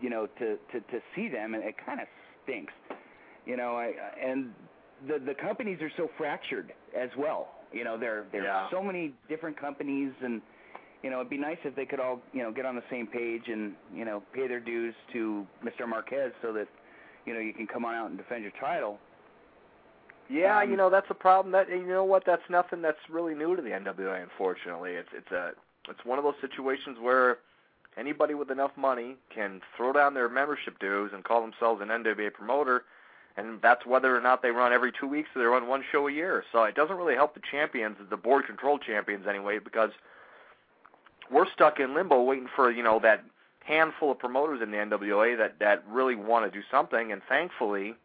you 0.00 0.08
know, 0.08 0.26
to 0.38 0.56
to 0.72 0.80
to 0.80 1.00
see 1.14 1.28
them, 1.28 1.52
and 1.52 1.62
it 1.62 1.74
kind 1.84 2.00
of 2.00 2.06
stinks. 2.44 2.72
You 3.44 3.58
know, 3.58 3.76
I 3.76 3.92
and 4.24 4.54
the 5.06 5.18
the 5.18 5.34
companies 5.34 5.82
are 5.82 5.92
so 5.98 6.08
fractured 6.16 6.72
as 6.96 7.10
well. 7.18 7.48
You 7.74 7.84
know, 7.84 7.98
there 7.98 8.24
there 8.32 8.44
yeah. 8.44 8.54
are 8.54 8.68
so 8.70 8.82
many 8.82 9.12
different 9.28 9.60
companies 9.60 10.12
and 10.22 10.40
you 11.02 11.10
know, 11.10 11.16
it'd 11.20 11.30
be 11.30 11.38
nice 11.38 11.56
if 11.64 11.74
they 11.74 11.86
could 11.86 12.00
all, 12.00 12.20
you 12.32 12.42
know, 12.42 12.52
get 12.52 12.66
on 12.66 12.76
the 12.76 12.82
same 12.90 13.06
page 13.06 13.44
and, 13.46 13.72
you 13.94 14.04
know, 14.04 14.22
pay 14.34 14.46
their 14.46 14.60
dues 14.60 14.94
to 15.14 15.46
Mr. 15.64 15.88
Marquez 15.88 16.32
so 16.42 16.52
that, 16.52 16.68
you 17.24 17.32
know, 17.32 17.40
you 17.40 17.54
can 17.54 17.66
come 17.66 17.86
on 17.86 17.94
out 17.94 18.10
and 18.10 18.18
defend 18.18 18.42
your 18.42 18.52
title. 18.60 18.98
Yeah, 20.30 20.60
um, 20.60 20.70
you 20.70 20.76
know, 20.76 20.90
that's 20.90 21.10
a 21.10 21.14
problem. 21.14 21.52
That 21.52 21.68
you 21.68 21.86
know 21.86 22.04
what? 22.04 22.24
That's 22.24 22.48
nothing 22.48 22.82
that's 22.82 22.98
really 23.10 23.34
new 23.34 23.56
to 23.56 23.62
the 23.62 23.70
NWA. 23.70 24.22
Unfortunately, 24.22 24.92
it's 24.92 25.08
it's 25.12 25.30
a 25.32 25.52
it's 25.88 26.04
one 26.04 26.18
of 26.18 26.24
those 26.24 26.34
situations 26.40 26.98
where 27.00 27.38
anybody 27.96 28.34
with 28.34 28.50
enough 28.50 28.70
money 28.76 29.16
can 29.34 29.60
throw 29.76 29.92
down 29.92 30.14
their 30.14 30.28
membership 30.28 30.78
dues 30.78 31.10
and 31.12 31.24
call 31.24 31.40
themselves 31.40 31.82
an 31.82 31.88
NWA 31.88 32.32
promoter, 32.32 32.84
and 33.36 33.60
that's 33.60 33.84
whether 33.84 34.16
or 34.16 34.20
not 34.20 34.40
they 34.40 34.50
run 34.50 34.72
every 34.72 34.92
two 34.92 35.08
weeks 35.08 35.28
or 35.34 35.40
they 35.42 35.46
run 35.46 35.66
one 35.66 35.82
show 35.90 36.06
a 36.06 36.12
year. 36.12 36.44
So 36.52 36.62
it 36.62 36.76
doesn't 36.76 36.96
really 36.96 37.16
help 37.16 37.34
the 37.34 37.42
champions, 37.50 37.96
the 38.08 38.16
board 38.16 38.46
controlled 38.46 38.82
champions 38.82 39.26
anyway, 39.26 39.58
because 39.58 39.90
we're 41.28 41.50
stuck 41.50 41.80
in 41.80 41.94
limbo 41.94 42.22
waiting 42.22 42.48
for 42.54 42.70
you 42.70 42.84
know 42.84 43.00
that 43.00 43.24
handful 43.64 44.12
of 44.12 44.18
promoters 44.20 44.62
in 44.62 44.70
the 44.70 44.76
NWA 44.76 45.36
that 45.38 45.58
that 45.58 45.82
really 45.88 46.14
want 46.14 46.50
to 46.50 46.56
do 46.56 46.64
something. 46.70 47.10
And 47.10 47.20
thankfully, 47.28 47.96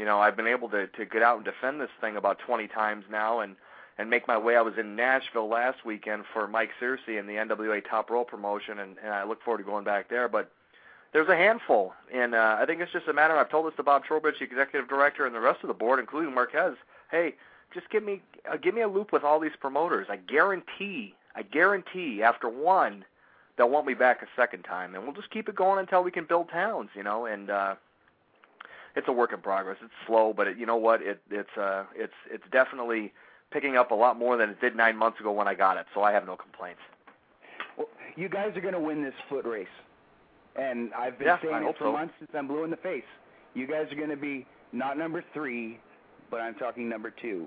you 0.00 0.06
know, 0.06 0.18
I've 0.18 0.34
been 0.34 0.46
able 0.46 0.70
to 0.70 0.86
to 0.86 1.04
get 1.04 1.22
out 1.22 1.36
and 1.36 1.44
defend 1.44 1.78
this 1.78 1.90
thing 2.00 2.16
about 2.16 2.38
20 2.38 2.68
times 2.68 3.04
now 3.10 3.40
and 3.40 3.54
and 3.98 4.08
make 4.08 4.26
my 4.26 4.38
way. 4.38 4.56
I 4.56 4.62
was 4.62 4.78
in 4.78 4.96
Nashville 4.96 5.46
last 5.46 5.84
weekend 5.84 6.24
for 6.32 6.48
Mike 6.48 6.70
Searcy 6.80 7.20
and 7.20 7.28
the 7.28 7.34
NWA 7.34 7.82
Top 7.86 8.08
Roll 8.08 8.24
promotion, 8.24 8.78
and, 8.78 8.96
and 9.04 9.12
I 9.12 9.24
look 9.24 9.42
forward 9.42 9.58
to 9.58 9.64
going 9.64 9.84
back 9.84 10.08
there. 10.08 10.26
But 10.26 10.50
there's 11.12 11.28
a 11.28 11.36
handful, 11.36 11.92
and 12.10 12.34
uh, 12.34 12.56
I 12.58 12.64
think 12.64 12.80
it's 12.80 12.92
just 12.92 13.08
a 13.08 13.12
matter. 13.12 13.36
I've 13.36 13.50
told 13.50 13.66
this 13.66 13.76
to 13.76 13.82
Bob 13.82 14.04
Trobich, 14.06 14.40
executive 14.40 14.88
director, 14.88 15.26
and 15.26 15.34
the 15.34 15.40
rest 15.40 15.58
of 15.62 15.68
the 15.68 15.74
board, 15.74 16.00
including 16.00 16.34
Marquez. 16.34 16.76
Hey, 17.10 17.34
just 17.74 17.90
give 17.90 18.02
me 18.02 18.22
uh, 18.50 18.56
give 18.56 18.74
me 18.74 18.80
a 18.80 18.88
loop 18.88 19.12
with 19.12 19.22
all 19.22 19.38
these 19.38 19.52
promoters. 19.60 20.06
I 20.08 20.16
guarantee 20.16 21.14
I 21.36 21.42
guarantee 21.42 22.22
after 22.22 22.48
one, 22.48 23.04
they'll 23.58 23.68
want 23.68 23.86
me 23.86 23.92
back 23.92 24.22
a 24.22 24.26
second 24.34 24.62
time, 24.62 24.94
and 24.94 25.04
we'll 25.04 25.12
just 25.12 25.30
keep 25.30 25.46
it 25.50 25.56
going 25.56 25.78
until 25.78 26.02
we 26.02 26.10
can 26.10 26.24
build 26.24 26.48
towns, 26.48 26.88
you 26.94 27.02
know. 27.02 27.26
And 27.26 27.50
uh, 27.50 27.74
it's 29.00 29.08
a 29.08 29.12
work 29.12 29.32
in 29.32 29.40
progress. 29.40 29.78
It's 29.82 29.92
slow, 30.06 30.34
but 30.36 30.46
it, 30.46 30.58
you 30.58 30.66
know 30.66 30.76
what? 30.76 31.00
It, 31.00 31.20
it's 31.30 31.56
uh, 31.56 31.84
it's 31.96 32.12
it's 32.30 32.44
definitely 32.52 33.12
picking 33.50 33.76
up 33.76 33.90
a 33.90 33.94
lot 33.94 34.18
more 34.18 34.36
than 34.36 34.50
it 34.50 34.60
did 34.60 34.76
nine 34.76 34.96
months 34.96 35.18
ago 35.18 35.32
when 35.32 35.48
I 35.48 35.54
got 35.54 35.78
it. 35.78 35.86
So 35.94 36.02
I 36.02 36.12
have 36.12 36.26
no 36.26 36.36
complaints. 36.36 36.80
Well, 37.78 37.88
you 38.14 38.28
guys 38.28 38.54
are 38.56 38.60
going 38.60 38.74
to 38.74 38.80
win 38.80 39.02
this 39.02 39.14
foot 39.30 39.46
race, 39.46 39.66
and 40.54 40.92
I've 40.92 41.18
been 41.18 41.28
yeah, 41.28 41.38
saying 41.42 41.66
it 41.66 41.78
for 41.78 41.84
so. 41.84 41.92
months 41.92 42.12
since 42.18 42.30
I'm 42.34 42.46
blue 42.46 42.64
in 42.64 42.70
the 42.70 42.76
face. 42.76 43.08
You 43.54 43.66
guys 43.66 43.86
are 43.90 43.96
going 43.96 44.10
to 44.10 44.16
be 44.16 44.46
not 44.72 44.98
number 44.98 45.24
three, 45.32 45.80
but 46.30 46.40
I'm 46.42 46.54
talking 46.54 46.86
number 46.86 47.10
two, 47.10 47.46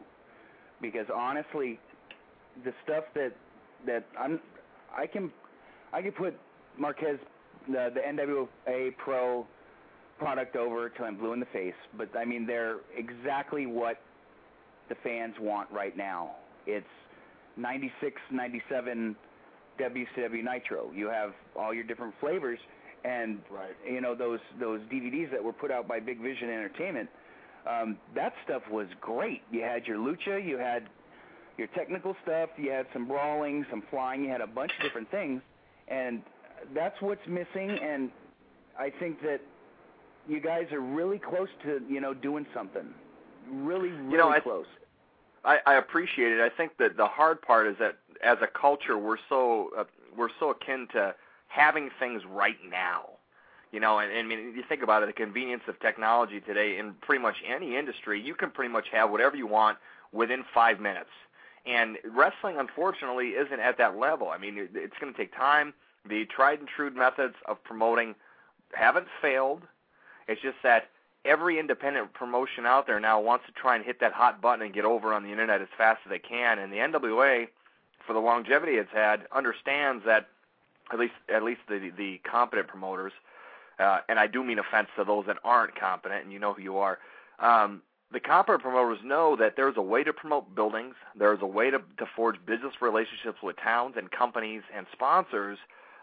because 0.82 1.06
honestly, 1.14 1.80
the 2.66 2.74
stuff 2.84 3.04
that 3.14 3.34
that 3.86 4.06
I'm 4.20 4.40
I 4.98 5.06
can 5.06 5.32
I 5.94 6.02
can 6.02 6.14
put 6.14 6.34
Marquez 6.80 7.20
the 7.68 7.92
the 7.94 8.02
NWA 8.02 8.98
Pro 8.98 9.46
product 10.24 10.56
over 10.56 10.90
till 10.90 11.06
I'm 11.06 11.18
blue 11.18 11.34
in 11.34 11.40
the 11.40 11.46
face, 11.48 11.74
but 11.98 12.10
I 12.18 12.26
mean 12.26 12.46
they're 12.46 12.78
exactly 12.96 13.66
what 13.66 13.98
the 14.90 14.96
fans 15.04 15.36
want 15.40 15.70
right 15.72 15.96
now. 15.96 16.32
It's 16.66 16.86
96, 17.58 18.22
97 18.32 19.16
WCW 19.80 20.44
Nitro. 20.44 20.92
You 20.94 21.08
have 21.08 21.34
all 21.56 21.74
your 21.74 21.84
different 21.84 22.14
flavors, 22.20 22.60
and 23.04 23.42
Right. 23.50 23.76
you 23.86 24.02
know 24.02 24.16
those 24.16 24.40
those 24.60 24.82
DVDs 24.92 25.32
that 25.32 25.44
were 25.44 25.54
put 25.54 25.72
out 25.72 25.88
by 25.88 26.00
Big 26.00 26.20
Vision 26.20 26.50
Entertainment. 26.50 27.10
Um, 27.68 27.98
that 28.16 28.34
stuff 28.44 28.62
was 28.70 28.88
great. 29.02 29.42
You 29.52 29.62
had 29.62 29.88
your 29.88 29.98
lucha, 29.98 30.46
you 30.46 30.58
had 30.58 30.90
your 31.58 31.68
technical 31.68 32.16
stuff, 32.24 32.50
you 32.58 32.72
had 32.72 32.88
some 32.94 33.08
brawling, 33.08 33.66
some 33.70 33.84
flying, 33.90 34.24
you 34.24 34.30
had 34.30 34.42
a 34.42 34.48
bunch 34.48 34.72
of 34.78 34.84
different 34.84 35.10
things, 35.12 35.42
and 35.88 36.22
that's 36.74 37.00
what's 37.02 37.26
missing. 37.28 37.70
And 37.72 38.12
I 38.78 38.90
think 38.90 39.22
that 39.22 39.40
you 40.28 40.40
guys 40.40 40.68
are 40.72 40.80
really 40.82 41.20
close 41.20 41.50
to 41.64 41.82
you 41.90 42.02
know 42.02 42.14
doing 42.14 42.46
something, 42.54 42.94
really 43.52 43.90
really 43.90 44.18
know, 44.18 44.30
I- 44.30 44.40
close. 44.40 44.66
I, 45.46 45.60
I 45.66 45.74
appreciate 45.76 46.32
it. 46.32 46.40
I 46.40 46.48
think 46.48 46.78
that 46.78 46.96
the 46.96 47.06
hard 47.06 47.42
part 47.42 47.68
is 47.68 47.76
that 47.80 47.98
as 48.24 48.38
a 48.42 48.48
culture, 48.48 48.98
we're 48.98 49.18
so 49.28 49.72
uh, 49.78 49.84
we're 50.18 50.30
so 50.40 50.52
akin 50.52 50.88
to 50.94 51.14
having 51.48 51.90
things 52.00 52.22
right 52.30 52.58
now. 52.70 53.10
You 53.72 53.80
know, 53.80 54.00
and, 54.00 54.12
and 54.12 54.20
I 54.20 54.36
mean, 54.36 54.54
you 54.56 54.64
think 54.70 54.84
about 54.84 55.02
it, 55.04 55.08
the 55.08 55.14
convenience 55.14 55.64
of 55.68 55.80
technology 55.80 56.40
today 56.40 56.78
in 56.78 56.94
pretty 57.02 57.22
much 57.22 57.38
any 57.48 57.76
industry, 57.76 58.22
you 58.22 58.36
can 58.36 58.52
pretty 58.52 58.72
much 58.72 58.86
have 58.92 59.10
whatever 59.10 59.36
you 59.36 59.48
want 59.48 59.80
within 60.12 60.46
five 60.54 60.80
minutes. 60.80 61.10
And 61.66 61.98
wrestling, 62.16 62.58
unfortunately, 62.60 63.30
isn't 63.30 63.60
at 63.60 63.78
that 63.80 63.98
level. 63.98 64.30
I 64.30 64.38
mean, 64.38 64.58
it, 64.58 64.70
it's 64.76 64.94
going 65.02 65.12
to 65.12 65.18
take 65.18 65.36
time. 65.36 65.74
The 66.08 66.26
tried 66.26 66.60
and 66.60 66.68
true 66.68 66.92
methods 66.92 67.36
of 67.48 67.64
promoting 67.64 68.14
haven't 68.76 69.08
failed. 69.22 69.64
It's 70.28 70.42
just 70.42 70.58
that 70.64 70.90
every 71.26 71.60
independent 71.60 72.14
promotion 72.14 72.66
out 72.66 72.88
there 72.88 73.00
now 73.00 73.20
wants 73.20 73.46
to 73.46 73.52
try 73.54 73.76
and 73.76 73.86
hit 73.86 74.00
that 74.02 74.14
hot 74.14 74.42
button 74.42 74.66
and 74.66 74.74
get 74.74 74.86
over 74.86 75.14
on 75.14 75.24
the 75.24 75.30
internet 75.30 75.62
as 75.62 75.68
fast 75.78 76.02
as 76.06 76.10
they 76.10 76.20
can. 76.20 76.60
And 76.60 76.72
the 76.72 76.78
NWA, 76.78 77.48
for 78.06 78.14
the 78.14 78.20
longevity 78.20 78.74
it's 78.74 78.92
had, 78.92 79.28
understands 79.32 80.04
that 80.06 80.28
at 80.92 81.00
least 81.00 81.14
at 81.34 81.44
least 81.44 81.62
the 81.70 81.92
the 81.98 82.20
competent 82.30 82.68
promoters, 82.68 83.14
uh, 83.80 84.00
and 84.10 84.20
I 84.20 84.28
do 84.28 84.44
mean 84.44 84.60
offense 84.60 84.90
to 84.98 85.04
those 85.04 85.26
that 85.28 85.38
aren't 85.44 85.76
competent, 85.76 86.24
and 86.24 86.34
you 86.34 86.40
know 86.40 86.54
who 86.54 86.62
you 86.62 86.78
are. 86.78 87.00
Um, 87.40 87.82
the 88.12 88.20
competent 88.20 88.62
promoters 88.62 89.00
know 89.04 89.36
that 89.38 89.56
there's 89.56 89.76
a 89.76 89.82
way 89.82 90.04
to 90.04 90.14
promote 90.14 90.54
buildings, 90.54 90.94
there's 91.18 91.42
a 91.42 91.48
way 91.48 91.72
to, 91.72 91.80
to 91.98 92.06
forge 92.16 92.36
business 92.46 92.74
relationships 92.80 93.40
with 93.42 93.58
towns 93.58 93.96
and 93.98 94.12
companies 94.12 94.62
and 94.76 94.86
sponsors 94.92 95.58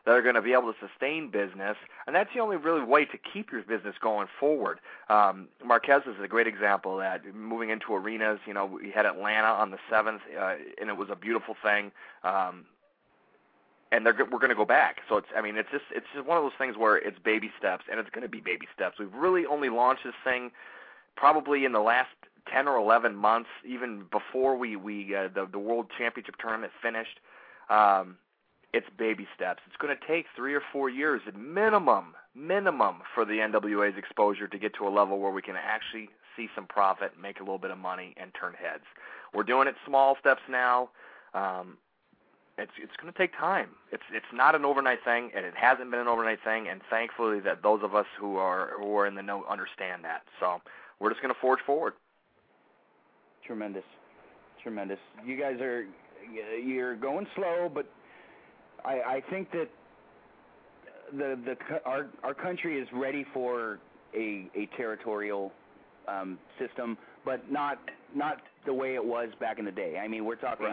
that 0.04 0.12
are 0.12 0.22
going 0.22 0.34
to 0.34 0.42
be 0.42 0.52
able 0.52 0.72
to 0.72 0.78
sustain 0.80 1.30
business, 1.30 1.76
and 2.06 2.16
that's 2.16 2.30
the 2.34 2.40
only 2.40 2.56
really 2.56 2.84
way 2.84 3.04
to 3.04 3.18
keep 3.18 3.52
your 3.52 3.62
business 3.62 3.94
going 4.00 4.28
forward. 4.38 4.78
Um, 5.08 5.48
Marquez 5.64 6.02
is 6.06 6.14
a 6.22 6.28
great 6.28 6.46
example 6.46 6.94
of 6.94 6.98
that. 7.00 7.34
Moving 7.34 7.70
into 7.70 7.94
arenas, 7.94 8.40
you 8.46 8.54
know, 8.54 8.66
we 8.66 8.90
had 8.90 9.06
Atlanta 9.06 9.48
on 9.48 9.70
the 9.70 9.78
seventh, 9.90 10.22
uh, 10.38 10.54
and 10.80 10.88
it 10.90 10.96
was 10.96 11.08
a 11.10 11.16
beautiful 11.16 11.56
thing. 11.62 11.92
Um, 12.24 12.64
and 13.92 14.06
they're 14.06 14.14
we're 14.14 14.38
going 14.38 14.50
to 14.50 14.54
go 14.56 14.64
back. 14.64 14.98
So 15.08 15.16
it's 15.16 15.26
I 15.36 15.40
mean 15.40 15.56
it's 15.56 15.70
just 15.70 15.84
it's 15.90 16.06
just 16.14 16.26
one 16.26 16.36
of 16.38 16.44
those 16.44 16.56
things 16.58 16.76
where 16.76 16.96
it's 16.96 17.18
baby 17.18 17.50
steps, 17.58 17.84
and 17.90 17.98
it's 17.98 18.10
going 18.10 18.22
to 18.22 18.28
be 18.28 18.40
baby 18.40 18.66
steps. 18.74 18.98
We've 18.98 19.12
really 19.12 19.46
only 19.46 19.68
launched 19.68 20.04
this 20.04 20.14
thing 20.24 20.52
probably 21.16 21.64
in 21.64 21.72
the 21.72 21.80
last 21.80 22.10
ten 22.52 22.68
or 22.68 22.76
eleven 22.76 23.16
months, 23.16 23.50
even 23.66 24.04
before 24.10 24.56
we 24.56 24.76
we 24.76 25.14
uh, 25.14 25.28
the 25.34 25.46
the 25.50 25.58
World 25.58 25.86
Championship 25.96 26.36
tournament 26.36 26.72
finished. 26.80 27.20
Um, 27.68 28.16
it's 28.72 28.86
baby 28.98 29.26
steps. 29.34 29.60
It's 29.66 29.76
going 29.76 29.96
to 29.96 30.06
take 30.06 30.26
three 30.36 30.54
or 30.54 30.62
four 30.72 30.88
years 30.88 31.22
at 31.26 31.36
minimum, 31.36 32.14
minimum 32.34 32.96
for 33.14 33.24
the 33.24 33.34
NWA's 33.34 33.98
exposure 33.98 34.46
to 34.46 34.58
get 34.58 34.74
to 34.76 34.86
a 34.86 34.90
level 34.90 35.18
where 35.18 35.32
we 35.32 35.42
can 35.42 35.56
actually 35.56 36.08
see 36.36 36.48
some 36.54 36.66
profit, 36.66 37.12
make 37.20 37.40
a 37.40 37.42
little 37.42 37.58
bit 37.58 37.70
of 37.70 37.78
money, 37.78 38.14
and 38.16 38.32
turn 38.38 38.54
heads. 38.54 38.84
We're 39.34 39.42
doing 39.42 39.66
it 39.68 39.74
small 39.86 40.16
steps 40.20 40.42
now. 40.48 40.90
Um, 41.34 41.78
it's 42.58 42.72
it's 42.78 42.92
going 43.00 43.12
to 43.12 43.18
take 43.18 43.36
time. 43.38 43.70
It's 43.90 44.02
it's 44.12 44.26
not 44.32 44.54
an 44.54 44.64
overnight 44.64 44.98
thing, 45.04 45.30
and 45.34 45.44
it 45.46 45.54
hasn't 45.56 45.90
been 45.90 46.00
an 46.00 46.08
overnight 46.08 46.40
thing. 46.44 46.68
And 46.68 46.80
thankfully, 46.90 47.40
that 47.40 47.62
those 47.62 47.80
of 47.82 47.94
us 47.94 48.06
who 48.18 48.36
are 48.36 48.72
who 48.78 48.96
are 48.96 49.06
in 49.06 49.14
the 49.14 49.22
know 49.22 49.44
understand 49.48 50.04
that. 50.04 50.22
So 50.38 50.60
we're 50.98 51.10
just 51.10 51.22
going 51.22 51.32
to 51.32 51.40
forge 51.40 51.60
forward. 51.64 51.94
Tremendous, 53.46 53.84
tremendous. 54.62 54.98
You 55.24 55.38
guys 55.38 55.60
are 55.60 55.86
you're 56.62 56.96
going 56.96 57.26
slow, 57.34 57.70
but 57.72 57.86
I 58.84 59.16
I 59.16 59.22
think 59.30 59.50
that 59.52 59.68
the 61.12 61.38
the 61.44 61.56
co- 61.68 61.80
our 61.84 62.06
our 62.22 62.34
country 62.34 62.78
is 62.78 62.88
ready 62.92 63.24
for 63.32 63.78
a 64.14 64.48
a 64.54 64.68
territorial 64.76 65.52
um, 66.08 66.38
system, 66.58 66.96
but 67.24 67.50
not 67.50 67.78
not 68.14 68.38
the 68.66 68.74
way 68.74 68.94
it 68.94 69.04
was 69.04 69.28
back 69.40 69.58
in 69.58 69.64
the 69.64 69.72
day. 69.72 69.98
I 70.02 70.08
mean, 70.08 70.24
we're 70.24 70.36
talking 70.36 70.66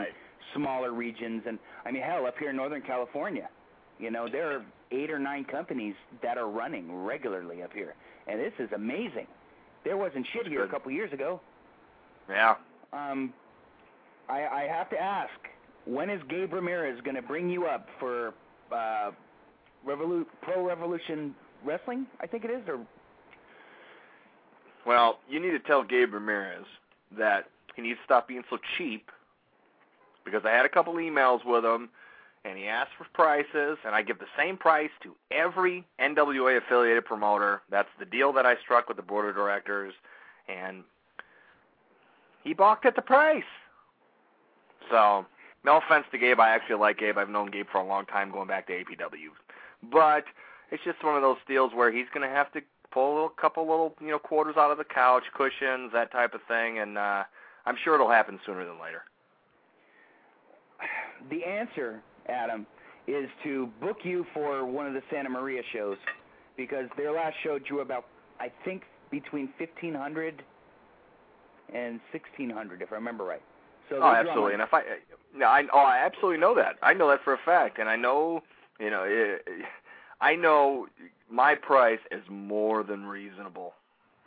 smaller 0.53 0.91
regions, 0.91 1.43
and 1.47 1.59
I 1.85 1.91
mean, 1.91 2.03
hell, 2.03 2.25
up 2.25 2.37
here 2.37 2.49
in 2.49 2.55
Northern 2.55 2.81
California, 2.81 3.49
you 3.99 4.11
know, 4.11 4.27
there 4.29 4.51
are 4.51 4.65
eight 4.91 5.11
or 5.11 5.19
nine 5.19 5.43
companies 5.45 5.95
that 6.21 6.37
are 6.37 6.49
running 6.49 7.03
regularly 7.03 7.63
up 7.63 7.73
here, 7.73 7.95
and 8.27 8.39
this 8.39 8.53
is 8.59 8.69
amazing. 8.73 9.27
There 9.83 9.97
wasn't 9.97 10.25
shit 10.33 10.43
That's 10.43 10.49
here 10.49 10.63
a 10.63 10.67
couple 10.67 10.91
years 10.91 11.13
ago. 11.13 11.39
Yeah. 12.29 12.55
Um, 12.93 13.33
I, 14.29 14.45
I 14.45 14.67
have 14.69 14.89
to 14.89 14.99
ask, 15.01 15.31
when 15.87 16.09
is 16.09 16.21
Gabe 16.29 16.53
Ramirez 16.53 16.99
going 17.01 17.15
to 17.15 17.21
bring 17.21 17.49
you 17.49 17.65
up 17.65 17.87
for 17.99 18.33
uh, 18.71 19.11
Revolu- 19.85 20.25
Pro 20.41 20.65
Revolution 20.67 21.33
Wrestling? 21.63 22.05
I 22.19 22.27
think 22.27 22.43
it 22.43 22.51
is, 22.51 22.61
or 22.67 22.79
Well, 24.85 25.19
you 25.29 25.39
need 25.39 25.51
to 25.51 25.59
tell 25.59 25.83
Gabe 25.83 26.13
Ramirez 26.13 26.65
that 27.17 27.45
he 27.75 27.81
needs 27.81 27.99
to 27.99 28.03
stop 28.05 28.27
being 28.27 28.43
so 28.49 28.57
cheap 28.77 29.11
because 30.25 30.41
I 30.45 30.51
had 30.51 30.65
a 30.65 30.69
couple 30.69 30.93
emails 30.95 31.45
with 31.45 31.63
him 31.63 31.89
and 32.43 32.57
he 32.57 32.65
asked 32.65 32.91
for 32.97 33.05
prices 33.13 33.77
and 33.85 33.95
I 33.95 34.01
give 34.01 34.19
the 34.19 34.25
same 34.37 34.57
price 34.57 34.89
to 35.03 35.15
every 35.31 35.85
NWA 35.99 36.57
affiliated 36.57 37.05
promoter. 37.05 37.61
That's 37.69 37.89
the 37.97 38.05
deal 38.05 38.33
that 38.33 38.45
I 38.45 38.55
struck 38.63 38.87
with 38.87 38.97
the 38.97 39.03
board 39.03 39.29
of 39.29 39.35
directors 39.35 39.93
and 40.49 40.83
he 42.43 42.53
balked 42.53 42.85
at 42.85 42.95
the 42.95 43.01
price. 43.01 43.43
So, 44.89 45.25
no 45.67 45.77
offense 45.77 46.05
to 46.11 46.17
Gabe, 46.17 46.39
I 46.39 46.49
actually 46.49 46.77
like 46.77 46.97
Gabe. 46.97 47.17
I've 47.17 47.29
known 47.29 47.51
Gabe 47.51 47.67
for 47.71 47.79
a 47.79 47.85
long 47.85 48.05
time 48.05 48.31
going 48.31 48.47
back 48.47 48.65
to 48.67 48.73
APW. 48.73 49.29
But 49.91 50.23
it's 50.71 50.83
just 50.83 51.03
one 51.03 51.15
of 51.15 51.21
those 51.21 51.37
deals 51.47 51.71
where 51.75 51.91
he's 51.91 52.07
going 52.13 52.27
to 52.27 52.33
have 52.33 52.51
to 52.53 52.61
pull 52.91 53.11
a 53.11 53.13
little 53.13 53.29
couple 53.29 53.67
little 53.67 53.93
you 54.01 54.07
know 54.07 54.17
quarters 54.17 54.55
out 54.57 54.71
of 54.71 54.77
the 54.77 54.83
couch 54.85 55.23
cushions 55.35 55.91
that 55.91 56.09
type 56.09 56.33
of 56.33 56.39
thing 56.47 56.79
and 56.79 56.97
uh 56.97 57.21
i'm 57.65 57.75
sure 57.83 57.95
it'll 57.95 58.09
happen 58.09 58.39
sooner 58.45 58.63
than 58.63 58.79
later 58.81 59.03
the 61.29 61.43
answer, 61.43 62.01
Adam, 62.27 62.65
is 63.07 63.29
to 63.43 63.67
book 63.81 63.97
you 64.03 64.25
for 64.33 64.65
one 64.65 64.85
of 64.85 64.93
the 64.93 65.01
Santa 65.11 65.29
Maria 65.29 65.61
shows 65.73 65.97
because 66.55 66.87
their 66.97 67.11
last 67.11 67.35
show 67.43 67.59
drew 67.59 67.81
about, 67.81 68.05
I 68.39 68.51
think, 68.65 68.83
between 69.11 69.49
1,500 69.57 70.43
and 71.73 71.99
1,600, 72.11 72.81
if 72.81 72.91
I 72.91 72.95
remember 72.95 73.23
right. 73.23 73.41
So 73.89 73.99
oh 74.01 74.13
absolutely. 74.13 74.53
and 74.53 74.61
if 74.61 74.73
i 74.73 74.81
no 75.35 75.45
i 75.45 75.63
oh 75.73 75.79
i 75.79 75.97
absolutely 76.05 76.39
know 76.39 76.55
that. 76.55 76.75
I 76.81 76.93
know 76.93 77.09
that 77.09 77.23
for 77.23 77.33
a 77.33 77.39
fact. 77.43 77.79
And 77.79 77.89
i 77.89 77.95
know 77.95 78.41
you 78.79 78.89
know 78.89 79.03
eh, 79.03 79.37
i 80.21 80.35
know 80.35 80.87
my 81.29 81.55
price 81.55 81.99
is 82.11 82.23
more 82.29 82.83
than 82.83 83.05
reasonable. 83.05 83.73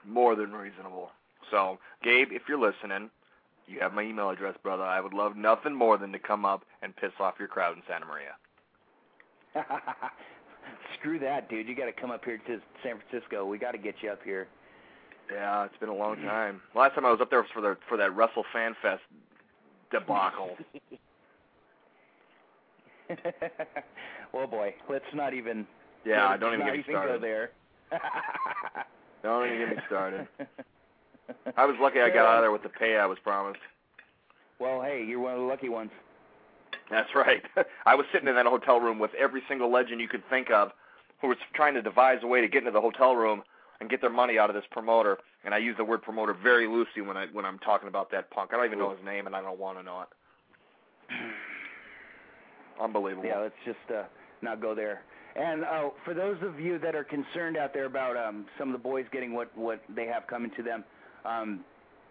More 0.06 0.34
than 0.34 0.52
reasonable. 0.52 1.10
So 1.50 1.78
gabe 2.02 2.28
if 2.32 2.42
you're 2.48 2.60
listening 2.60 3.10
you 3.70 3.78
have 3.80 3.92
my 3.92 4.02
email 4.02 4.30
address 4.30 4.56
brother. 4.62 4.82
I 4.82 5.00
would 5.00 5.12
love 5.12 5.36
nothing 5.36 5.74
more 5.74 5.96
than 5.96 6.10
to 6.12 6.18
come 6.18 6.44
up 6.44 6.64
and 6.82 6.94
piss 6.96 7.12
off 7.20 7.34
your 7.38 7.48
crowd 7.48 7.76
in 7.76 7.82
santa 7.86 8.04
maria. 8.04 8.34
Screw 10.98 11.18
that, 11.20 11.48
dude. 11.48 11.68
You 11.68 11.74
got 11.74 11.86
to 11.86 11.92
come 11.92 12.10
up 12.10 12.24
here 12.24 12.38
to 12.38 12.60
San 12.82 12.96
Francisco. 12.98 13.46
We 13.46 13.58
got 13.58 13.72
to 13.72 13.78
get 13.78 13.94
you 14.02 14.10
up 14.10 14.20
here. 14.24 14.48
Yeah, 15.32 15.64
it's 15.64 15.76
been 15.78 15.88
a 15.88 15.94
long 15.94 16.16
time. 16.16 16.60
Last 16.74 16.94
time 16.94 17.06
I 17.06 17.10
was 17.10 17.20
up 17.20 17.30
there 17.30 17.40
was 17.40 17.50
for 17.54 17.60
the 17.60 17.76
for 17.88 17.96
that 17.96 18.14
Russell 18.14 18.44
Fan 18.52 18.74
Fest 18.82 19.02
debacle. 19.90 20.56
well, 23.08 23.18
oh, 24.34 24.46
boy, 24.46 24.74
let's 24.88 25.04
not 25.14 25.34
even. 25.34 25.66
Yeah, 26.04 26.30
let's 26.30 26.40
don't 26.40 26.54
even 26.54 26.66
not 26.66 26.74
get 26.74 26.74
me 26.74 26.80
even 26.80 26.94
go 26.94 27.00
started. 27.00 27.22
there. 27.22 27.50
Don't 29.22 29.46
even 29.46 29.58
get 29.58 29.76
me 29.76 29.82
started. 29.86 30.28
I 31.56 31.66
was 31.66 31.76
lucky 31.80 32.00
I 32.00 32.08
got 32.08 32.26
out 32.26 32.36
of 32.38 32.42
there 32.42 32.52
with 32.52 32.62
the 32.62 32.68
pay 32.68 32.96
I 32.96 33.06
was 33.06 33.18
promised. 33.22 33.60
Well, 34.58 34.82
hey, 34.82 35.04
you're 35.06 35.20
one 35.20 35.34
of 35.34 35.40
the 35.40 35.44
lucky 35.44 35.68
ones. 35.68 35.90
That's 36.90 37.14
right. 37.14 37.42
I 37.86 37.94
was 37.94 38.06
sitting 38.12 38.28
in 38.28 38.34
that 38.34 38.46
hotel 38.46 38.80
room 38.80 38.98
with 38.98 39.10
every 39.14 39.42
single 39.48 39.70
legend 39.70 40.00
you 40.00 40.08
could 40.08 40.22
think 40.30 40.50
of 40.50 40.70
who 41.20 41.28
was 41.28 41.36
trying 41.54 41.74
to 41.74 41.82
devise 41.82 42.18
a 42.22 42.26
way 42.26 42.40
to 42.40 42.48
get 42.48 42.60
into 42.60 42.70
the 42.70 42.80
hotel 42.80 43.14
room 43.14 43.42
and 43.80 43.88
get 43.88 44.00
their 44.00 44.10
money 44.10 44.38
out 44.38 44.50
of 44.50 44.56
this 44.56 44.64
promoter. 44.70 45.18
And 45.44 45.54
I 45.54 45.58
use 45.58 45.76
the 45.76 45.84
word 45.84 46.02
promoter 46.02 46.34
very 46.34 46.68
loosely 46.68 47.02
when 47.02 47.16
I 47.16 47.26
when 47.32 47.44
I'm 47.44 47.58
talking 47.58 47.88
about 47.88 48.10
that 48.12 48.30
punk. 48.30 48.50
I 48.52 48.56
don't 48.56 48.66
even 48.66 48.78
know 48.78 48.90
his 48.90 49.04
name 49.04 49.26
and 49.26 49.34
I 49.34 49.40
don't 49.40 49.58
want 49.58 49.78
to 49.78 49.82
know 49.82 50.02
it. 50.02 50.08
Unbelievable. 52.82 53.26
Yeah, 53.26 53.40
let's 53.40 53.54
just 53.64 53.78
uh, 53.94 54.04
not 54.42 54.60
go 54.60 54.74
there. 54.74 55.02
And 55.36 55.64
uh, 55.64 55.90
for 56.04 56.12
those 56.12 56.36
of 56.42 56.58
you 56.58 56.78
that 56.80 56.94
are 56.94 57.04
concerned 57.04 57.56
out 57.56 57.72
there 57.72 57.86
about 57.86 58.16
um, 58.16 58.46
some 58.58 58.68
of 58.68 58.72
the 58.72 58.82
boys 58.82 59.06
getting 59.12 59.32
what 59.32 59.56
what 59.56 59.82
they 59.94 60.06
have 60.06 60.26
coming 60.26 60.50
to 60.56 60.62
them, 60.62 60.84
um, 61.24 61.60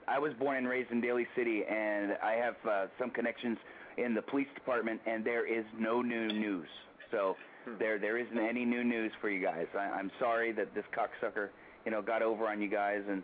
I 0.08 0.18
was 0.18 0.34
born 0.40 0.58
and 0.58 0.68
raised 0.68 0.92
in 0.92 1.02
Daly 1.02 1.28
City, 1.36 1.64
and 1.70 2.18
I 2.24 2.34
have 2.34 2.56
uh, 2.68 2.86
some 2.98 3.12
connections 3.12 3.58
in 3.98 4.16
the 4.16 4.22
police 4.22 4.48
department, 4.56 5.02
and 5.06 5.24
there 5.24 5.46
is 5.46 5.66
no 5.78 6.02
new 6.02 6.28
news. 6.28 6.68
So. 7.12 7.36
There 7.78 8.00
there 8.00 8.18
isn't 8.18 8.38
any 8.38 8.66
new 8.66 8.84
news 8.84 9.12
for 9.22 9.30
you 9.30 9.44
guys. 9.44 9.68
I, 9.78 9.84
I'm 9.84 10.12
sorry 10.20 10.52
that 10.54 10.74
this 10.74 10.86
cocksucker, 10.96 11.50
you 11.86 11.92
know, 11.92 12.02
got 12.02 12.22
over 12.22 12.48
on 12.48 12.62
you 12.62 12.70
guys, 12.70 13.02
and 13.10 13.24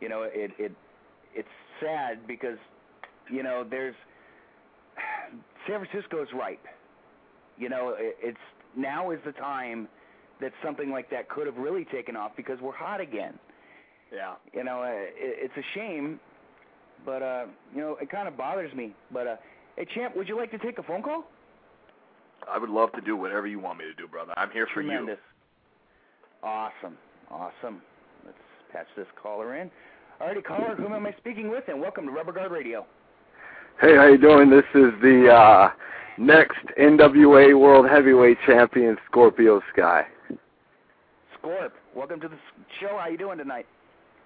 you 0.00 0.08
know 0.08 0.22
it 0.22 0.50
it 0.58 0.72
it's 1.34 1.48
sad 1.80 2.26
because 2.26 2.58
you 3.30 3.42
know 3.42 3.64
there's 3.68 3.94
San 5.66 5.84
Francisco's 5.84 6.28
ripe. 6.34 6.64
You 7.58 7.68
know, 7.68 7.94
it, 7.98 8.16
it's 8.20 8.38
now 8.76 9.10
is 9.10 9.20
the 9.24 9.32
time 9.32 9.88
that 10.40 10.52
something 10.64 10.90
like 10.90 11.10
that 11.10 11.28
could 11.28 11.46
have 11.46 11.56
really 11.56 11.84
taken 11.84 12.16
off 12.16 12.32
because 12.36 12.58
we're 12.60 12.72
hot 12.72 13.00
again. 13.00 13.38
Yeah. 14.12 14.34
You 14.52 14.64
know, 14.64 14.82
uh, 14.82 14.88
it, 14.88 15.14
it's 15.16 15.54
a 15.56 15.78
shame, 15.78 16.20
but 17.04 17.22
uh, 17.22 17.44
you 17.74 17.80
know, 17.80 17.96
it 18.00 18.10
kind 18.10 18.28
of 18.28 18.36
bothers 18.36 18.74
me. 18.74 18.94
But 19.12 19.26
uh, 19.26 19.36
hey, 19.76 19.86
champ, 19.94 20.16
would 20.16 20.28
you 20.28 20.36
like 20.36 20.50
to 20.50 20.58
take 20.58 20.78
a 20.78 20.82
phone 20.82 21.02
call? 21.02 21.24
I 22.50 22.58
would 22.58 22.70
love 22.70 22.92
to 22.92 23.00
do 23.00 23.16
whatever 23.16 23.46
you 23.46 23.58
want 23.58 23.78
me 23.78 23.84
to 23.84 23.94
do, 23.94 24.06
brother. 24.06 24.32
I'm 24.36 24.50
here 24.50 24.66
for 24.72 24.82
you. 24.82 24.88
Tremendous. 24.88 25.18
Awesome, 26.42 26.96
awesome. 27.30 27.80
Let's 28.24 28.36
patch 28.72 28.86
this 28.96 29.06
caller 29.20 29.56
in. 29.56 29.70
Alrighty, 30.20 30.44
caller, 30.44 30.76
whom 30.76 30.92
am 30.92 31.06
I 31.06 31.14
speaking 31.18 31.48
with? 31.50 31.64
And 31.68 31.80
welcome 31.80 32.06
to 32.06 32.12
Rubber 32.12 32.32
Guard 32.32 32.52
Radio. 32.52 32.86
Hey, 33.80 33.96
how 33.96 34.06
you 34.06 34.18
doing? 34.18 34.50
This 34.50 34.64
is 34.74 34.92
the 35.02 35.28
uh, 35.32 35.70
next 36.18 36.64
NWA 36.78 37.58
World 37.58 37.88
Heavyweight 37.88 38.38
Champion, 38.46 38.96
Scorpio 39.10 39.60
Sky. 39.72 40.06
Scorp, 41.38 41.72
welcome 41.94 42.20
to 42.20 42.28
the 42.28 42.36
show. 42.80 42.98
How 43.00 43.08
you 43.08 43.18
doing 43.18 43.38
tonight? 43.38 43.66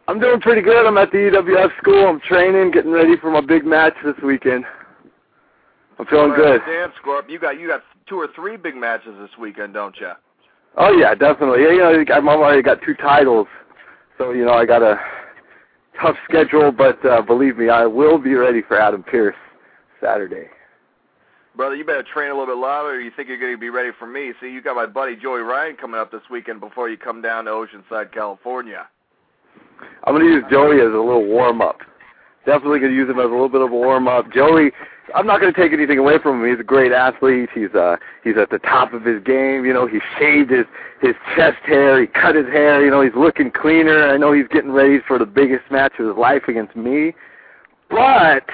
I'm 0.08 0.20
doing 0.20 0.40
pretty 0.40 0.62
good. 0.62 0.86
I'm 0.86 0.98
at 0.98 1.10
the 1.10 1.18
EWF 1.18 1.76
school. 1.78 2.08
I'm 2.08 2.20
training, 2.20 2.72
getting 2.72 2.90
ready 2.90 3.16
for 3.20 3.30
my 3.30 3.40
big 3.40 3.64
match 3.64 3.94
this 4.04 4.16
weekend. 4.24 4.64
I'm 5.98 6.06
feeling 6.06 6.34
good. 6.34 6.60
Dan 6.66 6.88
Scorp, 7.02 7.28
you 7.28 7.38
got 7.38 7.58
you 7.58 7.68
got 7.68 7.82
two 8.08 8.16
or 8.16 8.28
three 8.34 8.56
big 8.56 8.76
matches 8.76 9.14
this 9.20 9.30
weekend, 9.38 9.74
don't 9.74 9.96
you? 10.00 10.12
Oh 10.76 10.92
yeah, 10.92 11.14
definitely. 11.14 11.62
Yeah, 11.62 11.72
you 11.72 11.78
know, 11.78 12.14
I've 12.14 12.24
already 12.24 12.62
got 12.62 12.78
two 12.84 12.94
titles, 12.94 13.46
so 14.16 14.30
you 14.30 14.44
know 14.44 14.52
I 14.52 14.64
got 14.66 14.82
a 14.82 14.96
tough 16.00 16.16
schedule, 16.28 16.72
but 16.72 17.04
uh, 17.04 17.22
believe 17.22 17.58
me, 17.58 17.68
I 17.68 17.86
will 17.86 18.18
be 18.18 18.34
ready 18.34 18.62
for 18.66 18.80
Adam 18.80 19.02
Pearce 19.02 19.36
Saturday. 20.00 20.48
Brother, 21.56 21.74
you 21.74 21.84
better 21.84 22.04
train 22.04 22.30
a 22.30 22.38
little 22.38 22.54
bit 22.54 22.60
louder. 22.60 22.90
Or 22.90 23.00
you 23.00 23.10
think 23.16 23.28
you're 23.28 23.40
going 23.40 23.52
to 23.52 23.58
be 23.58 23.68
ready 23.68 23.90
for 23.98 24.06
me? 24.06 24.32
See, 24.40 24.48
you 24.48 24.62
got 24.62 24.76
my 24.76 24.86
buddy 24.86 25.16
Joey 25.16 25.40
Ryan 25.40 25.76
coming 25.76 26.00
up 26.00 26.12
this 26.12 26.22
weekend 26.30 26.60
before 26.60 26.88
you 26.88 26.96
come 26.96 27.20
down 27.20 27.46
to 27.46 27.50
Oceanside, 27.50 28.12
California. 28.12 28.86
I'm 30.04 30.14
going 30.14 30.24
to 30.24 30.32
use 30.32 30.44
Joey 30.52 30.76
as 30.76 30.86
a 30.86 31.02
little 31.02 31.26
warm 31.26 31.60
up. 31.60 31.78
Definitely 32.46 32.78
going 32.78 32.92
to 32.92 32.96
use 32.96 33.10
him 33.10 33.18
as 33.18 33.26
a 33.26 33.28
little 33.28 33.48
bit 33.48 33.60
of 33.60 33.72
a 33.72 33.74
warm 33.74 34.06
up. 34.06 34.32
Joey, 34.32 34.70
I'm 35.14 35.26
not 35.26 35.40
going 35.40 35.52
to 35.52 35.60
take 35.60 35.72
anything 35.72 35.98
away 35.98 36.18
from 36.18 36.42
him. 36.42 36.50
He's 36.50 36.60
a 36.60 36.64
great 36.64 36.92
athlete. 36.92 37.48
He's 37.54 37.74
uh 37.74 37.96
he's 38.24 38.36
at 38.36 38.50
the 38.50 38.58
top 38.58 38.92
of 38.92 39.04
his 39.04 39.22
game. 39.22 39.64
You 39.64 39.72
know, 39.72 39.86
he 39.86 40.00
shaved 40.18 40.50
his 40.50 40.66
his 41.00 41.14
chest 41.36 41.58
hair. 41.64 42.00
He 42.00 42.06
cut 42.06 42.34
his 42.34 42.46
hair. 42.46 42.84
You 42.84 42.90
know, 42.90 43.00
he's 43.00 43.14
looking 43.16 43.50
cleaner. 43.50 44.10
I 44.10 44.16
know 44.16 44.32
he's 44.32 44.48
getting 44.48 44.72
ready 44.72 44.98
for 45.06 45.18
the 45.18 45.26
biggest 45.26 45.70
match 45.70 45.92
of 45.98 46.06
his 46.06 46.16
life 46.16 46.42
against 46.48 46.76
me. 46.76 47.14
But 47.90 48.44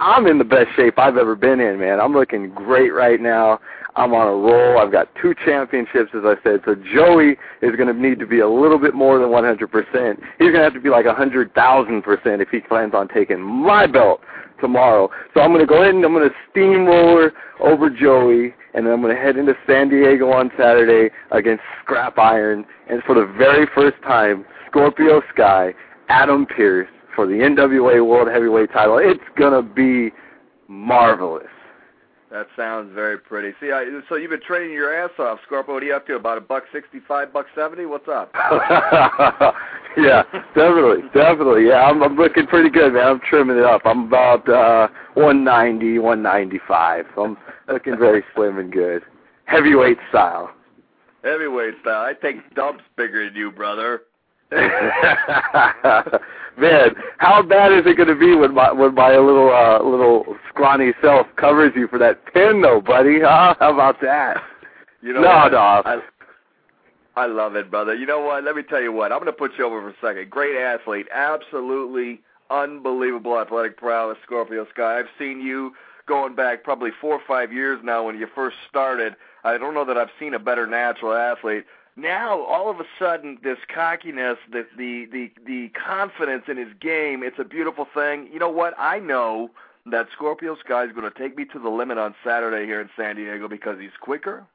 I'm 0.00 0.26
in 0.26 0.38
the 0.38 0.44
best 0.44 0.68
shape 0.76 0.98
I've 0.98 1.16
ever 1.16 1.36
been 1.36 1.60
in, 1.60 1.78
man. 1.78 2.00
I'm 2.00 2.12
looking 2.12 2.50
great 2.54 2.90
right 2.90 3.20
now. 3.20 3.60
I'm 3.96 4.14
on 4.14 4.28
a 4.28 4.30
roll. 4.30 4.78
I've 4.78 4.92
got 4.92 5.08
two 5.20 5.34
championships, 5.44 6.10
as 6.14 6.22
I 6.24 6.34
said. 6.42 6.60
So 6.64 6.74
Joey 6.74 7.36
is 7.60 7.76
going 7.76 7.88
to 7.88 7.92
need 7.92 8.18
to 8.20 8.26
be 8.26 8.40
a 8.40 8.48
little 8.48 8.78
bit 8.78 8.94
more 8.94 9.18
than 9.18 9.28
100%. 9.28 9.60
He's 10.38 10.50
going 10.50 10.52
to 10.54 10.62
have 10.62 10.74
to 10.74 10.80
be 10.80 10.90
like 10.90 11.06
100,000% 11.06 12.40
if 12.40 12.48
he 12.48 12.60
plans 12.60 12.94
on 12.94 13.08
taking 13.08 13.40
my 13.40 13.86
belt 13.86 14.20
tomorrow. 14.60 15.10
So 15.34 15.40
I'm 15.40 15.50
going 15.50 15.60
to 15.60 15.66
go 15.66 15.82
ahead 15.82 15.94
and 15.94 16.04
I'm 16.04 16.12
going 16.12 16.28
to 16.28 16.34
steamroller 16.50 17.32
over 17.60 17.90
Joey, 17.90 18.54
and 18.74 18.86
then 18.86 18.92
I'm 18.92 19.02
going 19.02 19.14
to 19.14 19.20
head 19.20 19.36
into 19.36 19.54
San 19.66 19.88
Diego 19.88 20.30
on 20.30 20.50
Saturday 20.58 21.14
against 21.30 21.62
Scrap 21.82 22.18
Iron, 22.18 22.64
and 22.88 23.02
for 23.04 23.14
the 23.14 23.26
very 23.38 23.66
first 23.74 24.00
time, 24.02 24.44
Scorpio 24.68 25.22
Sky, 25.34 25.74
Adam 26.08 26.46
Pearce 26.46 26.88
for 27.14 27.26
the 27.26 27.34
NWA 27.34 28.06
World 28.06 28.28
Heavyweight 28.28 28.72
title. 28.72 28.98
It's 28.98 29.20
going 29.36 29.52
to 29.52 29.62
be 29.62 30.14
marvelous. 30.68 31.46
That 32.30 32.46
sounds 32.56 32.92
very 32.94 33.18
pretty. 33.18 33.52
See, 33.60 33.72
I, 33.72 33.84
so 34.08 34.14
you've 34.14 34.30
been 34.30 34.40
training 34.40 34.72
your 34.72 34.94
ass 34.94 35.10
off, 35.18 35.40
Scorpio. 35.44 35.74
What 35.74 35.82
are 35.82 35.86
you 35.86 35.94
up 35.94 36.06
to? 36.06 36.14
About 36.14 36.38
a 36.38 36.40
buck 36.40 36.62
sixty-five, 36.72 37.32
buck 37.32 37.46
seventy? 37.56 37.86
What's 37.86 38.06
up? 38.06 38.30
yeah, 39.96 40.22
definitely, 40.54 41.02
definitely. 41.12 41.66
Yeah, 41.66 41.82
I'm, 41.82 42.00
I'm 42.04 42.14
looking 42.14 42.46
pretty 42.46 42.70
good, 42.70 42.92
man. 42.92 43.04
I'm 43.04 43.20
trimming 43.28 43.56
it 43.58 43.64
up. 43.64 43.82
I'm 43.84 44.06
about 44.06 44.48
uh 44.48 44.86
190, 45.14 45.98
195. 45.98 47.06
So 47.16 47.24
I'm 47.24 47.36
looking 47.68 47.98
very 47.98 48.22
slim 48.36 48.58
and 48.58 48.72
good, 48.72 49.02
heavyweight 49.46 49.98
style. 50.10 50.50
Heavyweight 51.24 51.74
style. 51.80 52.04
I 52.04 52.12
take 52.14 52.54
dumps 52.54 52.84
bigger 52.96 53.24
than 53.24 53.34
you, 53.34 53.50
brother. 53.50 54.02
Man, 56.58 56.94
how 57.18 57.42
bad 57.42 57.72
is 57.72 57.86
it 57.86 57.96
going 57.96 58.08
to 58.08 58.16
be 58.16 58.34
when 58.34 58.52
my 58.52 58.72
when 58.72 58.94
my 58.94 59.16
little 59.16 59.50
uh, 59.50 59.82
little 59.82 60.36
scrawny 60.48 60.92
self 61.00 61.26
covers 61.36 61.72
you 61.76 61.86
for 61.88 61.98
that 61.98 62.24
pin, 62.32 62.60
though, 62.62 62.80
buddy? 62.80 63.20
Huh? 63.24 63.54
How 63.58 63.72
about 63.72 64.00
that? 64.02 64.42
You 65.02 65.12
know 65.14 65.20
no, 65.20 65.28
what? 65.28 65.52
no. 65.52 65.58
I, 65.58 66.00
I 67.16 67.26
love 67.26 67.54
it, 67.54 67.70
brother. 67.70 67.94
You 67.94 68.06
know 68.06 68.20
what? 68.20 68.44
Let 68.44 68.56
me 68.56 68.62
tell 68.62 68.82
you 68.82 68.92
what. 68.92 69.12
I'm 69.12 69.18
going 69.18 69.26
to 69.26 69.38
put 69.38 69.52
you 69.56 69.64
over 69.64 69.80
for 69.80 69.90
a 69.90 69.94
second. 70.00 70.30
Great 70.30 70.56
athlete, 70.56 71.06
absolutely 71.14 72.20
unbelievable 72.50 73.38
athletic 73.38 73.76
prowess, 73.76 74.18
Scorpio 74.24 74.66
Sky. 74.74 74.98
I've 74.98 75.06
seen 75.18 75.40
you 75.40 75.72
going 76.06 76.34
back 76.34 76.64
probably 76.64 76.90
four 77.00 77.14
or 77.14 77.22
five 77.26 77.52
years 77.52 77.80
now 77.84 78.04
when 78.04 78.18
you 78.18 78.26
first 78.34 78.56
started. 78.68 79.14
I 79.44 79.56
don't 79.56 79.74
know 79.74 79.84
that 79.84 79.96
I've 79.96 80.10
seen 80.18 80.34
a 80.34 80.38
better 80.38 80.66
natural 80.66 81.12
athlete. 81.14 81.64
Now, 82.00 82.40
all 82.44 82.70
of 82.70 82.80
a 82.80 82.84
sudden, 82.98 83.38
this 83.42 83.58
cockiness, 83.72 84.38
the 84.50 84.66
the 84.76 85.06
the, 85.12 85.30
the 85.46 85.68
confidence 85.70 86.44
in 86.48 86.56
his 86.56 86.72
game, 86.80 87.22
it's 87.22 87.38
a 87.38 87.44
beautiful 87.44 87.86
thing. 87.92 88.28
You 88.32 88.38
know 88.38 88.48
what? 88.48 88.74
I 88.78 88.98
know 88.98 89.50
that 89.86 90.06
Scorpio 90.12 90.56
Sky 90.56 90.84
is 90.84 90.92
going 90.92 91.10
to 91.10 91.18
take 91.18 91.36
me 91.36 91.44
to 91.46 91.58
the 91.58 91.68
limit 91.68 91.98
on 91.98 92.14
Saturday 92.24 92.64
here 92.64 92.80
in 92.80 92.88
San 92.96 93.16
Diego 93.16 93.48
because 93.48 93.78
he's 93.78 93.90
quicker, 94.00 94.46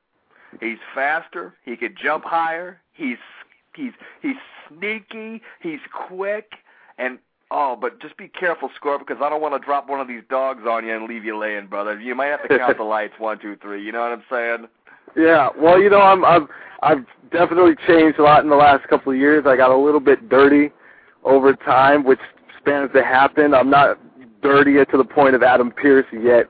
he's 0.59 0.79
faster, 0.93 1.53
he 1.63 1.75
can 1.75 1.93
jump 2.01 2.25
higher, 2.25 2.81
he's 2.93 3.17
he's 3.75 3.93
he's 4.21 4.37
sneaky, 4.67 5.41
he's 5.59 5.81
quick, 5.93 6.53
and 6.97 7.19
oh, 7.51 7.75
but 7.79 8.01
just 8.01 8.17
be 8.17 8.27
careful, 8.27 8.71
Scorpio, 8.75 9.05
because 9.05 9.21
I 9.23 9.29
don't 9.29 9.41
want 9.41 9.53
to 9.53 9.63
drop 9.63 9.87
one 9.87 9.99
of 9.99 10.07
these 10.07 10.23
dogs 10.29 10.63
on 10.67 10.85
you 10.85 10.95
and 10.95 11.07
leave 11.07 11.23
you 11.23 11.37
laying, 11.37 11.67
brother. 11.67 11.99
You 11.99 12.15
might 12.15 12.27
have 12.27 12.47
to 12.47 12.57
count 12.57 12.77
the 12.77 12.83
lights 12.95 13.13
one, 13.19 13.37
two, 13.39 13.55
three. 13.55 13.83
You 13.83 13.91
know 13.91 14.01
what 14.01 14.11
I'm 14.13 14.23
saying? 14.31 14.67
Yeah, 15.15 15.49
well, 15.57 15.79
you 15.79 15.89
know, 15.89 16.01
I'm 16.01 16.25
I'm 16.25 16.47
I've 16.81 17.05
definitely 17.31 17.75
changed 17.87 18.19
a 18.19 18.23
lot 18.23 18.43
in 18.43 18.49
the 18.49 18.55
last 18.55 18.87
couple 18.89 19.11
of 19.11 19.17
years. 19.17 19.45
I 19.47 19.55
got 19.55 19.71
a 19.71 19.77
little 19.77 19.99
bit 19.99 20.29
dirty 20.29 20.71
over 21.23 21.53
time, 21.53 22.03
which 22.03 22.19
stands 22.61 22.93
to 22.93 23.03
happen. 23.03 23.53
I'm 23.53 23.69
not 23.69 23.97
dirty 24.41 24.73
to 24.73 24.97
the 24.97 25.03
point 25.03 25.35
of 25.35 25.43
Adam 25.43 25.71
Pearce 25.71 26.05
yet, 26.13 26.47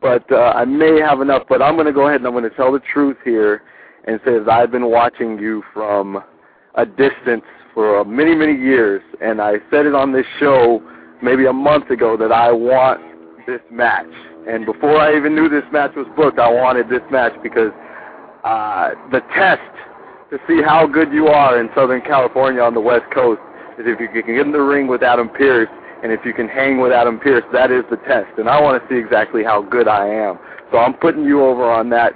but 0.00 0.30
uh, 0.32 0.52
I 0.54 0.64
may 0.64 1.00
have 1.00 1.20
enough. 1.20 1.44
But 1.48 1.62
I'm 1.62 1.74
going 1.74 1.86
to 1.86 1.92
go 1.92 2.08
ahead 2.08 2.20
and 2.20 2.26
I'm 2.26 2.32
going 2.32 2.48
to 2.48 2.56
tell 2.56 2.72
the 2.72 2.80
truth 2.92 3.16
here 3.24 3.62
and 4.06 4.20
say 4.24 4.38
that 4.38 4.48
I've 4.48 4.70
been 4.70 4.90
watching 4.90 5.38
you 5.38 5.62
from 5.74 6.22
a 6.74 6.86
distance 6.86 7.44
for 7.74 8.04
many, 8.04 8.34
many 8.34 8.54
years, 8.54 9.02
and 9.20 9.40
I 9.40 9.54
said 9.70 9.86
it 9.86 9.94
on 9.94 10.12
this 10.12 10.26
show 10.40 10.82
maybe 11.22 11.46
a 11.46 11.52
month 11.52 11.90
ago 11.90 12.16
that 12.16 12.32
I 12.32 12.50
want 12.50 13.00
this 13.46 13.60
match. 13.70 14.06
And 14.48 14.64
before 14.64 14.96
I 14.98 15.16
even 15.16 15.34
knew 15.34 15.48
this 15.48 15.64
match 15.72 15.92
was 15.94 16.06
booked, 16.16 16.38
I 16.38 16.50
wanted 16.50 16.88
this 16.88 17.02
match 17.10 17.32
because 17.42 17.70
uh, 18.44 18.90
the 19.10 19.20
test 19.34 19.60
to 20.30 20.38
see 20.46 20.62
how 20.62 20.86
good 20.86 21.12
you 21.12 21.28
are 21.28 21.58
in 21.58 21.68
Southern 21.74 22.00
California 22.02 22.60
on 22.60 22.74
the 22.74 22.80
West 22.80 23.04
Coast 23.12 23.40
is 23.78 23.86
if 23.86 24.00
you 24.00 24.08
can 24.08 24.34
get 24.34 24.46
in 24.46 24.52
the 24.52 24.60
ring 24.60 24.86
with 24.86 25.02
Adam 25.02 25.28
Pearce, 25.28 25.68
and 26.02 26.12
if 26.12 26.20
you 26.24 26.32
can 26.32 26.48
hang 26.48 26.80
with 26.80 26.92
Adam 26.92 27.18
Pearce, 27.18 27.44
that 27.52 27.70
is 27.70 27.84
the 27.90 27.96
test. 27.96 28.38
And 28.38 28.48
I 28.48 28.60
want 28.60 28.80
to 28.80 28.88
see 28.88 28.98
exactly 28.98 29.42
how 29.42 29.62
good 29.62 29.88
I 29.88 30.06
am. 30.06 30.38
So 30.70 30.78
I'm 30.78 30.94
putting 30.94 31.24
you 31.24 31.42
over 31.42 31.64
on 31.64 31.90
that 31.90 32.12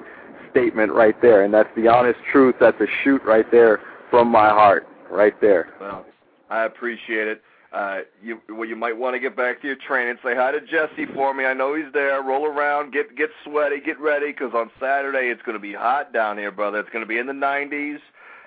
statement 0.51 0.93
right 0.93 1.21
there, 1.23 1.45
and 1.45 1.53
that's 1.53 1.69
the 1.75 1.89
honest 1.89 2.19
truth. 2.31 2.55
That's 2.61 2.81
a 2.81 2.87
shoot 3.03 3.23
right 3.25 3.51
there 3.51 3.81
from 4.11 4.29
my 4.29 4.49
heart, 4.49 4.87
right 5.11 5.39
there. 5.41 5.73
Well, 5.81 6.05
I 6.51 6.65
appreciate 6.65 7.27
it. 7.29 7.43
Uh, 7.73 8.01
you 8.23 8.39
well, 8.51 8.67
you 8.67 8.77
might 8.77 8.99
want 8.99 9.15
to 9.15 9.19
get 9.19 9.35
back 9.35 9.63
to 9.63 9.67
your 9.67 9.77
training. 9.77 10.19
Say 10.23 10.35
hi 10.35 10.53
to 10.53 10.61
Jesse 10.61 11.07
for 11.15 11.33
me. 11.33 11.47
I 11.47 11.55
know 11.55 11.75
he's 11.75 11.91
there. 11.95 12.23
Roll 12.23 12.45
around, 12.45 12.93
get 12.93 13.17
get 13.17 13.31
sweaty, 13.45 13.81
get 13.81 13.99
ready, 13.99 14.27
because 14.27 14.53
on 14.55 14.71
Saturday 14.79 15.29
it's 15.31 15.41
going 15.43 15.55
to 15.55 15.63
be 15.63 15.73
hot 15.73 16.13
down 16.13 16.37
here, 16.37 16.51
brother. 16.51 16.81
It's 16.81 16.91
going 16.91 17.03
to 17.03 17.09
be 17.09 17.17
in 17.17 17.27
the 17.27 17.33
90s, 17.33 18.01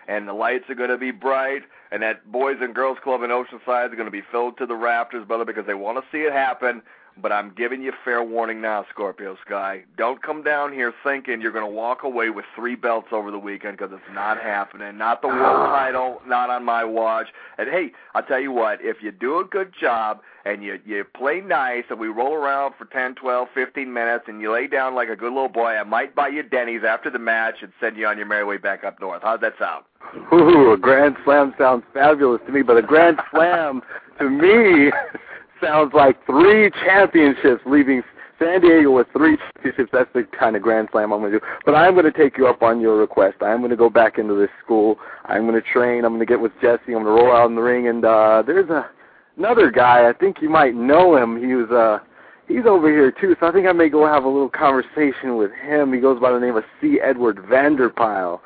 and 0.08 0.28
the 0.28 0.34
lights 0.34 0.70
are 0.70 0.76
going 0.76 0.92
to 0.92 0.98
be 0.98 1.10
bright. 1.10 1.64
And 1.92 2.04
that 2.04 2.32
Boys 2.32 2.58
and 2.62 2.76
Girls 2.76 3.00
Club 3.04 3.24
in 3.24 3.32
Oceanside 3.32 3.90
is 3.90 3.96
going 3.96 4.06
to 4.06 4.12
be 4.12 4.24
filled 4.32 4.58
to 4.60 4.68
the 4.68 4.76
rafters, 4.76 5.26
brother, 5.26 5.46
because 5.46 5.66
they 5.66 5.74
want 5.74 5.98
to 5.98 6.04
see 6.12 6.24
it 6.24 6.32
happen. 6.32 6.84
But 7.22 7.32
I'm 7.32 7.54
giving 7.56 7.82
you 7.82 7.94
fair 8.04 8.22
warning 8.22 8.60
now, 8.62 8.86
Scorpio 8.90 9.38
Sky. 9.46 9.84
Don't 9.98 10.22
come 10.22 10.44
down 10.44 10.74
here 10.74 10.94
thinking 11.04 11.42
you're 11.42 11.54
going 11.54 11.66
to 11.66 11.72
walk 11.72 12.04
away 12.04 12.30
with 12.30 12.44
three 12.56 12.76
belts 12.76 13.08
over 13.12 13.32
the 13.32 13.40
weekend 13.40 13.78
because 13.78 13.94
it's 13.94 14.14
not 14.14 14.42
happening. 14.42 14.98
Not 14.98 15.22
the 15.22 15.30
world 15.30 15.70
title, 15.70 16.22
not 16.28 16.50
on 16.50 16.66
my 16.66 16.84
watch. 16.84 17.28
And 17.58 17.70
hey, 17.70 17.92
I'll 18.14 18.24
tell 18.24 18.42
you 18.42 18.52
what, 18.52 18.80
if 18.82 18.98
you 19.02 19.12
do 19.12 19.40
a 19.40 19.46
good 19.46 19.74
job 19.80 20.20
and 20.44 20.62
you 20.62 20.78
you 20.86 21.06
play 21.06 21.40
nice 21.40 21.86
and 21.90 22.00
we 22.00 22.08
roll 22.08 22.34
around 22.34 22.74
for 22.78 22.86
10, 22.86 23.16
12, 23.16 23.48
15 23.54 23.94
minutes 23.94 24.26
and 24.28 24.42
you 24.42 24.52
lay 24.52 24.68
down 24.68 24.94
like 24.94 25.08
a 25.08 25.16
good 25.16 25.32
little 25.32 25.50
boy, 25.50 25.70
I 25.70 25.84
might 25.84 26.16
buy 26.16 26.28
you 26.28 26.44
Denny's 26.44 26.84
after 26.86 27.10
the 27.10 27.20
match 27.20 27.56
and 27.62 27.72
send 27.80 27.96
you 27.96 28.08
on 28.08 28.18
your 28.18 28.28
merry 28.28 28.44
way 28.44 28.58
back 28.58 28.84
up 28.84 29.00
north. 29.00 29.22
How's 29.24 29.40
that 29.40 29.54
sound? 29.58 29.86
Ooh, 30.34 30.74
a 30.74 30.78
grand 30.78 31.16
slam 31.24 31.54
sounds 31.58 31.84
fabulous 31.94 32.42
to 32.46 32.52
me, 32.52 32.62
but 32.62 32.78
a 32.78 32.82
grand 32.82 33.20
slam 33.32 33.82
to 34.20 34.30
me 34.30 34.92
sounds 35.62 35.94
like 35.94 36.24
three 36.26 36.70
championships 36.86 37.62
leaving 37.66 38.04
San 38.40 38.62
Diego 38.62 38.92
with 38.92 39.08
three 39.14 39.38
championships. 39.38 39.90
That's 39.94 40.10
the 40.14 40.24
kind 40.38 40.56
of 40.56 40.62
grand 40.62 40.90
slam 40.92 41.14
I'm 41.14 41.22
going 41.22 41.32
to 41.32 41.40
do. 41.40 41.46
But 41.66 41.76
I'm 41.76 41.94
going 41.94 42.06
to 42.06 42.12
take 42.12 42.38
you 42.38 42.48
up 42.48 42.62
on 42.62 42.82
your 42.82 42.98
request. 42.98 43.38
I'm 43.42 43.60
going 43.60 43.72
to 43.72 43.78
go 43.78 43.90
back 43.90 44.18
into 44.18 44.36
this 44.36 44.50
school. 44.64 44.98
I'm 45.26 45.48
going 45.48 45.62
to 45.62 45.68
train. 45.70 46.04
I'm 46.04 46.12
going 46.14 46.20
to 46.20 46.26
get 46.26 46.40
with 46.40 46.52
Jesse. 46.62 46.82
I'm 46.88 47.04
going 47.04 47.06
to 47.06 47.12
roll 47.12 47.36
out 47.36 47.50
in 47.50 47.56
the 47.56 47.62
ring. 47.62 47.88
And 47.88 48.04
uh, 48.04 48.44
there's 48.46 48.70
a 48.70 48.90
another 49.38 49.72
guy. 49.72 50.10
I 50.10 50.14
think 50.14 50.38
you 50.42 50.50
might 50.50 50.76
know 50.76 51.16
him. 51.16 51.38
He 51.38 51.56
was 51.56 51.70
uh, 51.72 52.04
he's 52.48 52.66
over 52.66 52.90
here 52.90 53.12
too. 53.12 53.36
So 53.40 53.48
I 53.48 53.52
think 53.52 53.68
I 53.68 53.72
may 53.72 53.90
go 53.90 54.06
have 54.06 54.24
a 54.24 54.30
little 54.30 54.50
conversation 54.50 55.38
with 55.38 55.52
him. 55.52 55.94
He 55.94 56.00
goes 56.00 56.20
by 56.20 56.32
the 56.32 56.40
name 56.40 56.56
of 56.58 56.64
C. 56.82 57.00
Edward 57.02 57.38
Vanderpyl. 57.38 58.40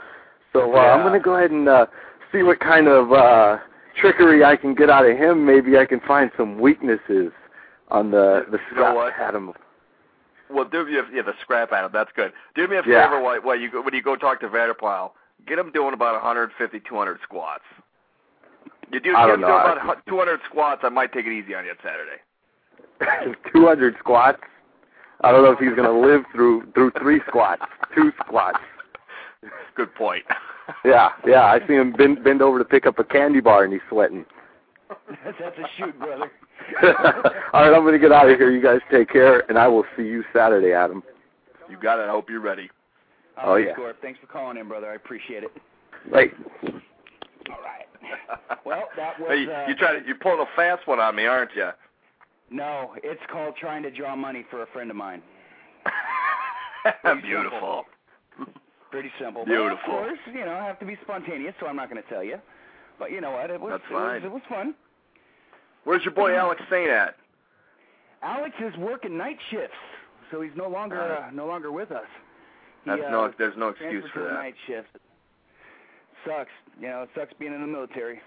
So 0.53 0.75
uh, 0.75 0.81
Yeah. 0.81 0.93
I'm 0.93 1.01
going 1.01 1.19
to 1.19 1.23
go 1.23 1.35
ahead 1.35 1.51
and 1.51 1.67
uh, 1.67 1.85
see 2.31 2.43
what 2.43 2.59
kind 2.59 2.87
of 2.87 3.11
uh, 3.11 3.57
trickery 3.99 4.43
I 4.43 4.55
can 4.55 4.73
get 4.75 4.89
out 4.89 5.05
of 5.09 5.17
him. 5.17 5.45
Maybe 5.45 5.77
I 5.77 5.85
can 5.85 5.99
find 6.01 6.31
some 6.37 6.59
weaknesses 6.59 7.31
on 7.89 8.11
the 8.11 8.45
the 8.51 8.57
You 8.71 8.75
know 8.75 8.81
scrap 8.91 8.95
what? 8.95 9.13
Adam. 9.19 9.53
Well, 10.49 10.65
do 10.65 10.83
me 10.85 10.97
a, 10.97 11.03
yeah, 11.13 11.21
the 11.21 11.33
scrap 11.41 11.71
at 11.71 11.85
him. 11.85 11.91
That's 11.93 12.11
good. 12.15 12.33
Do 12.55 12.67
me 12.67 12.77
a 12.77 12.81
Yeah. 12.85 13.05
favor 13.07 13.21
while, 13.21 13.39
while 13.41 13.55
you 13.59 13.69
go, 13.71 13.81
when 13.81 13.93
you 13.93 14.01
go 14.01 14.15
talk 14.15 14.39
to 14.41 14.47
Vanderpyl. 14.47 15.11
Get 15.47 15.57
him 15.59 15.71
doing 15.71 15.93
about 15.93 16.13
150, 16.15 16.79
200 16.81 17.19
squats. 17.23 17.63
You 18.91 18.99
do 18.99 19.15
I 19.15 19.21
get 19.21 19.27
don't 19.27 19.35
him 19.35 19.41
know. 19.41 19.47
doing 19.47 19.77
about 19.83 20.05
200 20.07 20.39
squats. 20.49 20.81
I 20.83 20.89
might 20.89 21.13
take 21.13 21.25
it 21.27 21.31
easy 21.31 21.53
on 21.55 21.63
you 21.65 21.71
on 21.71 21.77
Saturday. 21.83 23.37
200 23.53 23.95
squats. 23.99 24.39
I 25.21 25.31
don't 25.31 25.43
know 25.43 25.51
if 25.51 25.59
he's 25.59 25.75
going 25.75 25.83
to 25.83 25.91
live 26.07 26.23
through 26.33 26.71
through 26.73 26.91
three 26.99 27.21
squats, 27.27 27.61
two 27.95 28.11
squats. 28.25 28.57
Good 29.75 29.93
point. 29.95 30.23
Yeah, 30.85 31.09
yeah. 31.25 31.43
I 31.43 31.59
see 31.67 31.73
him 31.73 31.91
bend 31.93 32.23
bend 32.23 32.41
over 32.41 32.59
to 32.59 32.65
pick 32.65 32.85
up 32.85 32.99
a 32.99 33.03
candy 33.03 33.39
bar 33.39 33.63
and 33.63 33.73
he's 33.73 33.81
sweating. 33.89 34.25
That's 35.23 35.57
a 35.57 35.67
shoot, 35.77 35.97
brother. 35.99 36.31
All 37.53 37.61
right, 37.61 37.73
I'm 37.73 37.83
going 37.83 37.93
to 37.93 37.99
get 37.99 38.11
out 38.11 38.29
of 38.29 38.37
here. 38.37 38.51
You 38.51 38.61
guys 38.61 38.79
take 38.91 39.09
care, 39.09 39.49
and 39.49 39.57
I 39.57 39.67
will 39.67 39.85
see 39.95 40.03
you 40.03 40.23
Saturday, 40.33 40.73
Adam. 40.73 41.03
You 41.69 41.77
got 41.77 41.99
it. 41.99 42.03
I 42.03 42.11
hope 42.11 42.29
you're 42.29 42.41
ready. 42.41 42.69
Oh, 43.41 43.55
yeah. 43.55 43.75
Scorp. 43.75 43.93
Thanks 44.01 44.19
for 44.19 44.27
calling 44.27 44.57
in, 44.57 44.67
brother. 44.67 44.87
I 44.87 44.95
appreciate 44.95 45.43
it. 45.43 45.51
Right. 46.11 46.31
All 46.63 47.61
right. 47.63 48.59
Well, 48.65 48.83
that 48.97 49.19
was. 49.19 49.29
Hey, 49.29 49.41
you, 49.41 49.51
uh, 49.51 49.65
you 49.67 49.75
try 49.75 49.97
to 49.97 50.05
you're 50.05 50.15
pulling 50.15 50.39
a 50.39 50.55
fast 50.55 50.87
one 50.87 50.99
on 50.99 51.15
me, 51.15 51.25
aren't 51.25 51.55
you? 51.55 51.69
No, 52.51 52.95
it's 53.03 53.21
called 53.31 53.55
trying 53.59 53.83
to 53.83 53.91
draw 53.91 54.15
money 54.15 54.45
for 54.49 54.63
a 54.63 54.67
friend 54.67 54.89
of 54.89 54.97
mine. 54.97 55.21
Beautiful. 57.21 57.85
Pretty 58.91 59.11
simple. 59.19 59.45
Beautiful. 59.45 59.77
But 59.85 59.91
of 59.91 60.05
course, 60.07 60.19
you 60.33 60.45
know, 60.45 60.53
I 60.53 60.65
have 60.65 60.79
to 60.79 60.85
be 60.85 60.97
spontaneous, 61.03 61.53
so 61.59 61.67
I'm 61.67 61.75
not 61.75 61.89
going 61.89 62.01
to 62.01 62.09
tell 62.09 62.23
you. 62.23 62.37
But 62.97 63.11
you 63.11 63.21
know 63.21 63.31
what? 63.31 63.49
It 63.49 63.61
was. 63.61 63.71
That's 63.71 63.83
it 63.89 63.93
was- 63.93 64.21
It 64.25 64.31
was 64.31 64.41
fun. 64.49 64.73
Where's 65.85 66.03
your 66.03 66.13
boy 66.13 66.35
Alex 66.35 66.61
Saint 66.69 66.89
at? 66.89 67.15
Alex 68.21 68.53
is 68.59 68.75
working 68.77 69.17
night 69.17 69.37
shifts, 69.49 69.77
so 70.29 70.41
he's 70.41 70.55
no 70.55 70.67
longer 70.67 70.99
Uh, 71.01 71.27
uh, 71.27 71.31
no 71.31 71.45
longer 71.45 71.71
with 71.71 71.91
us. 71.91 72.07
He, 72.83 72.89
That's 72.89 73.03
uh, 73.03 73.09
no. 73.09 73.33
There's 73.37 73.55
no 73.57 73.69
excuse 73.69 74.03
for 74.11 74.23
that. 74.23 74.33
night 74.33 74.55
shift. 74.67 74.89
Sucks. 76.25 76.51
You 76.81 76.87
know, 76.89 77.03
it 77.03 77.09
sucks 77.15 77.31
being 77.39 77.53
in 77.53 77.61
the 77.61 77.67
military. 77.67 78.21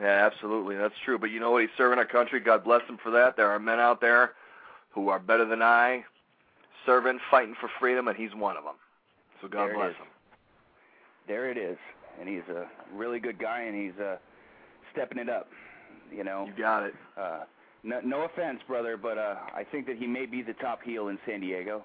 Yeah, 0.00 0.26
absolutely. 0.26 0.76
That's 0.76 0.94
true. 1.04 1.18
But 1.18 1.30
you 1.30 1.40
know 1.40 1.50
what? 1.50 1.62
He's 1.62 1.70
serving 1.76 1.98
our 1.98 2.04
country. 2.06 2.38
God 2.38 2.62
bless 2.62 2.82
him 2.88 2.98
for 3.02 3.10
that. 3.10 3.36
There 3.36 3.50
are 3.50 3.58
men 3.58 3.80
out 3.80 4.00
there 4.00 4.34
who 4.90 5.08
are 5.08 5.18
better 5.18 5.44
than 5.44 5.62
I, 5.62 6.04
serving, 6.86 7.18
fighting 7.30 7.56
for 7.60 7.68
freedom, 7.80 8.06
and 8.06 8.16
he's 8.16 8.34
one 8.34 8.56
of 8.56 8.62
them. 8.64 8.74
So 9.40 9.48
God 9.48 9.66
There 9.68 9.74
bless 9.74 9.90
him. 9.96 10.06
There 11.28 11.50
it 11.50 11.56
is, 11.56 11.78
and 12.18 12.28
he's 12.28 12.46
a 12.50 12.66
really 12.94 13.20
good 13.20 13.38
guy, 13.38 13.62
and 13.62 13.74
he's 13.80 13.98
uh, 14.00 14.16
stepping 14.92 15.18
it 15.18 15.28
up. 15.28 15.48
You 16.12 16.24
know, 16.24 16.46
You 16.46 16.62
got 16.62 16.84
it. 16.84 16.94
uh, 17.16 17.40
no, 17.84 18.00
no 18.04 18.22
offense, 18.22 18.60
brother, 18.66 18.96
but 18.96 19.16
uh, 19.16 19.36
I 19.54 19.64
think 19.70 19.86
that 19.86 19.96
he 19.96 20.06
may 20.06 20.26
be 20.26 20.42
the 20.42 20.54
top 20.54 20.82
heel 20.82 21.08
in 21.08 21.18
San 21.26 21.40
Diego. 21.40 21.84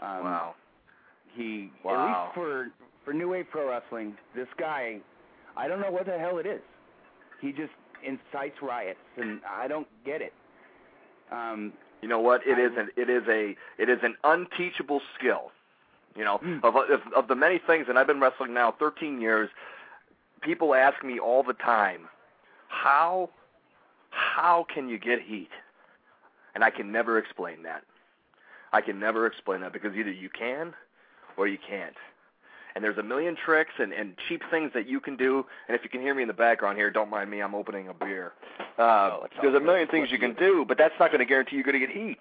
Um, 0.00 0.24
wow. 0.24 0.54
He 1.34 1.70
Wow. 1.82 1.94
at 1.94 2.06
least 2.06 2.34
for 2.34 2.68
for 3.04 3.12
New 3.12 3.28
Wave 3.30 3.46
Pro 3.50 3.68
Wrestling, 3.68 4.16
this 4.34 4.46
guy, 4.58 4.98
I 5.56 5.68
don't 5.68 5.80
know 5.80 5.90
what 5.90 6.06
the 6.06 6.16
hell 6.18 6.38
it 6.38 6.46
is. 6.46 6.62
He 7.40 7.50
just 7.52 7.72
incites 8.02 8.56
riots, 8.62 8.98
and 9.16 9.40
I 9.48 9.66
don't 9.68 9.86
get 10.06 10.22
it. 10.22 10.32
Um, 11.30 11.72
You 12.02 12.08
know 12.08 12.20
what? 12.20 12.46
It 12.46 12.58
is 12.58 12.72
an 12.78 12.88
it 12.96 13.10
is 13.10 13.24
a 13.28 13.56
it 13.78 13.88
is 13.90 13.98
an 14.02 14.14
unteachable 14.24 15.00
skill. 15.18 15.50
You 16.16 16.24
know, 16.24 16.38
Mm. 16.38 16.62
of, 16.62 16.76
of 16.76 17.00
of 17.16 17.28
the 17.28 17.34
many 17.34 17.58
things, 17.58 17.86
and 17.88 17.98
I've 17.98 18.06
been 18.06 18.20
wrestling 18.20 18.54
now 18.54 18.72
13 18.78 19.20
years. 19.20 19.50
People 20.42 20.74
ask 20.74 21.02
me 21.02 21.18
all 21.18 21.42
the 21.42 21.54
time, 21.54 22.08
how 22.68 23.30
how 24.10 24.64
can 24.72 24.88
you 24.88 24.98
get 24.98 25.20
heat? 25.20 25.50
And 26.54 26.62
I 26.62 26.70
can 26.70 26.92
never 26.92 27.18
explain 27.18 27.62
that. 27.64 27.82
I 28.72 28.80
can 28.80 29.00
never 29.00 29.26
explain 29.26 29.60
that 29.62 29.72
because 29.72 29.94
either 29.96 30.10
you 30.12 30.28
can 30.28 30.72
or 31.36 31.48
you 31.48 31.58
can't. 31.68 31.96
And 32.74 32.82
there's 32.84 32.98
a 32.98 33.02
million 33.04 33.36
tricks 33.36 33.72
and, 33.78 33.92
and 33.92 34.14
cheap 34.28 34.42
things 34.50 34.72
that 34.74 34.88
you 34.88 35.00
can 35.00 35.16
do. 35.16 35.44
And 35.68 35.76
if 35.76 35.82
you 35.84 35.90
can 35.90 36.00
hear 36.00 36.14
me 36.14 36.22
in 36.22 36.28
the 36.28 36.34
background 36.34 36.76
here, 36.76 36.90
don't 36.90 37.08
mind 37.10 37.30
me. 37.30 37.40
I'm 37.40 37.54
opening 37.54 37.88
a 37.88 37.94
beer. 37.94 38.32
Uh, 38.78 38.82
Oh, 38.82 39.26
there's 39.42 39.54
a 39.54 39.60
million 39.60 39.86
things 39.88 40.10
you 40.10 40.18
can 40.18 40.34
do, 40.34 40.64
but 40.66 40.76
that's 40.78 40.94
not 40.98 41.10
going 41.10 41.20
to 41.20 41.24
guarantee 41.24 41.54
you're 41.56 41.64
going 41.64 41.78
to 41.80 41.86
get 41.86 41.90
heat. 41.96 42.18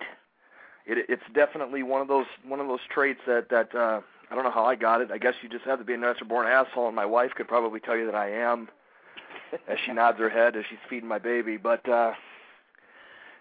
It, 0.85 1.05
it's 1.09 1.23
definitely 1.33 1.83
one 1.83 2.01
of 2.01 2.07
those 2.07 2.25
one 2.47 2.59
of 2.59 2.67
those 2.67 2.79
traits 2.89 3.21
that 3.27 3.49
that 3.49 3.73
uh, 3.75 4.01
I 4.29 4.35
don't 4.35 4.43
know 4.43 4.51
how 4.51 4.65
I 4.65 4.75
got 4.75 5.01
it. 5.01 5.11
I 5.11 5.17
guess 5.17 5.35
you 5.41 5.49
just 5.49 5.65
have 5.65 5.79
to 5.79 5.85
be 5.85 5.93
a 5.93 5.97
natural 5.97 6.27
born 6.27 6.47
asshole, 6.47 6.87
and 6.87 6.95
my 6.95 7.05
wife 7.05 7.31
could 7.35 7.47
probably 7.47 7.79
tell 7.79 7.95
you 7.97 8.05
that 8.05 8.15
I 8.15 8.31
am. 8.31 8.69
as 9.67 9.77
she 9.85 9.93
nods 9.93 10.17
her 10.19 10.29
head 10.29 10.55
as 10.55 10.63
she's 10.69 10.79
feeding 10.89 11.09
my 11.09 11.19
baby, 11.19 11.57
but. 11.57 11.87
uh 11.89 12.13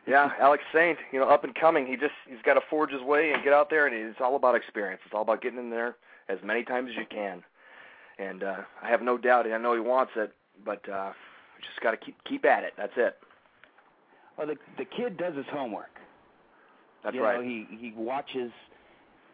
yeah, 0.04 0.32
Alex 0.40 0.64
Saint, 0.74 0.98
you 1.12 1.20
know, 1.20 1.28
up 1.28 1.44
and 1.44 1.54
coming. 1.54 1.86
He 1.86 1.96
just 1.96 2.14
he's 2.28 2.42
got 2.44 2.54
to 2.54 2.60
forge 2.68 2.90
his 2.90 3.02
way 3.02 3.30
and 3.32 3.44
get 3.44 3.52
out 3.52 3.70
there, 3.70 3.86
and 3.86 3.94
it's 3.94 4.20
all 4.20 4.34
about 4.34 4.56
experience. 4.56 5.00
It's 5.04 5.14
all 5.14 5.22
about 5.22 5.42
getting 5.42 5.60
in 5.60 5.70
there 5.70 5.94
as 6.28 6.38
many 6.42 6.64
times 6.64 6.90
as 6.90 6.96
you 6.96 7.06
can. 7.08 7.44
And 8.18 8.42
uh 8.42 8.56
I 8.82 8.88
have 8.88 9.00
no 9.00 9.16
doubt. 9.16 9.46
I 9.46 9.56
know 9.58 9.74
he 9.74 9.80
wants 9.80 10.10
it, 10.16 10.32
but 10.64 10.88
uh 10.88 11.12
just 11.60 11.80
got 11.80 11.92
to 11.92 11.96
keep 11.96 12.16
keep 12.24 12.44
at 12.44 12.64
it. 12.64 12.72
That's 12.76 12.94
it. 12.96 13.16
well, 14.36 14.48
the 14.48 14.56
the 14.76 14.84
kid 14.84 15.16
does 15.16 15.36
his 15.36 15.46
homework. 15.52 15.90
That's 17.04 17.14
you 17.16 17.22
right. 17.22 17.38
Know, 17.38 17.42
he 17.42 17.66
he 17.70 17.92
watches, 17.96 18.50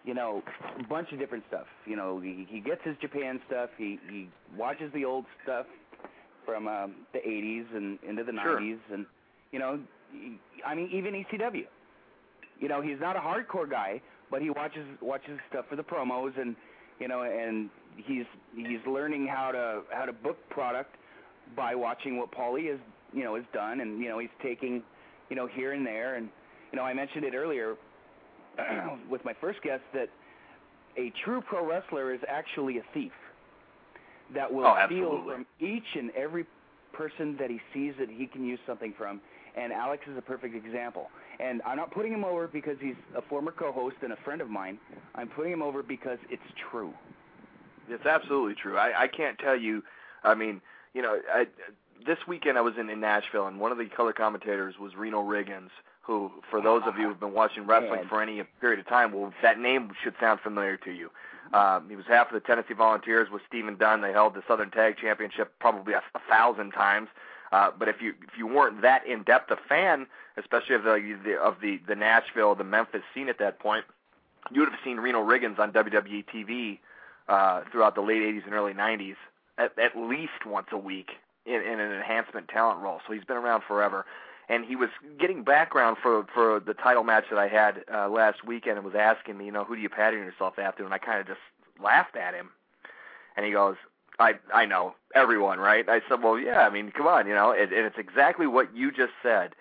you 0.04 0.14
know, 0.14 0.42
a 0.78 0.82
bunch 0.84 1.12
of 1.12 1.18
different 1.18 1.44
stuff. 1.48 1.66
You 1.86 1.96
know, 1.96 2.20
he 2.20 2.46
he 2.48 2.60
gets 2.60 2.80
his 2.84 2.96
Japan 3.00 3.40
stuff. 3.46 3.70
He 3.76 3.98
he 4.10 4.28
watches 4.56 4.92
the 4.92 5.04
old 5.04 5.24
stuff 5.42 5.66
from 6.44 6.66
um, 6.66 6.94
the 7.12 7.18
80s 7.18 7.66
and 7.76 7.98
into 8.08 8.24
the 8.24 8.32
Sure. 8.42 8.58
90s, 8.60 8.78
and 8.92 9.06
you 9.52 9.58
know, 9.58 9.78
I 10.66 10.74
mean, 10.74 10.88
even 10.92 11.12
ECW. 11.14 11.64
You 12.58 12.68
know, 12.68 12.80
he's 12.80 12.98
not 13.00 13.16
a 13.16 13.20
hardcore 13.20 13.68
guy, 13.70 14.00
but 14.30 14.40
he 14.42 14.50
watches 14.50 14.86
watches 15.00 15.38
stuff 15.50 15.66
for 15.68 15.76
the 15.76 15.82
promos, 15.84 16.38
and 16.40 16.56
you 16.98 17.06
know, 17.08 17.22
and 17.22 17.68
he's 17.96 18.24
he's 18.56 18.80
learning 18.86 19.26
how 19.26 19.52
to 19.52 19.82
how 19.90 20.06
to 20.06 20.12
book 20.12 20.38
product 20.50 20.94
by 21.54 21.74
watching 21.74 22.16
what 22.18 22.30
Paulie 22.32 22.70
has 22.70 22.80
you 23.12 23.24
know 23.24 23.34
has 23.36 23.44
done, 23.52 23.80
and 23.80 24.00
you 24.02 24.08
know, 24.08 24.18
he's 24.18 24.30
taking 24.42 24.82
you 25.28 25.36
know 25.36 25.46
here 25.46 25.72
and 25.72 25.86
there, 25.86 26.14
and 26.16 26.30
you 26.72 26.76
know, 26.76 26.84
I 26.84 26.94
mentioned 26.94 27.24
it 27.24 27.34
earlier 27.34 27.76
with 29.10 29.24
my 29.24 29.34
first 29.40 29.62
guest 29.62 29.82
that 29.94 30.08
a 30.96 31.12
true 31.24 31.40
pro 31.40 31.66
wrestler 31.66 32.12
is 32.12 32.20
actually 32.28 32.78
a 32.78 32.82
thief 32.92 33.12
that 34.34 34.52
will 34.52 34.66
Oh, 34.66 34.76
steal 34.86 35.24
from 35.24 35.46
each 35.60 35.96
and 35.96 36.10
every 36.10 36.44
person 36.92 37.36
that 37.38 37.50
he 37.50 37.60
sees 37.72 37.94
that 37.98 38.08
he 38.10 38.26
can 38.26 38.44
use 38.44 38.58
something 38.66 38.92
from. 38.98 39.20
And 39.56 39.72
Alex 39.72 40.02
is 40.10 40.16
a 40.16 40.22
perfect 40.22 40.54
example. 40.54 41.08
And 41.40 41.62
I'm 41.64 41.76
not 41.76 41.90
putting 41.92 42.12
him 42.12 42.24
over 42.24 42.46
because 42.46 42.76
he's 42.80 42.94
a 43.16 43.22
former 43.22 43.52
co-host 43.52 43.96
and 44.02 44.12
a 44.12 44.16
friend 44.24 44.40
of 44.40 44.50
mine. 44.50 44.78
I'm 45.14 45.28
putting 45.28 45.52
him 45.52 45.62
over 45.62 45.82
because 45.82 46.18
it's 46.30 46.42
true. 46.70 46.92
It's 47.88 48.04
absolutely 48.06 48.54
true. 48.54 48.76
I, 48.76 49.04
I 49.04 49.08
can't 49.08 49.38
tell 49.38 49.56
you. 49.56 49.82
I 50.24 50.34
mean, 50.34 50.60
you 50.94 51.02
know, 51.02 51.18
I, 51.32 51.46
this 52.06 52.18
weekend 52.28 52.58
I 52.58 52.60
was 52.60 52.74
in, 52.78 52.90
in 52.90 53.00
Nashville, 53.00 53.46
and 53.46 53.58
one 53.58 53.72
of 53.72 53.78
the 53.78 53.86
color 53.86 54.12
commentators 54.12 54.74
was 54.78 54.94
Reno 54.96 55.22
Riggins, 55.22 55.70
who, 56.08 56.32
for 56.50 56.62
those 56.62 56.82
of 56.86 56.96
you 56.96 57.06
who've 57.06 57.20
been 57.20 57.34
watching 57.34 57.66
wrestling 57.66 58.00
for 58.08 58.22
any 58.22 58.42
period 58.62 58.80
of 58.80 58.88
time, 58.88 59.12
well, 59.12 59.30
that 59.42 59.60
name 59.60 59.90
should 60.02 60.14
sound 60.18 60.40
familiar 60.40 60.78
to 60.78 60.90
you. 60.90 61.10
Um, 61.52 61.88
he 61.88 61.96
was 61.96 62.06
half 62.08 62.28
of 62.28 62.32
the 62.32 62.40
Tennessee 62.40 62.72
Volunteers 62.72 63.28
with 63.30 63.42
Stephen 63.46 63.76
Dunn. 63.76 64.00
They 64.00 64.12
held 64.12 64.34
the 64.34 64.42
Southern 64.48 64.70
Tag 64.70 64.96
Championship 64.96 65.52
probably 65.60 65.92
a, 65.92 66.02
a 66.14 66.20
thousand 66.26 66.72
times. 66.72 67.08
Uh, 67.52 67.70
but 67.78 67.88
if 67.88 68.00
you 68.00 68.14
if 68.26 68.38
you 68.38 68.46
weren't 68.46 68.80
that 68.82 69.06
in 69.06 69.22
depth 69.22 69.50
a 69.50 69.56
fan, 69.68 70.06
especially 70.38 70.74
of 70.74 70.84
the, 70.84 71.18
the 71.24 71.34
of 71.38 71.56
the 71.60 71.78
the 71.86 71.94
Nashville, 71.94 72.54
the 72.54 72.64
Memphis 72.64 73.02
scene 73.14 73.28
at 73.28 73.38
that 73.38 73.58
point, 73.58 73.84
you 74.50 74.60
would 74.60 74.70
have 74.70 74.78
seen 74.82 74.96
Reno 74.98 75.22
Riggins 75.22 75.58
on 75.58 75.72
WWE 75.72 76.24
TV 76.34 76.78
uh, 77.28 77.62
throughout 77.70 77.94
the 77.94 78.02
late 78.02 78.22
'80s 78.22 78.44
and 78.44 78.54
early 78.54 78.72
'90s 78.72 79.16
at, 79.58 79.78
at 79.78 79.96
least 79.96 80.46
once 80.46 80.68
a 80.72 80.78
week 80.78 81.10
in, 81.46 81.62
in 81.62 81.80
an 81.80 81.92
enhancement 81.92 82.48
talent 82.48 82.80
role. 82.80 83.00
So 83.06 83.12
he's 83.12 83.24
been 83.24 83.36
around 83.36 83.62
forever. 83.66 84.06
And 84.48 84.64
he 84.64 84.76
was 84.76 84.88
getting 85.20 85.44
background 85.44 85.98
for 86.02 86.24
for 86.32 86.60
the 86.60 86.74
title 86.74 87.04
match 87.04 87.24
that 87.30 87.38
I 87.38 87.48
had 87.48 87.84
uh, 87.92 88.08
last 88.08 88.44
weekend, 88.44 88.76
and 88.78 88.84
was 88.84 88.94
asking 88.94 89.36
me, 89.36 89.46
you 89.46 89.52
know, 89.52 89.64
who 89.64 89.76
do 89.76 89.82
you 89.82 89.90
pattern 89.90 90.20
yourself 90.20 90.58
after? 90.58 90.84
And 90.84 90.94
I 90.94 90.98
kind 90.98 91.20
of 91.20 91.26
just 91.26 91.40
laughed 91.82 92.16
at 92.16 92.34
him, 92.34 92.50
and 93.36 93.44
he 93.44 93.52
goes, 93.52 93.76
I 94.18 94.34
I 94.52 94.64
know 94.64 94.94
everyone, 95.14 95.58
right? 95.58 95.88
I 95.88 96.00
said, 96.08 96.22
well, 96.22 96.38
yeah. 96.38 96.60
I 96.60 96.70
mean, 96.70 96.90
come 96.90 97.06
on, 97.06 97.26
you 97.26 97.34
know, 97.34 97.52
and, 97.52 97.72
and 97.72 97.86
it's 97.86 97.98
exactly 97.98 98.46
what 98.46 98.74
you 98.74 98.90
just 98.90 99.12
said. 99.22 99.54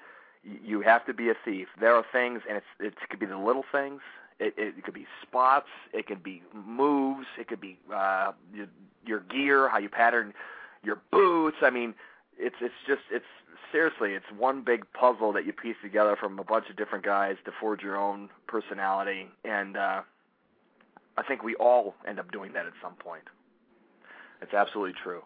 You 0.44 0.82
have 0.82 1.06
to 1.08 1.14
be 1.14 1.30
a 1.30 1.36
thief. 1.44 1.68
There 1.80 1.94
are 1.94 2.06
things, 2.12 2.42
and 2.48 2.58
it's 2.58 2.66
it 2.80 3.10
could 3.10 3.20
be 3.20 3.26
the 3.26 3.38
little 3.38 3.66
things. 3.70 4.02
It, 4.40 4.54
it, 4.58 4.76
it 4.78 4.84
could 4.86 4.94
be 4.94 5.08
spots. 5.22 5.68
It 5.94 6.08
could 6.08 6.24
be 6.24 6.44
moves. 6.54 7.26
It 7.40 7.48
could 7.48 7.60
be 7.60 7.78
uh, 7.94 8.32
your, 8.54 8.68
your 9.06 9.20
gear, 9.20 9.68
how 9.68 9.80
you 9.80 9.90
pattern 9.90 10.34
your 10.84 11.02
boots. 11.12 11.58
I 11.62 11.72
mean, 11.72 11.96
it's 12.38 12.56
it's 12.62 12.74
just 12.88 13.02
it's 13.12 13.26
seriously 13.72 14.14
it's 14.14 14.26
one 14.38 14.64
big 14.64 14.86
puzzle 14.94 15.34
that 15.34 15.46
you 15.46 15.54
piece 15.54 15.76
together 15.82 16.16
from 16.20 16.40
a 16.40 16.44
bunch 16.44 16.70
of 16.70 16.76
different 16.78 17.04
guys 17.04 17.36
to 17.46 17.52
forge 17.60 17.82
your 17.82 17.98
own 17.98 18.30
personality, 18.48 19.28
and 19.44 19.78
uh, 19.78 20.02
I 21.18 21.24
think 21.24 21.44
we 21.44 21.56
all 21.56 21.96
end 22.08 22.20
up 22.20 22.32
doing 22.32 22.54
that 22.54 22.66
at 22.66 22.74
some 22.82 22.94
point. 22.94 23.24
It's 24.42 24.54
absolutely 24.54 24.94
true. 25.04 25.24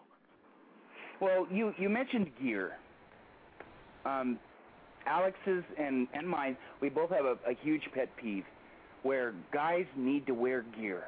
Well, 1.20 1.46
you 1.50 1.74
you 1.78 1.88
mentioned 1.88 2.30
gear. 2.42 2.72
Um, 4.04 4.38
Alex's 5.06 5.64
and 5.78 6.08
and 6.14 6.28
mine, 6.28 6.56
we 6.80 6.88
both 6.88 7.10
have 7.10 7.24
a, 7.24 7.36
a 7.48 7.54
huge 7.62 7.82
pet 7.94 8.08
peeve 8.16 8.44
where 9.02 9.34
guys 9.52 9.86
need 9.96 10.26
to 10.26 10.32
wear 10.34 10.64
gear. 10.78 11.04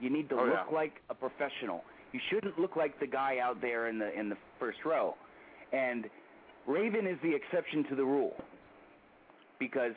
You 0.00 0.10
need 0.10 0.28
to 0.30 0.36
oh, 0.36 0.44
look 0.44 0.66
yeah. 0.70 0.74
like 0.74 0.94
a 1.10 1.14
professional. 1.14 1.82
You 2.12 2.20
shouldn't 2.30 2.58
look 2.58 2.76
like 2.76 2.98
the 3.00 3.06
guy 3.06 3.38
out 3.42 3.60
there 3.60 3.88
in 3.88 3.98
the 3.98 4.18
in 4.18 4.28
the 4.28 4.36
first 4.58 4.78
row. 4.84 5.14
And 5.72 6.06
Raven 6.66 7.06
is 7.06 7.18
the 7.22 7.34
exception 7.34 7.84
to 7.88 7.94
the 7.94 8.04
rule 8.04 8.34
because 9.58 9.92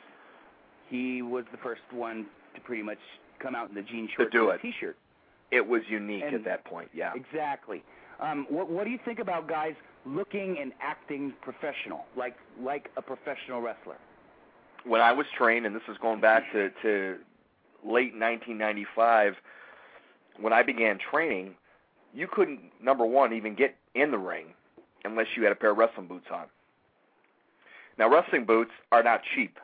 he 0.88 1.22
was 1.22 1.44
the 1.52 1.58
first 1.58 1.82
one 1.90 2.26
to 2.54 2.60
pretty 2.60 2.82
much 2.82 2.98
come 3.38 3.54
out 3.54 3.68
in 3.68 3.74
the 3.74 3.82
jean 3.82 4.08
shorts 4.14 4.32
do 4.32 4.50
and 4.50 4.54
it. 4.54 4.58
a 4.60 4.62
t-shirt. 4.62 4.96
It 5.50 5.66
was 5.66 5.82
unique 5.88 6.24
And- 6.24 6.34
at 6.34 6.44
that 6.44 6.64
point. 6.64 6.90
Yeah. 6.94 7.12
Exactly. 7.14 7.82
Um, 8.20 8.46
what 8.50 8.68
what 8.68 8.84
do 8.84 8.90
you 8.90 8.98
think 9.04 9.18
about 9.18 9.48
guys 9.48 9.74
looking 10.04 10.58
and 10.58 10.72
acting 10.82 11.32
professional, 11.40 12.04
like 12.16 12.36
like 12.60 12.90
a 12.96 13.02
professional 13.02 13.60
wrestler? 13.60 13.96
when 14.84 15.00
I 15.02 15.12
was 15.12 15.26
trained, 15.36 15.66
and 15.66 15.76
this 15.76 15.82
is 15.88 15.98
going 15.98 16.20
back 16.22 16.50
to, 16.52 16.70
to 16.82 17.18
late 17.84 18.14
1995, 18.14 19.34
when 20.38 20.54
I 20.54 20.62
began 20.62 20.98
training, 20.98 21.54
you 22.14 22.26
couldn't, 22.26 22.60
number 22.82 23.04
one, 23.04 23.34
even 23.34 23.54
get 23.54 23.76
in 23.94 24.10
the 24.10 24.16
ring 24.16 24.46
unless 25.04 25.26
you 25.36 25.42
had 25.42 25.52
a 25.52 25.56
pair 25.56 25.70
of 25.70 25.78
wrestling 25.78 26.06
boots 26.06 26.26
on. 26.32 26.46
Now, 27.98 28.08
wrestling 28.08 28.44
boots 28.44 28.70
are 28.92 29.02
not 29.02 29.22
cheap. 29.34 29.58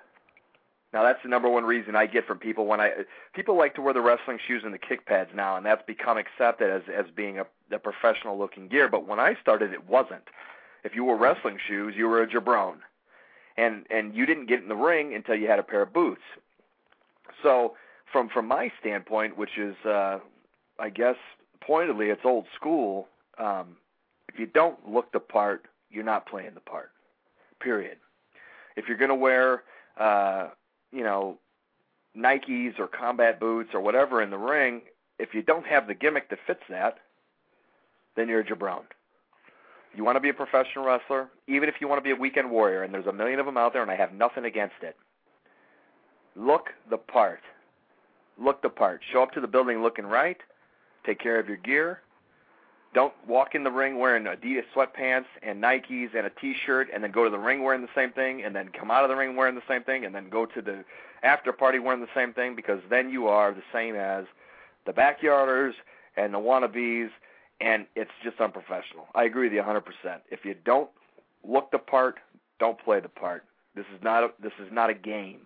Now, 0.92 1.02
that's 1.02 1.22
the 1.22 1.28
number 1.28 1.48
one 1.48 1.64
reason 1.64 1.96
I 1.96 2.06
get 2.06 2.26
from 2.26 2.38
people 2.38 2.66
when 2.66 2.80
I 2.80 2.90
people 3.34 3.56
like 3.56 3.74
to 3.74 3.82
wear 3.82 3.92
the 3.92 4.00
wrestling 4.00 4.38
shoes 4.46 4.62
and 4.64 4.72
the 4.72 4.78
kick 4.78 5.04
pads 5.04 5.30
now, 5.34 5.56
and 5.56 5.66
that's 5.66 5.82
become 5.86 6.16
accepted 6.16 6.70
as 6.70 6.82
as 6.94 7.06
being 7.14 7.38
a, 7.38 7.46
a 7.70 7.78
professional 7.78 8.38
looking 8.38 8.68
gear. 8.68 8.88
But 8.88 9.06
when 9.06 9.20
I 9.20 9.36
started, 9.40 9.72
it 9.72 9.88
wasn't. 9.88 10.24
If 10.84 10.94
you 10.94 11.04
wore 11.04 11.16
wrestling 11.16 11.58
shoes, 11.66 11.94
you 11.96 12.06
were 12.06 12.22
a 12.22 12.26
jabron 12.26 12.76
and 13.56 13.86
and 13.90 14.14
you 14.14 14.26
didn't 14.26 14.46
get 14.46 14.62
in 14.62 14.68
the 14.68 14.76
ring 14.76 15.14
until 15.14 15.34
you 15.34 15.48
had 15.48 15.58
a 15.58 15.62
pair 15.62 15.82
of 15.82 15.92
boots. 15.92 16.22
So 17.42 17.74
from 18.12 18.28
from 18.28 18.46
my 18.46 18.70
standpoint, 18.80 19.36
which 19.36 19.58
is 19.58 19.74
uh, 19.84 20.18
I 20.78 20.90
guess 20.90 21.16
pointedly 21.60 22.10
it's 22.10 22.22
old 22.24 22.46
school. 22.54 23.08
Um, 23.38 23.76
if 24.36 24.40
you 24.40 24.46
don't 24.46 24.76
look 24.86 25.12
the 25.12 25.20
part, 25.20 25.64
you're 25.90 26.04
not 26.04 26.26
playing 26.26 26.50
the 26.52 26.60
part. 26.60 26.90
Period. 27.58 27.96
If 28.76 28.86
you're 28.86 28.98
going 28.98 29.08
to 29.08 29.14
wear, 29.14 29.62
uh, 29.98 30.48
you 30.92 31.02
know, 31.02 31.38
Nikes 32.14 32.78
or 32.78 32.86
combat 32.86 33.40
boots 33.40 33.70
or 33.72 33.80
whatever 33.80 34.20
in 34.20 34.28
the 34.28 34.36
ring, 34.36 34.82
if 35.18 35.32
you 35.32 35.40
don't 35.40 35.64
have 35.64 35.86
the 35.86 35.94
gimmick 35.94 36.28
that 36.28 36.38
fits 36.46 36.60
that, 36.68 36.98
then 38.14 38.28
you're 38.28 38.40
a 38.40 38.44
jabron. 38.44 38.82
You 39.94 40.04
want 40.04 40.16
to 40.16 40.20
be 40.20 40.28
a 40.28 40.34
professional 40.34 40.84
wrestler, 40.84 41.30
even 41.48 41.70
if 41.70 41.76
you 41.80 41.88
want 41.88 41.98
to 41.98 42.04
be 42.04 42.10
a 42.10 42.20
weekend 42.20 42.50
warrior, 42.50 42.82
and 42.82 42.92
there's 42.92 43.06
a 43.06 43.12
million 43.14 43.40
of 43.40 43.46
them 43.46 43.56
out 43.56 43.72
there, 43.72 43.80
and 43.80 43.90
I 43.90 43.96
have 43.96 44.12
nothing 44.12 44.44
against 44.44 44.76
it. 44.82 44.96
Look 46.34 46.66
the 46.90 46.98
part. 46.98 47.40
Look 48.38 48.60
the 48.60 48.68
part. 48.68 49.00
Show 49.14 49.22
up 49.22 49.32
to 49.32 49.40
the 49.40 49.46
building 49.46 49.82
looking 49.82 50.04
right. 50.04 50.36
Take 51.06 51.20
care 51.20 51.40
of 51.40 51.48
your 51.48 51.56
gear. 51.56 52.02
Don't 52.94 53.12
walk 53.26 53.54
in 53.54 53.62
the 53.62 53.70
ring 53.70 53.98
wearing 53.98 54.24
Adidas 54.24 54.64
sweatpants 54.74 55.26
and 55.42 55.62
Nikes 55.62 56.14
and 56.16 56.26
a 56.26 56.30
T-shirt, 56.30 56.88
and 56.92 57.04
then 57.04 57.10
go 57.10 57.24
to 57.24 57.30
the 57.30 57.38
ring 57.38 57.62
wearing 57.62 57.82
the 57.82 57.88
same 57.94 58.12
thing, 58.12 58.42
and 58.42 58.56
then 58.56 58.68
come 58.68 58.90
out 58.90 59.04
of 59.04 59.10
the 59.10 59.16
ring 59.16 59.36
wearing 59.36 59.54
the 59.54 59.62
same 59.68 59.82
thing, 59.82 60.04
and 60.04 60.14
then 60.14 60.30
go 60.30 60.46
to 60.46 60.62
the 60.62 60.84
after 61.22 61.52
party 61.52 61.78
wearing 61.78 62.00
the 62.00 62.08
same 62.14 62.32
thing, 62.32 62.56
because 62.56 62.80
then 62.88 63.10
you 63.10 63.26
are 63.26 63.52
the 63.52 63.62
same 63.72 63.96
as 63.96 64.24
the 64.86 64.92
backyarders 64.92 65.72
and 66.16 66.32
the 66.32 66.38
wannabes 66.38 67.10
and 67.60 67.86
it's 67.94 68.10
just 68.22 68.40
unprofessional. 68.40 69.06
I 69.14 69.24
agree 69.24 69.48
with 69.48 69.54
you 69.54 69.62
100%. 69.62 69.82
If 70.30 70.44
you 70.44 70.54
don't 70.64 70.90
look 71.46 71.70
the 71.70 71.78
part, 71.78 72.16
don't 72.58 72.78
play 72.78 73.00
the 73.00 73.08
part. 73.08 73.44
This 73.74 73.86
is 73.94 74.02
not 74.02 74.24
a, 74.24 74.28
this 74.42 74.52
is 74.58 74.72
not 74.72 74.90
a 74.90 74.94
game. 74.94 75.42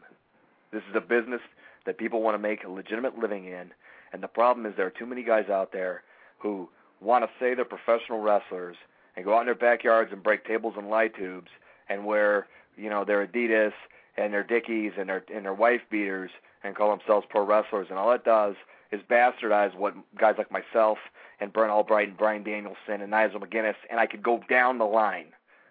This 0.73 0.83
is 0.91 0.97
a 0.97 1.01
business 1.01 1.41
that 1.87 1.99
people 1.99 2.23
want 2.23 2.35
to 2.35 2.39
make 2.39 2.65
a 2.65 2.69
legitimate 2.69 3.19
living 3.19 3.47
in, 3.47 3.71
and 4.13 4.23
the 4.23 4.29
problem 4.29 4.67
is 4.67 4.75
there 4.77 4.87
are 4.87 4.91
too 4.99 5.07
many 5.07 5.23
guys 5.23 5.49
out 5.49 5.73
there 5.73 6.03
who 6.39 6.69
want 7.01 7.25
to 7.25 7.31
say 7.39 7.55
they're 7.55 7.65
professional 7.65 8.21
wrestlers 8.21 8.77
and 9.17 9.25
go 9.25 9.35
out 9.35 9.41
in 9.41 9.47
their 9.47 9.55
backyards 9.55 10.13
and 10.13 10.23
break 10.23 10.45
tables 10.45 10.75
and 10.77 10.89
light 10.89 11.15
tubes 11.17 11.51
and 11.89 12.05
wear, 12.05 12.47
you 12.77 12.91
know, 12.91 13.05
their 13.05 13.27
Adidas 13.27 13.73
and 14.17 14.33
their 14.33 14.45
Dickies 14.45 14.93
and 14.99 15.09
their 15.09 15.25
and 15.35 15.45
their 15.45 15.55
wife 15.55 15.83
beaters 15.91 16.31
and 16.63 16.77
call 16.77 16.91
themselves 16.91 17.27
pro 17.29 17.45
wrestlers 17.45 17.89
and 17.91 17.99
all 17.99 18.13
it 18.13 18.25
does 18.25 18.55
is 18.93 19.01
bastardize 19.09 19.75
what 19.75 19.95
guys 20.19 20.35
like 20.37 20.51
myself 20.51 20.99
and 21.41 21.53
Brent 21.53 21.71
Albright 21.71 22.09
and 22.09 22.17
Bryan 22.17 22.43
Danielson 22.43 23.01
and 23.01 23.11
Nigel 23.11 23.41
McGuinness, 23.41 23.77
and 23.89 23.99
I 23.99 24.07
could 24.07 24.23
go 24.23 24.43
down 24.49 24.79
the 24.79 24.85
line. 24.85 25.27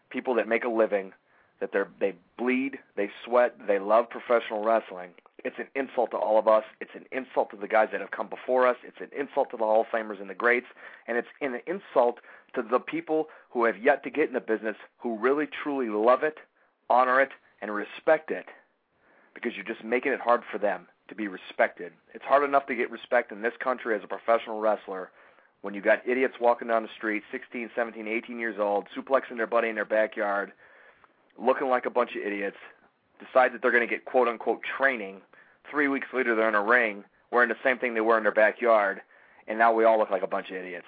People 0.10 0.34
that 0.36 0.48
make 0.48 0.64
a 0.64 0.70
living, 0.70 1.14
that 1.60 1.72
they 1.72 1.82
they 2.00 2.14
bleed, 2.38 2.80
they 2.96 3.10
sweat, 3.26 3.56
they 3.68 3.80
love 3.80 4.10
professional 4.10 4.64
wrestling. 4.64 5.12
It's 5.46 5.58
an 5.58 5.68
insult 5.76 6.12
to 6.12 6.18
all 6.18 6.38
of 6.38 6.48
us. 6.48 6.64
It's 6.82 6.92
an 6.96 7.06
insult 7.12 7.52
to 7.52 7.58
the 7.58 7.68
guys 7.68 7.90
that 7.92 8.02
have 8.02 8.12
come 8.12 8.28
before 8.28 8.68
us. 8.68 8.76
It's 8.84 9.00
an 9.00 9.10
insult 9.18 9.52
to 9.52 9.58
the 9.58 9.64
Hall 9.64 9.82
of 9.82 9.88
Famers 9.88 10.20
and 10.20 10.30
the 10.30 10.36
greats, 10.36 10.68
and 11.08 11.18
it's 11.18 11.28
an 11.42 11.62
insult 11.66 12.20
to 12.56 12.62
the 12.62 12.80
people 12.80 13.30
who 13.52 13.66
have 13.66 13.78
yet 13.78 14.04
to 14.04 14.10
get 14.10 14.28
in 14.28 14.34
the 14.34 14.42
business, 14.42 14.76
who 14.98 15.18
really 15.18 15.48
truly 15.48 15.88
love 15.88 16.24
it, 16.24 16.38
honor 16.90 17.22
it, 17.22 17.32
and 17.62 17.74
respect 17.74 18.32
it, 18.32 18.46
because 19.34 19.54
you're 19.56 19.66
just 19.66 19.84
making 19.84 20.12
it 20.12 20.20
hard 20.20 20.42
for 20.52 20.58
them 20.58 20.88
to 21.08 21.16
be 21.16 21.28
respected. 21.28 21.94
It's 22.14 22.26
hard 22.26 22.44
enough 22.44 22.68
to 22.68 22.76
get 22.76 22.92
respect 22.92 23.32
in 23.32 23.42
this 23.42 23.54
country 23.60 23.96
as 23.96 24.04
a 24.04 24.08
professional 24.08 24.60
wrestler 24.60 25.10
when 25.62 25.74
you 25.74 25.82
got 25.82 26.08
idiots 26.08 26.36
walking 26.40 26.70
down 26.70 26.84
the 26.84 26.90
street, 26.96 27.24
16, 27.32 27.72
17, 27.76 28.08
18 28.08 28.40
years 28.40 28.58
old, 28.60 28.88
suplexing 28.96 29.38
their 29.38 29.48
buddy 29.48 29.70
in 29.70 29.76
their 29.76 29.86
backyard, 29.86 30.54
looking 31.42 31.70
like 31.70 31.86
a 31.86 31.90
bunch 31.90 32.12
of 32.16 32.22
idiots, 32.22 32.58
decide 33.20 33.54
that 33.54 33.62
they're 33.62 33.72
going 33.72 33.88
to 33.88 33.94
get 33.94 34.06
quote 34.06 34.28
unquote 34.28 34.62
training. 34.78 35.22
Three 35.70 35.88
weeks 35.88 36.08
later, 36.14 36.36
they're 36.36 36.50
in 36.50 36.56
a 36.56 36.64
ring 36.64 37.04
wearing 37.32 37.50
the 37.50 37.56
same 37.64 37.78
thing 37.78 37.94
they 37.94 38.02
were 38.02 38.18
in 38.18 38.24
their 38.24 38.32
backyard, 38.32 39.02
and 39.48 39.58
now 39.58 39.74
we 39.74 39.84
all 39.84 40.00
look 40.00 40.10
like 40.10 40.24
a 40.24 40.28
bunch 40.28 40.50
of 40.50 40.56
idiots. 40.56 40.88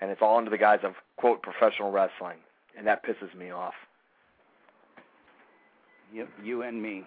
And 0.00 0.10
it's 0.10 0.22
all 0.22 0.38
under 0.38 0.50
the 0.50 0.58
guise 0.58 0.80
of 0.82 0.94
quote 1.16 1.42
professional 1.42 1.90
wrestling, 1.90 2.38
and 2.76 2.86
that 2.86 3.04
pisses 3.04 3.34
me 3.36 3.50
off. 3.50 3.74
Yep, 6.14 6.28
you 6.42 6.62
and 6.62 6.82
me. 6.82 7.04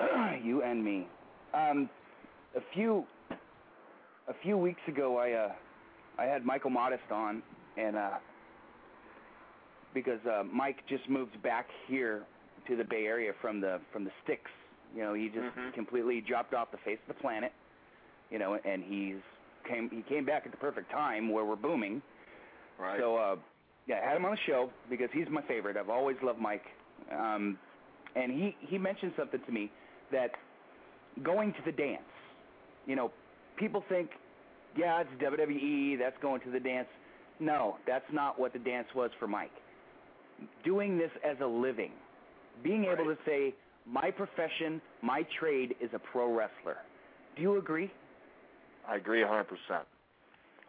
you 0.42 0.62
and 0.62 0.84
me. 0.84 1.06
Um, 1.54 1.88
a 2.56 2.60
few 2.74 3.04
a 4.28 4.34
few 4.42 4.56
weeks 4.56 4.80
ago, 4.88 5.18
I 5.18 5.32
uh, 5.32 5.52
I 6.18 6.24
had 6.24 6.44
Michael 6.44 6.70
Modest 6.70 7.10
on, 7.10 7.42
and 7.76 7.96
uh, 7.96 8.10
because 9.94 10.20
uh, 10.26 10.42
Mike 10.44 10.78
just 10.88 11.08
moved 11.08 11.40
back 11.42 11.66
here 11.86 12.22
to 12.68 12.76
the 12.76 12.84
Bay 12.84 13.04
Area 13.06 13.32
from 13.40 13.60
the 13.60 13.80
from 13.92 14.04
the 14.04 14.10
sticks. 14.24 14.50
You 14.94 15.02
know, 15.02 15.14
he 15.14 15.28
just 15.28 15.56
Mhm. 15.56 15.72
completely 15.74 16.20
dropped 16.20 16.54
off 16.54 16.70
the 16.70 16.78
face 16.78 16.98
of 17.08 17.14
the 17.16 17.20
planet. 17.20 17.52
You 18.30 18.38
know, 18.38 18.54
and 18.64 18.82
he's 18.82 19.16
came 19.68 19.90
he 19.90 20.02
came 20.02 20.24
back 20.24 20.42
at 20.46 20.50
the 20.52 20.58
perfect 20.58 20.90
time 20.90 21.30
where 21.30 21.44
we're 21.44 21.56
booming. 21.56 22.02
Right. 22.78 22.98
So 22.98 23.16
uh, 23.16 23.36
yeah, 23.86 24.00
I 24.04 24.08
had 24.08 24.16
him 24.16 24.24
on 24.24 24.32
the 24.32 24.36
show 24.46 24.70
because 24.88 25.08
he's 25.12 25.28
my 25.28 25.42
favorite. 25.42 25.76
I've 25.76 25.90
always 25.90 26.16
loved 26.22 26.40
Mike, 26.40 26.64
um, 27.10 27.58
and 28.16 28.30
he 28.32 28.56
he 28.60 28.78
mentioned 28.78 29.12
something 29.16 29.40
to 29.44 29.52
me 29.52 29.70
that 30.10 30.30
going 31.22 31.52
to 31.54 31.62
the 31.64 31.72
dance. 31.72 32.02
You 32.86 32.96
know, 32.96 33.12
people 33.56 33.84
think, 33.88 34.10
yeah, 34.76 35.00
it's 35.02 35.10
WWE, 35.22 35.96
that's 35.98 36.16
going 36.20 36.40
to 36.42 36.50
the 36.50 36.58
dance. 36.60 36.88
No, 37.38 37.76
that's 37.86 38.04
not 38.12 38.38
what 38.40 38.52
the 38.52 38.58
dance 38.58 38.88
was 38.94 39.10
for 39.18 39.26
Mike. 39.26 39.52
Doing 40.64 40.98
this 40.98 41.10
as 41.24 41.36
a 41.40 41.46
living, 41.46 41.92
being 42.62 42.84
able 42.84 43.04
to 43.04 43.16
say, 43.26 43.54
my 43.86 44.10
profession, 44.10 44.80
my 45.02 45.26
trade 45.38 45.74
is 45.80 45.90
a 45.94 45.98
pro 45.98 46.32
wrestler. 46.32 46.76
Do 47.36 47.42
you 47.42 47.58
agree? 47.58 47.90
I 48.88 48.96
agree 48.96 49.22
100%. 49.22 49.46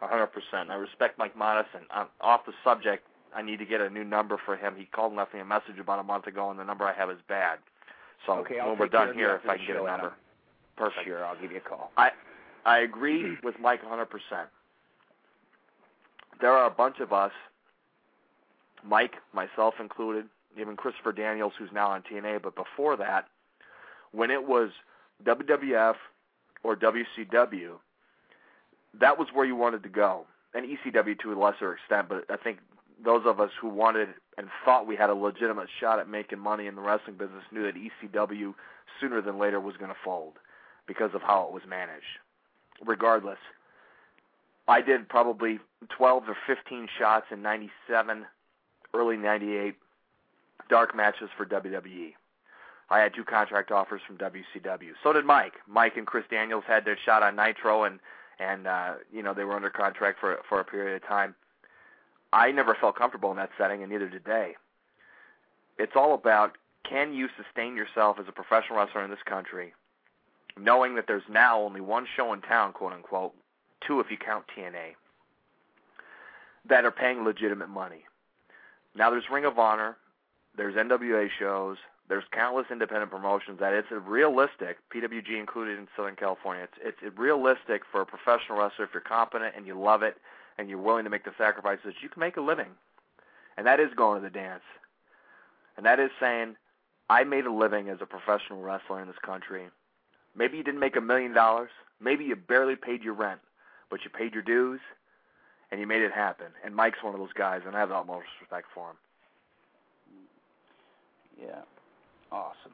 100%. 0.02 0.70
I 0.70 0.74
respect 0.74 1.18
Mike 1.18 1.32
and 1.36 1.84
I'm 1.90 2.06
off 2.20 2.46
the 2.46 2.52
subject. 2.62 3.06
I 3.34 3.42
need 3.42 3.58
to 3.58 3.64
get 3.64 3.80
a 3.80 3.90
new 3.90 4.04
number 4.04 4.38
for 4.44 4.56
him. 4.56 4.74
He 4.76 4.84
called 4.86 5.12
and 5.12 5.18
left 5.18 5.34
me 5.34 5.40
a 5.40 5.44
message 5.44 5.78
about 5.80 5.98
a 5.98 6.02
month 6.02 6.26
ago, 6.26 6.50
and 6.50 6.58
the 6.58 6.64
number 6.64 6.84
I 6.84 6.92
have 6.92 7.10
is 7.10 7.18
bad. 7.28 7.58
So 8.26 8.34
okay, 8.38 8.58
when 8.64 8.78
we're 8.78 8.88
done 8.88 9.14
here, 9.14 9.40
if 9.42 9.48
I 9.48 9.56
can 9.56 9.66
get 9.66 9.76
a 9.76 9.84
number. 9.84 10.12
Perfect. 10.76 11.04
Sure, 11.04 11.24
I'll 11.24 11.40
give 11.40 11.50
you 11.50 11.58
a 11.58 11.60
call. 11.60 11.90
I 11.96 12.10
I 12.64 12.80
agree 12.80 13.36
with 13.42 13.58
Mike 13.60 13.80
100%. 13.84 14.06
There 16.40 16.50
are 16.50 16.66
a 16.66 16.70
bunch 16.70 17.00
of 17.00 17.12
us, 17.12 17.32
Mike, 18.86 19.14
myself 19.32 19.74
included, 19.80 20.26
even 20.60 20.76
Christopher 20.76 21.12
Daniels, 21.12 21.52
who's 21.58 21.70
now 21.72 21.88
on 21.88 22.02
TNA, 22.02 22.42
but 22.42 22.54
before 22.54 22.96
that, 22.96 23.26
when 24.12 24.30
it 24.30 24.46
was 24.46 24.70
WWF 25.24 25.94
or 26.62 26.76
WCW, 26.76 27.72
that 29.00 29.18
was 29.18 29.28
where 29.32 29.44
you 29.44 29.56
wanted 29.56 29.82
to 29.82 29.88
go. 29.88 30.26
And 30.54 30.66
ECW 30.66 31.18
to 31.20 31.32
a 31.32 31.38
lesser 31.38 31.72
extent, 31.74 32.08
but 32.08 32.24
I 32.30 32.36
think 32.36 32.58
those 33.04 33.22
of 33.26 33.40
us 33.40 33.50
who 33.60 33.68
wanted 33.68 34.08
and 34.38 34.48
thought 34.64 34.86
we 34.86 34.96
had 34.96 35.10
a 35.10 35.14
legitimate 35.14 35.68
shot 35.80 35.98
at 35.98 36.08
making 36.08 36.38
money 36.38 36.66
in 36.66 36.76
the 36.76 36.80
wrestling 36.80 37.16
business 37.16 37.42
knew 37.50 37.62
that 37.62 37.74
ECW 37.74 38.54
sooner 39.00 39.20
than 39.20 39.38
later 39.38 39.60
was 39.60 39.76
going 39.76 39.90
to 39.90 39.96
fold 40.04 40.34
because 40.86 41.10
of 41.14 41.22
how 41.22 41.46
it 41.48 41.52
was 41.52 41.62
managed. 41.68 42.04
Regardless, 42.84 43.38
I 44.66 44.80
did 44.80 45.08
probably 45.08 45.58
12 45.96 46.24
or 46.28 46.36
15 46.46 46.88
shots 46.98 47.26
in 47.30 47.42
97, 47.42 48.26
early 48.94 49.16
98, 49.16 49.74
dark 50.68 50.94
matches 50.94 51.28
for 51.36 51.44
WWE. 51.44 52.14
I 52.90 53.00
had 53.00 53.14
two 53.14 53.24
contract 53.24 53.70
offers 53.70 54.02
from 54.06 54.18
WCW. 54.18 54.92
So 55.02 55.12
did 55.12 55.24
Mike. 55.24 55.54
Mike 55.66 55.96
and 55.96 56.06
Chris 56.06 56.24
Daniels 56.30 56.64
had 56.66 56.84
their 56.84 56.98
shot 57.04 57.22
on 57.22 57.36
Nitro, 57.36 57.84
and 57.84 57.98
and 58.38 58.66
uh, 58.66 58.94
you 59.12 59.22
know 59.22 59.34
they 59.34 59.44
were 59.44 59.54
under 59.54 59.70
contract 59.70 60.20
for 60.20 60.38
for 60.48 60.60
a 60.60 60.64
period 60.64 61.02
of 61.02 61.08
time. 61.08 61.34
I 62.32 62.50
never 62.50 62.76
felt 62.78 62.96
comfortable 62.96 63.30
in 63.30 63.36
that 63.36 63.50
setting, 63.56 63.82
and 63.82 63.90
neither 63.90 64.08
did 64.08 64.24
they. 64.24 64.56
It's 65.78 65.92
all 65.96 66.14
about 66.14 66.56
can 66.88 67.14
you 67.14 67.28
sustain 67.36 67.76
yourself 67.76 68.18
as 68.20 68.26
a 68.28 68.32
professional 68.32 68.78
wrestler 68.78 69.04
in 69.04 69.10
this 69.10 69.22
country, 69.24 69.72
knowing 70.58 70.94
that 70.96 71.06
there's 71.06 71.22
now 71.30 71.60
only 71.60 71.80
one 71.80 72.06
show 72.16 72.32
in 72.32 72.42
town, 72.42 72.72
quote 72.72 72.92
unquote, 72.92 73.32
two 73.86 74.00
if 74.00 74.10
you 74.10 74.18
count 74.18 74.44
TNA, 74.56 74.94
that 76.68 76.84
are 76.84 76.90
paying 76.90 77.24
legitimate 77.24 77.70
money. 77.70 78.04
Now 78.94 79.10
there's 79.10 79.24
Ring 79.30 79.44
of 79.44 79.58
Honor, 79.58 79.96
there's 80.56 80.74
NWA 80.74 81.28
shows, 81.38 81.78
there's 82.08 82.24
countless 82.32 82.66
independent 82.70 83.10
promotions 83.10 83.58
that 83.60 83.72
it's 83.72 83.88
realistic, 83.90 84.78
PWG 84.94 85.38
included 85.38 85.78
in 85.78 85.88
Southern 85.96 86.16
California. 86.16 86.68
It's 86.82 86.98
it's 87.02 87.18
realistic 87.18 87.82
for 87.90 88.02
a 88.02 88.06
professional 88.06 88.58
wrestler 88.58 88.84
if 88.84 88.90
you're 88.92 89.00
competent 89.00 89.54
and 89.56 89.66
you 89.66 89.78
love 89.78 90.02
it 90.02 90.16
and 90.58 90.68
you're 90.68 90.78
willing 90.78 91.04
to 91.04 91.10
make 91.10 91.24
the 91.24 91.32
sacrifices, 91.36 91.94
you 92.02 92.08
can 92.08 92.20
make 92.20 92.36
a 92.36 92.40
living. 92.40 92.70
And 93.56 93.66
that 93.66 93.80
is 93.80 93.90
going 93.96 94.22
to 94.22 94.28
the 94.28 94.32
dance. 94.32 94.62
And 95.76 95.86
that 95.86 95.98
is 95.98 96.10
saying, 96.20 96.56
I 97.10 97.24
made 97.24 97.46
a 97.46 97.52
living 97.52 97.88
as 97.88 97.98
a 98.00 98.06
professional 98.06 98.60
wrestler 98.62 99.00
in 99.00 99.08
this 99.08 99.18
country. 99.24 99.64
Maybe 100.36 100.56
you 100.56 100.62
didn't 100.62 100.80
make 100.80 100.96
a 100.96 101.00
million 101.00 101.32
dollars. 101.32 101.70
Maybe 102.00 102.24
you 102.24 102.36
barely 102.36 102.76
paid 102.76 103.02
your 103.02 103.14
rent, 103.14 103.40
but 103.90 104.04
you 104.04 104.10
paid 104.10 104.34
your 104.34 104.42
dues 104.42 104.80
and 105.70 105.80
you 105.80 105.86
made 105.86 106.02
it 106.02 106.12
happen. 106.12 106.46
And 106.64 106.74
Mike's 106.74 107.02
one 107.02 107.14
of 107.14 107.20
those 107.20 107.32
guys, 107.32 107.62
and 107.66 107.76
I 107.76 107.80
have 107.80 107.88
the 107.88 107.96
utmost 107.96 108.26
respect 108.40 108.66
for 108.74 108.90
him. 108.90 108.96
Yeah. 111.40 111.62
Awesome. 112.30 112.72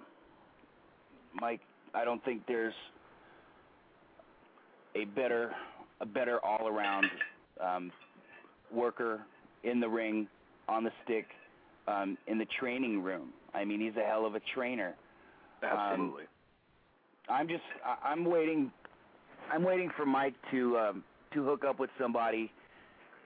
Mike, 1.34 1.60
I 1.94 2.04
don't 2.04 2.24
think 2.24 2.42
there's 2.46 2.74
a 4.94 5.04
better 5.04 5.52
a 6.00 6.06
better 6.06 6.44
all 6.44 6.66
around 6.66 7.06
um, 7.62 7.92
worker 8.72 9.20
in 9.64 9.80
the 9.80 9.88
ring, 9.88 10.26
on 10.68 10.82
the 10.82 10.90
stick, 11.04 11.26
um, 11.86 12.16
in 12.26 12.38
the 12.38 12.46
training 12.58 13.02
room. 13.02 13.28
I 13.52 13.64
mean, 13.64 13.80
he's 13.80 13.96
a 13.96 14.06
hell 14.06 14.24
of 14.24 14.34
a 14.34 14.40
trainer. 14.54 14.94
Absolutely. 15.62 16.22
Um, 16.22 16.28
I'm 17.28 17.48
just 17.48 17.62
I, 17.84 18.10
I'm 18.10 18.24
waiting 18.24 18.70
I'm 19.52 19.62
waiting 19.62 19.90
for 19.96 20.06
Mike 20.06 20.34
to 20.50 20.78
um, 20.78 21.04
to 21.34 21.44
hook 21.44 21.64
up 21.64 21.78
with 21.78 21.90
somebody 22.00 22.50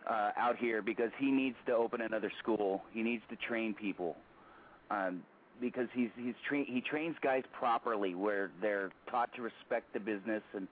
uh, 0.09 0.31
out 0.37 0.57
here 0.57 0.83
because 0.83 1.11
he 1.19 1.31
needs 1.31 1.57
to 1.67 1.73
open 1.75 2.01
another 2.01 2.31
school. 2.43 2.83
He 2.93 3.03
needs 3.03 3.23
to 3.31 3.37
train 3.37 3.75
people. 3.75 4.17
Um, 4.91 5.23
because 5.61 5.87
he's 5.95 6.11
he's 6.17 6.35
tra- 6.49 6.65
he 6.65 6.81
trains 6.81 7.15
guys 7.23 7.45
properly 7.57 8.15
where 8.15 8.51
they're 8.61 8.91
taught 9.11 9.33
to 9.37 9.43
respect 9.43 9.93
the 9.93 10.01
business 10.01 10.43
and 10.53 10.67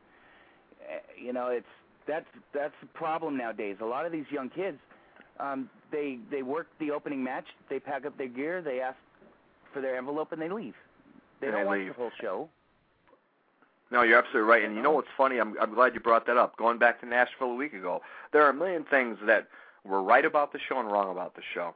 uh, 0.82 0.98
you 1.16 1.32
know 1.32 1.46
it's 1.46 1.66
that's 2.06 2.26
that's 2.52 2.74
the 2.80 2.88
problem 2.88 3.36
nowadays. 3.36 3.76
A 3.80 3.84
lot 3.84 4.06
of 4.06 4.12
these 4.12 4.24
young 4.30 4.50
kids, 4.50 4.78
um, 5.38 5.70
they 5.92 6.18
they 6.32 6.42
work 6.42 6.66
the 6.80 6.90
opening 6.90 7.22
match, 7.22 7.46
they 7.70 7.78
pack 7.78 8.04
up 8.04 8.18
their 8.18 8.26
gear, 8.28 8.60
they 8.60 8.80
ask 8.80 8.96
for 9.72 9.80
their 9.80 9.96
envelope, 9.96 10.32
and 10.32 10.42
they 10.42 10.48
leave. 10.50 10.74
They 11.40 11.46
And 11.46 11.54
don't 11.54 11.62
they 11.62 11.66
watch 11.68 11.78
leave. 11.78 11.88
the 11.88 11.94
whole 11.94 12.10
show. 12.20 12.48
No, 13.92 14.00
you're 14.00 14.18
absolutely 14.18 14.48
right. 14.48 14.64
And 14.64 14.74
you 14.74 14.80
know 14.80 14.90
what's 14.90 15.08
funny? 15.18 15.38
I'm 15.38 15.54
I'm 15.60 15.74
glad 15.74 15.92
you 15.92 16.00
brought 16.00 16.26
that 16.26 16.38
up. 16.38 16.56
Going 16.56 16.78
back 16.78 17.00
to 17.00 17.06
Nashville 17.06 17.50
a 17.50 17.54
week 17.54 17.74
ago, 17.74 18.00
there 18.32 18.42
are 18.42 18.48
a 18.48 18.54
million 18.54 18.84
things 18.84 19.18
that 19.26 19.48
were 19.84 20.02
right 20.02 20.24
about 20.24 20.54
the 20.54 20.58
show 20.66 20.80
and 20.80 20.90
wrong 20.90 21.12
about 21.12 21.36
the 21.36 21.42
show. 21.52 21.74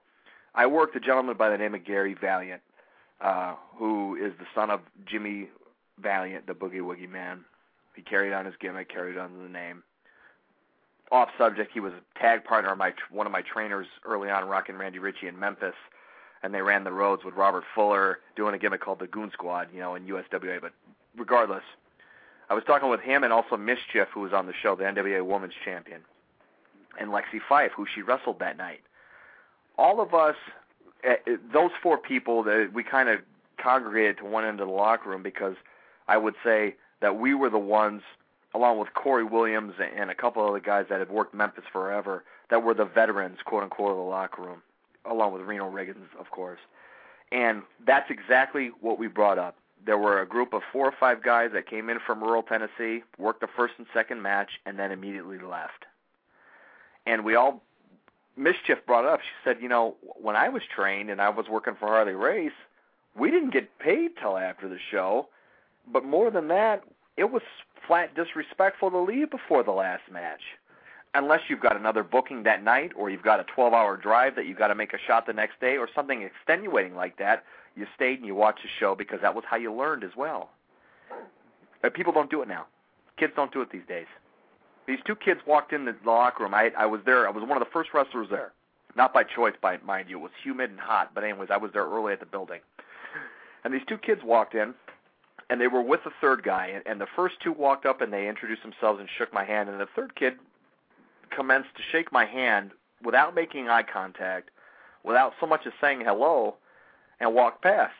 I 0.55 0.65
worked 0.65 0.97
a 0.97 1.01
gentleman 1.01 1.37
by 1.37 1.51
the 1.51 1.59
name 1.59 1.75
of 1.75 1.85
Gary 1.85 2.17
Valiant, 2.19 2.63
uh, 3.21 3.55
who 3.77 4.17
is 4.17 4.33
the 4.39 4.47
son 4.55 4.71
of 4.71 4.81
Jimmy 5.05 5.51
Valiant, 6.01 6.47
the 6.47 6.55
Boogie 6.55 6.81
Woogie 6.81 7.09
Man. 7.09 7.45
He 7.95 8.01
carried 8.01 8.33
on 8.33 8.47
his 8.47 8.55
gimmick, 8.61 8.89
carried 8.89 9.19
on 9.19 9.37
the 9.43 9.51
name. 9.51 9.83
Off 11.13 11.29
subject, 11.37 11.71
he 11.75 11.81
was 11.81 11.93
a 11.93 12.19
tag 12.19 12.45
partner 12.45 12.73
of 12.73 12.79
my 12.79 12.95
one 13.11 13.27
of 13.27 13.33
my 13.33 13.43
trainers 13.43 13.89
early 14.07 14.31
on, 14.31 14.49
Rockin' 14.49 14.79
Randy 14.79 15.01
Ritchie 15.01 15.29
in 15.29 15.39
Memphis, 15.39 15.75
and 16.43 16.55
they 16.55 16.63
ran 16.63 16.83
the 16.83 16.93
roads 16.93 17.25
with 17.27 17.35
Robert 17.35 17.65
Fuller 17.75 18.21
doing 18.37 18.55
a 18.55 18.59
gimmick 18.59 18.81
called 18.81 19.01
the 19.01 19.07
Goon 19.07 19.31
Squad, 19.35 19.69
you 19.75 19.81
know, 19.81 19.95
in 19.97 20.07
USWA. 20.07 20.63
But 20.63 20.73
regardless, 21.15 21.63
I 22.49 22.55
was 22.55 22.65
talking 22.65 22.89
with 22.89 23.01
him 23.01 23.25
and 23.25 23.33
also 23.33 23.57
Mischief, 23.57 24.09
who 24.13 24.21
was 24.21 24.33
on 24.33 24.47
the 24.47 24.53
show, 24.53 24.77
the 24.77 24.85
NWA 24.85 25.25
Women's 25.25 25.55
Champion, 25.65 26.03
and 26.99 27.11
Lexxi 27.11 27.41
Fyfe, 27.49 27.73
who 27.73 27.87
she 27.93 28.03
wrestled 28.03 28.39
that 28.39 28.57
night. 28.57 28.81
All 29.79 30.01
of 30.01 30.15
us, 30.15 30.37
eh, 31.05 31.17
eh, 31.27 31.37
those 31.53 31.73
four 31.83 31.99
people, 31.99 32.43
that 32.45 32.71
we 32.73 32.83
kind 32.83 33.09
of 33.09 33.21
congregated 33.59 34.19
to 34.19 34.25
one 34.25 34.45
end 34.45 34.61
of 34.61 34.69
the 34.69 34.73
locker 34.73 35.11
room 35.11 35.23
because 35.23 35.57
I 36.09 36.17
would 36.17 36.35
say 36.45 36.77
that 37.01 37.19
we 37.19 37.35
were 37.35 37.51
the 37.51 37.59
ones, 37.59 38.03
along 38.55 38.79
with 38.79 38.95
Corey 38.95 39.25
Williams 39.25 39.75
and 39.81 40.11
a 40.11 40.15
couple 40.15 40.47
other 40.47 40.61
guys 40.61 40.87
that 40.89 41.01
had 41.01 41.11
worked 41.11 41.35
Memphis 41.35 41.65
forever, 41.73 42.25
that 42.51 42.63
were 42.63 42.75
the 42.75 42.85
veterans, 42.85 43.39
quote 43.45 43.65
unquote, 43.65 43.91
of 43.91 43.97
the 43.97 44.03
locker 44.03 44.43
room, 44.43 44.63
along 45.05 45.33
with 45.33 45.43
Reno 45.43 45.71
Riggins, 45.71 46.15
of 46.19 46.31
course. 46.31 46.61
And 47.33 47.63
that's 47.85 48.11
exactly 48.11 48.71
what 48.81 48.99
we 48.99 49.09
brought 49.09 49.39
up. 49.39 49.57
There 49.85 49.99
were 49.99 50.21
a 50.21 50.27
group 50.27 50.53
of 50.53 50.63
four 50.73 50.87
or 50.87 50.95
five 50.99 51.23
guys 51.23 51.51
that 51.53 51.69
came 51.69 51.91
in 51.91 51.99
from 52.05 52.23
rural 52.23 52.43
Tennessee, 52.43 53.05
worked 53.19 53.41
the 53.41 53.49
first 53.57 53.75
and 53.79 53.87
second 53.95 54.23
match, 54.23 54.51
and 54.65 54.79
then 54.79 54.91
immediately 54.91 55.39
left. 55.39 55.85
And 57.07 57.25
we 57.25 57.37
all, 57.37 57.63
Mischief 58.37 58.79
brought 58.87 59.05
up. 59.05 59.21
She 59.21 59.29
said, 59.45 59.59
you 59.61 59.69
know, 59.69 59.97
when 60.21 60.35
I 60.35 60.49
was 60.49 60.63
trained 60.75 61.11
and 61.11 61.21
I 61.21 61.29
was 61.29 61.47
working 61.49 61.75
for 61.79 61.89
Harley 61.89 62.15
Race, 62.15 62.51
we 63.19 63.31
didn't 63.31 63.53
get 63.53 63.79
paid 63.79 64.11
till 64.21 64.37
after 64.37 64.69
the 64.69 64.79
show. 64.91 65.29
But 65.91 66.05
more 66.05 66.31
than 66.31 66.49
that, 66.49 66.83
it 67.17 67.31
was 67.31 67.43
flat 67.87 68.15
disrespectful 68.15 68.91
to 68.91 68.99
leave 68.99 69.31
before 69.31 69.63
the 69.63 69.71
last 69.71 70.03
match. 70.13 70.43
Unless 71.15 71.43
you've 71.49 71.61
got 71.61 71.77
another 71.77 72.03
booking 72.03 72.43
that 72.43 72.63
night 72.63 72.93
or 72.95 73.09
you've 73.09 73.23
got 73.23 73.41
a 73.41 73.45
12 73.45 73.73
hour 73.73 73.97
drive 73.97 74.35
that 74.35 74.47
you've 74.47 74.59
got 74.59 74.69
to 74.69 74.75
make 74.75 74.93
a 74.93 74.99
shot 75.07 75.27
the 75.27 75.33
next 75.33 75.61
day 75.61 75.77
or 75.77 75.89
something 75.95 76.23
extenuating 76.23 76.95
like 76.95 77.17
that, 77.19 77.45
you 77.77 77.87
stayed 77.95 78.19
and 78.19 78.27
you 78.27 78.35
watched 78.35 78.63
the 78.63 78.69
show 78.81 78.95
because 78.95 79.21
that 79.21 79.35
was 79.35 79.45
how 79.49 79.57
you 79.57 79.73
learned 79.73 80.03
as 80.03 80.17
well. 80.17 80.51
But 81.83 81.95
people 81.95 82.13
don't 82.13 82.31
do 82.31 82.43
it 82.43 82.49
now. 82.49 82.67
Kids 83.19 83.33
don't 83.37 83.53
do 83.53 83.61
it 83.61 83.71
these 83.71 83.87
days. 83.87 84.07
These 84.87 84.99
two 85.07 85.17
kids 85.17 85.41
walked 85.47 85.73
in 85.73 85.85
the 85.85 85.95
locker 86.05 86.45
room. 86.45 86.55
I 86.55 86.73
I 86.77 86.87
was 86.87 87.01
there. 87.05 87.27
I 87.27 87.31
was 87.31 87.43
one 87.43 87.61
of 87.61 87.65
the 87.65 87.71
first 87.73 87.91
wrestlers 87.93 88.29
there. 88.31 88.53
Not 88.97 89.13
by 89.13 89.25
choice, 89.25 89.55
by 89.61 89.79
mind 89.79 90.09
you. 90.09 90.19
It 90.19 90.23
was 90.23 90.33
humid 90.43 90.71
and 90.71 90.81
hot, 90.81 91.11
but 91.15 91.23
anyways, 91.23 91.51
I 91.51 91.59
was 91.59 91.71
there 91.73 91.85
early 91.85 92.15
at 92.15 92.21
the 92.21 92.27
building. 92.27 92.61
And 93.63 93.75
these 93.75 93.83
two 93.87 93.99
kids 93.99 94.23
walked 94.25 94.55
in, 94.55 94.75
and 95.51 95.61
they 95.61 95.67
were 95.67 95.83
with 95.83 96.01
the 96.05 96.13
third 96.21 96.43
guy. 96.43 96.69
And, 96.69 96.83
and 96.87 97.01
the 97.01 97.07
first 97.15 97.35
two 97.43 97.53
walked 97.53 97.85
up 97.85 98.01
and 98.01 98.13
they 98.13 98.29
introduced 98.29 98.63
themselves 98.63 99.01
and 99.01 99.09
shook 99.19 99.35
my 99.35 99.45
hand. 99.45 99.69
And 99.69 99.79
the 99.79 99.89
third 99.95 100.15
kid 100.17 100.35
commenced 101.31 101.75
to 101.77 101.83
shake 101.93 102.11
my 102.11 102.25
hand 102.25 102.71
without 103.05 103.35
making 103.35 103.69
eye 103.69 103.83
contact, 103.83 104.51
without 105.05 105.35
so 105.41 105.47
much 105.47 105.67
as 105.67 105.73
saying 105.81 106.01
hello, 106.01 106.57
and 107.21 107.35
walked 107.35 107.63
past. 107.63 107.95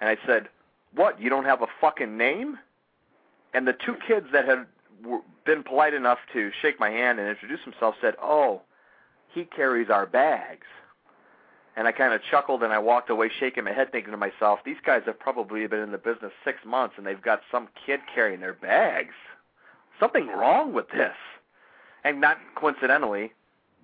And 0.00 0.10
I 0.10 0.16
said, 0.26 0.48
"What? 0.94 1.20
You 1.20 1.30
don't 1.30 1.44
have 1.44 1.62
a 1.62 1.68
fucking 1.80 2.16
name?" 2.16 2.58
And 3.54 3.66
the 3.66 3.72
two 3.72 3.96
kids 4.06 4.26
that 4.32 4.46
had 4.46 4.66
been 5.44 5.62
polite 5.62 5.94
enough 5.94 6.18
to 6.32 6.50
shake 6.60 6.78
my 6.78 6.90
hand 6.90 7.18
and 7.18 7.28
introduce 7.28 7.64
themselves 7.64 7.98
said, 8.00 8.16
"Oh, 8.20 8.62
he 9.28 9.44
carries 9.44 9.90
our 9.90 10.06
bags." 10.06 10.66
And 11.74 11.88
I 11.88 11.92
kind 11.92 12.12
of 12.12 12.22
chuckled 12.22 12.62
and 12.62 12.72
I 12.72 12.78
walked 12.78 13.08
away 13.08 13.30
shaking 13.30 13.64
my 13.64 13.72
head 13.72 13.92
thinking 13.92 14.10
to 14.10 14.18
myself, 14.18 14.60
these 14.62 14.80
guys 14.84 15.04
have 15.06 15.18
probably 15.18 15.66
been 15.66 15.80
in 15.80 15.90
the 15.90 15.96
business 15.98 16.32
6 16.44 16.58
months 16.66 16.98
and 16.98 17.06
they've 17.06 17.22
got 17.22 17.40
some 17.50 17.68
kid 17.86 18.00
carrying 18.14 18.40
their 18.40 18.52
bags. 18.52 19.14
Something 19.98 20.26
wrong 20.26 20.74
with 20.74 20.90
this. 20.90 21.16
And 22.04 22.20
not 22.20 22.38
coincidentally, 22.56 23.32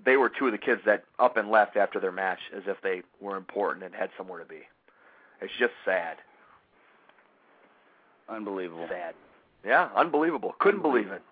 they 0.04 0.16
were 0.16 0.28
two 0.30 0.46
of 0.46 0.52
the 0.52 0.58
kids 0.58 0.80
that 0.86 1.04
up 1.18 1.36
and 1.36 1.50
left 1.50 1.76
after 1.76 1.98
their 2.00 2.12
match 2.12 2.38
as 2.56 2.62
if 2.66 2.76
they 2.82 3.02
were 3.20 3.36
important 3.36 3.84
and 3.84 3.94
had 3.94 4.10
somewhere 4.16 4.38
to 4.38 4.44
be. 4.48 4.60
It's 5.40 5.52
just 5.58 5.72
sad. 5.84 6.16
Unbelievable. 8.28 8.86
Sad. 8.88 9.14
Yeah, 9.64 9.88
unbelievable. 9.96 10.54
Couldn't 10.60 10.82
believe 10.82 11.10
it. 11.10 11.22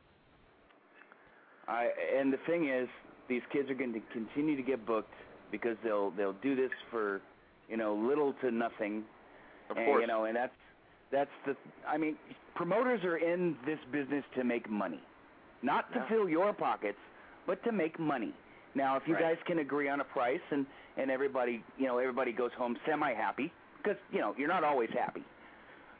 I 1.68 1.90
and 2.16 2.32
the 2.32 2.38
thing 2.46 2.68
is, 2.68 2.88
these 3.28 3.42
kids 3.52 3.70
are 3.70 3.74
going 3.74 3.92
to 3.92 4.00
continue 4.12 4.56
to 4.56 4.62
get 4.62 4.86
booked 4.86 5.12
because 5.50 5.76
they'll 5.84 6.10
they'll 6.12 6.32
do 6.34 6.54
this 6.56 6.70
for 6.90 7.20
you 7.68 7.76
know 7.76 7.94
little 7.94 8.32
to 8.40 8.50
nothing. 8.50 9.04
Of 9.70 9.76
and, 9.76 9.86
course. 9.86 10.00
You 10.00 10.06
know, 10.06 10.24
and 10.24 10.36
that's 10.36 10.54
that's 11.12 11.30
the. 11.44 11.56
I 11.86 11.98
mean, 11.98 12.16
promoters 12.54 13.04
are 13.04 13.16
in 13.16 13.56
this 13.66 13.78
business 13.92 14.24
to 14.36 14.44
make 14.44 14.70
money, 14.70 15.00
not 15.62 15.92
to 15.92 15.98
Yeah. 15.98 16.08
fill 16.08 16.28
your 16.28 16.52
pockets, 16.52 16.98
but 17.46 17.62
to 17.64 17.72
make 17.72 17.98
money. 17.98 18.32
Now, 18.76 18.96
if 18.96 19.08
you 19.08 19.14
Right. 19.14 19.22
guys 19.36 19.38
can 19.46 19.58
agree 19.58 19.88
on 19.88 20.00
a 20.00 20.04
price 20.04 20.40
and 20.50 20.66
and 20.98 21.10
everybody 21.10 21.62
you 21.78 21.86
know 21.86 21.98
everybody 21.98 22.32
goes 22.32 22.52
home 22.52 22.78
semi 22.86 23.12
happy 23.14 23.50
because 23.78 23.96
you 24.12 24.20
know 24.20 24.34
you're 24.38 24.48
not 24.48 24.64
always 24.64 24.90
happy. 24.90 25.24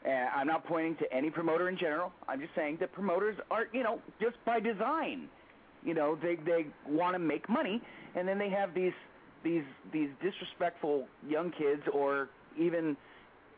And 0.05 0.29
I'm 0.33 0.47
not 0.47 0.63
pointing 0.65 0.95
to 0.97 1.11
any 1.11 1.29
promoter 1.31 1.67
in 1.69 1.77
general. 1.77 2.13
I'm 2.27 2.39
just 2.39 2.53
saying 2.55 2.77
that 2.79 2.93
promoters 2.93 3.35
are, 3.51 3.67
you 3.73 3.83
know, 3.83 3.99
just 4.21 4.37
by 4.45 4.59
design, 4.59 5.27
you 5.83 5.93
know, 5.95 6.15
they 6.21 6.35
they 6.35 6.67
want 6.87 7.15
to 7.15 7.19
make 7.19 7.49
money, 7.49 7.81
and 8.15 8.27
then 8.27 8.37
they 8.37 8.49
have 8.49 8.73
these 8.75 8.93
these 9.43 9.63
these 9.91 10.09
disrespectful 10.21 11.07
young 11.27 11.51
kids, 11.51 11.81
or 11.91 12.29
even 12.57 12.95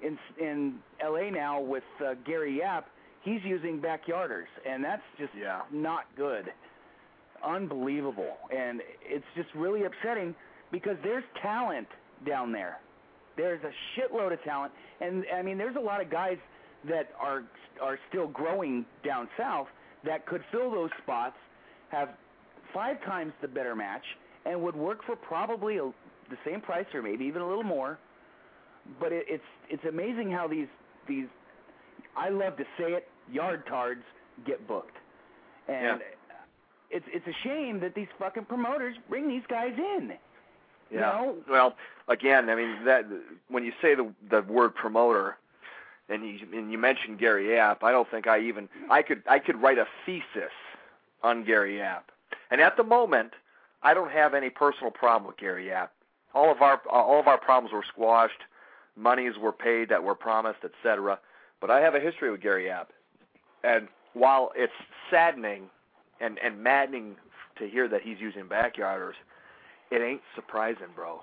in 0.02 0.18
in 0.40 0.80
L.A. 1.02 1.30
now 1.30 1.60
with 1.60 1.84
uh, 2.04 2.14
Gary 2.26 2.58
Yap, 2.60 2.88
he's 3.22 3.44
using 3.44 3.82
backyarders, 3.82 4.48
and 4.66 4.84
that's 4.84 5.04
just 5.18 5.34
Yeah. 5.36 5.62
not 5.72 6.06
good. 6.16 6.52
Unbelievable, 7.45 8.38
and 8.56 8.82
it's 9.02 9.26
just 9.36 9.49
really 9.56 9.84
upsetting 9.84 10.36
because 10.72 10.98
there's 11.03 11.24
talent 11.41 11.88
down 12.28 12.52
there. 12.52 12.80
There's 13.38 13.61
a 13.64 13.72
shitload 13.95 14.34
of 14.34 14.44
talent, 14.44 14.74
and 14.99 15.24
I 15.34 15.41
mean, 15.41 15.57
there's 15.57 15.78
a 15.78 15.82
lot 15.82 16.02
of 16.02 16.10
guys 16.10 16.38
that 16.88 17.10
are 17.20 17.44
are 17.82 17.98
still 18.10 18.28
growing 18.28 18.86
down 19.06 19.30
south 19.38 19.68
that 20.06 20.26
could 20.26 20.44
fill 20.52 20.72
those 20.72 20.90
spots, 21.03 21.36
have 21.90 22.10
five 22.74 23.02
times 23.03 23.34
the 23.41 23.48
better 23.48 23.76
match, 23.76 24.03
and 24.45 24.61
would 24.61 24.76
work 24.76 25.03
for 25.06 25.16
probably 25.16 25.78
a, 25.78 25.84
the 26.30 26.38
same 26.45 26.61
price 26.61 26.86
or 26.94 27.02
maybe 27.02 27.26
even 27.26 27.41
a 27.41 27.48
little 27.48 27.64
more. 27.64 27.98
But 28.99 29.11
it, 29.11 29.26
it's 29.30 29.44
it's 29.70 29.84
amazing 29.86 30.32
how 30.32 30.48
these 30.48 30.68
these 31.07 31.28
I 32.18 32.30
love 32.30 32.57
to 32.57 32.64
say 32.78 32.91
it 32.94 33.07
yard 33.32 33.64
tards 33.68 34.03
get 34.45 34.68
booked, 34.68 34.95
and 35.68 36.02
it's 36.90 37.06
it's 37.11 37.28
a 37.28 37.34
shame 37.44 37.80
that 37.82 37.95
these 37.95 38.07
fucking 38.18 38.45
promoters 38.45 38.95
bring 39.10 39.28
these 39.28 39.44
guys 39.48 39.74
in. 39.78 40.14
You 40.91 40.99
Yeah. 40.99 41.02
know? 41.02 41.36
Well, 41.49 41.76
again, 42.07 42.49
I 42.49 42.56
mean 42.56 42.84
that 42.86 43.06
when 43.48 43.64
you 43.64 43.74
say 43.82 43.95
the 43.95 44.14
the 44.30 44.41
word 44.44 44.76
promoter, 44.76 45.38
and 46.10 46.26
you 46.28 46.40
and 46.53 46.72
you 46.72 46.78
mentioned 46.78 47.20
Gary 47.20 47.53
Yap, 47.56 47.84
I 47.84 47.91
don't 47.91 48.10
think 48.10 48.28
I 48.28 48.40
even 48.40 48.68
I 48.90 49.02
could 49.02 49.24
I 49.28 49.40
could 49.40 49.61
write 49.61 49.78
a 49.78 49.88
thesis 50.06 50.53
on 51.24 51.44
Gary 51.44 51.78
Yap. 51.78 52.11
And 52.52 52.60
at 52.61 52.78
the 52.78 52.84
moment, 52.84 53.34
I 53.84 53.94
don't 53.94 54.11
have 54.11 54.34
any 54.34 54.49
personal 54.49 54.91
problem 54.91 55.28
with 55.28 55.38
Gary 55.38 55.68
Yap. 55.68 55.91
All 56.34 56.52
of 56.52 56.61
our 56.61 56.82
all 56.90 57.20
of 57.20 57.28
our 57.28 57.38
problems 57.38 57.74
were 57.74 57.84
squashed, 57.88 58.41
monies 58.95 59.38
were 59.38 59.52
paid 59.53 59.90
that 59.90 60.03
were 60.03 60.16
promised, 60.16 60.60
etc. 60.64 61.20
But 61.61 61.70
I 61.70 61.82
have 61.82 61.94
a 61.94 61.99
history 61.99 62.32
with 62.32 62.41
Gary 62.41 62.66
Yap, 62.68 62.91
and 63.64 63.88
while 64.14 64.52
it's 64.56 64.74
saddening 65.11 65.70
and 66.20 66.38
and 66.40 66.62
maddening 66.64 67.16
to 67.58 67.68
hear 67.68 67.88
that 67.88 68.02
he's 68.02 68.20
using 68.20 68.46
backyarders, 68.46 69.14
it 69.91 70.02
ain't 70.02 70.22
surprising, 70.36 70.88
bro. 70.96 71.22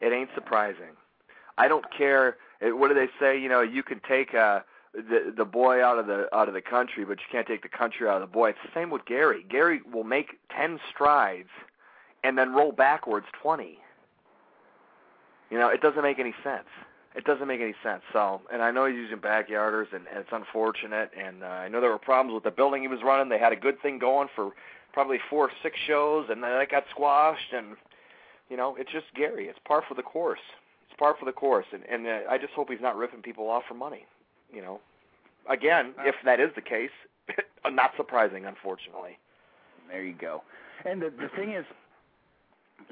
It 0.00 0.12
ain't 0.12 0.30
surprising. 0.34 0.96
I 1.58 1.68
don't 1.68 1.84
care. 1.96 2.36
eh, 2.60 2.70
What 2.70 2.88
do 2.88 2.94
they 2.94 3.08
say? 3.20 3.38
You 3.38 3.48
know, 3.48 3.60
you 3.60 3.82
can 3.82 4.00
take 4.08 4.34
uh, 4.34 4.60
the 4.94 5.32
the 5.36 5.44
boy 5.44 5.82
out 5.84 5.98
of 5.98 6.06
the 6.06 6.28
out 6.34 6.48
of 6.48 6.54
the 6.54 6.62
country, 6.62 7.04
but 7.04 7.18
you 7.18 7.26
can't 7.30 7.46
take 7.46 7.62
the 7.62 7.68
country 7.68 8.08
out 8.08 8.20
of 8.20 8.28
the 8.28 8.32
boy. 8.32 8.50
It's 8.50 8.58
the 8.64 8.70
same 8.78 8.90
with 8.90 9.04
Gary. 9.04 9.44
Gary 9.48 9.80
will 9.92 10.04
make 10.04 10.38
ten 10.56 10.78
strides, 10.92 11.50
and 12.24 12.36
then 12.38 12.52
roll 12.54 12.72
backwards 12.72 13.26
twenty. 13.40 13.78
You 15.50 15.58
know, 15.58 15.68
it 15.68 15.82
doesn't 15.82 16.02
make 16.02 16.18
any 16.18 16.34
sense. 16.42 16.68
It 17.14 17.24
doesn't 17.24 17.46
make 17.46 17.60
any 17.60 17.74
sense. 17.82 18.02
So, 18.12 18.40
and 18.52 18.62
I 18.62 18.70
know 18.70 18.86
he's 18.86 18.96
using 18.96 19.18
backyarders, 19.18 19.92
and, 19.92 20.06
and 20.08 20.20
it's 20.20 20.30
unfortunate. 20.32 21.10
And 21.18 21.42
uh, 21.42 21.46
I 21.46 21.68
know 21.68 21.80
there 21.80 21.90
were 21.90 21.98
problems 21.98 22.34
with 22.34 22.44
the 22.44 22.50
building 22.50 22.82
he 22.82 22.88
was 22.88 23.00
running. 23.04 23.28
They 23.28 23.38
had 23.38 23.52
a 23.52 23.56
good 23.56 23.80
thing 23.82 23.98
going 23.98 24.28
for 24.34 24.52
probably 24.92 25.18
four 25.28 25.46
or 25.46 25.50
six 25.62 25.76
shows, 25.86 26.26
and 26.30 26.42
then 26.42 26.50
it 26.60 26.70
got 26.70 26.84
squashed. 26.90 27.52
And 27.54 27.76
you 28.48 28.56
know, 28.56 28.76
it's 28.78 28.90
just 28.90 29.06
Gary. 29.14 29.46
It's 29.48 29.58
par 29.66 29.82
for 29.86 29.94
the 29.94 30.02
course. 30.02 30.40
It's 30.88 30.98
par 30.98 31.14
for 31.18 31.26
the 31.26 31.32
course, 31.32 31.66
and 31.72 31.82
and 31.84 32.06
uh, 32.06 32.30
I 32.30 32.38
just 32.38 32.54
hope 32.54 32.70
he's 32.70 32.80
not 32.80 32.96
ripping 32.96 33.20
people 33.20 33.48
off 33.48 33.64
for 33.68 33.74
money. 33.74 34.06
You 34.52 34.62
know, 34.62 34.80
again, 35.48 35.94
if 36.00 36.14
that 36.24 36.40
is 36.40 36.50
the 36.54 36.62
case, 36.62 36.90
not 37.70 37.92
surprising, 37.96 38.46
unfortunately. 38.46 39.18
There 39.88 40.02
you 40.02 40.14
go. 40.14 40.42
And 40.86 41.02
the 41.02 41.10
the 41.10 41.28
thing 41.36 41.52
is, 41.52 41.66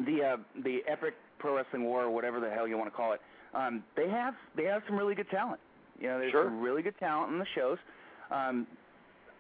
the 0.04 0.24
uh, 0.24 0.36
the 0.62 0.82
Epic 0.86 1.14
Pro 1.38 1.56
Wrestling 1.56 1.84
War, 1.84 2.04
or 2.04 2.10
whatever 2.10 2.38
the 2.38 2.50
hell 2.50 2.68
you 2.68 2.76
want 2.76 2.90
to 2.90 2.96
call 2.96 3.12
it, 3.12 3.20
um, 3.54 3.82
they 3.96 4.08
have 4.08 4.34
they 4.56 4.64
have 4.64 4.82
some 4.86 4.96
really 4.96 5.14
good 5.14 5.28
talent. 5.30 5.60
You 5.98 6.08
know, 6.08 6.18
there's 6.18 6.32
Sure. 6.32 6.44
some 6.44 6.60
really 6.60 6.82
good 6.82 6.98
talent 6.98 7.32
in 7.32 7.38
the 7.38 7.46
shows. 7.54 7.78
Um, 8.30 8.66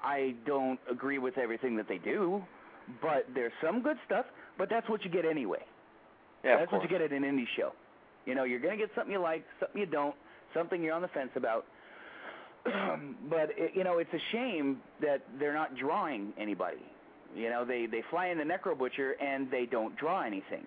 I 0.02 0.34
don't 0.46 0.78
agree 0.90 1.18
with 1.18 1.38
everything 1.38 1.76
that 1.76 1.88
they 1.88 1.98
do, 1.98 2.42
but 3.02 3.26
there's 3.34 3.52
some 3.62 3.82
good 3.82 3.98
stuff. 4.06 4.26
But 4.58 4.68
that's 4.68 4.88
what 4.88 5.04
you 5.04 5.10
get 5.10 5.24
anyway. 5.24 5.64
Yeah, 6.44 6.56
that's 6.58 6.72
what 6.72 6.82
you 6.82 6.88
get 6.88 7.00
at 7.02 7.12
an 7.12 7.22
indie 7.22 7.46
show. 7.56 7.72
You 8.26 8.34
know, 8.34 8.44
you're 8.44 8.60
gonna 8.60 8.76
get 8.76 8.90
something 8.94 9.12
you 9.12 9.20
like, 9.20 9.44
something 9.58 9.80
you 9.80 9.86
don't, 9.86 10.14
something 10.54 10.82
you're 10.82 10.94
on 10.94 11.02
the 11.02 11.08
fence 11.08 11.30
about. 11.36 11.66
but 12.64 13.50
it, 13.56 13.72
you 13.74 13.84
know, 13.84 13.98
it's 13.98 14.12
a 14.12 14.18
shame 14.32 14.78
that 15.00 15.22
they're 15.38 15.54
not 15.54 15.76
drawing 15.76 16.32
anybody. 16.38 16.82
You 17.34 17.48
know, 17.48 17.64
they 17.64 17.86
they 17.86 18.02
fly 18.10 18.26
in 18.26 18.38
the 18.38 18.44
Necro 18.44 18.76
Butcher 18.76 19.12
and 19.20 19.50
they 19.50 19.64
don't 19.66 19.96
draw 19.96 20.22
anything. 20.22 20.64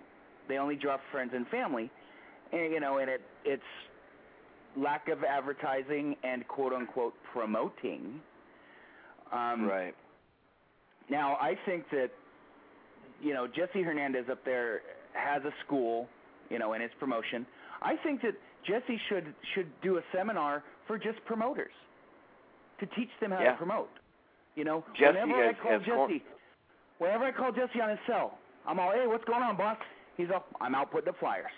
They 0.48 0.58
only 0.58 0.76
draw 0.76 0.98
friends 1.12 1.32
and 1.36 1.48
family, 1.48 1.92
and 2.54 2.72
you 2.72 2.80
know, 2.80 3.00
and 3.00 3.10
it 3.10 3.22
it's 3.44 3.64
lack 4.78 5.08
of 5.10 5.24
advertising 5.24 6.16
and 6.24 6.48
quote 6.48 6.74
unquote 6.74 7.14
promoting. 7.34 8.20
Um, 9.32 9.66
right. 9.66 9.96
now, 11.10 11.38
I 11.42 11.56
think 11.66 11.90
that 11.92 12.10
you 13.22 13.34
know 13.34 13.48
Jesse 13.48 13.82
Hernandez 13.82 14.26
up 14.32 14.46
there 14.46 14.82
has 15.14 15.44
a 15.44 15.52
school, 15.66 16.08
you 16.50 16.60
know, 16.60 16.74
in 16.74 16.82
his 16.82 16.92
promotion. 17.00 17.46
I 17.82 17.96
think 18.04 18.22
that 18.22 18.34
Jesse 18.66 19.00
should 19.10 19.34
should 19.56 19.68
do 19.82 19.98
a 19.98 20.02
seminar 20.16 20.64
for 20.88 20.98
just 20.98 21.24
promoters 21.26 21.74
to 22.80 22.86
teach 22.88 23.10
them 23.20 23.32
how 23.32 23.42
Yeah. 23.42 23.52
to 23.52 23.58
promote. 23.58 23.90
You 24.56 24.64
know, 24.66 24.84
Jesse 24.94 25.18
whenever 25.20 25.44
has- 25.44 25.56
I 25.56 25.60
call 25.60 25.80
Jesse, 25.80 26.24
whenever 27.00 27.26
I 27.26 27.32
call 27.32 27.52
Jesse 27.52 27.82
on 27.82 27.90
his 27.90 28.00
cell, 28.06 28.38
I'm 28.68 28.80
all, 28.80 28.92
hey, 28.92 29.08
what's 29.08 29.24
going 29.26 29.42
on, 29.42 29.56
boss? 29.58 29.78
He's 30.16 30.30
all, 30.30 30.46
I'm 30.62 30.76
out 30.76 30.92
putting 30.92 31.10
up 31.10 31.18
flyers 31.18 31.50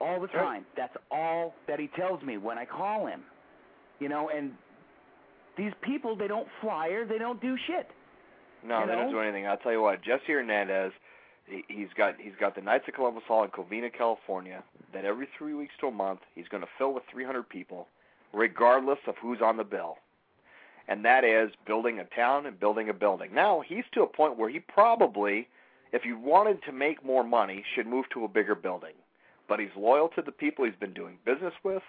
all 0.00 0.20
the 0.20 0.28
Sure. 0.28 0.40
time. 0.40 0.66
That's 0.76 0.96
all 1.10 1.54
that 1.66 1.78
he 1.78 1.88
tells 1.88 2.22
me 2.22 2.36
when 2.38 2.58
I 2.58 2.64
call 2.64 3.06
him. 3.06 3.24
You 3.98 4.08
know, 4.08 4.28
and 4.28 4.52
these 5.56 5.72
people, 5.80 6.16
they 6.16 6.28
don't 6.28 6.48
flyer, 6.60 7.04
they 7.06 7.18
don't 7.18 7.40
do 7.40 7.56
shit. 7.66 7.90
No, 8.62 8.80
You 8.80 8.86
they 8.86 8.92
don't 8.94 9.10
do 9.10 9.20
anything. 9.20 9.46
I'll 9.46 9.56
tell 9.56 9.72
you 9.72 9.80
what, 9.82 10.02
Jesse 10.02 10.32
Hernandez, 10.32 10.92
he, 11.46 11.64
he's 11.68 11.88
got 11.96 12.16
he's 12.20 12.34
got 12.38 12.54
the 12.54 12.60
Knights 12.60 12.88
of 12.88 12.94
Columbus 12.94 13.22
Hall 13.26 13.44
in 13.44 13.50
Covina, 13.50 13.92
California. 13.92 14.62
That 14.92 15.04
every 15.04 15.28
three 15.38 15.54
weeks 15.54 15.74
to 15.80 15.86
a 15.86 15.90
month, 15.92 16.20
he's 16.34 16.48
going 16.48 16.62
to 16.62 16.68
fill 16.78 16.92
with 16.92 17.04
300 17.10 17.48
people, 17.48 17.86
regardless 18.32 18.98
of 19.06 19.14
who's 19.20 19.40
on 19.40 19.56
the 19.56 19.64
bill. 19.64 19.98
And 20.88 21.04
that 21.04 21.24
is 21.24 21.50
building 21.66 21.98
a 21.98 22.04
town 22.04 22.46
and 22.46 22.58
building 22.58 22.88
a 22.88 22.94
building. 22.94 23.30
Now 23.34 23.60
he's 23.66 23.84
to 23.92 24.02
a 24.02 24.06
point 24.06 24.36
where 24.38 24.48
he 24.48 24.60
probably, 24.60 25.48
if 25.92 26.02
he 26.02 26.12
wanted 26.12 26.62
to 26.64 26.72
make 26.72 27.04
more 27.04 27.24
money, 27.24 27.64
should 27.74 27.86
move 27.86 28.04
to 28.10 28.24
a 28.24 28.28
bigger 28.28 28.54
building. 28.54 28.94
But 29.48 29.60
he's 29.60 29.70
loyal 29.76 30.08
to 30.16 30.22
the 30.22 30.32
people 30.32 30.64
he's 30.64 30.74
been 30.74 30.94
doing 30.94 31.18
business 31.24 31.54
with. 31.64 31.82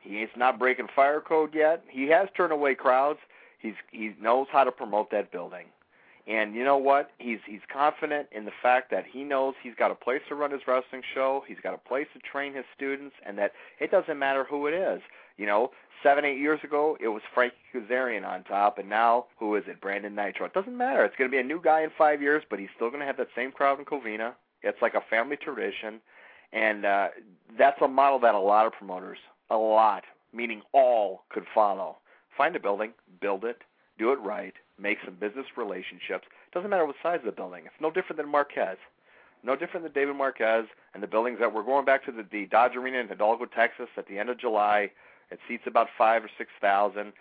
He's 0.00 0.28
not 0.36 0.58
breaking 0.58 0.88
fire 0.94 1.20
code 1.20 1.54
yet. 1.54 1.84
He 1.88 2.08
has 2.08 2.28
turned 2.36 2.52
away 2.52 2.74
crowds. 2.74 3.20
He's 3.58 3.74
he 3.90 4.14
knows 4.20 4.48
how 4.50 4.64
to 4.64 4.72
promote 4.72 5.10
that 5.12 5.30
building. 5.30 5.66
And 6.26 6.54
you 6.54 6.64
know 6.64 6.76
what? 6.76 7.10
He's 7.18 7.38
he's 7.46 7.60
confident 7.72 8.28
in 8.30 8.44
the 8.44 8.52
fact 8.62 8.90
that 8.90 9.04
he 9.10 9.24
knows 9.24 9.54
he's 9.62 9.74
got 9.74 9.90
a 9.90 9.94
place 9.94 10.20
to 10.28 10.34
run 10.34 10.52
his 10.52 10.60
wrestling 10.66 11.02
show, 11.14 11.42
he's 11.46 11.58
got 11.62 11.74
a 11.74 11.78
place 11.78 12.06
to 12.14 12.20
train 12.20 12.54
his 12.54 12.64
students, 12.76 13.14
and 13.26 13.38
that 13.38 13.52
it 13.80 13.90
doesn't 13.90 14.18
matter 14.18 14.44
who 14.44 14.66
it 14.68 14.74
is. 14.74 15.00
You 15.36 15.46
know, 15.46 15.70
seven, 16.02 16.24
eight 16.24 16.38
years 16.38 16.60
ago 16.62 16.96
it 17.00 17.08
was 17.08 17.22
Frankie 17.34 17.56
Kazarian 17.74 18.26
on 18.26 18.44
top, 18.44 18.78
and 18.78 18.88
now 18.88 19.26
who 19.38 19.56
is 19.56 19.64
it? 19.66 19.80
Brandon 19.80 20.14
Nitro. 20.14 20.46
It 20.46 20.54
doesn't 20.54 20.76
matter. 20.76 21.04
It's 21.04 21.16
to 21.16 21.28
be 21.28 21.38
a 21.38 21.42
new 21.42 21.60
guy 21.60 21.82
in 21.82 21.90
five 21.98 22.22
years, 22.22 22.44
but 22.48 22.60
he's 22.60 22.68
still 22.76 22.90
to 22.90 22.98
have 22.98 23.16
that 23.16 23.28
same 23.34 23.50
crowd 23.50 23.80
in 23.80 23.84
Covina. 23.84 24.34
It's 24.62 24.80
like 24.80 24.94
a 24.94 25.02
family 25.10 25.36
tradition, 25.36 26.00
and 26.52 26.84
uh, 26.84 27.08
that's 27.58 27.80
a 27.80 27.88
model 27.88 28.18
that 28.20 28.34
a 28.34 28.38
lot 28.38 28.66
of 28.66 28.72
promoters, 28.72 29.18
a 29.50 29.56
lot, 29.56 30.04
meaning 30.32 30.62
all, 30.72 31.22
could 31.30 31.44
follow. 31.54 31.96
Find 32.36 32.56
a 32.56 32.60
building, 32.60 32.92
build 33.20 33.44
it, 33.44 33.58
do 33.98 34.12
it 34.12 34.20
right, 34.20 34.54
make 34.78 34.98
some 35.04 35.14
business 35.14 35.46
relationships. 35.56 36.26
Doesn't 36.52 36.70
matter 36.70 36.86
what 36.86 36.96
size 37.02 37.20
of 37.20 37.26
the 37.26 37.32
building. 37.32 37.64
It's 37.66 37.74
no 37.80 37.90
different 37.90 38.16
than 38.16 38.28
Marquez. 38.28 38.78
No 39.44 39.56
different 39.56 39.84
than 39.84 39.92
David 39.92 40.16
Marquez 40.16 40.66
and 40.94 41.02
the 41.02 41.08
buildings 41.08 41.38
that 41.40 41.52
we're 41.52 41.64
going 41.64 41.84
back 41.84 42.04
to 42.04 42.12
the, 42.12 42.24
the 42.30 42.46
Dodge 42.46 42.76
Arena 42.76 42.98
in 42.98 43.08
Hidalgo, 43.08 43.46
Texas 43.46 43.88
at 43.96 44.06
the 44.06 44.18
end 44.18 44.30
of 44.30 44.38
July. 44.38 44.90
It 45.30 45.40
seats 45.48 45.64
about 45.66 45.88
five 45.98 46.22
or 46.24 46.30
six 46.38 46.50
thousand. 46.60 47.12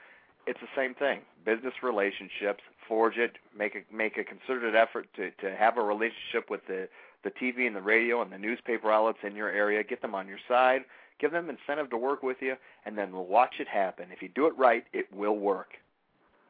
It's 0.45 0.59
the 0.59 0.67
same 0.75 0.93
thing. 0.93 1.21
Business 1.45 1.73
relationships, 1.81 2.61
forge 2.87 3.17
it, 3.17 3.37
make 3.57 3.75
a 3.75 3.95
make 3.95 4.17
a 4.17 4.23
concerted 4.23 4.75
effort 4.75 5.07
to 5.15 5.31
to 5.31 5.55
have 5.55 5.77
a 5.77 5.81
relationship 5.81 6.49
with 6.49 6.61
the 6.67 6.89
the 7.23 7.31
TV 7.31 7.67
and 7.67 7.75
the 7.75 7.81
radio 7.81 8.21
and 8.21 8.31
the 8.31 8.37
newspaper 8.37 8.91
outlets 8.91 9.19
in 9.23 9.35
your 9.35 9.49
area. 9.49 9.83
Get 9.83 10.01
them 10.01 10.15
on 10.15 10.27
your 10.27 10.39
side. 10.47 10.81
Give 11.19 11.31
them 11.31 11.49
incentive 11.49 11.89
to 11.91 11.97
work 11.97 12.23
with 12.23 12.37
you, 12.41 12.55
and 12.85 12.97
then 12.97 13.11
watch 13.13 13.55
it 13.59 13.67
happen. 13.67 14.07
If 14.11 14.23
you 14.23 14.29
do 14.29 14.47
it 14.47 14.57
right, 14.57 14.83
it 14.91 15.05
will 15.13 15.37
work. 15.37 15.73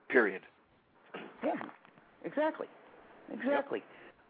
Period. 0.10 0.41
Yeah, 1.43 1.56
exactly, 2.23 2.68
exactly. 3.34 3.84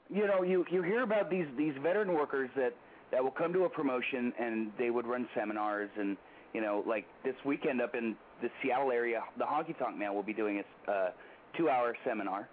Yep. 0.10 0.18
You 0.18 0.28
know, 0.28 0.42
you 0.42 0.66
you 0.72 0.82
hear 0.82 1.04
about 1.04 1.30
these 1.30 1.46
these 1.58 1.74
veteran 1.82 2.14
workers 2.14 2.50
that 2.56 2.74
that 3.12 3.24
will 3.24 3.32
come 3.32 3.54
to 3.54 3.66
a 3.66 3.70
promotion 3.70 4.34
and 4.40 4.72
they 4.80 4.90
would 4.90 5.06
run 5.06 5.28
seminars 5.36 5.90
and 6.00 6.18
you 6.54 6.62
know 6.62 6.84
like 6.88 7.06
this 7.24 7.36
weekend 7.46 7.82
up 7.82 7.94
in 7.94 8.16
the 8.42 8.50
Seattle 8.62 8.92
area, 8.92 9.22
the 9.38 9.46
Honky 9.46 9.78
Tonk 9.78 9.98
Man 9.98 10.16
will 10.16 10.24
be 10.24 10.34
doing 10.34 10.64
a 10.88 10.92
uh, 10.92 11.12
two-hour 11.56 11.96
seminar, 12.04 12.50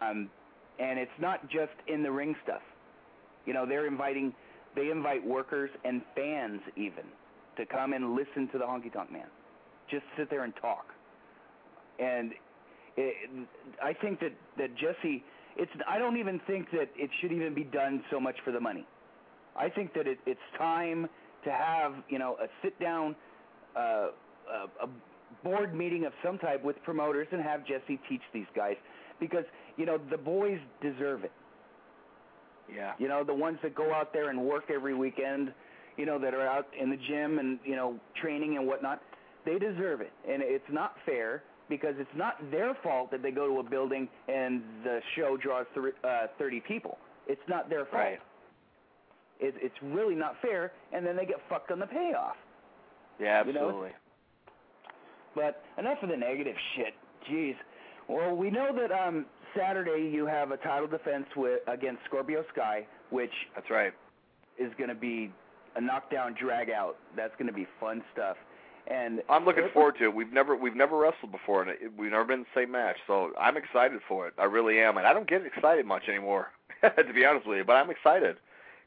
um, 0.00 0.28
and 0.78 0.98
it's 0.98 1.10
not 1.20 1.48
just 1.48 1.72
in 1.86 2.02
the 2.02 2.10
ring 2.10 2.34
stuff. 2.42 2.62
You 3.46 3.54
know, 3.54 3.66
they're 3.66 3.86
inviting 3.86 4.34
they 4.76 4.90
invite 4.90 5.26
workers 5.26 5.70
and 5.84 6.02
fans 6.14 6.60
even 6.76 7.04
to 7.56 7.66
come 7.66 7.92
and 7.92 8.14
listen 8.14 8.48
to 8.52 8.58
the 8.58 8.64
Honky 8.64 8.92
Tonk 8.92 9.10
Man, 9.10 9.26
just 9.90 10.04
sit 10.16 10.30
there 10.30 10.44
and 10.44 10.52
talk. 10.60 10.86
And 11.98 12.32
it, 12.96 13.14
I 13.82 13.92
think 13.92 14.20
that 14.20 14.32
that 14.58 14.74
Jesse, 14.76 15.24
it's 15.56 15.70
I 15.88 15.98
don't 15.98 16.16
even 16.16 16.40
think 16.46 16.70
that 16.72 16.88
it 16.96 17.10
should 17.20 17.32
even 17.32 17.54
be 17.54 17.64
done 17.64 18.02
so 18.10 18.20
much 18.20 18.36
for 18.44 18.52
the 18.52 18.60
money. 18.60 18.86
I 19.56 19.68
think 19.68 19.92
that 19.94 20.06
it, 20.06 20.18
it's 20.26 20.40
time 20.56 21.08
to 21.44 21.50
have 21.50 21.94
you 22.08 22.18
know 22.18 22.36
a 22.42 22.46
sit 22.62 22.78
down, 22.80 23.16
uh, 23.76 23.80
a, 23.80 24.84
a 24.84 24.88
board 25.42 25.74
meeting 25.74 26.04
of 26.04 26.12
some 26.24 26.38
type 26.38 26.62
with 26.64 26.76
promoters 26.84 27.26
and 27.32 27.42
have 27.42 27.66
Jesse 27.66 27.98
teach 28.08 28.22
these 28.32 28.46
guys 28.54 28.76
because 29.18 29.44
you 29.76 29.86
know 29.86 29.98
the 30.10 30.18
boys 30.18 30.58
deserve 30.80 31.24
it. 31.24 31.32
Yeah. 32.74 32.92
You 32.98 33.08
know 33.08 33.24
the 33.24 33.34
ones 33.34 33.58
that 33.62 33.74
go 33.74 33.92
out 33.92 34.12
there 34.12 34.30
and 34.30 34.40
work 34.40 34.64
every 34.72 34.94
weekend, 34.94 35.52
you 35.96 36.06
know 36.06 36.18
that 36.18 36.34
are 36.34 36.46
out 36.46 36.66
in 36.78 36.90
the 36.90 36.98
gym 37.08 37.38
and 37.38 37.58
you 37.64 37.76
know 37.76 37.98
training 38.20 38.56
and 38.56 38.66
whatnot. 38.66 39.02
They 39.44 39.58
deserve 39.58 40.00
it, 40.00 40.12
and 40.28 40.42
it's 40.42 40.70
not 40.70 40.94
fair 41.06 41.42
because 41.70 41.94
it's 41.98 42.10
not 42.14 42.34
their 42.50 42.76
fault 42.82 43.10
that 43.12 43.22
they 43.22 43.30
go 43.30 43.46
to 43.46 43.60
a 43.60 43.62
building 43.62 44.08
and 44.28 44.60
the 44.84 45.00
show 45.16 45.36
draws 45.36 45.64
th- 45.74 45.94
uh, 46.04 46.26
30 46.38 46.60
people. 46.66 46.98
It's 47.26 47.40
not 47.48 47.70
their 47.70 47.84
fault. 47.86 47.94
Right. 47.94 48.18
It, 49.38 49.54
it's 49.58 49.76
really 49.82 50.16
not 50.16 50.34
fair, 50.42 50.72
and 50.92 51.06
then 51.06 51.16
they 51.16 51.24
get 51.24 51.36
fucked 51.48 51.70
on 51.70 51.78
the 51.78 51.86
payoff. 51.86 52.36
Yeah, 53.18 53.40
absolutely. 53.46 53.62
You 53.64 53.72
know? 53.72 53.90
But 55.34 55.62
enough 55.78 55.98
of 56.02 56.10
the 56.10 56.16
negative 56.16 56.56
shit. 56.76 56.94
Jeez. 57.30 57.54
Well, 58.08 58.34
we 58.34 58.50
know 58.50 58.70
that 58.74 58.92
um, 58.92 59.24
Saturday 59.56 60.10
you 60.12 60.26
have 60.26 60.50
a 60.50 60.56
title 60.58 60.86
defense 60.86 61.26
with 61.36 61.60
against 61.66 62.04
Scorpio 62.04 62.44
Sky, 62.52 62.86
which 63.10 63.32
that's 63.54 63.70
right 63.70 63.92
is 64.58 64.72
going 64.76 64.88
to 64.88 64.94
be 64.94 65.32
a 65.76 65.80
knockdown 65.80 66.34
drag 66.40 66.70
out. 66.70 66.96
That's 67.16 67.32
going 67.38 67.46
to 67.46 67.52
be 67.52 67.66
fun 67.78 68.02
stuff. 68.12 68.36
And 68.86 69.22
I'm 69.28 69.44
looking 69.44 69.68
forward 69.72 69.96
to 69.98 70.04
it. 70.04 70.14
We've 70.14 70.32
never 70.32 70.56
we've 70.56 70.74
never 70.74 70.96
wrestled 70.96 71.32
before, 71.32 71.62
and 71.62 71.70
it, 71.70 71.92
we've 71.96 72.10
never 72.10 72.24
been 72.24 72.40
in 72.40 72.46
the 72.54 72.60
same 72.60 72.72
match. 72.72 72.96
So 73.06 73.30
I'm 73.38 73.56
excited 73.56 74.00
for 74.08 74.26
it. 74.26 74.34
I 74.38 74.44
really 74.44 74.80
am, 74.80 74.96
and 74.96 75.06
I 75.06 75.12
don't 75.12 75.28
get 75.28 75.44
excited 75.44 75.86
much 75.86 76.08
anymore, 76.08 76.48
to 76.82 77.12
be 77.14 77.24
honest 77.24 77.46
with 77.46 77.58
you. 77.58 77.64
But 77.64 77.76
I'm 77.76 77.90
excited 77.90 78.36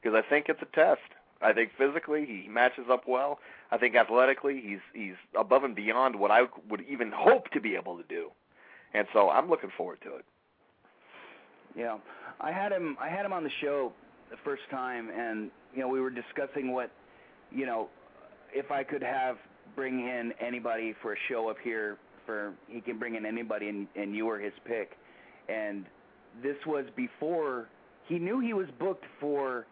because 0.01 0.15
I 0.15 0.27
think 0.27 0.47
it's 0.49 0.61
a 0.61 0.75
test. 0.75 1.01
I 1.41 1.53
think 1.53 1.71
physically 1.77 2.25
he 2.25 2.47
matches 2.49 2.85
up 2.89 3.03
well. 3.07 3.39
I 3.71 3.77
think 3.77 3.95
athletically 3.95 4.61
he's 4.65 4.79
he's 4.93 5.15
above 5.39 5.63
and 5.63 5.75
beyond 5.75 6.15
what 6.17 6.31
I 6.31 6.43
would 6.69 6.81
even 6.89 7.11
hope 7.15 7.49
to 7.51 7.61
be 7.61 7.75
able 7.75 7.97
to 7.97 8.03
do, 8.09 8.29
and 8.93 9.07
so 9.13 9.29
I'm 9.29 9.49
looking 9.49 9.71
forward 9.77 9.99
to 10.03 10.15
it. 10.15 10.25
Yeah, 11.75 11.97
I 12.39 12.51
had 12.51 12.71
him. 12.71 12.97
I 13.01 13.09
had 13.09 13.25
him 13.25 13.33
on 13.33 13.43
the 13.43 13.51
show 13.61 13.93
the 14.29 14.37
first 14.43 14.63
time, 14.69 15.09
and 15.09 15.49
you 15.73 15.81
know 15.81 15.87
we 15.87 15.99
were 15.99 16.09
discussing 16.09 16.71
what, 16.71 16.91
you 17.51 17.65
know, 17.65 17.89
if 18.53 18.71
I 18.71 18.83
could 18.83 19.03
have 19.03 19.37
bring 19.75 20.01
in 20.01 20.33
anybody 20.39 20.93
for 21.01 21.13
a 21.13 21.17
show 21.29 21.49
up 21.49 21.57
here 21.63 21.97
for 22.25 22.53
he 22.67 22.79
can 22.79 22.99
bring 22.99 23.15
in 23.15 23.25
anybody 23.25 23.69
and 23.69 23.87
and 23.95 24.15
you 24.15 24.25
were 24.25 24.39
his 24.39 24.53
pick. 24.65 24.91
And 25.49 25.85
this 26.41 26.55
was 26.65 26.85
before 26.95 27.67
he 28.07 28.19
knew 28.19 28.39
he 28.39 28.53
was 28.53 28.67
booked 28.79 29.05
for 29.19 29.65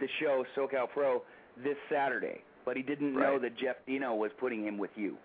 the 0.00 0.08
show 0.20 0.44
SoCal 0.56 0.88
Pro 0.88 1.22
this 1.62 1.76
Saturday 1.90 2.42
but 2.68 2.76
he 2.76 2.82
didn't 2.82 3.14
right. 3.14 3.32
know 3.32 3.38
that 3.38 3.56
Jeff 3.56 3.76
Dino 3.86 4.14
was 4.14 4.30
putting 4.38 4.62
him 4.62 4.76
with 4.76 4.90
you. 4.94 5.16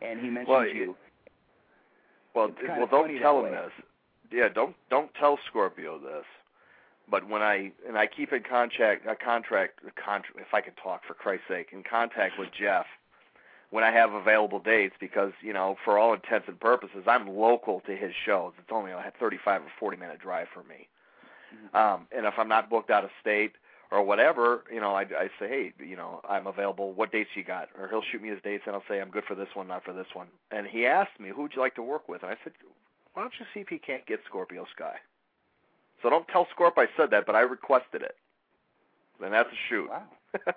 And 0.00 0.18
he 0.20 0.30
mentioned 0.30 0.48
well, 0.48 0.66
you. 0.66 0.96
well 2.34 2.50
well 2.66 2.86
don't 2.90 3.18
tell 3.18 3.44
him 3.44 3.52
this 3.52 3.72
yeah 4.32 4.48
don't 4.48 4.74
don't 4.90 5.12
tell 5.14 5.38
Scorpio 5.48 5.98
this 5.98 6.24
but 7.10 7.28
when 7.28 7.42
I 7.42 7.72
and 7.86 7.96
I 7.96 8.06
keep 8.06 8.32
in 8.32 8.42
contact 8.42 9.06
a 9.06 9.16
contract 9.16 9.80
a 9.86 10.00
contract 10.00 10.38
if 10.38 10.54
I 10.54 10.60
could 10.60 10.76
talk 10.82 11.02
for 11.06 11.14
Christ's 11.14 11.46
sake 11.48 11.68
in 11.72 11.82
contact 11.82 12.38
with 12.38 12.48
Jeff 12.58 12.86
when 13.70 13.84
I 13.84 13.90
have 13.92 14.12
available 14.12 14.60
dates 14.60 14.94
because 15.00 15.32
you 15.42 15.52
know 15.52 15.76
for 15.84 15.98
all 15.98 16.14
intents 16.14 16.48
and 16.48 16.58
purposes 16.58 17.04
I'm 17.06 17.28
local 17.28 17.80
to 17.86 17.96
his 17.96 18.12
shows. 18.26 18.52
It's 18.58 18.72
only 18.72 18.92
a 18.92 19.12
35 19.18 19.62
or 19.62 19.72
40 19.78 19.96
minute 19.96 20.20
drive 20.20 20.48
for 20.52 20.62
me. 20.64 20.88
Mm-hmm. 21.54 21.76
Um, 21.76 22.06
and 22.14 22.26
if 22.26 22.34
I'm 22.38 22.48
not 22.48 22.70
booked 22.70 22.90
out 22.90 23.04
of 23.04 23.10
state 23.20 23.52
or 23.90 24.02
whatever, 24.02 24.64
you 24.72 24.80
know, 24.80 24.94
I, 24.94 25.02
I 25.02 25.28
say, 25.38 25.48
hey, 25.48 25.72
you 25.78 25.96
know, 25.96 26.20
I'm 26.28 26.46
available. 26.46 26.92
What 26.92 27.12
dates 27.12 27.30
you 27.34 27.44
got? 27.44 27.68
Or 27.78 27.88
he'll 27.88 28.02
shoot 28.02 28.22
me 28.22 28.28
his 28.28 28.42
dates, 28.42 28.64
and 28.66 28.74
I'll 28.74 28.82
say 28.88 29.00
I'm 29.00 29.10
good 29.10 29.24
for 29.24 29.34
this 29.34 29.48
one, 29.54 29.68
not 29.68 29.84
for 29.84 29.92
this 29.92 30.08
one. 30.12 30.26
And 30.50 30.66
he 30.66 30.86
asked 30.86 31.18
me, 31.18 31.30
who 31.34 31.42
would 31.42 31.52
you 31.54 31.62
like 31.62 31.74
to 31.76 31.82
work 31.82 32.08
with? 32.08 32.22
And 32.22 32.30
I 32.30 32.36
said, 32.44 32.52
why 33.18 33.24
don't 33.24 33.34
you 33.40 33.46
see 33.52 33.58
if 33.58 33.66
he 33.66 33.78
can't 33.78 34.06
get 34.06 34.20
Scorpio 34.28 34.64
Sky? 34.76 34.94
So 36.04 36.08
don't 36.08 36.28
tell 36.28 36.46
Scorp 36.56 36.74
I 36.76 36.86
said 36.96 37.10
that, 37.10 37.26
but 37.26 37.34
I 37.34 37.40
requested 37.40 38.00
it. 38.00 38.14
And 39.20 39.32
that's 39.34 39.48
a 39.48 39.58
shoot. 39.68 39.90
Wow. 39.90 40.04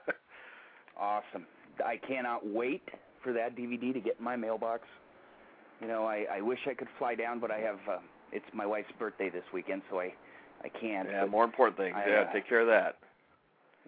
awesome. 0.96 1.48
I 1.84 1.98
cannot 1.98 2.46
wait 2.46 2.88
for 3.24 3.34
that 3.34 3.56
DVD 3.56 3.92
to 3.92 4.00
get 4.00 4.18
in 4.20 4.24
my 4.24 4.36
mailbox. 4.36 4.84
You 5.82 5.88
know, 5.88 6.06
I, 6.06 6.28
I 6.32 6.42
wish 6.42 6.60
I 6.70 6.76
could 6.76 6.88
fly 7.00 7.16
down, 7.16 7.40
but 7.40 7.50
I 7.50 7.58
have 7.62 7.80
uh, 7.90 7.98
it's 8.32 8.46
my 8.54 8.68
wife's 8.68 8.92
birthday 9.00 9.32
this 9.32 9.44
weekend, 9.52 9.82
so 9.90 10.00
I 10.00 10.14
I 10.64 10.70
can't. 10.70 11.10
Yeah, 11.10 11.26
more 11.26 11.44
important 11.44 11.78
things. 11.78 11.96
I, 11.98 12.08
yeah, 12.08 12.26
uh, 12.30 12.32
take 12.32 12.48
care 12.48 12.62
of 12.62 12.68
that. 12.68 12.98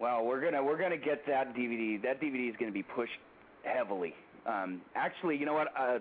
Well, 0.00 0.24
we're 0.24 0.40
gonna 0.42 0.64
we're 0.64 0.78
gonna 0.78 0.96
get 0.96 1.24
that 1.28 1.54
DVD. 1.54 2.02
That 2.02 2.20
DVD 2.20 2.50
is 2.50 2.56
gonna 2.58 2.72
be 2.72 2.82
pushed 2.82 3.20
heavily. 3.62 4.16
Um, 4.46 4.80
actually, 4.96 5.36
you 5.36 5.46
know 5.46 5.54
what? 5.54 5.68
Uh, 5.78 5.98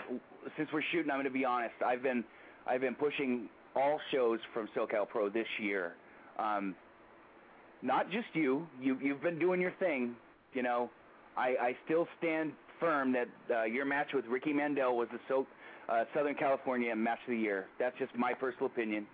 since 0.58 0.70
we're 0.74 0.82
shooting, 0.91 1.12
I'm 1.12 1.20
gonna 1.20 1.30
be 1.30 1.45
honest. 1.45 1.76
I've 1.86 2.02
been 2.02 2.24
I've 2.68 2.81
been 2.81 2.95
pushing 2.95 3.49
all 3.76 3.99
shows 4.11 4.40
from 4.53 4.69
SoCal 4.76 5.07
Pro 5.07 5.30
this 5.30 5.48
year. 5.60 5.94
Um, 6.40 6.76
not 7.81 8.10
just 8.10 8.27
you. 8.34 8.68
You 8.81 8.98
you've 9.02 9.22
been 9.22 9.40
doing 9.40 9.60
your 9.60 9.73
thing. 9.80 10.15
You 10.53 10.64
know, 10.64 10.90
I, 11.35 11.56
I 11.60 11.76
still 11.85 12.07
stand 12.19 12.53
firm 12.80 13.14
that 13.14 13.27
uh, 13.53 13.64
your 13.64 13.85
match 13.85 14.07
with 14.14 14.26
Ricky 14.26 14.53
Mandel 14.53 14.95
was 14.95 15.07
the 15.11 15.19
so, 15.27 15.45
uh, 15.90 16.03
Southern 16.15 16.35
California 16.35 16.95
match 16.95 17.19
of 17.27 17.31
the 17.31 17.38
year. 17.38 17.68
That's 17.80 17.98
just 17.99 18.15
my 18.15 18.34
personal 18.34 18.68
opinion. 18.68 19.06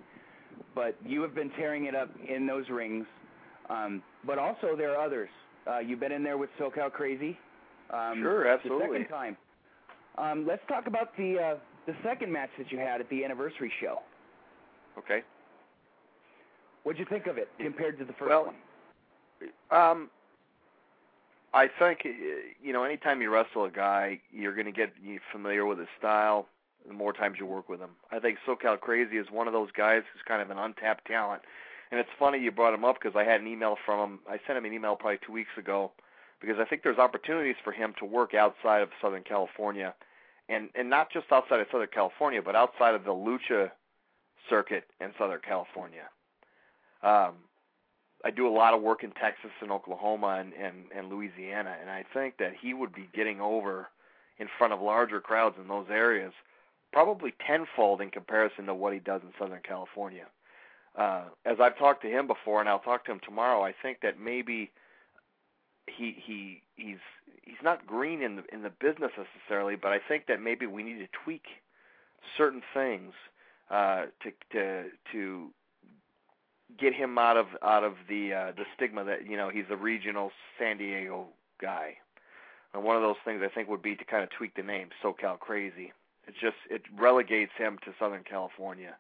But 0.76 0.96
you 1.06 1.22
have 1.22 1.34
been 1.34 1.50
tearing 1.52 1.86
it 1.86 1.96
up 1.96 2.10
in 2.28 2.46
those 2.46 2.70
rings. 2.70 3.06
Um, 3.70 4.02
but 4.26 4.38
also 4.38 4.76
there 4.78 4.96
are 4.96 5.06
others. 5.06 5.30
Uh, 5.68 5.80
you've 5.80 6.00
been 6.00 6.12
in 6.12 6.24
there 6.24 6.38
with 6.38 6.50
SoCal 6.60 6.92
Crazy. 6.92 7.38
Um, 7.92 8.20
sure, 8.22 8.48
absolutely. 8.48 8.88
The 8.88 8.94
second 8.94 9.08
time. 9.08 9.38
Um, 10.18 10.46
let's 10.48 10.62
talk 10.68 10.88
about 10.88 11.16
the 11.18 11.38
uh, 11.40 11.56
the 11.90 11.96
second 12.04 12.32
match 12.32 12.50
that 12.60 12.72
you 12.72 12.78
had 12.78 13.02
at 13.02 13.10
the 13.10 13.26
anniversary 13.26 13.72
show. 13.82 14.00
Okay. 14.98 15.22
What'd 16.84 17.00
you 17.00 17.06
think 17.10 17.26
of 17.26 17.38
it 17.38 17.50
compared 17.60 17.98
to 17.98 18.06
the 18.06 18.14
first 18.14 18.30
well, 18.30 18.46
one? 18.46 18.56
Um, 19.72 20.10
I 21.54 21.68
think 21.80 22.06
you 22.62 22.74
know, 22.74 22.84
anytime 22.84 23.22
you 23.22 23.32
wrestle 23.32 23.66
a 23.66 23.72
guy, 23.72 24.20
you're 24.32 24.54
going 24.54 24.66
to 24.66 24.72
get 24.72 24.94
familiar 25.32 25.66
with 25.66 25.80
his 25.80 25.88
style. 25.98 26.48
The 26.88 26.94
more 26.94 27.12
times 27.12 27.38
you 27.40 27.46
work 27.46 27.70
with 27.70 27.80
him, 27.80 27.90
I 28.12 28.20
think 28.20 28.38
SoCal 28.48 28.80
Crazy 28.80 29.18
is 29.18 29.28
one 29.32 29.48
of 29.48 29.54
those 29.54 29.70
guys 29.76 30.04
who's 30.14 30.22
kind 30.28 30.42
of 30.42 30.50
an 30.50 30.58
untapped 30.58 31.06
talent. 31.06 31.42
And 31.92 32.00
it's 32.00 32.10
funny 32.18 32.40
you 32.40 32.52
brought 32.52 32.74
him 32.74 32.86
up 32.86 32.98
because 33.02 33.18
I 33.18 33.24
had 33.24 33.42
an 33.42 33.48
email 33.48 33.76
from 33.86 34.00
him. 34.00 34.20
I 34.30 34.40
sent 34.46 34.58
him 34.58 34.66
an 34.66 34.74
email 34.74 34.96
probably 34.96 35.20
two 35.26 35.34
weeks 35.34 35.50
ago 35.58 35.92
because 36.40 36.58
I 36.60 36.66
think 36.66 36.84
there's 36.84 37.00
opportunities 37.00 37.56
for 37.64 37.72
him 37.72 37.94
to 38.00 38.06
work 38.06 38.34
outside 38.34 38.82
of 38.82 38.90
Southern 39.02 39.24
California, 39.24 39.94
and 40.50 40.70
and 40.76 40.90
not 40.90 41.12
just 41.12 41.28
outside 41.32 41.60
of 41.60 41.68
Southern 41.72 41.88
California, 41.94 42.42
but 42.42 42.56
outside 42.56 42.96
of 42.96 43.04
the 43.04 43.12
lucha 43.12 43.72
circuit 44.50 44.86
in 45.00 45.12
Southern 45.18 45.40
California. 45.48 46.10
Um, 47.04 47.36
I 48.26 48.32
do 48.32 48.48
a 48.48 48.52
lot 48.52 48.74
of 48.74 48.82
work 48.82 49.04
in 49.04 49.12
Texas 49.12 49.52
and 49.62 49.72
Oklahoma 49.72 50.40
and, 50.40 50.54
and 50.54 50.86
and 50.96 51.10
Louisiana, 51.10 51.76
and 51.80 51.90
I 51.90 52.04
think 52.14 52.38
that 52.40 52.54
he 52.60 52.74
would 52.74 52.94
be 52.94 53.08
getting 53.14 53.40
over 53.40 53.88
in 54.40 54.48
front 54.58 54.74
of 54.74 54.82
larger 54.82 55.22
crowds 55.22 55.56
in 55.62 55.68
those 55.68 55.88
areas, 55.90 56.34
probably 56.92 57.34
tenfold 57.46 58.02
in 58.02 58.10
comparison 58.10 58.66
to 58.66 58.74
what 58.74 58.94
he 58.94 59.00
does 59.00 59.22
in 59.22 59.30
Southern 59.38 59.62
California. 59.62 60.26
Uh, 60.98 61.26
as 61.46 61.58
I've 61.62 61.78
talked 61.78 62.02
to 62.02 62.10
him 62.10 62.26
before, 62.26 62.60
and 62.60 62.68
I'll 62.68 62.80
talk 62.80 63.06
to 63.06 63.12
him 63.12 63.22
tomorrow, 63.24 63.64
I 63.64 63.74
think 63.82 64.00
that 64.02 64.20
maybe 64.20 64.72
he 65.96 66.16
he 66.26 66.62
he's 66.76 66.98
he's 67.44 67.64
not 67.64 67.86
green 67.86 68.22
in 68.22 68.38
the 68.38 68.44
in 68.54 68.64
the 68.64 68.70
business 68.70 69.12
necessarily, 69.18 69.76
but 69.76 69.92
I 69.92 70.00
think 70.00 70.28
that 70.28 70.42
maybe 70.42 70.66
we 70.66 70.84
need 70.84 71.00
to 71.00 71.08
tweak 71.24 71.44
certain 72.38 72.62
things 72.74 73.14
uh, 73.70 74.06
to 74.24 74.32
to 74.52 74.86
to 75.12 75.50
get 76.80 76.94
him 76.94 77.18
out 77.18 77.38
of 77.38 77.48
out 77.64 77.84
of 77.84 77.94
the 78.08 78.34
uh, 78.34 78.52
the 78.56 78.66
stigma 78.76 79.04
that 79.06 79.28
you 79.28 79.38
know 79.38 79.50
he's 79.50 79.66
a 79.70 79.78
regional 79.78 80.32
San 80.58 80.78
Diego 80.78 81.28
guy. 81.62 81.96
And 82.74 82.84
one 82.84 82.96
of 82.96 83.02
those 83.02 83.16
things 83.26 83.42
I 83.44 83.54
think 83.54 83.68
would 83.70 83.82
be 83.82 83.96
to 83.96 84.06
kind 84.06 84.24
of 84.24 84.30
tweak 84.30 84.56
the 84.56 84.62
name 84.62 84.90
SoCal 85.04 85.40
Crazy. 85.40 85.92
It 86.28 86.36
just 86.40 86.58
it 86.70 86.84
relegates 86.98 87.54
him 87.58 87.80
to 87.86 87.94
Southern 88.00 88.24
California. 88.24 88.96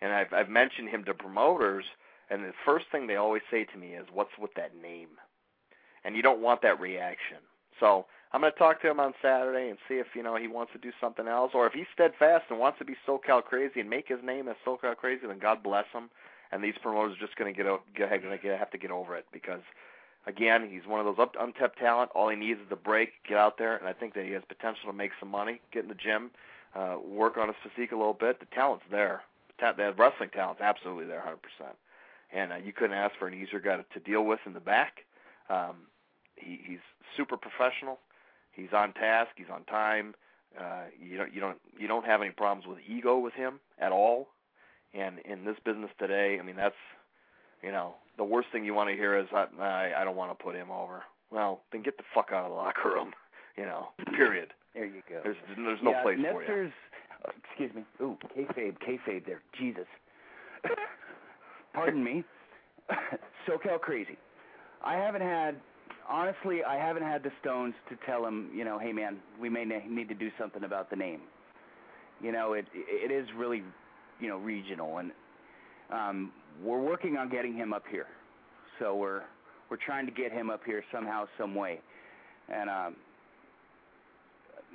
And 0.00 0.12
I've 0.12 0.32
I've 0.32 0.48
mentioned 0.48 0.88
him 0.88 1.04
to 1.04 1.14
promoters, 1.14 1.84
and 2.30 2.44
the 2.44 2.52
first 2.64 2.86
thing 2.92 3.06
they 3.06 3.16
always 3.16 3.42
say 3.50 3.64
to 3.64 3.78
me 3.78 3.94
is, 3.94 4.06
"What's 4.12 4.38
with 4.38 4.54
that 4.54 4.76
name?" 4.80 5.18
And 6.04 6.16
you 6.16 6.22
don't 6.22 6.40
want 6.40 6.62
that 6.62 6.80
reaction. 6.80 7.38
So 7.80 8.06
I'm 8.32 8.40
going 8.40 8.52
to 8.52 8.58
talk 8.58 8.80
to 8.82 8.90
him 8.90 9.00
on 9.00 9.14
Saturday 9.22 9.68
and 9.68 9.78
see 9.88 9.94
if 9.94 10.08
you 10.14 10.22
know 10.22 10.36
he 10.36 10.48
wants 10.48 10.72
to 10.72 10.78
do 10.78 10.90
something 11.00 11.26
else, 11.26 11.52
or 11.54 11.66
if 11.66 11.72
he's 11.72 11.86
steadfast 11.94 12.44
and 12.50 12.58
wants 12.58 12.78
to 12.78 12.84
be 12.84 12.94
SoCal 13.06 13.42
Crazy 13.42 13.80
and 13.80 13.90
make 13.90 14.08
his 14.08 14.18
name 14.24 14.48
as 14.48 14.56
SoCal 14.66 14.96
Crazy. 14.96 15.26
Then 15.26 15.38
God 15.38 15.62
bless 15.62 15.86
him 15.92 16.10
and 16.50 16.62
these 16.62 16.74
promoters 16.82 17.16
are 17.16 17.26
just 17.26 17.36
going 17.36 17.52
to 17.52 17.56
get 17.56 17.66
get 17.94 18.22
going 18.22 18.38
to 18.38 18.56
have 18.56 18.70
to 18.70 18.78
get 18.78 18.90
over 18.90 19.16
it 19.16 19.26
because 19.32 19.60
again, 20.26 20.68
he's 20.70 20.86
one 20.86 21.00
of 21.00 21.06
those 21.06 21.22
up, 21.22 21.34
untapped 21.38 21.78
talent. 21.78 22.10
All 22.14 22.28
he 22.28 22.36
needs 22.36 22.60
is 22.60 22.66
a 22.70 22.76
break, 22.76 23.10
get 23.26 23.38
out 23.38 23.58
there, 23.58 23.76
and 23.76 23.86
I 23.86 23.92
think 23.92 24.14
that 24.14 24.24
he 24.24 24.32
has 24.32 24.42
potential 24.46 24.86
to 24.86 24.92
make 24.92 25.12
some 25.18 25.30
money, 25.30 25.60
get 25.72 25.82
in 25.82 25.88
the 25.88 25.94
gym, 25.94 26.30
uh, 26.74 26.96
work 27.02 27.36
on 27.36 27.48
his 27.48 27.56
physique 27.62 27.92
a 27.92 27.96
little 27.96 28.14
bit. 28.14 28.40
The 28.40 28.46
talent's 28.54 28.84
there. 28.90 29.22
The, 29.58 29.94
wrestling 29.96 30.30
talent's 30.30 30.60
absolutely 30.60 31.06
there, 31.06 31.22
100%. 31.26 31.66
And 32.32 32.52
uh, 32.52 32.56
you 32.56 32.72
couldn't 32.72 32.96
ask 32.96 33.14
for 33.18 33.26
an 33.26 33.34
easier 33.34 33.58
guy 33.58 33.76
to 33.76 34.00
deal 34.00 34.22
with 34.22 34.40
in 34.46 34.52
the 34.52 34.60
back. 34.60 35.04
Um, 35.50 35.86
he, 36.36 36.60
he's 36.64 36.78
super 37.16 37.36
professional. 37.36 37.98
He's 38.52 38.72
on 38.72 38.92
task. 38.94 39.30
He's 39.36 39.46
on 39.52 39.64
time. 39.64 40.14
Uh, 40.58 40.84
you 40.98 41.16
don't 41.16 41.32
you 41.32 41.40
don't 41.40 41.58
you 41.78 41.86
don't 41.86 42.06
have 42.06 42.22
any 42.22 42.30
problems 42.30 42.66
with 42.66 42.78
ego 42.88 43.18
with 43.18 43.34
him 43.34 43.60
at 43.78 43.92
all. 43.92 44.28
And 44.94 45.18
in 45.24 45.44
this 45.44 45.56
business 45.64 45.90
today, 45.98 46.38
I 46.40 46.42
mean, 46.42 46.56
that's 46.56 46.74
you 47.62 47.70
know 47.70 47.94
the 48.16 48.24
worst 48.24 48.48
thing 48.52 48.64
you 48.64 48.74
want 48.74 48.88
to 48.88 48.96
hear 48.96 49.18
is 49.18 49.26
I 49.32 49.46
I, 49.60 50.00
I 50.00 50.04
don't 50.04 50.16
want 50.16 50.36
to 50.36 50.42
put 50.42 50.54
him 50.54 50.70
over. 50.70 51.02
Well, 51.30 51.60
then 51.72 51.82
get 51.82 51.98
the 51.98 52.04
fuck 52.14 52.30
out 52.32 52.44
of 52.44 52.50
the 52.50 52.56
locker 52.56 52.90
room. 52.90 53.12
You 53.56 53.64
know, 53.64 53.88
period. 54.14 54.52
There 54.72 54.86
you 54.86 55.02
go. 55.08 55.18
There's 55.24 55.36
there's 55.56 55.80
no 55.82 55.90
yeah, 55.90 56.02
place 56.04 56.18
Nestor's, 56.20 56.46
for 56.46 56.62
you. 56.62 56.72
Uh, 57.24 57.30
excuse 57.44 57.74
me. 57.74 57.84
Ooh, 58.00 58.16
kayfabe, 58.38 58.76
kayfabe 58.78 59.26
there. 59.26 59.42
Jesus. 59.58 59.86
Pardon 61.74 62.04
me. 62.04 62.22
SoCal 63.48 63.80
crazy. 63.80 64.16
I 64.84 64.94
haven't 64.94 65.22
had, 65.22 65.56
honestly, 66.08 66.62
I 66.64 66.76
haven't 66.76 67.02
had 67.02 67.22
the 67.22 67.32
stones 67.40 67.74
to 67.88 67.96
tell 68.06 68.24
him, 68.24 68.50
you 68.54 68.64
know, 68.64 68.78
hey 68.78 68.92
man, 68.92 69.18
we 69.40 69.48
may 69.48 69.64
need 69.64 70.08
to 70.08 70.14
do 70.14 70.30
something 70.38 70.64
about 70.64 70.90
the 70.90 70.96
name. 70.96 71.20
You 72.20 72.32
know, 72.32 72.54
it 72.54 72.66
it 72.74 73.10
is 73.10 73.28
really 73.36 73.62
you 74.20 74.28
know 74.28 74.38
regional, 74.38 74.98
and 74.98 75.12
um, 75.92 76.32
we're 76.62 76.80
working 76.80 77.16
on 77.16 77.28
getting 77.28 77.54
him 77.54 77.72
up 77.72 77.84
here. 77.90 78.06
So 78.78 78.96
we're 78.96 79.22
we're 79.70 79.76
trying 79.76 80.06
to 80.06 80.12
get 80.12 80.32
him 80.32 80.50
up 80.50 80.62
here 80.64 80.82
somehow, 80.92 81.26
some 81.38 81.54
way, 81.54 81.80
and 82.48 82.68
um, 82.68 82.96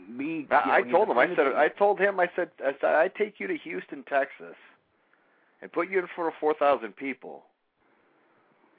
me. 0.09 0.47
I, 0.51 0.65
know, 0.65 0.73
I 0.73 0.91
told 0.91 1.09
him. 1.09 1.17
I 1.17 1.27
said. 1.35 1.47
I 1.47 1.63
I 1.65 1.67
told 1.67 1.99
him. 1.99 2.19
I 2.19 2.29
said. 2.35 2.49
I 2.59 2.71
said. 2.79 2.95
I 2.95 3.07
take 3.09 3.39
you 3.39 3.47
to 3.47 3.57
Houston, 3.57 4.03
Texas, 4.03 4.55
and 5.61 5.71
put 5.71 5.89
you 5.89 5.99
in 5.99 6.07
front 6.15 6.33
of 6.33 6.39
four 6.39 6.53
thousand 6.53 6.95
people. 6.95 7.43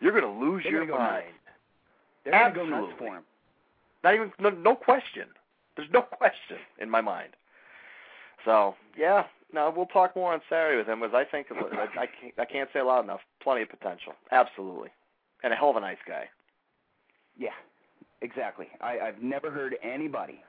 You're 0.05 0.13
going 0.13 0.23
to 0.35 0.41
lose 0.47 0.63
They're 0.63 0.85
your 0.85 0.99
mind. 0.99 1.25
They're 2.25 2.33
gonna 2.33 2.55
go 2.55 2.67
nuts 2.67 2.93
for 2.99 3.17
him. 3.17 3.23
Not 4.03 4.15
even 4.15 4.33
no, 4.39 4.51
no 4.51 4.75
question. 4.75 5.25
There's 5.77 5.89
no 5.93 6.03
question 6.19 6.59
in 6.79 6.91
my 6.91 7.01
mind. 7.01 7.31
So 8.45 8.75
yeah, 8.99 9.25
no, 9.53 9.73
we'll 9.75 9.87
talk 9.87 10.15
more 10.15 10.35
on 10.35 10.41
Saturday 10.51 10.77
with 10.77 10.87
him, 10.87 11.01
because 11.01 11.15
I 11.15 11.25
think 11.31 11.47
I 11.51 12.07
can't, 12.07 12.35
I 12.39 12.45
can't 12.45 12.69
say 12.73 12.81
it 12.81 12.85
loud 12.85 13.05
enough. 13.05 13.21
Plenty 13.43 13.63
of 13.63 13.71
potential, 13.71 14.13
absolutely, 14.31 14.91
and 15.43 15.53
a 15.55 15.57
hell 15.57 15.71
of 15.71 15.77
a 15.77 15.81
nice 15.81 15.97
guy. 16.07 16.25
Yeah, 17.39 17.57
exactly. 18.21 18.67
I, 18.83 18.99
I've 19.01 19.23
never 19.23 19.51
heard 19.51 19.77
anybody 19.83 20.41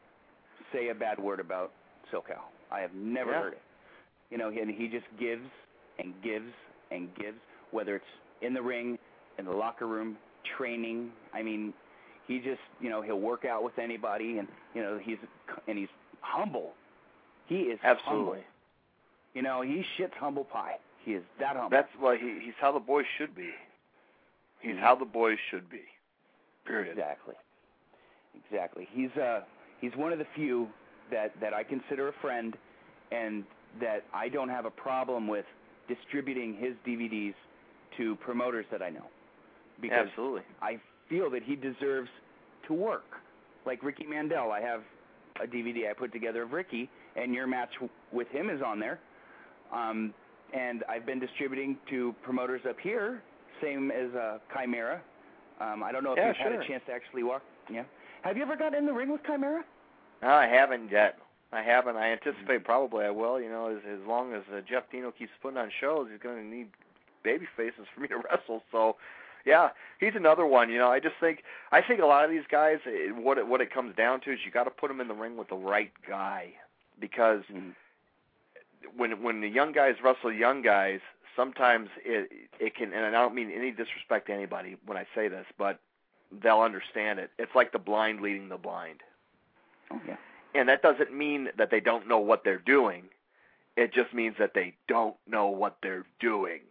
say 0.73 0.89
a 0.89 0.95
bad 0.95 1.17
word 1.19 1.39
about 1.39 1.71
SoCal. 2.13 2.43
I 2.71 2.81
have 2.81 2.93
never 2.93 3.31
Yeah. 3.31 3.41
heard 3.41 3.53
it. 3.53 3.61
You 4.31 4.37
know, 4.37 4.49
and 4.49 4.69
he 4.69 4.87
just 4.87 5.05
gives 5.19 5.45
and 5.99 6.13
gives 6.23 6.51
and 6.91 7.07
gives, 7.15 7.37
whether 7.71 7.95
it's 7.95 8.05
in 8.41 8.53
the 8.53 8.61
ring, 8.61 8.97
in 9.37 9.45
the 9.45 9.51
locker 9.51 9.87
room, 9.87 10.17
training. 10.57 11.11
I 11.33 11.43
mean, 11.43 11.73
he 12.27 12.39
just, 12.39 12.61
you 12.79 12.89
know, 12.89 13.01
he'll 13.01 13.19
work 13.19 13.45
out 13.45 13.63
with 13.63 13.77
anybody, 13.77 14.37
and 14.39 14.47
you 14.73 14.81
know, 14.81 14.99
he's 15.01 15.17
and 15.67 15.77
he's 15.77 15.89
humble. 16.21 16.73
He 17.47 17.55
is 17.55 17.79
humble. 17.81 18.01
Absolutely. 18.01 18.43
You 19.33 19.41
know, 19.41 19.61
he 19.61 19.83
shits 19.97 20.13
humble 20.19 20.45
pie. 20.45 20.75
He 21.03 21.11
is 21.11 21.23
that 21.39 21.55
humble. 21.55 21.69
That's 21.69 21.89
why 21.99 22.17
he 22.17 22.39
he's 22.43 22.53
how 22.59 22.71
the 22.71 22.79
boys 22.79 23.05
should 23.17 23.35
be. 23.35 23.49
He's 24.61 24.77
how 24.79 24.95
the 24.95 25.05
boys 25.05 25.37
should 25.51 25.69
be. 25.69 25.83
Period. 26.65 26.97
Exactly. 26.97 27.35
Exactly. 28.47 28.87
He's 28.91 29.11
uh 29.21 29.41
he's 29.81 29.91
one 29.95 30.11
of 30.11 30.19
the 30.19 30.25
few 30.35 30.67
that 31.11 31.39
that 31.41 31.53
I 31.53 31.63
consider 31.63 32.07
a 32.07 32.13
friend 32.21 32.55
and 33.11 33.43
that 33.79 34.05
I 34.13 34.29
don't 34.29 34.49
have 34.49 34.65
a 34.65 34.71
problem 34.71 35.27
with 35.27 35.45
distributing 35.87 36.55
his 36.55 36.73
DVDs 36.87 37.35
to 37.97 38.15
promoters 38.17 38.65
that 38.71 38.81
I 38.81 38.89
know. 38.89 39.05
Because 39.81 40.07
Absolutely. 40.09 40.41
I 40.61 40.79
feel 41.09 41.29
that 41.31 41.43
he 41.43 41.55
deserves 41.55 42.09
to 42.67 42.73
work. 42.73 43.03
Like 43.65 43.83
Ricky 43.83 44.05
Mandel, 44.05 44.51
I 44.51 44.61
have 44.61 44.81
a 45.43 45.47
DVD 45.47 45.89
I 45.89 45.93
put 45.93 46.11
together 46.13 46.43
of 46.43 46.51
Ricky 46.53 46.89
and 47.15 47.33
your 47.33 47.45
match 47.47 47.69
w- 47.75 47.89
with 48.11 48.27
him 48.29 48.49
is 48.49 48.61
on 48.65 48.79
there. 48.79 48.99
Um 49.73 50.13
and 50.53 50.83
I've 50.87 51.05
been 51.05 51.19
distributing 51.19 51.77
to 51.89 52.15
promoters 52.23 52.61
up 52.69 52.77
here, 52.81 53.21
same 53.61 53.91
as 53.91 54.13
uh 54.15 54.37
Chimera. 54.55 55.01
Um 55.59 55.83
I 55.83 55.91
don't 55.91 56.03
know 56.03 56.11
if 56.13 56.17
Yeah, 56.17 56.27
you've 56.29 56.37
had 56.37 56.53
a 56.53 56.67
chance 56.67 56.83
to 56.87 56.93
actually 56.93 57.23
walk. 57.23 57.41
Yeah. 57.71 57.83
Have 58.23 58.37
you 58.37 58.43
ever 58.43 58.55
got 58.55 58.73
in 58.73 58.85
the 58.85 58.93
ring 58.93 59.11
with 59.11 59.21
Chimera? 59.25 59.63
No, 60.21 60.29
I 60.29 60.47
haven't 60.47 60.89
yet. 60.91 61.17
I 61.51 61.61
haven't. 61.61 61.95
I 61.95 62.11
anticipate 62.11 62.63
probably 62.63 63.05
I 63.05 63.09
will. 63.11 63.39
You 63.39 63.49
know, 63.49 63.67
as 63.69 63.77
as 63.91 63.99
long 64.07 64.33
as 64.33 64.41
uh, 64.53 64.61
Jeff 64.67 64.83
Dino 64.91 65.11
keeps 65.11 65.31
putting 65.41 65.57
on 65.57 65.69
shows, 65.79 66.07
he's 66.11 66.19
going 66.21 66.37
to 66.37 66.43
need 66.55 66.67
baby 67.23 67.45
faces 67.55 67.85
for 67.93 68.01
me 68.01 68.07
to 68.09 68.15
wrestle. 68.29 68.63
So, 68.71 68.95
yeah, 69.45 69.69
he's 69.99 70.15
another 70.15 70.45
one. 70.45 70.69
You 70.69 70.77
know, 70.79 70.89
I 70.89 70.99
just 70.99 71.15
think 71.19 71.43
I 71.71 71.81
think 71.81 72.01
a 72.01 72.05
lot 72.05 72.23
of 72.25 72.31
these 72.31 72.45
guys, 72.49 72.79
it, 72.85 73.15
what 73.15 73.37
it, 73.37 73.47
what 73.47 73.61
it 73.61 73.73
comes 73.73 73.95
down 73.95 74.21
to 74.21 74.31
is 74.33 74.39
you 74.45 74.51
got 74.51 74.63
to 74.65 74.71
put 74.71 74.87
them 74.89 74.99
in 75.01 75.07
the 75.07 75.13
ring 75.13 75.37
with 75.37 75.49
the 75.49 75.55
right 75.55 75.91
guy, 76.07 76.53
because 76.99 77.43
when 78.95 79.21
when 79.23 79.41
the 79.41 79.47
young 79.49 79.71
guys 79.71 79.95
wrestle 80.03 80.31
young 80.31 80.61
guys, 80.61 80.99
sometimes 81.35 81.89
it 82.03 82.29
it 82.59 82.75
can. 82.75 82.93
And 82.93 83.05
I 83.05 83.11
don't 83.21 83.35
mean 83.35 83.51
any 83.51 83.71
disrespect 83.71 84.27
to 84.27 84.33
anybody 84.33 84.77
when 84.85 84.97
I 84.97 85.05
say 85.15 85.27
this, 85.27 85.45
but 85.57 85.79
they'll 86.43 86.61
understand 86.61 87.19
it. 87.19 87.31
It's 87.37 87.53
like 87.55 87.71
the 87.71 87.79
blind 87.79 88.21
leading 88.21 88.49
the 88.49 88.57
blind 88.57 89.01
Oh 89.91 90.01
yeah. 90.07 90.15
and 90.55 90.67
that 90.67 90.81
doesn't 90.81 91.13
mean 91.15 91.49
that 91.57 91.69
they 91.69 91.79
don't 91.79 92.07
know 92.07 92.17
what 92.17 92.43
they're 92.43 92.57
doing. 92.65 93.03
It 93.77 93.93
just 93.93 94.13
means 94.13 94.35
that 94.39 94.53
they 94.55 94.73
don't 94.87 95.15
know 95.27 95.47
what 95.47 95.77
they're 95.83 96.05
doing. 96.19 96.61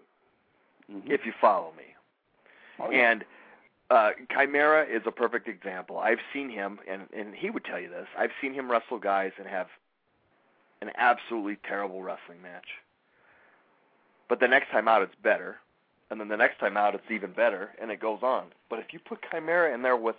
Mhm. 0.90 1.08
If 1.10 1.24
you 1.24 1.32
follow 1.40 1.72
me. 1.76 1.93
Oh, 2.80 2.90
yeah. 2.90 3.10
And 3.10 3.24
uh 3.90 4.10
Chimera 4.30 4.84
is 4.84 5.02
a 5.06 5.10
perfect 5.10 5.48
example. 5.48 5.98
I've 5.98 6.20
seen 6.32 6.48
him 6.48 6.78
and 6.88 7.02
and 7.16 7.34
he 7.34 7.50
would 7.50 7.64
tell 7.64 7.80
you 7.80 7.88
this. 7.88 8.06
I've 8.18 8.30
seen 8.40 8.54
him 8.54 8.70
wrestle 8.70 8.98
guys 8.98 9.32
and 9.38 9.46
have 9.46 9.68
an 10.80 10.90
absolutely 10.96 11.58
terrible 11.68 12.02
wrestling 12.02 12.42
match. 12.42 12.66
But 14.28 14.40
the 14.40 14.48
next 14.48 14.70
time 14.70 14.88
out 14.88 15.02
it's 15.02 15.14
better. 15.22 15.56
And 16.10 16.20
then 16.20 16.28
the 16.28 16.36
next 16.36 16.58
time 16.58 16.76
out 16.76 16.94
it's 16.94 17.10
even 17.10 17.32
better 17.32 17.70
and 17.80 17.90
it 17.90 18.00
goes 18.00 18.20
on. 18.22 18.46
But 18.70 18.78
if 18.78 18.86
you 18.92 18.98
put 18.98 19.18
Chimera 19.30 19.74
in 19.74 19.82
there 19.82 19.96
with 19.96 20.16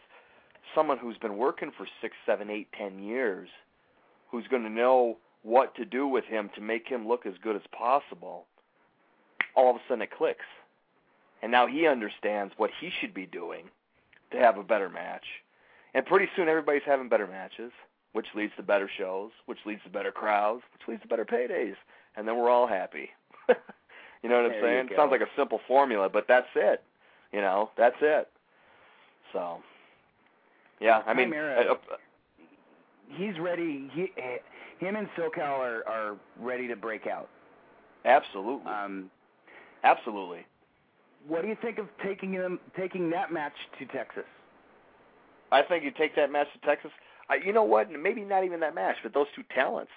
someone 0.74 0.98
who's 0.98 1.18
been 1.18 1.38
working 1.38 1.72
for 1.76 1.88
six, 2.02 2.16
seven, 2.26 2.50
eight, 2.50 2.68
ten 2.78 3.00
years, 3.00 3.50
who's 4.32 4.48
going 4.48 4.64
to 4.64 4.70
know 4.70 5.18
what 5.44 5.76
to 5.76 5.86
do 5.86 6.08
with 6.08 6.26
him 6.26 6.50
to 6.56 6.62
make 6.62 6.88
him 6.88 7.08
look 7.08 7.26
as 7.26 7.34
good 7.42 7.56
as 7.56 7.62
possible, 7.72 8.46
all 9.56 9.70
of 9.70 9.76
a 9.76 9.80
sudden 9.88 10.02
it 10.02 10.12
clicks. 10.12 10.46
And 11.46 11.52
now 11.52 11.68
he 11.68 11.86
understands 11.86 12.56
what 12.58 12.72
he 12.82 12.90
should 13.00 13.14
be 13.14 13.28
doing 13.28 13.66
to 14.32 14.40
have 14.40 14.58
a 14.58 14.64
better 14.64 14.90
match. 14.90 15.26
And 15.94 16.04
pretty 16.04 16.28
soon 16.36 16.50
everybody's 16.50 16.82
having 16.88 17.08
better 17.08 17.28
matches, 17.28 17.72
which 18.14 18.26
leads 18.34 18.52
to 18.58 18.64
better 18.64 18.90
shows, 18.98 19.30
which 19.46 19.60
leads 19.64 19.84
to 19.84 19.92
better 19.92 20.12
crowds, 20.12 20.64
which 20.74 20.88
leads 20.88 21.04
to 21.04 21.08
better 21.08 21.24
paydays. 21.24 21.76
And 22.18 22.28
then 22.28 22.36
we're 22.36 22.50
all 22.50 22.66
happy. 22.66 23.12
you 24.24 24.28
know 24.28 24.42
what 24.42 24.54
I'm 24.54 24.60
saying? 24.60 24.90
Sounds 24.96 25.12
like 25.12 25.22
a 25.22 25.30
simple 25.38 25.60
formula, 25.68 26.10
but 26.10 26.26
that's 26.28 26.48
it. 26.56 26.82
You 27.32 27.42
know, 27.42 27.70
that's 27.78 27.98
it. 28.02 28.28
So, 29.32 29.60
yeah, 30.80 31.04
I 31.06 31.14
mean, 31.14 31.32
uh, 31.32 31.74
uh, 31.74 31.76
He's 33.10 33.38
ready. 33.38 33.92
He, 33.94 34.12
eh, 34.18 34.38
him 34.80 34.96
and 34.96 35.08
SoCal 35.16 35.60
are 35.60 35.88
are 35.88 36.16
ready 36.40 36.68
to 36.68 36.76
break 36.76 37.06
out. 37.06 37.30
absolutely, 38.04 38.72
Um, 38.72 39.12
absolutely. 39.84 40.48
What 41.28 41.42
do 41.42 41.48
you 41.48 41.58
think 41.62 41.78
of 41.78 41.88
taking 42.04 42.34
them 42.34 42.60
taking 42.78 43.10
that 43.12 43.32
match 43.32 43.54
to 43.80 43.86
Texas? 43.86 44.26
I 45.52 45.62
think 45.62 45.84
you 45.84 45.92
take 45.92 46.16
that 46.16 46.32
match 46.32 46.48
to 46.54 46.68
Texas. 46.68 46.92
I, 47.30 47.36
you 47.36 47.54
know 47.54 47.64
what? 47.64 47.92
Maybe 47.92 48.22
not 48.22 48.44
even 48.44 48.60
that 48.60 48.76
match, 48.76 48.98
but 49.02 49.14
those 49.14 49.28
two 49.36 49.44
talents. 49.54 49.92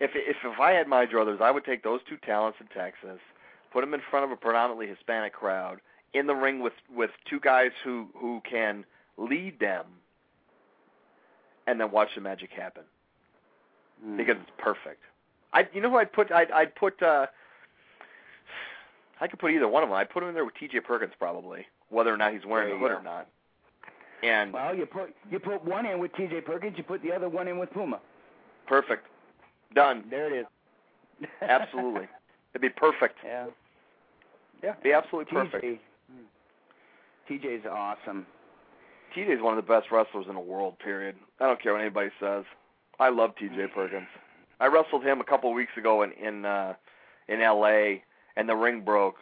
If 0.00 0.10
if 0.14 0.36
if 0.44 0.60
I 0.60 0.72
had 0.72 0.88
my 0.88 1.06
druthers, 1.06 1.40
I 1.40 1.50
would 1.50 1.64
take 1.64 1.82
those 1.82 2.00
two 2.08 2.16
talents 2.18 2.58
in 2.60 2.66
Texas, 2.68 3.20
put 3.72 3.80
them 3.80 3.94
in 3.94 4.00
front 4.10 4.24
of 4.24 4.30
a 4.30 4.36
predominantly 4.36 4.86
Hispanic 4.86 5.32
crowd, 5.32 5.80
in 6.12 6.26
the 6.26 6.34
ring 6.34 6.60
with 6.60 6.74
with 6.94 7.10
two 7.28 7.40
guys 7.40 7.70
who 7.84 8.08
who 8.14 8.42
can 8.48 8.84
lead 9.16 9.60
them, 9.60 9.86
and 11.66 11.80
then 11.80 11.90
watch 11.90 12.08
the 12.14 12.20
magic 12.20 12.50
happen 12.50 12.82
because 14.16 14.36
it's 14.40 14.50
perfect. 14.58 15.00
I 15.52 15.68
you 15.72 15.80
know 15.80 15.90
who 15.90 15.96
I'd 15.96 16.12
put 16.12 16.32
I'd 16.32 16.50
I'd 16.50 16.74
put 16.74 17.02
uh 17.02 17.26
I 19.20 19.26
could 19.28 19.38
put 19.38 19.52
either 19.52 19.68
one 19.68 19.82
of 19.82 19.88
them. 19.88 19.96
I'd 19.96 20.10
put 20.10 20.22
him 20.22 20.28
in 20.30 20.34
there 20.34 20.44
with 20.44 20.54
T.J. 20.56 20.80
Perkins 20.80 21.12
probably, 21.18 21.66
whether 21.88 22.12
or 22.12 22.16
not 22.16 22.32
he's 22.32 22.44
wearing 22.44 22.70
the 22.74 22.78
hood 22.78 22.90
go. 22.90 22.96
or 22.98 23.02
not. 23.02 23.28
And 24.22 24.52
Well, 24.52 24.74
you 24.74 24.86
put 24.86 25.14
you 25.30 25.38
put 25.38 25.64
one 25.64 25.86
in 25.86 25.98
with 25.98 26.14
T.J. 26.16 26.40
Perkins, 26.42 26.74
you 26.76 26.82
put 26.84 27.02
the 27.02 27.12
other 27.12 27.28
one 27.28 27.46
in 27.48 27.58
with 27.58 27.70
Puma. 27.72 28.00
perfect, 28.66 29.06
done. 29.74 30.04
There 30.10 30.32
it 30.34 30.40
is. 30.40 31.28
Absolutely. 31.42 32.08
It'd 32.54 32.62
be 32.62 32.68
perfect. 32.70 33.18
yeah. 33.24 33.46
Yeah, 34.62 34.74
be 34.82 34.92
absolutely 34.92 35.30
perfect. 35.32 35.62
TJ. 35.64 35.78
TJ's 37.28 37.66
awesome. 37.66 38.26
TJ's 39.16 39.42
one 39.42 39.56
of 39.58 39.64
the 39.64 39.68
best 39.72 39.90
wrestlers 39.90 40.26
in 40.28 40.34
the 40.34 40.40
world. 40.40 40.78
Period. 40.78 41.16
I 41.40 41.46
don't 41.46 41.60
care 41.62 41.72
what 41.72 41.80
anybody 41.82 42.10
says. 42.20 42.44
I 42.98 43.10
love 43.10 43.34
TJ 43.40 43.72
Perkins. 43.74 44.06
I 44.60 44.66
wrestled 44.66 45.04
him 45.04 45.20
a 45.20 45.24
couple 45.24 45.50
of 45.50 45.56
weeks 45.56 45.72
ago 45.76 46.02
in 46.02 46.12
in 46.12 46.44
uh, 46.44 46.74
in 47.28 47.40
L.A. 47.40 48.02
and 48.36 48.48
the 48.48 48.56
ring 48.56 48.82
broke. 48.82 49.16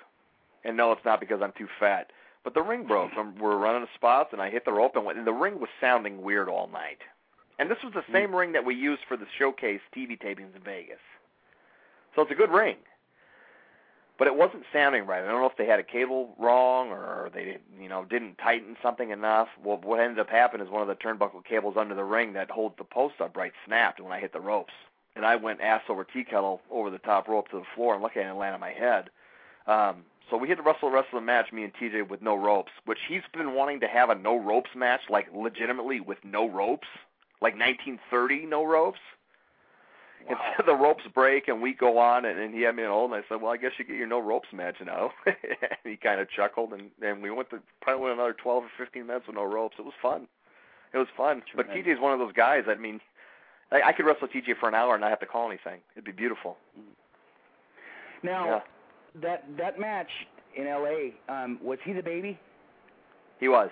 And 0.64 0.76
no, 0.76 0.92
it's 0.92 1.04
not 1.04 1.20
because 1.20 1.40
I'm 1.42 1.52
too 1.58 1.68
fat, 1.80 2.10
but 2.44 2.54
the 2.54 2.62
ring 2.62 2.86
broke. 2.86 3.12
Um, 3.18 3.34
We're 3.38 3.56
running 3.56 3.82
the 3.82 3.88
spots, 3.94 4.30
and 4.32 4.40
I 4.40 4.50
hit 4.50 4.64
the 4.64 4.72
rope, 4.72 4.92
and, 4.94 5.04
went, 5.04 5.18
and 5.18 5.26
the 5.26 5.32
ring 5.32 5.60
was 5.60 5.68
sounding 5.80 6.22
weird 6.22 6.48
all 6.48 6.68
night. 6.72 6.98
And 7.58 7.70
this 7.70 7.78
was 7.84 7.92
the 7.92 8.04
same 8.12 8.34
ring 8.34 8.52
that 8.52 8.64
we 8.64 8.74
used 8.74 9.02
for 9.06 9.16
the 9.16 9.26
showcase 9.38 9.80
TV 9.96 10.20
tapings 10.20 10.56
in 10.56 10.62
Vegas. 10.64 10.98
So 12.14 12.22
it's 12.22 12.30
a 12.30 12.34
good 12.34 12.50
ring. 12.50 12.76
But 14.18 14.26
it 14.28 14.36
wasn't 14.36 14.64
sounding 14.72 15.06
right. 15.06 15.22
I 15.22 15.26
don't 15.26 15.40
know 15.40 15.48
if 15.48 15.56
they 15.56 15.66
had 15.66 15.80
a 15.80 15.84
cable 15.84 16.34
wrong 16.38 16.90
or 16.90 17.30
they, 17.34 17.58
you 17.80 17.88
know, 17.88 18.04
didn't 18.04 18.36
tighten 18.36 18.76
something 18.82 19.10
enough. 19.10 19.48
Well, 19.64 19.80
what 19.82 20.00
ended 20.00 20.18
up 20.18 20.28
happening 20.28 20.66
is 20.66 20.72
one 20.72 20.82
of 20.82 20.88
the 20.88 20.94
turnbuckle 20.94 21.44
cables 21.44 21.74
under 21.78 21.94
the 21.94 22.04
ring 22.04 22.32
that 22.34 22.50
holds 22.50 22.76
the 22.78 22.84
post 22.84 23.14
upright 23.20 23.52
snapped 23.66 24.00
when 24.00 24.12
I 24.12 24.20
hit 24.20 24.32
the 24.32 24.40
ropes, 24.40 24.74
and 25.16 25.24
I 25.26 25.36
went 25.36 25.60
ass 25.60 25.82
over 25.88 26.04
tea 26.04 26.24
kettle 26.24 26.60
over 26.70 26.90
the 26.90 26.98
top 26.98 27.28
rope 27.28 27.48
to 27.50 27.58
the 27.58 27.64
floor, 27.74 27.94
and 27.94 28.02
luckily 28.02 28.24
I 28.24 28.28
didn't 28.28 28.38
land 28.38 28.54
on 28.54 28.60
my 28.60 28.72
head. 28.72 29.10
Um, 29.66 30.04
so 30.30 30.36
we 30.36 30.48
had 30.48 30.58
to 30.58 30.62
wrestle 30.62 30.88
the 30.88 30.94
rest 30.94 31.08
of 31.12 31.20
the 31.20 31.26
match, 31.26 31.52
me 31.52 31.64
and 31.64 31.74
TJ, 31.74 32.08
with 32.08 32.22
no 32.22 32.34
ropes, 32.34 32.72
which 32.84 32.98
he's 33.08 33.22
been 33.34 33.54
wanting 33.54 33.80
to 33.80 33.88
have 33.88 34.10
a 34.10 34.14
no 34.14 34.38
ropes 34.38 34.70
match, 34.74 35.02
like 35.10 35.26
legitimately 35.34 36.00
with 36.00 36.18
no 36.24 36.48
ropes, 36.48 36.88
like 37.40 37.54
1930 37.54 38.46
no 38.46 38.64
ropes. 38.64 39.00
And 40.28 40.38
so 40.56 40.64
the 40.64 40.74
ropes 40.74 41.04
break 41.12 41.48
and 41.48 41.60
we 41.60 41.74
go 41.74 41.98
on 41.98 42.24
and, 42.24 42.38
and 42.38 42.54
he 42.54 42.62
had 42.62 42.76
me 42.76 42.84
in 42.84 42.88
a 42.88 42.92
hold 42.92 43.12
and 43.12 43.22
I 43.22 43.28
said, 43.28 43.42
Well 43.42 43.52
I 43.52 43.56
guess 43.56 43.72
you 43.78 43.84
get 43.84 43.96
your 43.96 44.06
no 44.06 44.20
ropes 44.20 44.48
match 44.52 44.76
now 44.84 45.10
and 45.26 45.36
he 45.84 45.96
kinda 45.96 46.26
chuckled 46.34 46.72
and, 46.72 46.90
and 47.02 47.22
we 47.22 47.30
went 47.30 47.50
to 47.50 47.58
probably 47.80 48.04
went 48.04 48.14
another 48.14 48.32
twelve 48.32 48.64
or 48.64 48.70
fifteen 48.78 49.06
minutes 49.08 49.26
with 49.26 49.36
no 49.36 49.44
ropes. 49.44 49.76
It 49.78 49.84
was 49.84 49.94
fun. 50.00 50.28
It 50.94 50.98
was 50.98 51.08
fun. 51.16 51.42
But 51.56 51.66
Tremendous. 51.66 51.94
TJ's 51.94 52.00
one 52.00 52.12
of 52.12 52.20
those 52.20 52.32
guys, 52.32 52.64
I 52.68 52.76
mean 52.76 53.00
I, 53.72 53.88
I 53.88 53.92
could 53.92 54.04
wrestle 54.06 54.28
TJ 54.28 54.58
for 54.60 54.68
an 54.68 54.74
hour 54.74 54.94
and 54.94 55.00
not 55.00 55.10
have 55.10 55.20
to 55.20 55.26
call 55.26 55.48
anything. 55.48 55.80
It'd 55.94 56.04
be 56.04 56.12
beautiful. 56.12 56.56
Now 58.22 58.46
Yeah. 58.46 58.60
that 59.22 59.44
that 59.56 59.80
match 59.80 60.10
in 60.56 60.66
L.A. 60.66 61.14
Um, 61.28 61.58
was 61.62 61.78
he 61.84 61.92
the 61.92 62.02
baby? 62.02 62.38
He 63.40 63.48
was. 63.48 63.70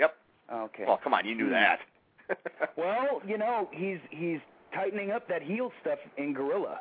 Yep. 0.00 0.14
Okay. 0.52 0.84
Well, 0.86 1.00
come 1.02 1.14
on, 1.14 1.24
you 1.26 1.34
knew 1.34 1.50
that. 1.50 1.78
Well, 2.76 3.22
you 3.26 3.38
know, 3.38 3.68
he's 3.72 3.98
he's 4.10 4.40
tightening 4.74 5.12
up 5.12 5.28
that 5.28 5.42
heel 5.42 5.72
stuff 5.80 5.98
in 6.18 6.34
Guerrilla. 6.34 6.80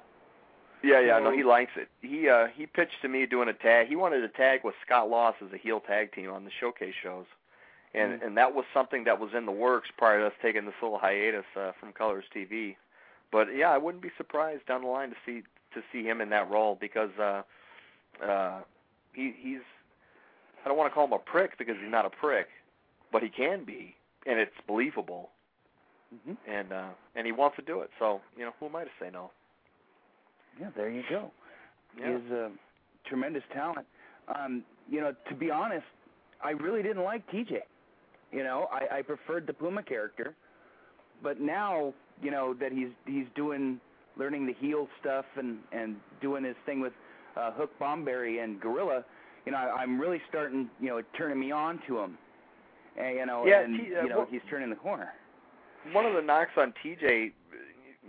Yeah, 0.84 1.00
yeah, 1.00 1.20
no, 1.20 1.32
he 1.32 1.44
likes 1.44 1.72
it. 1.78 1.88
He 2.02 2.28
uh 2.28 2.48
he 2.56 2.66
pitched 2.66 3.02
to 3.04 3.08
me 3.08 3.26
doing 3.26 3.48
a 3.50 3.54
tag. 3.54 3.88
He 3.88 3.96
wanted 3.96 4.24
a 4.24 4.28
tag 4.28 4.62
with 4.64 4.76
Scott 4.86 5.10
Lost 5.10 5.38
as 5.46 5.54
a 5.54 5.58
heel 5.58 5.80
tag 5.80 6.12
team 6.14 6.30
on 6.32 6.44
the 6.46 6.52
showcase 6.60 6.94
shows. 7.02 7.26
And 7.96 8.20
Mhm. 8.22 8.26
and 8.26 8.38
that 8.38 8.54
was 8.54 8.66
something 8.74 9.06
that 9.06 9.20
was 9.20 9.34
in 9.34 9.46
the 9.46 9.52
works 9.52 9.90
prior 9.98 10.20
to 10.20 10.28
us 10.28 10.34
taking 10.42 10.66
this 10.66 10.76
little 10.82 10.98
hiatus 11.00 11.46
uh 11.56 11.72
from 11.80 11.94
Colors 11.94 12.26
TV. 12.36 12.76
But 13.32 13.56
yeah, 13.56 13.72
I 13.72 13.78
wouldn't 13.78 14.04
be 14.04 14.12
surprised 14.18 14.66
down 14.66 14.82
the 14.82 14.88
line 14.88 15.10
to 15.12 15.16
see 15.26 15.44
to 15.74 15.82
see 15.92 16.04
him 16.04 16.20
in 16.22 16.30
that 16.30 16.50
role 16.50 16.76
because 16.80 17.12
uh 17.20 17.44
uh 18.24 18.62
he 19.14 19.32
he's 19.38 19.62
I 20.64 20.68
don't 20.68 20.78
want 20.78 20.90
to 20.92 20.94
call 20.94 21.06
him 21.06 21.14
a 21.14 21.20
prick 21.20 21.58
because 21.58 21.78
he's 21.82 21.92
not 21.92 22.06
a 22.06 22.10
prick, 22.10 22.48
but 23.12 23.24
he 23.24 23.30
can 23.30 23.64
be 23.64 23.96
and 24.26 24.40
it's 24.40 24.60
believable 24.68 25.32
Mm-hmm. 26.14 26.34
and 26.52 26.72
uh 26.72 26.90
and 27.16 27.26
he 27.26 27.32
wants 27.32 27.56
to 27.58 27.62
do 27.64 27.82
it. 27.82 27.90
So, 28.00 28.22
you 28.38 28.46
know, 28.46 28.54
who 28.60 28.68
am 28.68 28.76
I 28.76 28.84
to 28.84 28.92
say 29.00 29.10
no? 29.12 29.32
Yeah, 30.60 30.70
there 30.76 30.90
you 30.90 31.04
go. 31.10 31.32
Yeah. 31.98 32.08
He 32.08 32.14
is 32.26 32.32
a 32.32 32.52
tremendous 33.06 33.44
talent. 33.54 33.88
Um, 34.28 34.64
you 34.90 35.02
know, 35.02 35.14
to 35.30 35.36
be 35.36 35.50
honest, 35.52 35.86
I 36.44 36.52
really 36.52 36.84
didn't 36.84 37.04
like 37.04 37.26
TJ. 37.32 37.62
You 38.36 38.44
know, 38.44 38.68
I, 38.72 38.98
I 38.98 39.02
preferred 39.02 39.48
the 39.48 39.54
Puma 39.54 39.82
character, 39.82 40.36
but 41.24 41.40
now 41.40 41.94
you 42.22 42.32
know 42.32 42.54
that 42.56 42.72
he's 42.72 42.90
he's 43.06 43.28
doing 43.36 43.80
learning 44.18 44.46
the 44.46 44.54
heel 44.54 44.88
stuff 45.00 45.26
and 45.38 45.60
and 45.72 45.96
doing 46.22 46.44
his 46.44 46.56
thing 46.66 46.82
with 46.82 46.94
uh, 47.38 47.52
Hook 47.52 47.72
Bomberry 47.80 48.44
and 48.44 48.60
Guerrilla. 48.60 49.06
You 49.46 49.54
know, 49.54 49.58
I, 49.58 49.82
I'm 49.82 50.00
really 50.00 50.22
starting. 50.28 50.70
You 50.82 50.90
know, 50.90 51.02
turning 51.18 51.40
me 51.40 51.52
on 51.52 51.80
to 51.88 52.00
him. 52.00 52.18
And, 52.98 53.16
you 53.16 53.26
know, 53.26 53.46
Yeah, 53.46 53.62
and 53.62 53.78
T- 53.78 53.96
uh, 53.96 54.04
you 54.04 54.10
know 54.10 54.18
well- 54.20 54.28
he's 54.30 54.42
turning 54.50 54.70
the 54.70 54.76
corner. 54.76 55.14
one 55.92 56.06
of 56.06 56.14
the 56.14 56.22
knocks 56.22 56.52
on 56.58 56.74
TJ, 56.84 57.32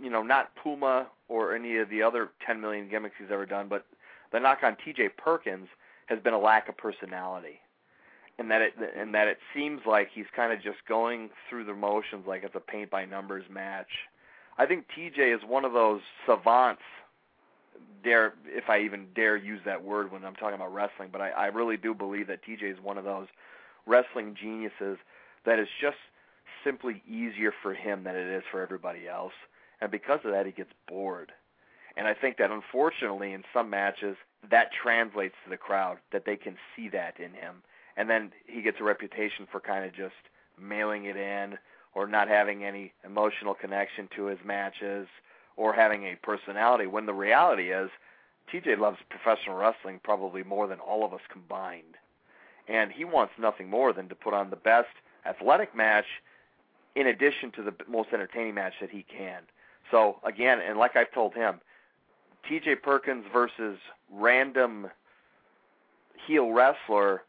you 0.01 0.09
know, 0.09 0.23
not 0.23 0.51
Puma 0.55 1.07
or 1.27 1.53
any 1.55 1.77
of 1.77 1.89
the 1.89 2.01
other 2.01 2.29
10 2.45 2.61
million 2.61 2.87
gimmicks 2.89 3.15
he's 3.19 3.31
ever 3.31 3.45
done, 3.45 3.67
but 3.67 3.85
the 4.31 4.39
knock 4.39 4.59
on 4.63 4.77
TJ 4.85 5.09
Perkins 5.17 5.67
has 6.07 6.19
been 6.19 6.33
a 6.33 6.39
lack 6.39 6.69
of 6.69 6.77
personality. 6.77 7.59
And 8.39 8.51
that 8.51 8.61
it 8.61 8.73
and 8.95 9.15
that 9.15 9.27
it 9.27 9.39
seems 9.55 9.81
like 9.85 10.09
he's 10.13 10.27
kind 10.35 10.53
of 10.53 10.61
just 10.61 10.77
going 10.87 11.31
through 11.49 11.65
the 11.65 11.73
motions 11.73 12.27
like 12.27 12.43
it's 12.43 12.55
a 12.55 12.59
paint 12.59 12.91
by 12.91 13.03
numbers 13.03 13.45
match. 13.49 13.89
I 14.59 14.65
think 14.65 14.85
TJ 14.95 15.35
is 15.35 15.41
one 15.47 15.65
of 15.65 15.73
those 15.73 16.01
savants 16.25 16.81
dare 18.03 18.33
if 18.45 18.69
I 18.69 18.79
even 18.81 19.07
dare 19.15 19.35
use 19.35 19.61
that 19.65 19.83
word 19.83 20.11
when 20.11 20.23
I'm 20.23 20.35
talking 20.35 20.55
about 20.55 20.73
wrestling, 20.73 21.09
but 21.11 21.21
I, 21.21 21.29
I 21.29 21.45
really 21.47 21.77
do 21.77 21.93
believe 21.93 22.27
that 22.27 22.43
TJ 22.45 22.71
is 22.71 22.77
one 22.81 22.97
of 22.97 23.05
those 23.05 23.27
wrestling 23.85 24.35
geniuses 24.39 24.97
that 25.45 25.59
is 25.59 25.67
just 25.81 25.97
simply 26.63 27.01
easier 27.07 27.53
for 27.63 27.73
him 27.73 28.03
than 28.03 28.15
it 28.15 28.27
is 28.27 28.43
for 28.51 28.61
everybody 28.61 29.07
else. 29.07 29.33
And 29.81 29.91
because 29.91 30.19
of 30.25 30.31
that, 30.31 30.45
he 30.45 30.51
gets 30.51 30.71
bored. 30.87 31.31
And 31.95 32.07
I 32.07 32.13
think 32.13 32.37
that 32.37 32.51
unfortunately, 32.51 33.33
in 33.33 33.43
some 33.53 33.69
matches, 33.69 34.17
that 34.49 34.69
translates 34.71 35.35
to 35.43 35.49
the 35.49 35.57
crowd, 35.57 35.97
that 36.11 36.25
they 36.25 36.35
can 36.35 36.57
see 36.75 36.89
that 36.89 37.19
in 37.19 37.33
him. 37.33 37.63
And 37.97 38.09
then 38.09 38.31
he 38.45 38.61
gets 38.61 38.77
a 38.79 38.83
reputation 38.83 39.47
for 39.51 39.59
kind 39.59 39.83
of 39.83 39.93
just 39.93 40.13
mailing 40.59 41.05
it 41.05 41.17
in 41.17 41.57
or 41.93 42.07
not 42.07 42.27
having 42.27 42.63
any 42.63 42.93
emotional 43.03 43.55
connection 43.55 44.07
to 44.15 44.27
his 44.27 44.39
matches 44.45 45.07
or 45.55 45.73
having 45.73 46.03
a 46.03 46.15
personality 46.21 46.85
when 46.85 47.07
the 47.07 47.13
reality 47.13 47.71
is 47.71 47.89
TJ 48.53 48.77
loves 48.77 48.97
professional 49.09 49.57
wrestling 49.57 49.99
probably 50.03 50.43
more 50.43 50.67
than 50.67 50.79
all 50.79 51.03
of 51.03 51.13
us 51.13 51.21
combined. 51.31 51.95
And 52.67 52.91
he 52.91 53.03
wants 53.03 53.33
nothing 53.39 53.69
more 53.69 53.93
than 53.93 54.07
to 54.09 54.15
put 54.15 54.33
on 54.33 54.49
the 54.51 54.55
best 54.55 54.89
athletic 55.25 55.75
match 55.75 56.05
in 56.95 57.07
addition 57.07 57.51
to 57.51 57.63
the 57.63 57.73
most 57.87 58.09
entertaining 58.13 58.53
match 58.53 58.73
that 58.79 58.89
he 58.89 59.03
can. 59.03 59.41
So 59.91 60.17
again, 60.23 60.59
and 60.59 60.77
like 60.77 60.95
I've 60.95 61.11
told 61.11 61.33
him, 61.33 61.59
TJ 62.49 62.81
Perkins 62.81 63.25
versus 63.31 63.77
random 64.11 64.87
heel 66.27 66.51
wrestler 66.51 67.23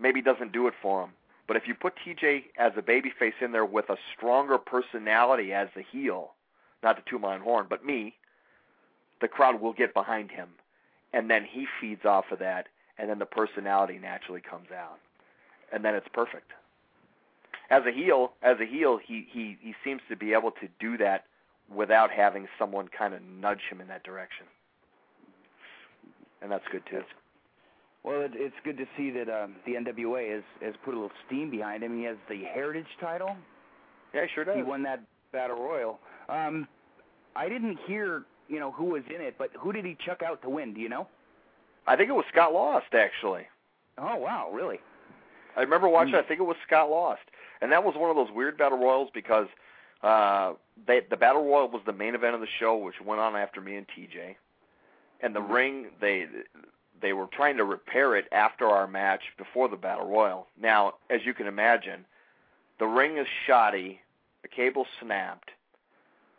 maybe 0.00 0.22
doesn't 0.22 0.52
do 0.52 0.66
it 0.66 0.74
for 0.80 1.04
him. 1.04 1.10
But 1.46 1.56
if 1.56 1.66
you 1.66 1.74
put 1.74 1.94
TJ 1.96 2.44
as 2.58 2.72
a 2.76 2.82
babyface 2.82 3.42
in 3.42 3.52
there 3.52 3.64
with 3.64 3.90
a 3.90 3.96
stronger 4.16 4.56
personality 4.56 5.52
as 5.52 5.68
the 5.74 5.82
heel, 5.82 6.30
not 6.82 6.96
the 6.96 7.02
two 7.08 7.18
mile 7.18 7.40
horn, 7.40 7.66
but 7.68 7.84
me, 7.84 8.14
the 9.20 9.28
crowd 9.28 9.60
will 9.60 9.72
get 9.72 9.92
behind 9.92 10.30
him. 10.30 10.48
And 11.12 11.28
then 11.28 11.44
he 11.44 11.66
feeds 11.80 12.04
off 12.04 12.26
of 12.30 12.38
that, 12.38 12.68
and 12.98 13.10
then 13.10 13.18
the 13.18 13.26
personality 13.26 13.98
naturally 13.98 14.40
comes 14.40 14.68
out. 14.70 14.98
And 15.72 15.84
then 15.84 15.94
it's 15.94 16.06
perfect. 16.12 16.52
As 17.68 17.82
a 17.86 17.92
heel, 17.92 18.32
as 18.42 18.58
a 18.60 18.66
heel, 18.66 18.98
he, 19.04 19.26
he, 19.30 19.56
he 19.60 19.74
seems 19.84 20.02
to 20.08 20.16
be 20.16 20.32
able 20.32 20.52
to 20.52 20.68
do 20.78 20.96
that 20.98 21.24
without 21.74 22.10
having 22.10 22.48
someone 22.58 22.88
kind 22.88 23.14
of 23.14 23.22
nudge 23.22 23.62
him 23.70 23.80
in 23.80 23.88
that 23.88 24.02
direction. 24.02 24.46
And 26.42 26.50
that's 26.50 26.64
good 26.70 26.82
too. 26.88 27.02
Well, 28.02 28.22
it, 28.22 28.32
it's 28.34 28.54
good 28.64 28.78
to 28.78 28.86
see 28.96 29.10
that 29.10 29.28
um, 29.28 29.56
the 29.66 29.72
NWA 29.74 30.32
has 30.34 30.42
has 30.62 30.74
put 30.84 30.94
a 30.94 30.96
little 30.96 31.12
steam 31.26 31.50
behind 31.50 31.82
him. 31.82 31.98
He 31.98 32.04
has 32.04 32.16
the 32.28 32.42
Heritage 32.44 32.86
title. 33.00 33.36
Yeah, 34.14 34.22
he 34.22 34.28
sure 34.34 34.44
does. 34.44 34.56
He 34.56 34.62
won 34.62 34.82
that 34.84 35.02
Battle 35.32 35.56
Royal. 35.62 35.98
Um, 36.28 36.66
I 37.36 37.48
didn't 37.48 37.78
hear, 37.86 38.24
you 38.48 38.58
know, 38.58 38.72
who 38.72 38.84
was 38.86 39.02
in 39.14 39.20
it, 39.20 39.36
but 39.38 39.50
who 39.58 39.72
did 39.72 39.84
he 39.84 39.96
chuck 40.04 40.22
out 40.22 40.42
to 40.42 40.50
win? 40.50 40.74
Do 40.74 40.80
you 40.80 40.88
know? 40.88 41.06
I 41.86 41.96
think 41.96 42.08
it 42.08 42.12
was 42.14 42.24
Scott 42.32 42.52
Lost 42.52 42.92
actually. 42.94 43.42
Oh 43.98 44.16
wow, 44.16 44.50
really? 44.52 44.80
I 45.56 45.60
remember 45.60 45.88
watching. 45.88 46.12
Hmm. 46.14 46.20
I 46.20 46.22
think 46.22 46.40
it 46.40 46.44
was 46.44 46.56
Scott 46.66 46.90
Lost, 46.90 47.22
and 47.60 47.70
that 47.72 47.84
was 47.84 47.94
one 47.96 48.08
of 48.10 48.16
those 48.16 48.34
weird 48.34 48.56
battle 48.56 48.78
royals 48.78 49.10
because 49.12 49.46
uh, 50.02 50.54
they, 50.86 51.00
the 51.10 51.16
battle 51.16 51.44
royal 51.44 51.68
was 51.68 51.82
the 51.84 51.92
main 51.92 52.14
event 52.14 52.34
of 52.34 52.40
the 52.40 52.46
show, 52.58 52.76
which 52.76 52.94
went 53.04 53.20
on 53.20 53.36
after 53.36 53.60
me 53.60 53.76
and 53.76 53.86
TJ, 53.88 54.36
and 55.20 55.34
the 55.34 55.40
Mhm. 55.40 55.50
ring 55.52 55.86
they 56.00 56.26
they 57.00 57.12
were 57.12 57.26
trying 57.26 57.56
to 57.56 57.64
repair 57.64 58.16
it 58.16 58.26
after 58.32 58.66
our 58.66 58.86
match 58.86 59.22
before 59.38 59.68
the 59.68 59.76
battle 59.76 60.06
royal. 60.06 60.46
Now, 60.60 60.94
as 61.08 61.20
you 61.24 61.34
can 61.34 61.46
imagine, 61.46 62.04
the 62.78 62.86
ring 62.86 63.18
is 63.18 63.26
shoddy, 63.46 64.00
the 64.42 64.48
cable 64.48 64.86
snapped. 65.00 65.50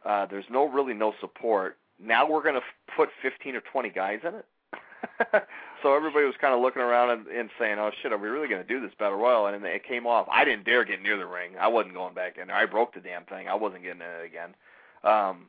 Uh, 0.05 0.25
there's 0.25 0.45
no 0.49 0.67
really 0.67 0.93
no 0.93 1.13
support. 1.19 1.77
Now 2.03 2.27
we're 2.27 2.41
going 2.41 2.55
to 2.55 2.61
f- 2.61 2.95
put 2.95 3.09
15 3.21 3.55
or 3.55 3.61
20 3.61 3.89
guys 3.89 4.19
in 4.23 4.35
it. 4.35 4.45
so 5.83 5.95
everybody 5.95 6.25
was 6.25 6.35
kind 6.39 6.53
of 6.53 6.61
looking 6.61 6.81
around 6.81 7.11
and, 7.11 7.27
and 7.27 7.49
saying, 7.59 7.77
"Oh 7.79 7.91
shit, 8.01 8.11
are 8.11 8.17
we 8.17 8.27
really 8.27 8.47
going 8.47 8.61
to 8.61 8.67
do 8.67 8.79
this 8.79 8.91
battle 8.97 9.17
royal?" 9.17 9.47
And 9.47 9.63
it 9.65 9.83
came 9.83 10.05
off. 10.07 10.27
I 10.31 10.45
didn't 10.45 10.65
dare 10.65 10.83
get 10.83 11.01
near 11.01 11.17
the 11.17 11.25
ring. 11.25 11.51
I 11.59 11.67
wasn't 11.67 11.93
going 11.93 12.13
back 12.13 12.37
in 12.37 12.47
there. 12.47 12.55
I 12.55 12.65
broke 12.65 12.93
the 12.93 12.99
damn 12.99 13.25
thing. 13.25 13.47
I 13.47 13.55
wasn't 13.55 13.83
getting 13.83 14.01
in 14.01 14.07
it 14.07 14.25
again. 14.25 14.55
Um, 15.03 15.47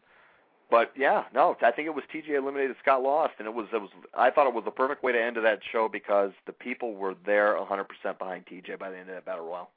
but 0.73 0.91
yeah, 0.97 1.25
no, 1.35 1.55
I 1.63 1.71
think 1.71 1.87
it 1.87 1.95
was 1.95 2.03
TJ 2.13 2.31
eliminated 2.31 2.77
Scott 2.81 3.03
Lost, 3.03 3.35
and 3.39 3.47
it 3.47 3.53
was 3.53 3.67
it 3.75 3.81
was. 3.81 3.91
I 4.17 4.31
thought 4.31 4.47
it 4.47 4.55
was 4.55 4.65
the 4.65 4.71
perfect 4.71 5.03
way 5.03 5.13
to 5.13 5.23
end 5.23 5.37
that 5.37 5.59
show 5.71 5.87
because 5.87 6.31
the 6.47 6.53
people 6.53 6.95
were 6.95 7.15
there 7.27 7.55
100% 7.57 7.85
behind 8.19 8.47
TJ 8.47 8.79
by 8.79 8.89
the 8.89 8.97
end 8.97 9.11
of 9.11 9.15
that 9.15 9.27
battle 9.27 9.45
royal, 9.45 9.69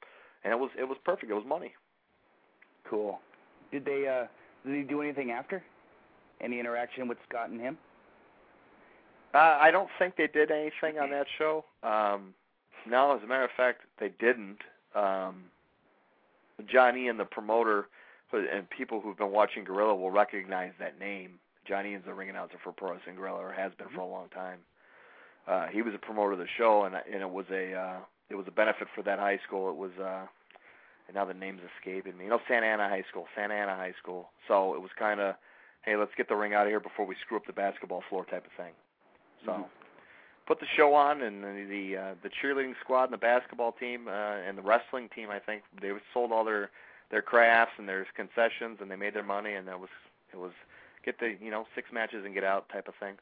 and 0.42 0.54
it 0.54 0.56
was 0.58 0.70
it 0.78 0.84
was 0.84 0.96
perfect. 1.04 1.30
It 1.30 1.34
was 1.34 1.44
money. 1.46 1.74
Cool. 2.88 3.20
Did 3.70 3.84
they 3.84 4.08
uh 4.08 4.26
did 4.66 4.74
he 4.74 4.82
do 4.84 5.02
anything 5.02 5.32
after? 5.32 5.62
Any 6.40 6.58
interaction 6.58 7.08
with 7.08 7.18
Scott 7.28 7.50
and 7.50 7.60
him? 7.60 7.76
Uh, 9.34 9.58
I 9.60 9.70
don't 9.70 9.90
think 9.98 10.16
they 10.16 10.28
did 10.28 10.50
anything 10.50 10.98
on 10.98 11.10
that 11.10 11.26
show. 11.36 11.62
Um, 11.82 12.32
no, 12.88 13.14
as 13.14 13.22
a 13.22 13.26
matter 13.26 13.44
of 13.44 13.50
fact, 13.54 13.82
they 14.00 14.12
didn't. 14.18 14.60
Um, 14.94 15.44
Johnny 16.72 17.08
and 17.08 17.20
the 17.20 17.26
promoter 17.26 17.88
and 18.32 18.68
people 18.70 19.00
who've 19.00 19.16
been 19.16 19.32
watching 19.32 19.64
Guerrilla 19.64 19.94
will 19.94 20.10
recognize 20.10 20.72
that 20.78 20.98
name. 20.98 21.38
Johnny 21.66 21.94
is 21.94 22.02
the 22.04 22.14
ring 22.14 22.30
announcer 22.30 22.58
for 22.62 22.72
Pro 22.72 22.92
Wrestling 22.92 23.16
Guerrilla, 23.16 23.38
or 23.38 23.52
has 23.52 23.72
been 23.78 23.88
for 23.94 24.00
a 24.00 24.06
long 24.06 24.28
time. 24.28 24.58
Uh, 25.46 25.66
he 25.68 25.82
was 25.82 25.94
a 25.94 25.98
promoter 25.98 26.32
of 26.32 26.38
the 26.38 26.46
show, 26.56 26.84
and 26.84 26.94
and 26.94 27.22
it 27.22 27.30
was 27.30 27.46
a 27.50 27.74
uh, 27.74 27.98
it 28.30 28.34
was 28.34 28.46
a 28.48 28.50
benefit 28.52 28.88
for 28.94 29.02
that 29.02 29.18
high 29.18 29.38
school. 29.46 29.70
It 29.70 29.76
was 29.76 29.92
uh, 30.00 30.26
and 31.08 31.14
now 31.14 31.24
the 31.24 31.34
name's 31.34 31.60
escaping 31.76 32.16
me. 32.16 32.24
You 32.24 32.30
know, 32.30 32.40
Santa 32.48 32.66
Ana 32.66 32.88
High 32.88 33.04
School, 33.10 33.26
Santa 33.34 33.54
Ana 33.54 33.76
High 33.76 33.94
School. 34.02 34.30
So 34.48 34.74
it 34.74 34.80
was 34.82 34.90
kind 34.98 35.20
of, 35.20 35.36
hey, 35.82 35.96
let's 35.96 36.10
get 36.16 36.28
the 36.28 36.34
ring 36.34 36.54
out 36.54 36.66
of 36.66 36.70
here 36.70 36.80
before 36.80 37.06
we 37.06 37.14
screw 37.24 37.36
up 37.36 37.46
the 37.46 37.52
basketball 37.52 38.02
floor 38.08 38.24
type 38.24 38.44
of 38.44 38.52
thing. 38.52 38.72
So 39.44 39.52
Mhm. 39.52 39.64
put 40.46 40.58
the 40.60 40.66
show 40.66 40.94
on, 40.94 41.22
and 41.22 41.42
the 41.44 41.64
the, 41.64 41.96
uh, 41.96 42.14
the 42.22 42.30
cheerleading 42.30 42.74
squad 42.80 43.04
and 43.04 43.12
the 43.12 43.18
basketball 43.18 43.72
team 43.72 44.08
uh, 44.08 44.10
and 44.10 44.58
the 44.58 44.62
wrestling 44.62 45.08
team. 45.10 45.30
I 45.30 45.38
think 45.38 45.62
they 45.80 45.92
sold 46.12 46.32
all 46.32 46.44
their 46.44 46.70
their 47.10 47.22
crafts 47.22 47.72
and 47.78 47.88
their 47.88 48.06
concessions, 48.16 48.78
and 48.80 48.90
they 48.90 48.96
made 48.96 49.14
their 49.14 49.22
money, 49.22 49.54
and 49.54 49.66
that 49.68 49.78
was 49.78 49.90
it 50.32 50.36
was 50.36 50.52
get 51.04 51.18
the 51.20 51.36
you 51.40 51.50
know 51.50 51.66
six 51.74 51.88
matches 51.92 52.24
and 52.24 52.34
get 52.34 52.44
out 52.44 52.68
type 52.68 52.88
of 52.88 52.94
thing. 53.00 53.14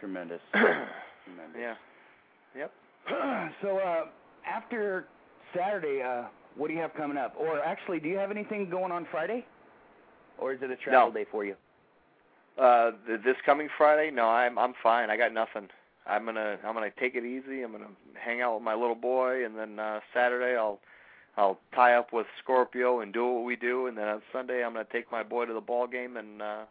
Tremendous. 0.00 0.40
Tremendous. 0.52 1.56
yeah. 1.58 1.74
Yep. 2.56 2.72
so 3.62 3.78
uh 3.78 4.06
after 4.46 5.06
Saturday, 5.56 6.02
uh 6.02 6.24
what 6.56 6.68
do 6.68 6.74
you 6.74 6.80
have 6.80 6.92
coming 6.94 7.16
up? 7.16 7.34
Or 7.38 7.60
actually, 7.60 7.98
do 8.00 8.08
you 8.08 8.18
have 8.18 8.30
anything 8.30 8.68
going 8.68 8.92
on 8.92 9.06
Friday? 9.10 9.46
Or 10.38 10.52
is 10.52 10.58
it 10.62 10.70
a 10.70 10.76
travel 10.76 11.08
No. 11.08 11.14
day 11.14 11.24
for 11.30 11.44
you? 11.44 11.56
Uh, 12.58 12.90
th- 13.06 13.20
this 13.24 13.36
coming 13.46 13.68
Friday? 13.78 14.10
No, 14.10 14.28
I'm 14.28 14.58
I'm 14.58 14.74
fine. 14.82 15.08
I 15.08 15.16
got 15.16 15.32
nothing. 15.32 15.68
I'm 16.06 16.24
gonna 16.26 16.58
I'm 16.64 16.74
gonna 16.74 16.90
take 16.98 17.14
it 17.14 17.24
easy. 17.24 17.62
I'm 17.62 17.72
gonna 17.72 17.86
hang 18.14 18.42
out 18.42 18.54
with 18.54 18.62
my 18.62 18.74
little 18.74 18.94
boy, 18.96 19.44
and 19.46 19.56
then 19.56 19.78
uh, 19.78 20.00
Saturday 20.12 20.56
I'll 20.56 20.80
I'll 21.36 21.58
tie 21.74 21.94
up 21.94 22.12
with 22.12 22.26
Scorpio 22.42 23.00
and 23.00 23.12
do 23.12 23.26
what 23.26 23.44
we 23.44 23.56
do, 23.56 23.86
and 23.86 23.96
then 23.96 24.08
on 24.08 24.22
Sunday 24.32 24.64
I'm 24.64 24.74
gonna 24.74 24.86
take 24.92 25.10
my 25.10 25.22
boy 25.22 25.46
to 25.46 25.54
the 25.54 25.60
ball 25.60 25.86
game 25.86 26.16
and 26.16 26.42
uh, 26.42 26.64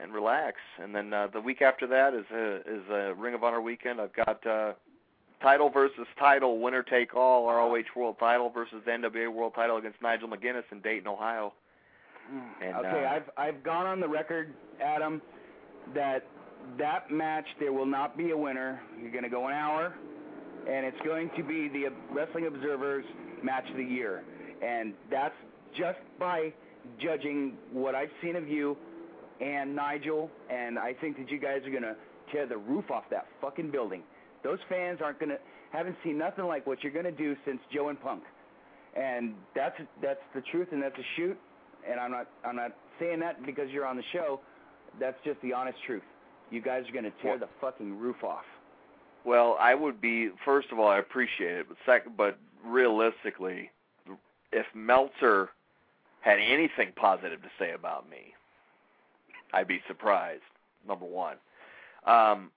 and 0.00 0.12
relax. 0.12 0.56
And 0.82 0.94
then 0.94 1.12
uh, 1.12 1.28
the 1.32 1.40
week 1.40 1.62
after 1.62 1.86
that 1.86 2.14
is 2.14 2.24
a 2.32 2.56
is 2.60 2.82
a 2.90 3.14
Ring 3.14 3.34
of 3.34 3.44
Honor 3.44 3.60
weekend. 3.60 4.00
I've 4.00 4.12
got 4.14 4.44
uh, 4.46 4.72
title 5.40 5.70
versus 5.70 6.06
title, 6.18 6.60
winner 6.60 6.82
take 6.82 7.14
all, 7.14 7.46
ROH 7.46 7.82
World 7.94 8.16
Title 8.18 8.50
versus 8.50 8.82
the 8.84 8.90
NWA 8.90 9.32
World 9.32 9.52
Title 9.54 9.76
against 9.76 10.02
Nigel 10.02 10.28
McGuinness 10.28 10.64
in 10.70 10.80
Dayton, 10.80 11.06
Ohio. 11.06 11.52
And, 12.62 12.76
okay, 12.76 13.04
uh, 13.04 13.14
I've 13.14 13.30
I've 13.36 13.62
gone 13.62 13.86
on 13.86 14.00
the 14.00 14.08
record, 14.08 14.54
Adam, 14.80 15.20
that 15.94 16.26
that 16.78 17.10
match 17.10 17.46
there 17.60 17.72
will 17.72 17.86
not 17.86 18.16
be 18.16 18.30
a 18.30 18.36
winner. 18.36 18.80
You're 19.00 19.10
going 19.10 19.24
to 19.24 19.30
go 19.30 19.48
an 19.48 19.52
hour, 19.52 19.94
and 20.68 20.86
it's 20.86 21.00
going 21.04 21.30
to 21.36 21.42
be 21.42 21.68
the 21.68 21.88
Wrestling 22.12 22.46
Observer's 22.46 23.04
match 23.42 23.68
of 23.70 23.76
the 23.76 23.84
year, 23.84 24.22
and 24.62 24.94
that's 25.10 25.34
just 25.76 25.98
by 26.18 26.52
judging 27.00 27.54
what 27.72 27.94
I've 27.94 28.10
seen 28.22 28.36
of 28.36 28.48
you 28.48 28.76
and 29.40 29.74
Nigel, 29.74 30.30
and 30.50 30.78
I 30.78 30.94
think 30.94 31.16
that 31.18 31.30
you 31.30 31.38
guys 31.38 31.62
are 31.66 31.70
going 31.70 31.82
to 31.82 31.96
tear 32.30 32.46
the 32.46 32.56
roof 32.56 32.90
off 32.90 33.04
that 33.10 33.26
fucking 33.40 33.70
building. 33.70 34.02
Those 34.44 34.58
fans 34.68 35.00
aren't 35.02 35.18
going 35.18 35.30
to 35.30 35.38
haven't 35.72 35.96
seen 36.04 36.18
nothing 36.18 36.44
like 36.44 36.66
what 36.66 36.82
you're 36.82 36.92
going 36.92 37.06
to 37.06 37.10
do 37.12 37.34
since 37.46 37.58
Joe 37.72 37.88
and 37.88 38.00
Punk, 38.00 38.22
and 38.94 39.34
that's 39.54 39.80
that's 40.02 40.20
the 40.34 40.42
truth, 40.42 40.68
and 40.72 40.82
that's 40.82 40.98
a 40.98 41.06
shoot 41.16 41.38
and 41.88 41.98
I'm 42.00 42.10
not 42.10 42.26
I'm 42.44 42.56
not 42.56 42.72
saying 42.98 43.20
that 43.20 43.44
because 43.44 43.70
you're 43.70 43.86
on 43.86 43.96
the 43.96 44.02
show. 44.12 44.40
That's 45.00 45.16
just 45.24 45.40
the 45.42 45.52
honest 45.52 45.78
truth. 45.86 46.02
You 46.50 46.60
guys 46.60 46.84
are 46.88 46.92
going 46.92 47.04
to 47.04 47.12
tear 47.22 47.32
Well- 47.32 47.40
the 47.40 47.48
fucking 47.60 47.98
roof 47.98 48.22
off. 48.24 48.44
Well, 49.24 49.56
I 49.60 49.74
would 49.74 50.00
be 50.00 50.30
first 50.44 50.72
of 50.72 50.80
all, 50.80 50.88
I 50.88 50.98
appreciate 50.98 51.52
it, 51.58 51.68
but 51.68 51.76
second, 51.86 52.16
but 52.16 52.38
realistically, 52.64 53.70
if 54.52 54.66
Meltzer 54.74 55.50
had 56.20 56.38
anything 56.38 56.92
positive 56.96 57.42
to 57.42 57.48
say 57.58 57.72
about 57.72 58.08
me, 58.08 58.34
I'd 59.52 59.68
be 59.68 59.80
surprised. 59.86 60.42
Number 60.86 61.04
one. 61.04 61.36
Um, 62.06 62.50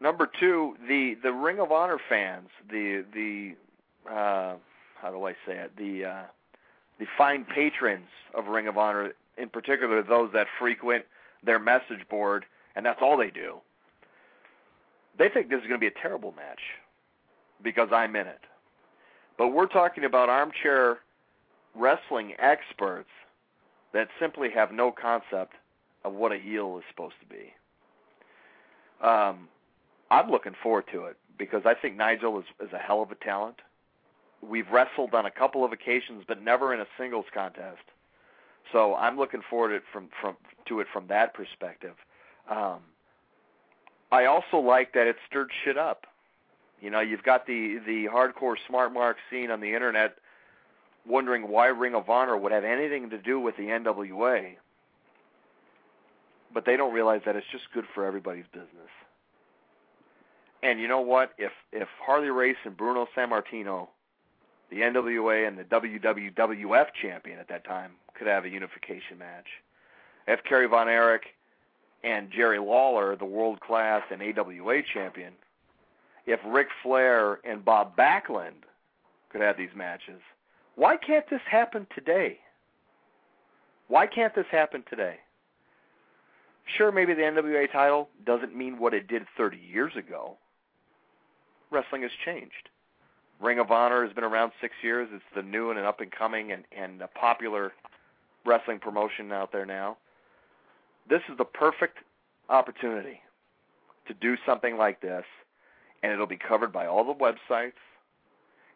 number 0.00 0.28
two, 0.40 0.76
the 0.88 1.16
the 1.22 1.32
Ring 1.32 1.60
of 1.60 1.72
Honor 1.72 1.98
fans, 2.08 2.48
the 2.70 3.04
the 3.12 3.54
uh, 4.10 4.54
how 5.00 5.10
do 5.10 5.26
I 5.26 5.32
say 5.46 5.56
it? 5.56 5.76
The 5.76 6.04
uh, 6.04 6.22
the 6.98 7.06
fine 7.18 7.44
patrons 7.44 8.08
of 8.34 8.46
Ring 8.46 8.66
of 8.66 8.78
Honor, 8.78 9.12
in 9.36 9.50
particular 9.50 10.02
those 10.02 10.30
that 10.32 10.46
frequent 10.58 11.04
their 11.44 11.58
message 11.58 12.08
board, 12.08 12.46
and 12.74 12.86
that's 12.86 13.00
all 13.02 13.18
they 13.18 13.30
do 13.30 13.60
they 15.18 15.28
think 15.28 15.48
this 15.48 15.58
is 15.60 15.68
going 15.68 15.78
to 15.78 15.78
be 15.78 15.86
a 15.86 16.02
terrible 16.02 16.32
match 16.32 16.60
because 17.62 17.88
I'm 17.92 18.16
in 18.16 18.26
it. 18.26 18.40
But 19.36 19.48
we're 19.48 19.66
talking 19.66 20.04
about 20.04 20.28
armchair 20.28 20.98
wrestling 21.74 22.34
experts 22.38 23.08
that 23.92 24.08
simply 24.20 24.48
have 24.54 24.72
no 24.72 24.92
concept 24.92 25.54
of 26.04 26.12
what 26.12 26.32
a 26.32 26.38
heel 26.38 26.78
is 26.78 26.84
supposed 26.90 27.14
to 27.20 27.26
be. 27.26 27.52
Um, 29.04 29.48
I'm 30.10 30.30
looking 30.30 30.54
forward 30.62 30.84
to 30.92 31.06
it 31.06 31.16
because 31.38 31.62
I 31.64 31.74
think 31.74 31.96
Nigel 31.96 32.38
is, 32.38 32.44
is 32.60 32.72
a 32.72 32.78
hell 32.78 33.02
of 33.02 33.10
a 33.10 33.16
talent. 33.16 33.56
We've 34.42 34.70
wrestled 34.70 35.14
on 35.14 35.26
a 35.26 35.30
couple 35.30 35.64
of 35.64 35.72
occasions, 35.72 36.24
but 36.28 36.42
never 36.42 36.74
in 36.74 36.80
a 36.80 36.86
singles 36.98 37.24
contest. 37.32 37.82
So 38.72 38.94
I'm 38.94 39.16
looking 39.16 39.40
forward 39.48 39.70
to 39.70 39.76
it 39.76 39.82
from, 39.92 40.08
from 40.20 40.36
to 40.68 40.80
it 40.80 40.86
from 40.92 41.06
that 41.08 41.34
perspective. 41.34 41.94
Um, 42.50 42.80
I 44.12 44.26
also 44.26 44.58
like 44.58 44.92
that 44.94 45.06
it 45.06 45.16
stirred 45.28 45.50
shit 45.64 45.78
up. 45.78 46.06
You 46.84 46.90
know, 46.90 47.00
you've 47.00 47.22
got 47.22 47.46
the 47.46 47.78
the 47.86 48.04
hardcore 48.12 48.56
smart 48.68 48.92
mark 48.92 49.16
scene 49.30 49.50
on 49.50 49.60
the 49.60 49.72
internet 49.72 50.18
wondering 51.06 51.48
why 51.48 51.68
Ring 51.68 51.94
of 51.94 52.10
Honor 52.10 52.36
would 52.36 52.52
have 52.52 52.62
anything 52.62 53.08
to 53.08 53.16
do 53.16 53.40
with 53.40 53.56
the 53.56 53.62
NWA. 53.62 54.56
But 56.52 56.66
they 56.66 56.76
don't 56.76 56.92
realize 56.92 57.22
that 57.24 57.36
it's 57.36 57.46
just 57.50 57.64
good 57.72 57.86
for 57.94 58.04
everybody's 58.04 58.44
business. 58.52 58.90
And 60.62 60.78
you 60.78 60.86
know 60.86 61.00
what? 61.00 61.32
If 61.38 61.52
if 61.72 61.88
Harley 62.04 62.28
Race 62.28 62.58
and 62.66 62.76
Bruno 62.76 63.06
Sammartino, 63.16 63.88
the 64.68 64.80
NWA 64.80 65.48
and 65.48 65.56
the 65.56 65.64
WWF 65.64 66.86
champion 67.00 67.38
at 67.38 67.48
that 67.48 67.64
time, 67.64 67.92
could 68.12 68.26
have 68.26 68.44
a 68.44 68.50
unification 68.50 69.16
match, 69.18 69.46
if 70.28 70.44
Kerry 70.44 70.66
Von 70.66 70.90
Erich 70.90 71.28
and 72.02 72.30
Jerry 72.30 72.58
Lawler, 72.58 73.16
the 73.16 73.24
world 73.24 73.60
class 73.60 74.02
and 74.10 74.20
AWA 74.20 74.82
champion, 74.92 75.32
if 76.26 76.40
Ric 76.46 76.68
Flair 76.82 77.40
and 77.44 77.64
Bob 77.64 77.96
Backlund 77.96 78.64
could 79.30 79.40
have 79.40 79.56
these 79.56 79.74
matches, 79.74 80.20
why 80.76 80.96
can't 80.96 81.28
this 81.30 81.40
happen 81.48 81.86
today? 81.94 82.38
Why 83.88 84.06
can't 84.06 84.34
this 84.34 84.46
happen 84.50 84.82
today? 84.88 85.16
Sure, 86.76 86.90
maybe 86.90 87.14
the 87.14 87.22
NWA 87.22 87.70
title 87.70 88.08
doesn't 88.24 88.56
mean 88.56 88.78
what 88.78 88.94
it 88.94 89.06
did 89.06 89.26
30 89.36 89.58
years 89.58 89.92
ago, 89.96 90.36
wrestling 91.70 92.02
has 92.02 92.10
changed. 92.24 92.70
Ring 93.40 93.58
of 93.58 93.70
Honor 93.70 94.04
has 94.04 94.14
been 94.14 94.24
around 94.24 94.52
six 94.60 94.74
years. 94.82 95.08
It's 95.12 95.22
the 95.34 95.42
new 95.42 95.70
and 95.70 95.78
an 95.78 95.84
up 95.84 96.00
and 96.00 96.10
coming 96.10 96.52
and 96.52 96.64
and 96.76 97.02
a 97.02 97.08
popular 97.08 97.72
wrestling 98.46 98.78
promotion 98.78 99.32
out 99.32 99.52
there 99.52 99.66
now. 99.66 99.96
This 101.08 101.20
is 101.28 101.36
the 101.36 101.44
perfect 101.44 101.98
opportunity 102.48 103.20
to 104.06 104.14
do 104.14 104.36
something 104.46 104.76
like 104.76 105.00
this, 105.00 105.24
and 106.04 106.12
it'll 106.12 106.26
be 106.26 106.36
covered 106.36 106.70
by 106.70 106.86
all 106.86 107.02
the 107.02 107.14
websites. 107.14 107.80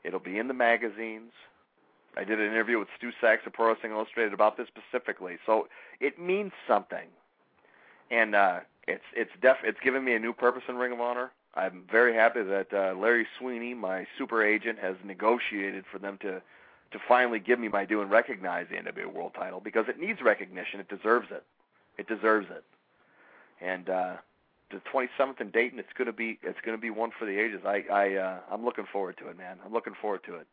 It'll 0.03 0.19
be 0.19 0.39
in 0.39 0.49
the 0.49 0.55
magazines. 0.55 1.33
I 2.17 2.25
did 2.25 2.41
an 2.41 2.47
interview 2.47 2.79
with 2.79 2.89
Stu 2.97 3.13
Saks 3.23 3.47
of 3.47 3.53
Pro 3.53 3.69
Wrestling 3.69 3.93
Illustrated 3.93 4.33
about 4.33 4.57
this 4.57 4.67
specifically, 4.67 5.37
so 5.45 5.69
it 6.01 6.19
means 6.19 6.53
something, 6.67 7.07
and 8.11 8.35
uh, 8.35 8.61
it's 8.87 9.05
it's 9.15 9.31
def 9.43 9.59
it's 9.63 9.79
given 9.85 10.03
me 10.05 10.15
a 10.15 10.19
new 10.19 10.33
purpose 10.33 10.63
in 10.71 10.77
Ring 10.77 10.91
of 10.91 11.03
Honor. 11.03 11.31
I'm 11.55 11.83
very 11.93 12.15
happy 12.15 12.43
that 12.43 12.73
uh, 12.73 12.99
Larry 12.99 13.27
Sweeney, 13.39 13.75
my 13.75 14.07
super 14.17 14.43
agent, 14.43 14.79
has 14.79 14.97
negotiated 15.05 15.85
for 15.93 15.99
them 15.99 16.17
to 16.23 16.41
to 16.93 16.99
finally 17.07 17.41
give 17.41 17.61
me 17.61 17.69
my 17.69 17.85
due 17.85 18.01
and 18.01 18.11
recognize 18.11 18.69
the 18.71 18.77
NWA 18.77 19.13
World 19.13 19.33
Title 19.35 19.61
because 19.61 19.85
it 19.87 20.01
needs 20.01 20.23
recognition. 20.23 20.81
It 20.81 20.89
deserves 20.89 21.29
it. 21.31 21.45
It 21.99 22.09
deserves 22.09 22.47
it. 22.51 22.65
And 23.61 23.91
uh, 23.91 24.17
the 24.71 24.81
27th 24.93 25.41
in 25.41 25.51
Dayton, 25.51 25.79
it's 25.79 25.93
gonna 25.97 26.13
be 26.13 26.39
it's 26.43 26.59
gonna 26.65 26.79
be 26.79 26.91
one 26.91 27.11
for 27.19 27.25
the 27.25 27.39
ages. 27.39 27.61
I 27.65 27.85
I 27.91 28.15
uh, 28.15 28.39
I'm 28.51 28.65
looking 28.65 28.87
forward 28.93 29.17
to 29.19 29.29
it, 29.29 29.39
man. 29.39 29.59
I'm 29.65 29.73
looking 29.73 29.95
forward 30.01 30.23
to 30.25 30.37
it. 30.37 30.47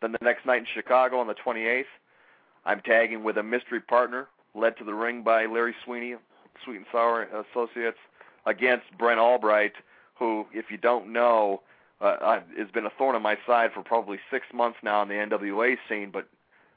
Then 0.00 0.12
the 0.12 0.18
next 0.22 0.46
night 0.46 0.58
in 0.58 0.66
Chicago 0.72 1.18
on 1.18 1.26
the 1.26 1.34
28th, 1.34 1.84
I'm 2.64 2.80
tagging 2.80 3.24
with 3.24 3.36
a 3.36 3.42
mystery 3.42 3.80
partner 3.80 4.28
led 4.54 4.76
to 4.78 4.84
the 4.84 4.94
ring 4.94 5.22
by 5.22 5.46
Larry 5.46 5.74
Sweeney, 5.84 6.16
Sweet 6.64 6.76
and 6.76 6.86
Sour 6.92 7.28
Associates, 7.52 7.98
against 8.46 8.86
Brent 8.96 9.20
Albright, 9.20 9.72
who, 10.14 10.46
if 10.52 10.70
you 10.70 10.76
don't 10.76 11.12
know, 11.12 11.62
uh, 12.00 12.40
has 12.56 12.70
been 12.72 12.86
a 12.86 12.90
thorn 12.90 13.16
in 13.16 13.22
my 13.22 13.36
side 13.46 13.70
for 13.72 13.82
probably 13.82 14.18
six 14.30 14.46
months 14.54 14.78
now 14.82 15.02
in 15.02 15.08
the 15.08 15.14
NWA 15.14 15.76
scene, 15.88 16.10
but 16.12 16.28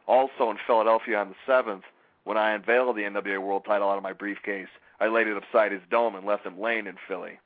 also 0.07 0.49
in 0.49 0.57
Philadelphia 0.65 1.17
on 1.17 1.29
the 1.29 1.51
7th 1.51 1.83
when 2.23 2.37
I 2.37 2.53
unveiled 2.53 2.95
the 2.95 3.01
NWA 3.01 3.39
World 3.39 3.65
Title 3.65 3.89
out 3.89 3.97
of 3.97 4.03
my 4.03 4.13
briefcase. 4.13 4.67
I 5.01 5.07
laid 5.07 5.27
it 5.27 5.35
upside 5.35 5.71
his 5.71 5.81
dome 5.89 6.15
and 6.15 6.25
left 6.25 6.45
him 6.45 6.59
laying 6.59 6.85
in 6.85 6.95
Philly. 7.07 7.39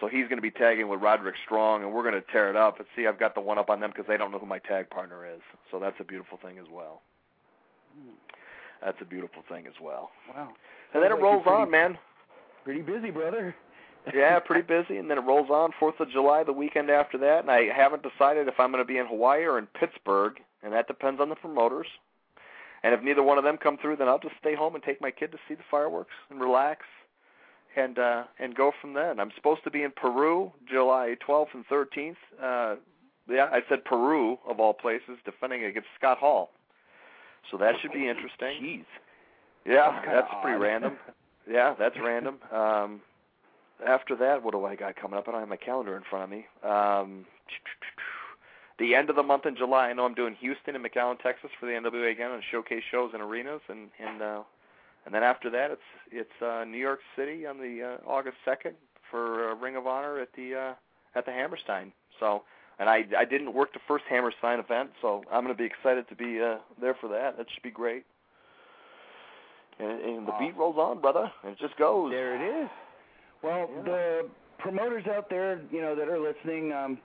So 0.00 0.08
he's 0.08 0.24
going 0.24 0.38
to 0.38 0.42
be 0.42 0.50
tagging 0.50 0.88
with 0.88 1.00
Roderick 1.00 1.34
Strong, 1.44 1.82
and 1.82 1.92
we're 1.92 2.02
going 2.02 2.20
to 2.20 2.32
tear 2.32 2.48
it 2.48 2.56
up. 2.56 2.78
And 2.78 2.86
see, 2.96 3.06
I've 3.06 3.18
got 3.18 3.34
the 3.34 3.40
one 3.40 3.58
up 3.58 3.70
on 3.70 3.80
them 3.80 3.90
because 3.90 4.06
they 4.08 4.16
don't 4.16 4.30
know 4.32 4.38
who 4.38 4.46
my 4.46 4.58
tag 4.60 4.88
partner 4.88 5.26
is. 5.26 5.40
So 5.70 5.78
that's 5.78 5.96
a 6.00 6.04
beautiful 6.04 6.38
thing 6.42 6.58
as 6.58 6.66
well. 6.72 7.02
That's 8.82 8.98
a 9.00 9.04
beautiful 9.04 9.42
thing 9.48 9.66
as 9.66 9.74
well. 9.80 10.10
Wow. 10.34 10.48
And 10.94 11.02
then 11.02 11.10
it 11.10 11.14
like 11.14 11.22
rolls 11.22 11.42
you're 11.44 11.54
on, 11.54 11.70
man. 11.70 11.98
Pretty 12.64 12.82
busy, 12.82 13.10
brother. 13.10 13.54
yeah, 14.14 14.38
pretty 14.40 14.62
busy, 14.62 14.98
and 14.98 15.08
then 15.08 15.18
it 15.18 15.22
rolls 15.22 15.50
on 15.50 15.70
Fourth 15.78 16.00
of 16.00 16.10
July 16.10 16.42
the 16.42 16.52
weekend 16.52 16.90
after 16.90 17.18
that, 17.18 17.40
and 17.40 17.50
I 17.50 17.72
haven't 17.74 18.02
decided 18.02 18.48
if 18.48 18.58
I'm 18.58 18.72
going 18.72 18.82
to 18.82 18.88
be 18.92 18.98
in 18.98 19.06
Hawaii 19.06 19.44
or 19.44 19.58
in 19.58 19.66
Pittsburgh, 19.66 20.34
and 20.62 20.72
that 20.72 20.88
depends 20.88 21.20
on 21.20 21.28
the 21.28 21.36
promoters. 21.36 21.86
And 22.84 22.94
if 22.94 23.02
neither 23.02 23.22
one 23.22 23.38
of 23.38 23.44
them 23.44 23.56
come 23.62 23.78
through, 23.78 23.96
then 23.96 24.08
I'll 24.08 24.18
just 24.18 24.34
stay 24.40 24.54
home 24.54 24.74
and 24.74 24.82
take 24.82 25.00
my 25.00 25.10
kid 25.10 25.30
to 25.32 25.38
see 25.48 25.54
the 25.54 25.62
fireworks 25.70 26.10
and 26.30 26.40
relax, 26.40 26.80
and 27.76 27.98
uh, 27.98 28.24
and 28.38 28.54
go 28.54 28.72
from 28.80 28.92
then. 28.94 29.20
I'm 29.20 29.30
supposed 29.36 29.62
to 29.64 29.70
be 29.70 29.82
in 29.82 29.92
Peru 29.92 30.52
July 30.70 31.16
12th 31.26 31.54
and 31.54 31.64
13th. 31.68 32.16
Uh, 32.42 32.76
yeah, 33.30 33.48
I 33.52 33.60
said 33.68 33.84
Peru 33.84 34.36
of 34.48 34.58
all 34.58 34.74
places, 34.74 35.16
defending 35.24 35.64
against 35.64 35.88
Scott 35.98 36.18
Hall. 36.18 36.50
So 37.50 37.56
that 37.58 37.74
should 37.80 37.92
be 37.92 38.08
interesting. 38.08 38.62
Jeez. 38.62 38.84
Yeah, 39.64 40.00
That's 40.04 40.06
that's 40.28 40.34
pretty 40.42 40.56
odd. 40.56 40.62
random. 40.62 40.96
Yeah, 41.50 41.74
that's 41.76 41.96
random. 42.00 42.36
Um, 42.52 43.00
after 43.84 44.14
that, 44.14 44.44
what 44.44 44.52
do 44.52 44.64
I 44.64 44.76
got 44.76 44.94
coming 44.94 45.18
up? 45.18 45.26
I 45.26 45.32
don't 45.32 45.40
have 45.40 45.48
my 45.48 45.56
calendar 45.56 45.96
in 45.96 46.04
front 46.08 46.22
of 46.22 46.30
me. 46.30 46.46
Um, 46.62 47.24
the 48.82 48.94
end 48.94 49.08
of 49.10 49.16
the 49.16 49.22
month 49.22 49.46
in 49.46 49.56
July, 49.56 49.88
I 49.88 49.92
know 49.92 50.04
I'm 50.04 50.14
doing 50.14 50.36
Houston 50.40 50.74
and 50.76 50.84
McAllen, 50.84 51.18
Texas 51.22 51.50
for 51.58 51.66
the 51.66 51.72
NWA 51.72 52.10
again 52.12 52.30
on 52.30 52.42
showcase 52.50 52.82
shows 52.90 53.10
and 53.14 53.22
arenas, 53.22 53.60
and 53.68 53.88
and 53.98 54.20
uh, 54.20 54.42
and 55.06 55.14
then 55.14 55.22
after 55.22 55.48
that, 55.50 55.70
it's 55.70 55.88
it's 56.10 56.42
uh, 56.42 56.64
New 56.64 56.78
York 56.78 57.00
City 57.16 57.46
on 57.46 57.58
the 57.58 57.98
uh, 58.04 58.08
August 58.10 58.36
second 58.44 58.74
for 59.10 59.50
uh, 59.50 59.54
Ring 59.54 59.76
of 59.76 59.86
Honor 59.86 60.18
at 60.20 60.28
the 60.36 60.54
uh, 60.54 60.74
at 61.18 61.24
the 61.26 61.32
Hammerstein. 61.32 61.92
So, 62.20 62.42
and 62.78 62.88
I 62.88 63.04
I 63.16 63.24
didn't 63.24 63.54
work 63.54 63.72
the 63.72 63.80
first 63.88 64.04
Hammerstein 64.10 64.58
event, 64.58 64.90
so 65.00 65.22
I'm 65.32 65.44
going 65.44 65.54
to 65.56 65.58
be 65.58 65.64
excited 65.66 66.08
to 66.08 66.14
be 66.16 66.40
uh, 66.40 66.56
there 66.80 66.94
for 67.00 67.08
that. 67.08 67.36
That 67.38 67.46
should 67.52 67.62
be 67.62 67.70
great. 67.70 68.04
And, 69.78 70.00
and 70.02 70.28
the 70.28 70.32
beat 70.38 70.56
rolls 70.56 70.76
on, 70.78 71.00
brother. 71.00 71.32
It 71.44 71.58
just 71.58 71.76
goes. 71.76 72.10
There 72.12 72.34
it 72.36 72.64
is. 72.64 72.70
Well, 73.42 73.68
Yeah. 73.74 73.82
the 73.82 74.28
promoters 74.58 75.04
out 75.06 75.28
there, 75.30 75.60
you 75.72 75.80
know, 75.80 75.94
that 75.96 76.08
are 76.08 76.20
listening, 76.20 76.72
um, 76.72 76.98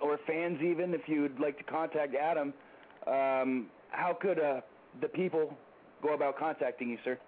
or 0.00 0.18
fans 0.26 0.60
even, 0.62 0.94
if 0.94 1.02
you'd 1.06 1.38
like 1.38 1.58
to 1.58 1.64
contact 1.64 2.14
Adam, 2.14 2.52
um, 3.06 3.66
how 3.90 4.16
could 4.20 4.38
uh, 4.38 4.60
the 5.00 5.08
people 5.08 5.56
go 6.02 6.14
about 6.14 6.38
contacting 6.38 6.90
you, 6.90 6.98
sir? 7.04 7.18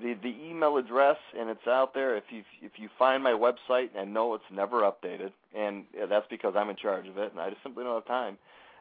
the 0.00 0.14
the 0.22 0.34
email 0.44 0.76
address 0.76 1.16
and 1.38 1.48
it's 1.48 1.66
out 1.66 1.94
there 1.94 2.16
if 2.16 2.24
you 2.30 2.42
if 2.62 2.72
you 2.76 2.88
find 2.98 3.22
my 3.22 3.32
website 3.32 3.90
and 3.96 4.12
know 4.12 4.34
it's 4.34 4.44
never 4.52 4.82
updated 4.82 5.32
and 5.54 5.84
that's 6.08 6.26
because 6.28 6.54
I'm 6.56 6.68
in 6.68 6.76
charge 6.76 7.06
of 7.08 7.16
it 7.18 7.32
and 7.32 7.40
I 7.40 7.50
just 7.50 7.62
simply 7.62 7.84
don't 7.84 7.94
have 7.94 8.06
time. 8.06 8.36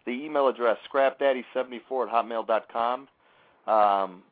The 0.06 0.12
email 0.12 0.48
address 0.48 0.78
scrapdaddy74 0.94 2.08
at 2.08 2.14
hotmail 2.14 2.46
dot 2.46 2.68
com. 2.72 3.08
Um, 3.68 4.24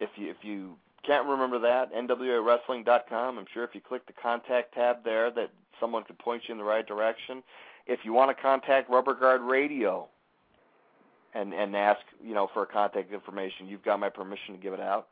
if 0.00 0.10
you 0.16 0.30
if 0.30 0.38
you 0.42 0.76
can't 1.06 1.26
remember 1.26 1.58
that, 1.60 1.92
nwawrestling.com. 1.94 3.38
I'm 3.38 3.46
sure 3.52 3.64
if 3.64 3.74
you 3.74 3.80
click 3.80 4.06
the 4.06 4.12
contact 4.12 4.74
tab 4.74 5.04
there 5.04 5.30
that 5.32 5.50
someone 5.80 6.04
could 6.04 6.18
point 6.18 6.42
you 6.48 6.52
in 6.52 6.58
the 6.58 6.64
right 6.64 6.86
direction. 6.86 7.42
If 7.86 8.00
you 8.04 8.12
want 8.12 8.34
to 8.36 8.40
contact 8.40 8.90
Rubber 8.90 9.14
Guard 9.14 9.42
Radio 9.42 10.08
and 11.34 11.52
and 11.52 11.74
ask, 11.76 12.00
you 12.24 12.34
know, 12.34 12.48
for 12.52 12.66
contact 12.66 13.12
information, 13.12 13.66
you've 13.68 13.84
got 13.84 13.98
my 14.00 14.08
permission 14.08 14.54
to 14.54 14.60
give 14.60 14.72
it 14.72 14.80
out. 14.80 15.08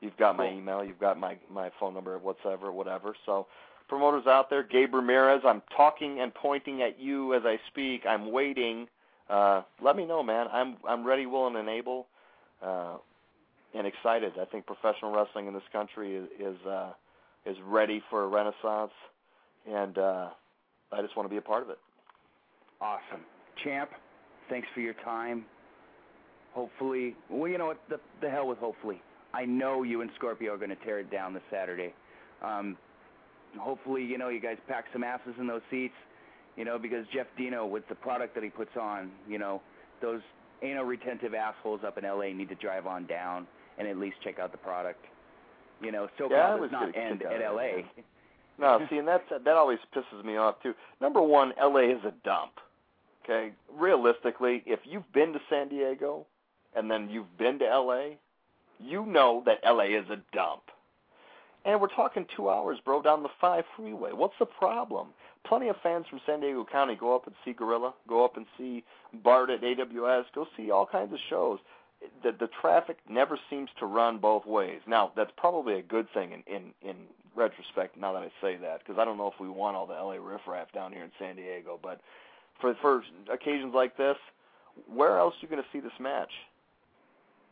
You've 0.00 0.16
got 0.16 0.36
my 0.36 0.50
email, 0.50 0.84
you've 0.84 0.98
got 0.98 1.18
my 1.18 1.36
my 1.50 1.70
phone 1.78 1.94
number, 1.94 2.18
whatsoever, 2.18 2.72
whatever. 2.72 3.14
So 3.24 3.46
promoters 3.88 4.26
out 4.26 4.50
there, 4.50 4.62
Gabe 4.62 4.94
Ramirez, 4.94 5.42
I'm 5.44 5.62
talking 5.76 6.20
and 6.20 6.34
pointing 6.34 6.82
at 6.82 6.98
you 7.00 7.34
as 7.34 7.42
I 7.44 7.58
speak. 7.68 8.04
I'm 8.06 8.32
waiting. 8.32 8.88
Uh, 9.28 9.62
let 9.80 9.96
me 9.96 10.04
know, 10.04 10.22
man. 10.22 10.46
I'm 10.52 10.76
I'm 10.88 11.06
ready, 11.06 11.26
willing, 11.26 11.56
and 11.56 11.68
able, 11.68 12.08
uh, 12.62 12.96
and 13.74 13.86
excited. 13.86 14.32
I 14.40 14.44
think 14.44 14.66
professional 14.66 15.12
wrestling 15.12 15.46
in 15.46 15.54
this 15.54 15.62
country 15.72 16.16
is 16.16 16.28
is, 16.38 16.66
uh, 16.66 16.92
is 17.46 17.56
ready 17.64 18.02
for 18.10 18.24
a 18.24 18.28
renaissance, 18.28 18.92
and 19.70 19.96
uh, 19.98 20.30
I 20.90 21.00
just 21.00 21.16
want 21.16 21.28
to 21.28 21.30
be 21.30 21.38
a 21.38 21.42
part 21.42 21.62
of 21.62 21.70
it. 21.70 21.78
Awesome. 22.82 23.24
Champ, 23.62 23.90
thanks 24.50 24.66
for 24.74 24.80
your 24.80 24.94
time. 25.04 25.44
Hopefully, 26.52 27.14
well, 27.30 27.48
you 27.48 27.56
know 27.56 27.66
what? 27.66 27.80
The, 27.88 28.00
the 28.20 28.28
hell 28.28 28.48
with 28.48 28.58
hopefully. 28.58 29.00
I 29.32 29.44
know 29.44 29.82
you 29.84 30.02
and 30.02 30.10
Scorpio 30.16 30.52
are 30.52 30.58
going 30.58 30.70
to 30.70 30.76
tear 30.84 30.98
it 30.98 31.10
down 31.10 31.32
this 31.32 31.42
Saturday. 31.50 31.94
Um, 32.42 32.76
hopefully, 33.58 34.04
you 34.04 34.18
know, 34.18 34.28
you 34.28 34.40
guys 34.40 34.56
pack 34.68 34.86
some 34.92 35.04
asses 35.04 35.34
in 35.38 35.46
those 35.46 35.62
seats, 35.70 35.94
you 36.56 36.64
know, 36.64 36.78
because 36.78 37.06
Jeff 37.14 37.26
Dino, 37.38 37.64
with 37.66 37.88
the 37.88 37.94
product 37.94 38.34
that 38.34 38.44
he 38.44 38.50
puts 38.50 38.76
on, 38.78 39.10
you 39.28 39.38
know, 39.38 39.62
those 40.02 40.20
anal 40.62 40.84
retentive 40.84 41.34
assholes 41.34 41.80
up 41.86 41.96
in 41.98 42.04
LA 42.04 42.32
need 42.34 42.48
to 42.48 42.54
drive 42.56 42.86
on 42.86 43.06
down 43.06 43.46
and 43.78 43.88
at 43.88 43.96
least 43.96 44.16
check 44.22 44.38
out 44.38 44.52
the 44.52 44.58
product. 44.58 45.04
You 45.80 45.92
know, 45.92 46.08
SoCal 46.18 46.30
Yeah, 46.30 46.50
does 46.50 46.60
was 46.60 46.72
not 46.72 46.96
end 46.96 47.22
at 47.22 47.40
LA. 47.40 47.62
LA. 47.62 47.82
No, 48.58 48.86
see, 48.90 48.98
and 48.98 49.08
that's 49.08 49.24
that 49.30 49.54
always 49.56 49.78
pisses 49.96 50.24
me 50.24 50.36
off 50.36 50.56
too. 50.62 50.74
Number 51.00 51.22
one, 51.22 51.52
LA 51.60 51.80
is 51.90 52.04
a 52.04 52.12
dump. 52.22 52.52
Okay, 53.24 53.52
realistically, 53.72 54.62
if 54.66 54.80
you've 54.84 55.10
been 55.12 55.32
to 55.32 55.40
San 55.48 55.68
Diego 55.68 56.26
and 56.74 56.90
then 56.90 57.08
you've 57.08 57.38
been 57.38 57.58
to 57.60 57.64
LA, 57.64 58.16
you 58.80 59.06
know 59.06 59.42
that 59.46 59.60
LA 59.64 59.84
is 59.84 60.08
a 60.10 60.18
dump. 60.34 60.62
And 61.64 61.80
we're 61.80 61.94
talking 61.94 62.26
two 62.36 62.50
hours, 62.50 62.78
bro, 62.84 63.02
down 63.02 63.22
the 63.22 63.28
five 63.40 63.64
freeway. 63.76 64.10
What's 64.12 64.34
the 64.40 64.46
problem? 64.46 65.08
Plenty 65.46 65.68
of 65.68 65.76
fans 65.82 66.06
from 66.08 66.20
San 66.26 66.40
Diego 66.40 66.66
County 66.70 66.96
go 66.96 67.14
up 67.14 67.26
and 67.26 67.36
see 67.44 67.52
Guerrilla, 67.52 67.94
go 68.08 68.24
up 68.24 68.36
and 68.36 68.46
see 68.58 68.84
Bart 69.22 69.50
at 69.50 69.62
AWS, 69.62 70.24
go 70.34 70.46
see 70.56 70.70
all 70.70 70.86
kinds 70.86 71.12
of 71.12 71.18
shows. 71.30 71.58
The 72.24 72.32
the 72.32 72.48
traffic 72.60 72.98
never 73.08 73.38
seems 73.48 73.70
to 73.78 73.86
run 73.86 74.18
both 74.18 74.44
ways. 74.44 74.80
Now 74.88 75.12
that's 75.14 75.30
probably 75.36 75.74
a 75.78 75.82
good 75.82 76.08
thing 76.12 76.32
in 76.32 76.42
in, 76.52 76.62
in 76.82 76.96
retrospect. 77.36 77.96
Now 77.96 78.12
that 78.12 78.22
I 78.22 78.30
say 78.40 78.56
that, 78.56 78.80
because 78.80 78.98
I 78.98 79.04
don't 79.04 79.18
know 79.18 79.28
if 79.28 79.40
we 79.40 79.48
want 79.48 79.76
all 79.76 79.86
the 79.86 79.94
LA 79.94 80.14
riffraff 80.14 80.72
down 80.72 80.92
here 80.92 81.04
in 81.04 81.12
San 81.18 81.36
Diego, 81.36 81.78
but 81.80 82.00
for 82.60 82.74
for 82.80 83.02
occasions 83.32 83.72
like 83.74 83.96
this, 83.96 84.16
where 84.86 85.18
else 85.18 85.34
are 85.34 85.38
you 85.42 85.48
going 85.48 85.62
to 85.62 85.68
see 85.72 85.80
this 85.80 85.92
match? 86.00 86.30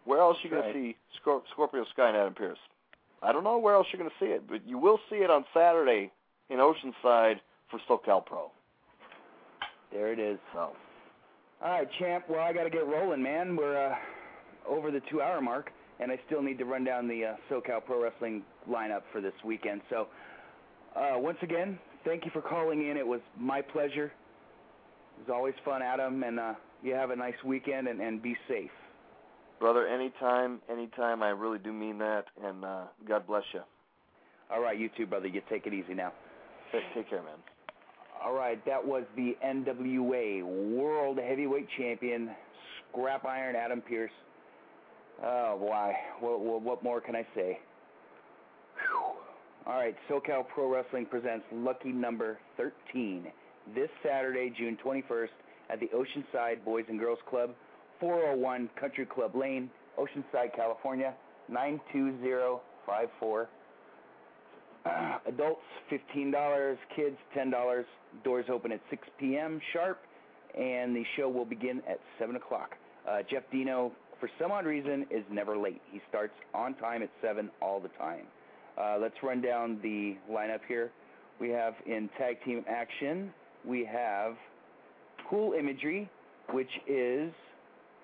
Where 0.05 0.21
else 0.21 0.37
are 0.39 0.45
you 0.49 0.51
going 0.51 0.63
Right. 0.63 0.73
to 0.73 0.79
see 0.93 0.97
Scor- 1.21 1.43
Scorpio 1.53 1.85
Sky 1.93 2.09
and 2.09 2.17
Adam 2.17 2.35
Pearce? 2.35 2.59
I 3.23 3.33
don't 3.33 3.45
know 3.45 3.59
where 3.59 3.75
else 3.75 3.87
you're 3.93 3.99
going 3.99 4.11
to 4.11 4.25
see 4.25 4.31
it, 4.33 4.49
but 4.49 4.67
you 4.67 4.79
will 4.79 4.99
see 5.11 5.17
it 5.17 5.31
on 5.31 5.45
Saturday 5.53 6.11
in 6.49 6.59
Oceanside 6.59 7.41
for 7.71 7.79
SoCal 7.89 8.25
Pro. 8.25 8.51
There 9.93 10.13
it 10.13 10.19
is. 10.19 10.39
So 10.53 10.71
All 11.63 11.71
right, 11.71 11.89
champ. 11.99 12.25
Well, 12.29 12.41
I 12.41 12.53
got 12.53 12.65
to 12.65 12.71
get 12.71 12.87
rolling, 12.87 13.23
man. 13.23 13.57
We're 13.57 13.91
uh, 13.93 13.95
over 14.67 14.91
the 14.91 15.01
two-hour 15.11 15.43
mark, 15.43 15.71
and 16.01 16.11
I 16.11 16.19
still 16.27 16.41
need 16.43 16.57
to 16.59 16.65
run 16.65 16.85
down 16.85 17.07
the 17.09 17.25
uh, 17.27 17.35
SoCal 17.51 17.85
Pro 17.85 18.03
Wrestling 18.03 18.43
lineup 18.69 19.03
for 19.13 19.21
this 19.21 19.35
weekend. 19.45 19.83
So, 19.91 20.07
uh, 20.97 21.19
once 21.19 21.39
again, 21.43 21.79
thank 22.05 22.25
you 22.25 22.31
for 22.31 22.41
calling 22.41 22.89
in. 22.89 22.97
It 22.97 23.07
was 23.07 23.21
my 23.39 23.61
pleasure. 23.61 24.13
It 25.21 25.29
was 25.29 25.35
always 25.37 25.55
fun, 25.67 25.83
Adam, 25.83 26.23
and 26.23 26.41
uh, 26.41 26.55
you 26.83 26.95
have 26.95 27.11
a 27.11 27.17
nice 27.17 27.35
weekend 27.45 27.89
and, 27.89 28.01
and 28.01 28.23
be 28.23 28.35
safe. 28.49 28.71
Brother, 29.59 29.87
anytime, 29.87 30.61
anytime. 30.71 31.23
I 31.23 31.29
really 31.29 31.59
do 31.59 31.75
mean 31.75 31.99
that, 31.99 32.25
and 32.43 32.65
uh, 32.65 32.85
God 33.07 33.27
bless 33.27 33.43
you. 33.53 33.61
All 34.51 34.63
right, 34.63 34.79
you 34.79 34.89
too, 34.97 35.07
brother. 35.07 35.27
You 35.27 35.43
take 35.51 35.67
it 35.67 35.75
easy 35.75 35.93
now. 35.93 36.13
Take, 36.73 37.11
care, 37.11 37.23
man. 37.23 37.35
All 38.25 38.33
right, 38.33 38.65
that 38.65 38.83
was 38.83 39.05
the 39.15 39.37
NWA 39.45 40.43
World 40.43 41.19
Heavyweight 41.19 41.69
Champion, 41.77 42.31
Scrap 42.91 43.27
Iron 43.27 43.57
Adam 43.57 43.83
Pearce. 43.83 44.11
Oh, 45.23 45.59
boy. 45.59 45.93
What, 46.21 46.41
what, 46.41 46.63
what 46.63 46.83
more 46.83 47.03
can 47.03 47.15
I 47.15 47.27
say? 47.35 47.59
Whew. 48.89 49.17
All 49.67 49.79
right, 49.79 49.95
SoCal 50.09 50.49
Pro 50.49 50.73
Wrestling 50.73 51.05
presents 51.05 51.45
Lucky 51.53 51.93
Number 51.93 52.39
13 52.57 53.31
this 53.75 53.89
Saturday, 54.03 54.53
June 54.57 54.79
21st, 54.85 55.29
at 55.71 55.81
the 55.81 55.89
Oceanside 55.95 56.65
Boys 56.65 56.85
and 56.89 56.99
Girls 56.99 57.19
Club, 57.29 57.51
401 58.01 58.69
Country 58.79 59.07
Club 59.07 59.37
Lane, 59.37 59.71
Oceanside, 59.99 60.55
California, 60.55 61.15
92054. 61.49 63.49
Uh, 64.85 65.19
adults 65.29 65.61
$15, 65.93 66.77
kids 66.97 67.17
$10. 67.37 67.85
Doors 68.25 68.47
open 68.51 68.73
at 68.73 68.81
6 68.91 69.07
p.m. 69.19 69.61
sharp, 69.73 70.01
and 70.59 70.97
the 70.97 71.05
show 71.17 71.29
will 71.29 71.45
begin 71.45 71.83
at 71.89 72.01
7 72.19 72.35
o'clock. 72.37 72.71
Uh, 73.09 73.19
Jeff 73.31 73.45
Dino, 73.53 73.93
for 74.19 74.29
some 74.41 74.51
odd 74.51 74.67
reason, 74.67 75.07
is 75.11 75.25
never 75.31 75.57
late. 75.57 75.81
He 75.91 76.01
starts 76.09 76.35
on 76.55 76.75
time 76.75 77.03
at 77.03 77.11
7 77.23 77.51
all 77.63 77.81
the 77.81 77.89
time. 77.91 78.25
Uh, 78.79 78.97
let's 79.01 79.15
run 79.23 79.41
down 79.41 79.79
the 79.83 80.17
lineup 80.31 80.61
here. 80.67 80.91
We 81.41 81.49
have 81.51 81.75
in 81.87 82.11
tag 82.19 82.43
team 82.45 82.65
action, 82.69 83.33
we 83.65 83.85
have 83.85 84.37
Cool 85.29 85.53
Imagery, 85.53 86.09
which 86.51 86.71
is 86.89 87.33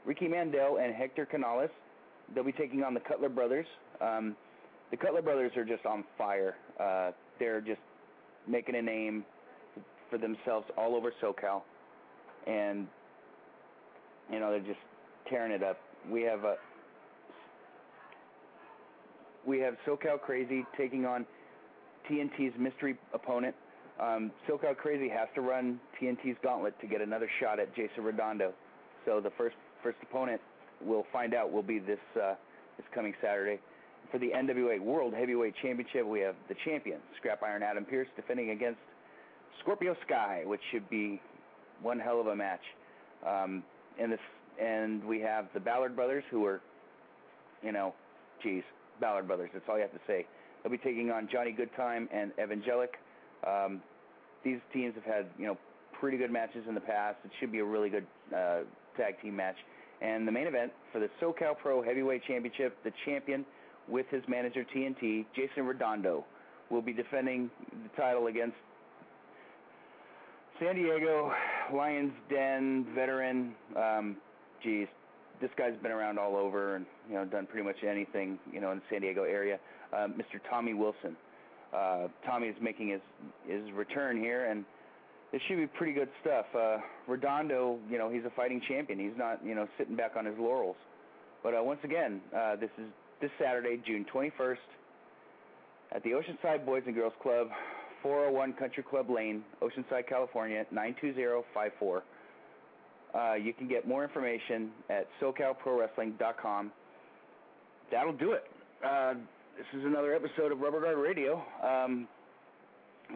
Ricky 0.05 0.29
Mandel 0.29 0.79
and 0.79 0.95
Hector 0.95 1.27
Canales. 1.27 1.71
They'll 2.35 2.45
be 2.45 2.53
taking 2.53 2.83
on 2.83 2.95
the 2.95 3.01
Cutler 3.01 3.29
Brothers. 3.29 3.67
Um, 4.01 4.37
the 4.91 4.97
Cutler 4.97 5.23
Brothers 5.23 5.53
are 5.57 5.65
just 5.65 5.85
on 5.87 6.05
fire. 6.17 6.57
Uh, 6.79 7.11
they're 7.39 7.61
just 7.61 7.81
making 8.47 8.77
a 8.77 8.83
name 8.83 9.25
for 10.11 10.19
themselves 10.19 10.67
all 10.77 10.95
over 10.95 11.13
SoCal, 11.23 11.63
and 12.47 12.87
you 14.31 14.39
know 14.39 14.51
they're 14.51 14.61
just 14.61 14.79
tearing 15.29 15.53
it 15.53 15.63
up. 15.63 15.79
We 16.09 16.23
have 16.23 16.45
a 16.45 16.57
we 19.47 19.59
have 19.61 19.75
SoCal 19.87 20.21
Crazy 20.21 20.65
taking 20.77 21.07
on 21.07 21.27
TNT's 22.11 22.55
mystery 22.59 22.97
opponent. 23.13 23.55
Um, 24.01 24.31
SoCal 24.49 24.77
Crazy 24.77 25.09
has 25.09 25.29
to 25.35 25.41
run 25.41 25.81
TNT's 26.01 26.37
gauntlet 26.43 26.79
to 26.81 26.87
get 26.87 27.01
another 27.01 27.29
shot 27.41 27.59
at 27.59 27.75
Jason 27.75 28.05
Redondo. 28.05 28.53
So 29.05 29.21
the 29.21 29.31
first 29.39 29.57
first 29.83 29.99
opponent 30.03 30.41
we'll 30.85 31.07
find 31.13 31.35
out 31.35 31.51
will 31.53 31.63
be 31.63 31.79
this 31.79 31.99
uh, 32.21 32.35
this 32.77 32.87
coming 32.95 33.15
Saturday. 33.23 33.59
For 34.13 34.19
the 34.19 34.29
NWA 34.29 34.81
World 34.81 35.15
Heavyweight 35.15 35.55
Championship, 35.63 36.07
we 36.07 36.21
have 36.21 36.37
the 36.49 36.55
champion 36.65 37.01
Scrap 37.19 37.43
Iron 37.43 37.63
Adam 37.63 37.85
Pearce 37.85 38.09
defending 38.15 38.51
against 38.51 38.79
Scorpio 39.61 39.97
Sky, 40.07 40.43
which 40.45 40.61
should 40.71 40.89
be 40.89 41.21
one 41.83 41.99
hell 41.99 42.21
of 42.21 42.29
a 42.29 42.37
match. 42.37 42.61
Um, 43.27 43.65
and 43.99 44.13
this 44.13 44.21
and 44.63 45.05
we 45.05 45.21
have 45.21 45.47
the 45.55 45.61
Ballard 45.61 45.97
brothers 45.97 46.25
who 46.31 46.45
are, 46.47 46.61
you 47.63 47.73
know, 47.73 47.95
geez, 48.43 48.63
Ballard 49.01 49.27
brothers. 49.27 49.51
That's 49.53 49.65
all 49.69 49.77
you 49.77 49.83
have 49.83 49.93
to 49.93 50.01
say. 50.07 50.27
They'll 50.63 50.73
be 50.73 50.79
taking 50.79 51.11
on 51.11 51.29
Johnny 51.31 51.55
Goodtime 51.55 52.09
and 52.13 52.33
Evangelic. 52.39 52.95
Um, 53.47 53.83
these 54.45 54.59
teams 54.73 54.95
have 54.95 55.05
had 55.05 55.27
you 55.39 55.47
know 55.47 55.59
pretty 55.99 56.19
good 56.19 56.31
matches 56.31 56.65
in 56.69 56.75
the 56.75 56.81
past. 56.81 57.17
It 57.25 57.31
should 57.41 57.53
be 57.53 57.59
a 57.59 57.65
really 57.65 57.91
good 57.91 58.07
uh, 58.35 58.61
tag 58.97 59.21
team 59.23 59.37
match. 59.37 59.57
And 60.03 60.29
the 60.29 60.33
main 60.33 60.47
event 60.47 60.73
for 60.93 60.99
the 60.99 61.09
SoCal 61.21 61.57
Pro 61.57 61.83
Heavyweight 61.83 62.23
Championship, 62.27 62.77
the 62.85 62.93
champion 63.05 63.47
with 63.89 64.07
his 64.11 64.23
manager 64.29 64.65
TNT, 64.75 65.25
Jason 65.35 65.65
Redondo, 65.65 66.25
will 66.71 66.83
be 66.83 66.93
defending 66.93 67.51
the 67.71 68.01
title 68.01 68.27
against 68.27 68.57
San 70.61 70.75
Diego 70.75 71.33
Lions 71.73 72.13
Den 72.31 72.87
veteran. 72.95 73.55
Um, 73.77 74.17
geez, 74.63 74.89
this 75.41 75.51
guy's 75.57 75.77
been 75.83 75.93
around 75.93 76.19
all 76.19 76.37
over 76.37 76.77
and 76.77 76.87
you 77.09 77.15
know 77.15 77.25
done 77.25 77.47
pretty 77.47 77.67
much 77.67 77.77
anything 77.89 78.39
you 78.53 78.61
know 78.61 78.73
in 78.73 78.79
the 78.79 78.85
San 78.91 79.01
Diego 79.01 79.25
area. 79.25 79.59
Uh, 79.93 80.09
Mr. 80.09 80.41
Tommy 80.51 80.75
Wilson. 80.75 81.17
Uh, 81.77 82.09
Tommy 82.25 82.49
is 82.49 82.57
making 82.61 82.89
his 82.89 83.01
his 83.47 83.71
return 83.73 84.19
here, 84.19 84.47
and 84.47 84.65
this 85.33 85.43
should 85.47 85.59
be 85.59 85.67
pretty 85.67 85.93
good 85.93 86.09
stuff. 86.23 86.47
Uh, 86.57 86.79
Redondo, 87.07 87.79
you 87.91 87.99
know, 87.99 88.09
he's 88.09 88.25
a 88.25 88.31
fighting 88.31 88.63
champion. 88.67 88.99
He's 88.99 89.17
not 89.17 89.45
you 89.45 89.55
know 89.55 89.69
sitting 89.77 89.97
back 89.97 90.13
on 90.17 90.25
his 90.25 90.37
laurels. 90.39 90.77
But 91.43 91.55
uh, 91.55 91.63
once 91.63 91.81
again, 91.85 92.21
uh, 92.37 92.57
this 92.57 92.71
is 92.79 92.87
this 93.21 93.31
Saturday, 93.39 93.81
June 93.87 94.07
21st, 94.13 94.57
at 95.93 96.03
the 96.03 96.11
Oceanside 96.11 96.65
Boys 96.65 96.83
and 96.87 96.95
Girls 96.95 97.13
Club, 97.23 97.49
401 98.03 98.55
Country 98.55 98.83
Club 98.83 99.11
Lane, 99.11 99.43
Oceanside, 99.63 100.09
California, 100.09 100.65
92054. 100.71 102.03
Uh, 103.15 103.35
you 103.35 103.53
can 103.53 103.69
get 103.69 103.87
more 103.89 104.05
information 104.05 104.71
at 104.91 105.07
SoCalProWrestling.com. 105.21 106.73
That'll 107.91 108.13
do 108.13 108.33
it. 108.33 108.45
Uh, 108.85 109.15
this 109.57 109.81
is 109.81 109.87
another 109.87 110.15
episode 110.15 110.53
of 110.53 110.61
Rubber 110.61 110.83
Guard 110.83 110.99
Radio. 110.99 111.43
Um, 111.65 112.07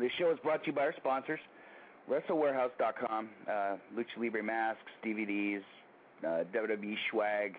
this 0.00 0.10
show 0.18 0.30
is 0.30 0.38
brought 0.42 0.62
to 0.64 0.68
you 0.68 0.72
by 0.72 0.82
our 0.82 0.94
sponsors, 0.96 1.40
WrestleWarehouse.com, 2.10 3.28
uh, 3.46 3.50
Lucha 3.94 4.16
Libre 4.18 4.42
masks, 4.42 4.80
DVDs, 5.04 5.60
uh, 6.24 6.44
WWE 6.54 6.94
swag. 7.10 7.56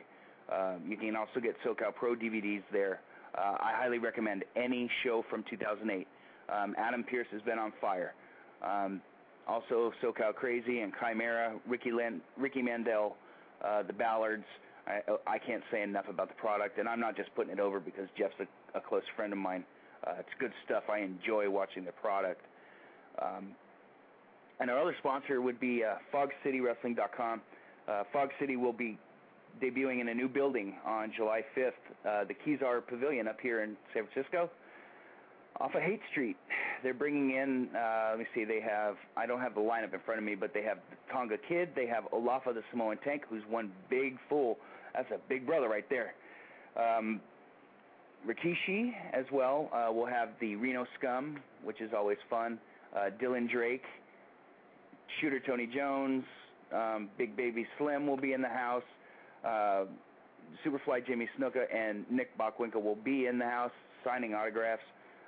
Uh, 0.51 0.73
you 0.87 0.97
can 0.97 1.15
also 1.15 1.39
get 1.39 1.55
SoCal 1.63 1.93
Pro 1.93 2.15
DVDs 2.15 2.63
there. 2.71 3.01
Uh, 3.37 3.57
I 3.59 3.71
highly 3.75 3.99
recommend 3.99 4.43
any 4.55 4.89
show 5.03 5.23
from 5.29 5.43
2008. 5.49 6.07
Um, 6.49 6.75
Adam 6.77 7.03
Pearce 7.03 7.27
has 7.31 7.41
been 7.43 7.59
on 7.59 7.71
fire. 7.79 8.15
Um, 8.63 8.99
also, 9.47 9.91
SoCal 10.03 10.33
Crazy 10.33 10.79
and 10.81 10.91
Chimera, 10.99 11.53
Ricky, 11.67 11.91
Land, 11.91 12.21
Ricky 12.35 12.63
Mandel, 12.63 13.15
uh, 13.63 13.83
the 13.83 13.93
Ballards. 13.93 14.45
I, 14.87 15.01
I 15.27 15.37
can't 15.37 15.63
say 15.71 15.83
enough 15.83 16.05
about 16.09 16.29
the 16.29 16.35
product, 16.35 16.79
and 16.79 16.89
I'm 16.89 16.99
not 16.99 17.15
just 17.15 17.33
putting 17.35 17.53
it 17.53 17.59
over 17.59 17.79
because 17.79 18.07
Jeff's 18.17 18.33
a, 18.39 18.45
a 18.76 18.81
close 18.81 19.03
friend 19.15 19.34
of 19.34 19.39
mine. 19.39 19.64
Uh, 20.06 20.14
it's 20.19 20.30
good 20.39 20.52
stuff. 20.65 20.84
I 20.89 20.99
enjoy 20.99 21.49
watching 21.49 21.85
the 21.85 21.91
product. 21.91 22.41
Um, 23.22 23.49
and 24.60 24.69
our 24.69 24.80
other 24.80 24.95
sponsor 24.99 25.41
would 25.41 25.60
be 25.60 25.84
uh, 25.84 25.95
FogCityWrestling.com. 26.14 27.41
Uh, 27.88 28.03
Fog 28.14 28.30
City 28.39 28.56
will 28.56 28.73
be 28.73 28.98
debuting 29.61 30.02
in 30.02 30.10
a 30.10 30.14
new 30.14 30.30
building 30.30 30.76
on 30.85 31.11
July 31.15 31.41
5th, 31.57 31.72
uh, 32.07 32.23
the 32.26 32.34
Kezar 32.34 32.81
Pavilion 32.81 33.27
up 33.27 33.39
here 33.41 33.64
in 33.64 33.76
San 33.93 34.07
Francisco, 34.07 34.49
off 35.60 35.76
of 35.76 35.81
Haight 35.81 35.99
Street. 36.11 36.38
They're 36.84 36.93
bringing 36.93 37.31
in, 37.31 37.69
uh, 37.76 38.10
let 38.11 38.19
me 38.19 38.26
see, 38.34 38.45
they 38.45 38.61
have, 38.61 38.95
I 39.18 39.26
don't 39.26 39.41
have 39.41 39.56
the 39.56 39.61
lineup 39.61 39.93
in 39.93 39.99
front 40.06 40.19
of 40.19 40.26
me, 40.26 40.35
but 40.35 40.53
they 40.53 40.64
have 40.64 40.77
Tonga 41.11 41.38
Kid, 41.49 41.69
they 41.76 41.88
have 41.88 42.06
Olafa 42.11 42.53
the 42.53 42.64
Samoan 42.72 42.98
Tank, 43.03 43.23
who's 43.30 43.43
one 43.49 43.72
big 43.89 44.18
fool. 44.30 44.57
That's 44.93 45.11
a 45.11 45.19
big 45.27 45.45
brother 45.45 45.69
right 45.69 45.88
there. 45.89 46.14
Um, 46.77 47.19
Rikishi 48.27 48.91
as 49.14 49.26
well. 49.31 49.69
Uh, 49.73 49.91
we'll 49.91 50.06
have 50.06 50.30
the 50.39 50.56
Reno 50.56 50.85
Scum, 50.98 51.39
which 51.64 51.81
is 51.81 51.91
always 51.95 52.18
fun. 52.30 52.60
Uh, 52.95 53.10
Dylan 53.22 53.49
Drake, 53.49 53.84
Shooter 55.19 55.39
Tony 55.39 55.68
Jones, 55.68 56.23
um, 56.73 57.10
Big 57.18 57.35
Baby 57.35 57.65
Slim 57.77 58.07
will 58.07 58.18
be 58.18 58.34
in 58.34 58.41
the 58.41 58.49
house. 58.49 58.84
Uh, 59.45 59.85
Superfly 60.65 61.06
Jimmy 61.06 61.27
Snuka 61.39 61.64
and 61.73 62.06
Nick 62.10 62.38
Bockwinkel 62.38 62.84
will 62.84 62.98
be 63.03 63.27
in 63.27 63.39
the 63.39 63.45
house 63.45 63.72
signing 64.03 64.34
autographs. 64.34 64.84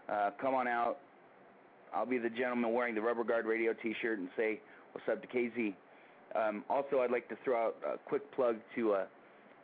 Uh, 0.09 0.31
come 0.39 0.53
on 0.53 0.67
out. 0.67 0.97
I'll 1.95 2.05
be 2.05 2.17
the 2.17 2.29
gentleman 2.29 2.73
wearing 2.73 2.95
the 2.95 3.01
Rubber 3.01 3.23
Guard 3.23 3.45
Radio 3.45 3.73
T-shirt 3.73 4.19
and 4.19 4.29
say 4.35 4.59
what's 4.91 5.07
up 5.07 5.21
to 5.21 5.27
KZ. 5.27 5.73
Um, 6.35 6.63
also, 6.69 6.99
I'd 6.99 7.11
like 7.11 7.29
to 7.29 7.37
throw 7.43 7.67
out 7.67 7.75
a 7.85 7.97
quick 7.97 8.29
plug 8.35 8.57
to 8.75 8.93
uh, 8.93 9.05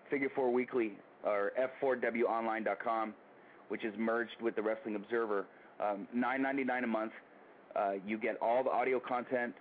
Figure 0.10 0.30
Four 0.36 0.52
Weekly 0.54 0.94
or 1.24 1.52
F4WOnline.com, 1.82 3.14
which 3.68 3.84
is 3.84 3.94
merged 3.98 4.42
with 4.42 4.56
the 4.56 4.62
Wrestling 4.62 4.96
Observer. 4.96 5.46
Um, 5.80 6.08
$9.99 6.16 6.84
a 6.84 6.88
month. 6.88 7.12
Uh, 7.76 7.92
you 8.06 8.18
get 8.18 8.38
all 8.42 8.64
the 8.64 8.70
audio 8.70 9.00
content 9.00 9.54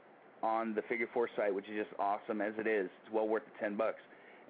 on 0.43 0.75
the 0.75 0.83
Figure 0.83 1.09
Four 1.13 1.29
site, 1.37 1.55
which 1.55 1.67
is 1.67 1.85
just 1.85 1.91
awesome 1.99 2.41
as 2.41 2.53
it 2.59 2.67
is. 2.67 2.89
It's 3.05 3.13
well 3.13 3.29
worth 3.29 3.43
the 3.45 3.65
10 3.65 3.77
bucks. 3.77 4.01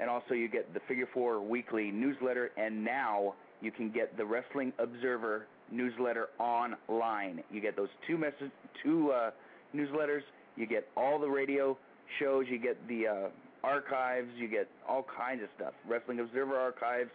And 0.01 0.09
also, 0.09 0.35
you 0.35 0.49
get 0.49 0.73
the 0.75 0.81
Figure 0.87 1.09
Four 1.13 1.41
Weekly 1.41 1.91
newsletter, 1.91 2.53
and 2.57 2.85
now 2.85 3.35
you 3.61 3.73
can 3.73 3.91
get 3.91 4.17
the 4.17 4.25
Wrestling 4.25 4.73
Observer 4.79 5.47
newsletter 5.71 6.29
online. 6.39 7.43
You 7.51 7.61
get 7.61 7.77
those 7.77 7.89
two 8.07 8.17
message, 8.17 8.51
two 8.83 9.11
uh, 9.11 9.31
newsletters. 9.75 10.23
You 10.57 10.67
get 10.67 10.89
all 10.97 11.19
the 11.19 11.29
radio 11.29 11.77
shows. 12.21 12.47
You 12.49 12.59
get 12.59 12.77
the 12.89 13.07
uh, 13.07 13.29
archives. 13.65 14.29
You 14.37 14.49
get 14.49 14.69
all 14.89 15.05
kinds 15.17 15.43
of 15.43 15.49
stuff. 15.57 15.75
Wrestling 15.87 16.21
Observer 16.21 16.57
archives, 16.57 17.11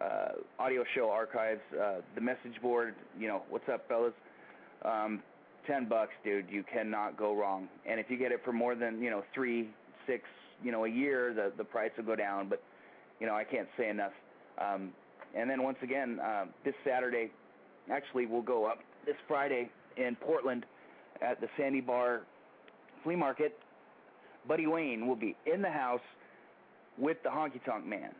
uh, 0.00 0.32
audio 0.58 0.84
show 0.94 1.10
archives, 1.10 1.60
uh, 1.80 2.00
the 2.14 2.20
message 2.20 2.60
board. 2.60 2.94
You 3.18 3.28
know 3.28 3.42
what's 3.48 3.68
up, 3.68 3.86
fellas. 3.88 4.14
Um, 4.84 5.22
ten 5.66 5.88
bucks, 5.88 6.12
dude, 6.24 6.46
you 6.50 6.64
cannot 6.72 7.16
go 7.16 7.34
wrong. 7.34 7.68
And 7.86 8.00
if 8.00 8.06
you 8.10 8.16
get 8.16 8.32
it 8.32 8.40
for 8.44 8.52
more 8.52 8.74
than 8.74 9.02
you 9.02 9.10
know 9.10 9.22
three, 9.34 9.70
six, 10.06 10.24
you 10.62 10.72
know, 10.72 10.84
a 10.84 10.88
year, 10.88 11.34
the 11.34 11.52
the 11.56 11.64
price 11.64 11.90
will 11.96 12.04
go 12.04 12.16
down. 12.16 12.48
But 12.48 12.62
you 13.20 13.26
know, 13.26 13.34
I 13.34 13.44
can't 13.44 13.68
say 13.78 13.88
enough. 13.88 14.12
Um, 14.58 14.92
and 15.34 15.48
then 15.48 15.62
once 15.62 15.78
again, 15.82 16.18
uh, 16.20 16.44
this 16.64 16.74
Saturday, 16.84 17.30
actually, 17.90 18.26
we'll 18.26 18.42
go 18.42 18.66
up 18.66 18.78
this 19.06 19.16
Friday 19.26 19.70
in 19.96 20.16
Portland 20.16 20.66
at 21.22 21.40
the 21.40 21.48
Sandy 21.56 21.80
Bar 21.80 22.22
Flea 23.02 23.16
Market. 23.16 23.58
Buddy 24.46 24.66
Wayne 24.66 25.06
will 25.06 25.16
be 25.16 25.36
in 25.52 25.62
the 25.62 25.70
house 25.70 26.00
with 26.98 27.16
the 27.22 27.28
Honky 27.28 27.64
Tonk 27.64 27.86
Man. 27.86 28.10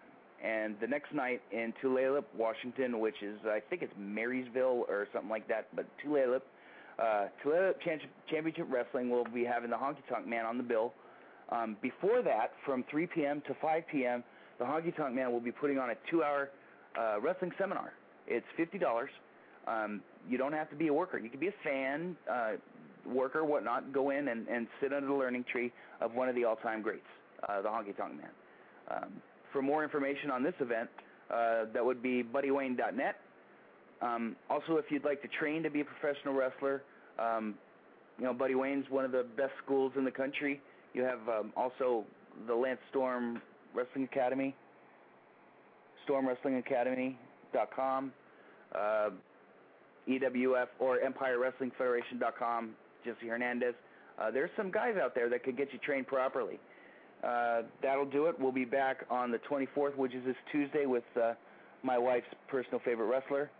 And 0.43 0.75
the 0.81 0.87
next 0.87 1.15
night 1.15 1.41
in 1.53 1.73
Tulalip, 1.83 2.25
Washington, 2.37 2.99
which 2.99 3.23
is 3.23 3.39
I 3.47 3.61
think 3.71 3.83
it's 3.83 3.93
Marysville 3.99 4.87
or 4.89 5.07
something 5.13 5.31
like 5.31 5.47
that, 5.49 5.69
but 5.75 5.87
Tulalip, 6.05 6.43
uh, 6.99 7.27
Tulalip 7.45 7.75
Championship 8.29 8.67
Wrestling 8.69 9.09
will 9.11 9.25
be 9.25 9.45
having 9.45 9.71
the 9.71 9.77
Honky 9.77 10.03
Tonk 10.09 10.27
Man 10.27 10.45
on 10.45 10.57
the 10.57 10.65
bill. 10.65 10.93
Um, 11.51 11.77
before 11.81 12.23
that, 12.23 12.53
from 12.65 12.85
3 12.91 13.07
p.m. 13.07 13.43
to 13.47 13.55
5 13.61 13.83
p.m., 13.91 14.25
the 14.59 14.65
Honky 14.65 14.97
Tonk 14.97 15.15
Man 15.15 15.33
will 15.33 15.41
be 15.41 15.53
putting 15.53 15.79
on 15.79 15.91
a 15.91 15.95
two-hour 16.11 16.51
uh, 16.99 17.21
wrestling 17.21 17.53
seminar. 17.59 17.93
It's 18.27 18.47
fifty 18.57 18.79
dollars. 18.79 19.11
Um, 19.67 20.01
you 20.29 20.39
don't 20.39 20.53
have 20.53 20.71
to 20.71 20.77
be 20.77 20.89
a 20.89 20.93
worker. 20.93 21.19
You 21.19 21.31
can 21.31 21.41
be 21.41 21.49
a 21.49 21.55
fan, 21.65 22.17
uh, 22.31 22.53
worker, 23.07 23.45
whatnot. 23.45 23.93
Go 23.93 24.11
in 24.11 24.29
and, 24.29 24.47
and 24.49 24.67
sit 24.81 24.93
under 24.93 25.07
the 25.07 25.15
learning 25.15 25.45
tree 25.51 25.73
of 26.01 26.15
one 26.15 26.29
of 26.29 26.35
the 26.35 26.45
all-time 26.45 26.83
greats, 26.83 27.01
uh, 27.49 27.63
the 27.63 27.69
Honky 27.69 27.97
Tonk 27.97 28.17
Man. 28.17 28.31
Um, 28.91 29.23
for 29.53 29.63
more 29.63 29.85
information 29.85 30.31
on 30.31 30.43
this 30.43 30.55
event, 30.61 30.89
uh, 31.31 31.65
that 31.73 31.85
would 31.85 32.03
be 32.03 32.23
buddywayne.net. 32.23 33.17
Um, 34.01 34.37
also, 34.51 34.77
if 34.77 34.87
you'd 34.91 35.05
like 35.05 35.23
to 35.23 35.29
train 35.29 35.63
to 35.63 35.71
be 35.71 35.81
a 35.81 35.85
professional 35.85 36.35
wrestler, 36.35 36.83
um, 37.19 37.55
you 38.19 38.25
know, 38.25 38.35
Buddy 38.35 38.55
Wayne's 38.55 38.87
one 38.91 39.05
of 39.05 39.13
the 39.13 39.27
best 39.37 39.53
schools 39.65 39.93
in 39.97 40.05
the 40.05 40.11
country. 40.11 40.61
You 40.95 41.05
have 41.05 41.21
um, 41.29 41.53
also 41.57 42.05
the 42.47 42.55
Lance 42.55 42.81
Storm 42.91 43.41
Wrestling 43.75 44.05
Academy, 44.05 44.55
StormWrestlingAcademy.com, 46.09 48.13
uh, 48.75 49.11
EWF 50.09 50.69
or 50.79 50.99
EmpireWrestlingFederation.com, 50.99 52.71
Jesse 53.05 53.29
Hernandez. 53.29 53.75
Uh, 54.19 54.31
there's 54.31 54.51
some 54.57 54.71
guys 54.71 54.95
out 55.03 55.15
there 55.15 55.29
that 55.29 55.45
could 55.45 55.57
get 55.57 55.73
you 55.73 55.79
trained 55.79 56.07
properly. 56.07 56.59
Uh, 57.25 57.63
that'll 57.83 58.07
do 58.07 58.27
it. 58.27 58.39
We'll 58.39 58.53
be 58.53 58.65
back 58.65 59.05
on 59.11 59.31
the 59.31 59.39
24th, 59.39 59.97
which 59.97 60.15
is 60.15 60.25
this 60.25 60.37
Tuesday, 60.51 60.87
with 60.87 61.05
uh, 61.21 61.35
my 61.83 61.99
wife's 61.99 62.27
personal 62.49 62.81
favorite 62.85 63.07
wrestler, 63.07 63.51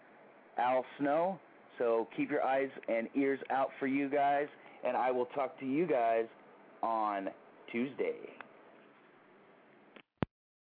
Al 0.59 0.85
Snow. 0.99 1.39
So 1.79 2.09
keep 2.17 2.31
your 2.31 2.43
eyes 2.43 2.71
and 2.89 3.09
ears 3.15 3.41
out 3.51 3.71
for 3.79 3.87
you 3.87 4.09
guys, 4.09 4.47
and 4.85 4.97
I 4.97 5.11
will 5.11 5.27
talk 5.27 5.59
to 5.61 5.67
you 5.67 5.87
guys 5.87 6.27
on 6.83 7.29
Tuesday. 7.71 8.17